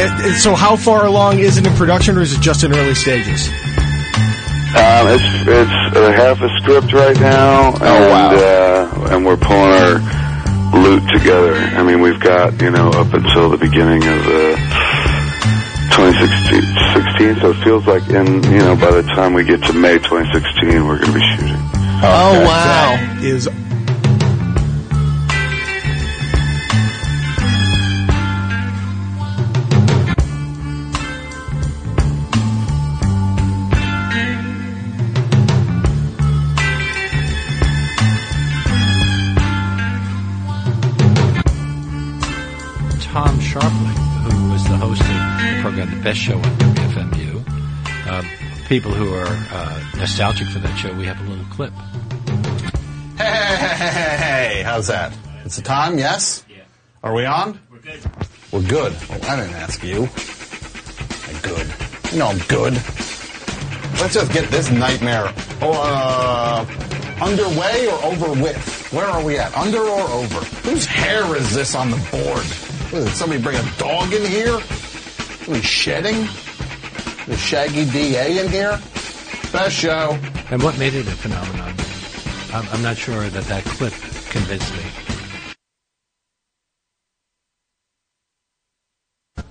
And- 0.01 0.25
and 0.25 0.35
so 0.37 0.55
how 0.55 0.75
far 0.77 1.07
along 1.07 1.39
is 1.39 1.59
it 1.59 1.67
in 1.67 1.73
production, 1.75 2.17
or 2.17 2.23
is 2.23 2.33
it 2.33 2.41
just 2.41 2.65
in 2.65 2.73
early 2.75 2.95
stages? 2.95 3.49
Um, 4.75 5.07
it's 5.07 5.23
it's 5.47 5.97
uh, 5.97 6.13
half 6.17 6.41
a 6.41 6.49
script 6.61 6.93
right 6.93 7.15
now, 7.21 7.69
and 7.75 8.35
uh, 8.35 9.09
and 9.15 9.25
we're 9.25 9.37
pulling 9.37 9.71
our 9.71 10.01
loot 10.83 11.03
together. 11.13 11.55
I 11.55 11.85
mean, 11.85 12.01
we've 12.01 12.19
got 12.19 12.61
you 12.61 12.71
know 12.73 12.89
up 12.89 13.13
until 13.15 13.51
the 13.51 13.57
beginning 13.59 14.03
of 14.03 14.21
uh, 14.27 14.57
2016, 15.95 17.37
so 17.41 17.51
it 17.51 17.63
feels 17.63 17.87
like 17.87 18.03
in 18.11 18.43
you 18.51 18.59
know 18.59 18.75
by 18.75 18.91
the 18.91 19.03
time 19.15 19.33
we 19.33 19.45
get 19.45 19.63
to 19.65 19.73
May 19.73 19.99
2016, 19.99 20.85
we're 20.87 20.99
going 20.99 21.07
to 21.07 21.13
be 21.13 21.25
shooting. 21.37 21.55
Oh 22.03 22.43
wow! 22.45 22.97
That 22.99 23.21
is 23.23 23.47
the 45.91 45.97
The 45.97 46.03
Best 46.03 46.19
Show 46.19 46.37
on 46.37 46.43
WFMU. 46.43 48.09
Um, 48.09 48.27
people 48.69 48.93
who 48.93 49.15
are 49.15 49.27
uh, 49.27 49.85
nostalgic 49.97 50.49
for 50.49 50.59
that 50.61 50.77
show, 50.77 50.93
we 50.95 51.05
have 51.07 51.21
a 51.21 51.25
little 51.29 51.45
clip. 51.47 51.73
Hey, 53.17 53.25
hey, 53.25 53.57
hey, 53.57 53.67
hey, 53.77 53.89
hey, 53.89 54.17
hey, 54.17 54.63
how's 54.63 54.87
that? 54.89 55.17
It's 55.45 55.57
the 55.57 55.63
time, 55.63 55.99
yes? 55.99 56.45
Yeah. 56.49 56.63
Are 57.03 57.15
we 57.15 57.27
on? 57.27 57.61
We're 57.71 57.79
good. 57.79 58.01
We're 58.51 58.63
good. 58.63 58.93
Well, 59.09 59.21
I 59.25 59.37
didn't 59.37 59.55
ask 59.55 59.83
you. 59.83 60.09
I'm 61.29 61.41
good. 61.43 61.73
You 62.13 62.19
know 62.19 62.29
I'm 62.29 62.39
good. 62.49 62.73
Let's 64.01 64.15
just 64.15 64.33
get 64.33 64.51
this 64.51 64.71
nightmare 64.71 65.33
uh, 65.61 66.67
underway 67.21 67.89
or 67.89 68.05
over 68.05 68.33
with. 68.43 68.93
Where 68.93 69.07
are 69.07 69.23
we 69.25 69.39
at? 69.39 69.55
Under 69.57 69.81
or 69.81 70.09
over? 70.11 70.41
Whose 70.69 70.87
hair 70.87 71.37
is 71.37 71.55
this 71.55 71.75
on 71.75 71.91
the 71.91 71.97
board? 72.11 72.45
What, 72.91 73.05
did 73.05 73.15
somebody 73.15 73.43
bring 73.43 73.57
a 73.57 73.71
dog 73.77 74.13
in 74.13 74.25
here? 74.25 74.59
Somebody 75.44 75.62
shedding? 75.66 76.20
The 77.26 77.36
Shaggy 77.36 77.84
DA 77.90 78.39
in 78.42 78.50
here? 78.50 78.81
Best 79.52 79.76
show. 79.76 80.18
And 80.50 80.62
what 80.62 80.78
made 80.78 80.94
it 80.94 81.06
a 81.06 81.10
phenomenon? 81.10 81.74
I'm, 82.55 82.66
I'm 82.73 82.82
not 82.82 82.97
sure 82.97 83.28
that 83.28 83.44
that 83.44 83.62
clip 83.64 83.92
convinced 84.31 84.73
me. 84.73 84.81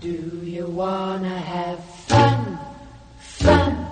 Do 0.01 0.41
you 0.43 0.65
wanna 0.65 1.30
have 1.30 1.83
fun? 1.83 2.57
Fun, 3.19 3.88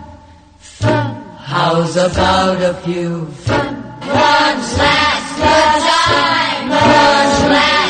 fun. 0.58 1.24
How's 1.38 1.98
about 1.98 2.64
a 2.64 2.74
few 2.82 3.28
fun? 3.28 3.76
One's 3.76 4.78
last 4.80 5.38
good 5.38 5.82
time. 5.86 6.70
One's 6.70 7.52
last 7.54 7.81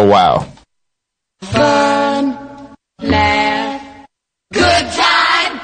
Oh, 0.00 0.06
wow. 0.06 0.46
Fun, 1.42 2.34
laugh, 3.02 4.06
good 4.50 4.86
time. 4.96 5.60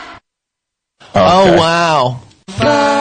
Oh, 1.14 1.56
wow. 1.56 2.20
Fun, 2.50 2.95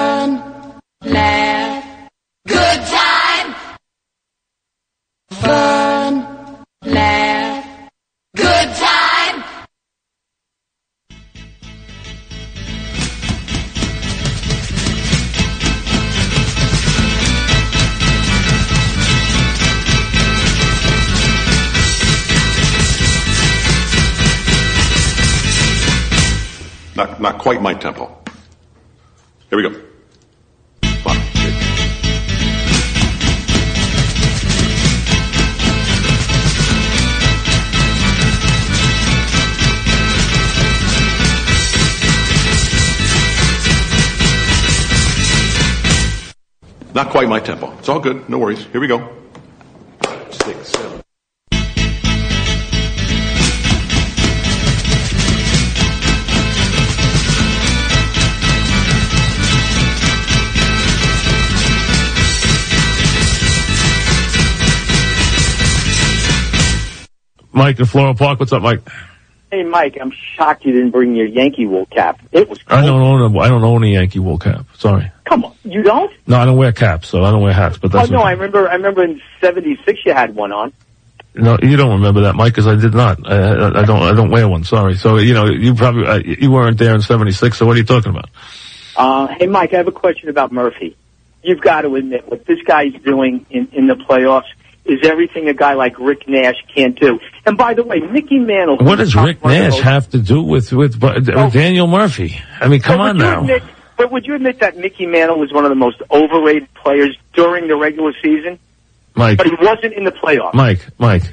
Not, 26.95 27.19
not 27.19 27.39
quite 27.39 27.61
my 27.61 27.73
tempo. 27.73 28.05
Here 29.49 29.57
we 29.57 29.63
go. 29.63 29.81
Not 46.93 47.09
quite 47.09 47.27
my 47.27 47.41
tempo. 47.41 47.77
It's 47.77 47.89
all 47.89 47.99
good. 47.99 48.29
No 48.29 48.37
worries. 48.37 48.63
Here 48.67 48.79
we 48.79 48.87
go. 48.87 49.24
Mike 67.65 67.79
in 67.79 67.85
Floral 67.87 68.13
Park. 68.13 68.39
What's 68.39 68.53
up, 68.53 68.61
Mike? 68.61 68.81
Hey, 69.51 69.63
Mike, 69.63 69.97
I'm 69.99 70.11
shocked 70.11 70.65
you 70.65 70.71
didn't 70.71 70.91
bring 70.91 71.15
your 71.15 71.25
Yankee 71.25 71.65
wool 71.65 71.87
cap. 71.87 72.21
It 72.31 72.47
was. 72.47 72.59
I 72.67 72.85
don't 72.85 73.01
own 73.01 73.35
a, 73.35 73.39
I 73.39 73.47
don't 73.47 73.63
own 73.63 73.83
a 73.83 73.87
Yankee 73.87 74.19
wool 74.19 74.37
cap. 74.37 74.67
Sorry. 74.77 75.11
Come 75.23 75.45
on, 75.45 75.55
you 75.63 75.81
don't? 75.81 76.13
No, 76.27 76.37
I 76.37 76.45
don't 76.45 76.57
wear 76.57 76.71
caps, 76.71 77.07
so 77.09 77.23
I 77.23 77.31
don't 77.31 77.41
wear 77.41 77.53
hats. 77.53 77.79
But 77.79 77.87
Oh 77.95 77.97
that's 77.97 78.11
no. 78.11 78.19
I 78.19 78.33
remember. 78.33 78.69
I 78.69 78.75
remember 78.75 79.03
in 79.03 79.19
'76 79.41 79.99
you 80.05 80.13
had 80.13 80.35
one 80.35 80.51
on. 80.51 80.73
No, 81.33 81.57
you 81.59 81.75
don't 81.75 81.93
remember 81.93 82.21
that, 82.21 82.35
Mike, 82.35 82.53
because 82.53 82.67
I 82.67 82.75
did 82.75 82.93
not. 82.93 83.27
I, 83.27 83.35
I, 83.35 83.81
I 83.81 83.85
don't. 83.85 84.03
I 84.03 84.13
don't 84.13 84.29
wear 84.29 84.47
one. 84.47 84.63
Sorry. 84.63 84.95
So 84.95 85.17
you 85.17 85.33
know, 85.33 85.47
you 85.47 85.73
probably 85.73 86.05
uh, 86.05 86.17
you 86.23 86.51
weren't 86.51 86.77
there 86.77 86.93
in 86.93 87.01
'76. 87.01 87.57
So 87.57 87.65
what 87.65 87.77
are 87.77 87.79
you 87.79 87.85
talking 87.85 88.11
about? 88.11 88.29
Uh, 88.95 89.25
hey, 89.39 89.47
Mike, 89.47 89.73
I 89.73 89.77
have 89.77 89.87
a 89.87 89.91
question 89.91 90.29
about 90.29 90.51
Murphy. 90.51 90.95
You've 91.41 91.61
got 91.61 91.81
to 91.81 91.95
admit 91.95 92.29
what 92.29 92.45
this 92.45 92.61
guy's 92.61 92.93
doing 92.93 93.47
in, 93.49 93.69
in 93.71 93.87
the 93.87 93.95
playoffs 93.95 94.51
is 94.85 94.99
everything 95.03 95.49
a 95.49 95.53
guy 95.53 95.73
like 95.73 95.99
Rick 95.99 96.27
Nash 96.27 96.55
can't 96.73 96.97
do. 96.99 97.19
And 97.45 97.57
by 97.57 97.73
the 97.73 97.83
way, 97.83 97.99
Mickey 97.99 98.39
Mantle. 98.39 98.77
What 98.77 98.97
does 98.97 99.15
Rick 99.15 99.43
Nash 99.43 99.79
have 99.79 100.09
to 100.11 100.19
do 100.19 100.43
with 100.43 100.71
with, 100.71 101.01
with 101.01 101.29
oh. 101.29 101.49
Daniel 101.49 101.87
Murphy? 101.87 102.39
I 102.59 102.67
mean, 102.67 102.81
come 102.81 103.01
on 103.01 103.17
now. 103.17 103.41
Admit, 103.41 103.63
but 103.97 104.11
would 104.11 104.25
you 104.25 104.35
admit 104.35 104.59
that 104.59 104.77
Mickey 104.77 105.05
Mantle 105.05 105.39
was 105.39 105.51
one 105.51 105.65
of 105.65 105.69
the 105.69 105.75
most 105.75 106.01
overrated 106.11 106.73
players 106.73 107.17
during 107.33 107.67
the 107.67 107.75
regular 107.75 108.13
season? 108.21 108.59
Mike. 109.15 109.37
But 109.37 109.47
he 109.47 109.55
wasn't 109.59 109.93
in 109.93 110.03
the 110.03 110.11
playoffs. 110.11 110.53
Mike, 110.53 110.85
Mike. 110.97 111.23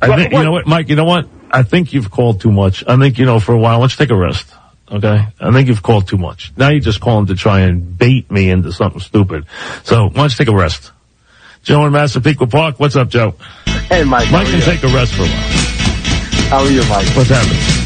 I 0.00 0.16
think 0.16 0.32
you 0.32 0.42
know 0.42 0.52
what, 0.52 0.66
Mike. 0.66 0.88
You 0.88 0.96
know 0.96 1.04
what? 1.04 1.28
I 1.50 1.62
think 1.62 1.92
you've 1.92 2.10
called 2.10 2.40
too 2.40 2.50
much. 2.50 2.82
I 2.86 2.96
think 2.96 3.18
you 3.18 3.26
know 3.26 3.40
for 3.40 3.52
a 3.52 3.58
while. 3.58 3.80
Let's 3.80 3.96
take 3.96 4.10
a 4.10 4.16
rest. 4.16 4.52
Okay. 4.90 5.26
I 5.40 5.52
think 5.52 5.68
you've 5.68 5.82
called 5.82 6.08
too 6.08 6.18
much. 6.18 6.52
Now 6.56 6.68
you're 6.68 6.80
just 6.80 7.00
calling 7.00 7.26
to 7.26 7.34
try 7.34 7.60
and 7.60 7.96
bait 7.96 8.30
me 8.30 8.50
into 8.50 8.72
something 8.72 9.00
stupid. 9.00 9.46
So 9.84 10.04
why 10.04 10.10
don't 10.10 10.30
you 10.30 10.36
take 10.36 10.48
a 10.48 10.56
rest? 10.56 10.92
Joe 11.62 11.86
in 11.86 11.92
Massapequa 11.92 12.46
Park. 12.46 12.80
What's 12.80 12.96
up, 12.96 13.08
Joe? 13.08 13.34
Hey, 13.88 14.04
Mike. 14.04 14.30
Mike 14.30 14.48
can 14.48 14.60
take 14.60 14.82
a 14.82 14.88
rest 14.88 15.14
for 15.14 15.22
a 15.22 15.26
while. 15.26 15.62
How 16.50 16.58
are 16.64 16.70
you, 16.70 16.82
Mike? 16.88 17.06
What's 17.16 17.30
happening? 17.30 17.81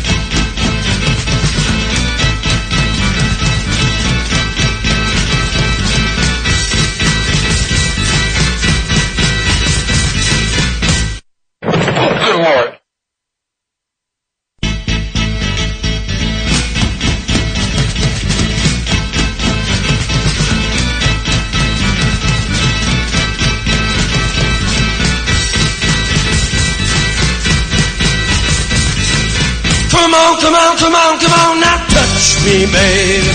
Me. 32.46 33.26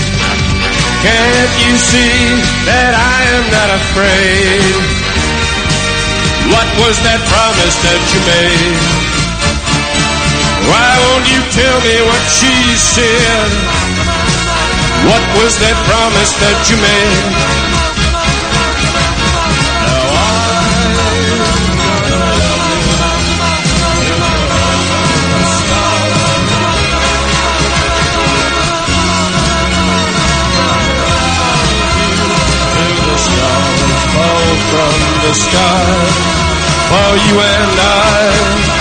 Can't 1.04 1.54
you 1.60 1.76
see 1.76 2.16
that 2.64 2.96
I 2.96 3.18
am 3.36 3.44
not 3.52 3.70
afraid? 3.76 4.72
What 6.48 6.68
was 6.80 6.96
that 7.04 7.20
promise 7.28 7.76
that 7.84 8.00
you 8.08 8.20
made? 8.24 8.80
Why 10.64 10.90
won't 11.04 11.28
you 11.28 11.44
tell 11.52 11.78
me 11.84 11.96
what 12.08 12.24
she 12.32 12.56
said? 12.72 13.50
What 15.04 15.24
was 15.36 15.60
that 15.60 15.76
promise 15.84 16.32
that 16.40 16.58
you 16.72 16.76
made? 16.80 17.71
Sky 35.34 35.84
for 36.88 37.10
you 37.26 37.40
and 37.40 37.80
I. 37.80 38.72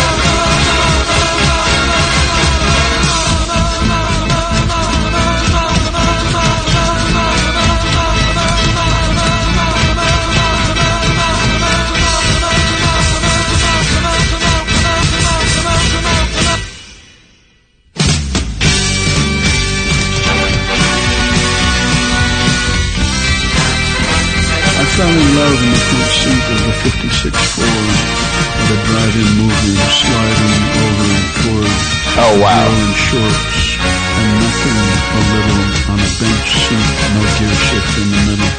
I 24.74 24.86
fell 24.96 25.10
in 25.10 25.36
love 25.36 25.81
of 26.12 26.60
the 26.68 26.76
56 26.92 27.32
Ford 27.56 27.68
at 27.72 28.68
a 28.68 28.80
drive-in 28.84 29.32
movie 29.40 29.80
sliding 29.80 30.60
over 30.84 31.12
toward 31.40 31.72
Oh, 32.20 32.36
wow. 32.44 32.68
in 32.68 32.92
shorts 33.00 33.80
and 33.80 34.30
nothing 34.44 34.80
a 34.92 35.22
little 35.32 35.64
on 35.96 36.00
a 36.04 36.12
bench 36.20 36.50
seat, 36.68 36.90
no 37.16 37.24
gear 37.40 37.56
shift 37.64 37.94
in 37.96 38.08
the 38.12 38.22
middle. 38.28 38.54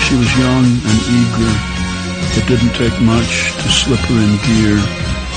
She 0.00 0.14
was 0.16 0.30
young 0.40 0.64
and 0.64 0.98
eager. 1.12 1.54
It 2.40 2.44
didn't 2.48 2.72
take 2.72 2.96
much 3.04 3.52
to 3.60 3.68
slip 3.68 4.00
her 4.08 4.16
in 4.16 4.32
gear 4.48 4.80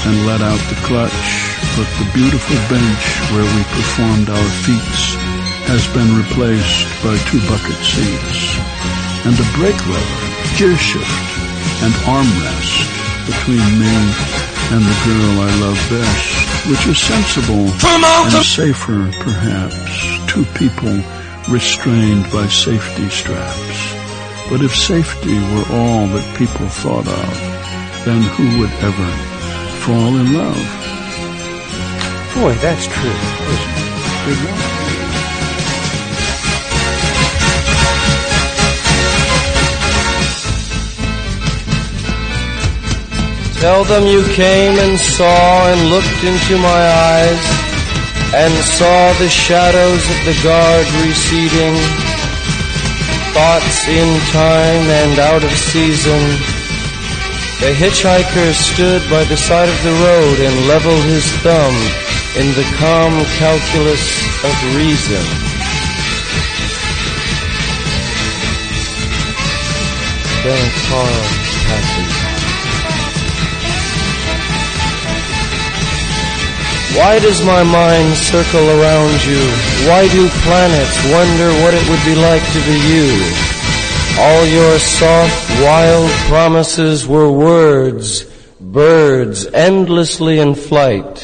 and 0.07 0.15
let 0.23 0.39
out 0.39 0.61
the 0.71 0.79
clutch, 0.87 1.19
but 1.75 1.87
the 1.99 2.07
beautiful 2.15 2.55
bench 2.71 3.03
where 3.35 3.43
we 3.43 3.61
performed 3.75 4.31
our 4.31 4.49
feats 4.63 5.19
has 5.67 5.83
been 5.91 6.15
replaced 6.15 6.87
by 7.03 7.19
two 7.27 7.43
bucket 7.51 7.75
seats 7.83 8.55
and 9.27 9.35
a 9.35 9.47
brake 9.59 9.83
lever, 9.91 10.24
gear 10.57 10.77
shift, 10.77 11.05
and 11.83 11.91
armrest 12.07 12.79
between 13.27 13.65
me 13.75 13.95
and 14.71 14.81
the 14.87 14.97
girl 15.03 15.41
I 15.43 15.51
love 15.59 15.79
best, 15.91 16.69
which 16.69 16.87
is 16.87 16.97
sensible 16.97 17.67
Come 17.79 18.05
on, 18.05 18.33
and 18.33 18.45
safer, 18.45 19.11
perhaps, 19.19 20.31
two 20.31 20.45
people 20.55 20.95
restrained 21.51 22.31
by 22.31 22.47
safety 22.47 23.09
straps. 23.09 23.93
But 24.49 24.61
if 24.61 24.73
safety 24.73 25.35
were 25.35 25.67
all 25.75 26.07
that 26.07 26.35
people 26.37 26.69
thought 26.69 27.07
of, 27.07 28.05
then 28.05 28.21
who 28.21 28.59
would 28.59 28.71
ever 28.79 29.11
fall 29.83 30.15
in 30.15 30.33
love? 30.33 30.65
Boy, 32.33 32.53
that's 32.63 32.87
true. 32.87 33.19
Good 34.25 34.39
luck. 34.45 34.94
Tell 43.65 43.83
them 43.83 44.05
you 44.05 44.23
came 44.35 44.77
and 44.77 44.93
saw 44.99 45.73
and 45.73 45.89
looked 45.89 46.21
into 46.21 46.55
my 46.61 46.81
eyes 47.17 47.45
and 48.37 48.53
saw 48.77 49.11
the 49.17 49.27
shadows 49.27 50.05
of 50.05 50.19
the 50.21 50.37
guard 50.45 50.85
receding, 51.01 51.73
thoughts 53.33 53.87
in 53.87 54.21
time 54.29 54.85
and 55.01 55.17
out 55.17 55.43
of 55.43 55.49
season. 55.49 56.21
The 57.57 57.73
hitchhiker 57.73 58.53
stood 58.53 59.01
by 59.09 59.23
the 59.23 59.35
side 59.35 59.69
of 59.69 59.81
the 59.81 59.97
road 59.97 60.37
and 60.45 60.67
leveled 60.67 61.05
his 61.05 61.25
thumb 61.41 61.73
in 62.37 62.53
the 62.53 62.69
calm 62.77 63.17
calculus 63.41 64.05
of 64.45 64.53
reason. 64.77 65.25
Then 70.45 70.61
a 70.61 70.73
car 70.85 71.17
passes. 71.65 72.24
Why 76.97 77.19
does 77.19 77.43
my 77.43 77.61
mind 77.61 78.15
circle 78.15 78.67
around 78.79 79.13
you? 79.27 79.43
Why 79.87 80.07
do 80.07 80.29
planets 80.47 80.97
wonder 81.11 81.51
what 81.61 81.73
it 81.73 81.83
would 81.89 82.03
be 82.05 82.15
like 82.15 82.41
to 82.53 82.59
be 82.63 82.77
you? 82.87 83.11
All 84.17 84.45
your 84.45 84.79
soft, 84.79 85.49
wild 85.61 86.09
promises 86.29 87.05
were 87.05 87.29
words, 87.29 88.23
birds 88.61 89.45
endlessly 89.47 90.39
in 90.39 90.55
flight. 90.55 91.14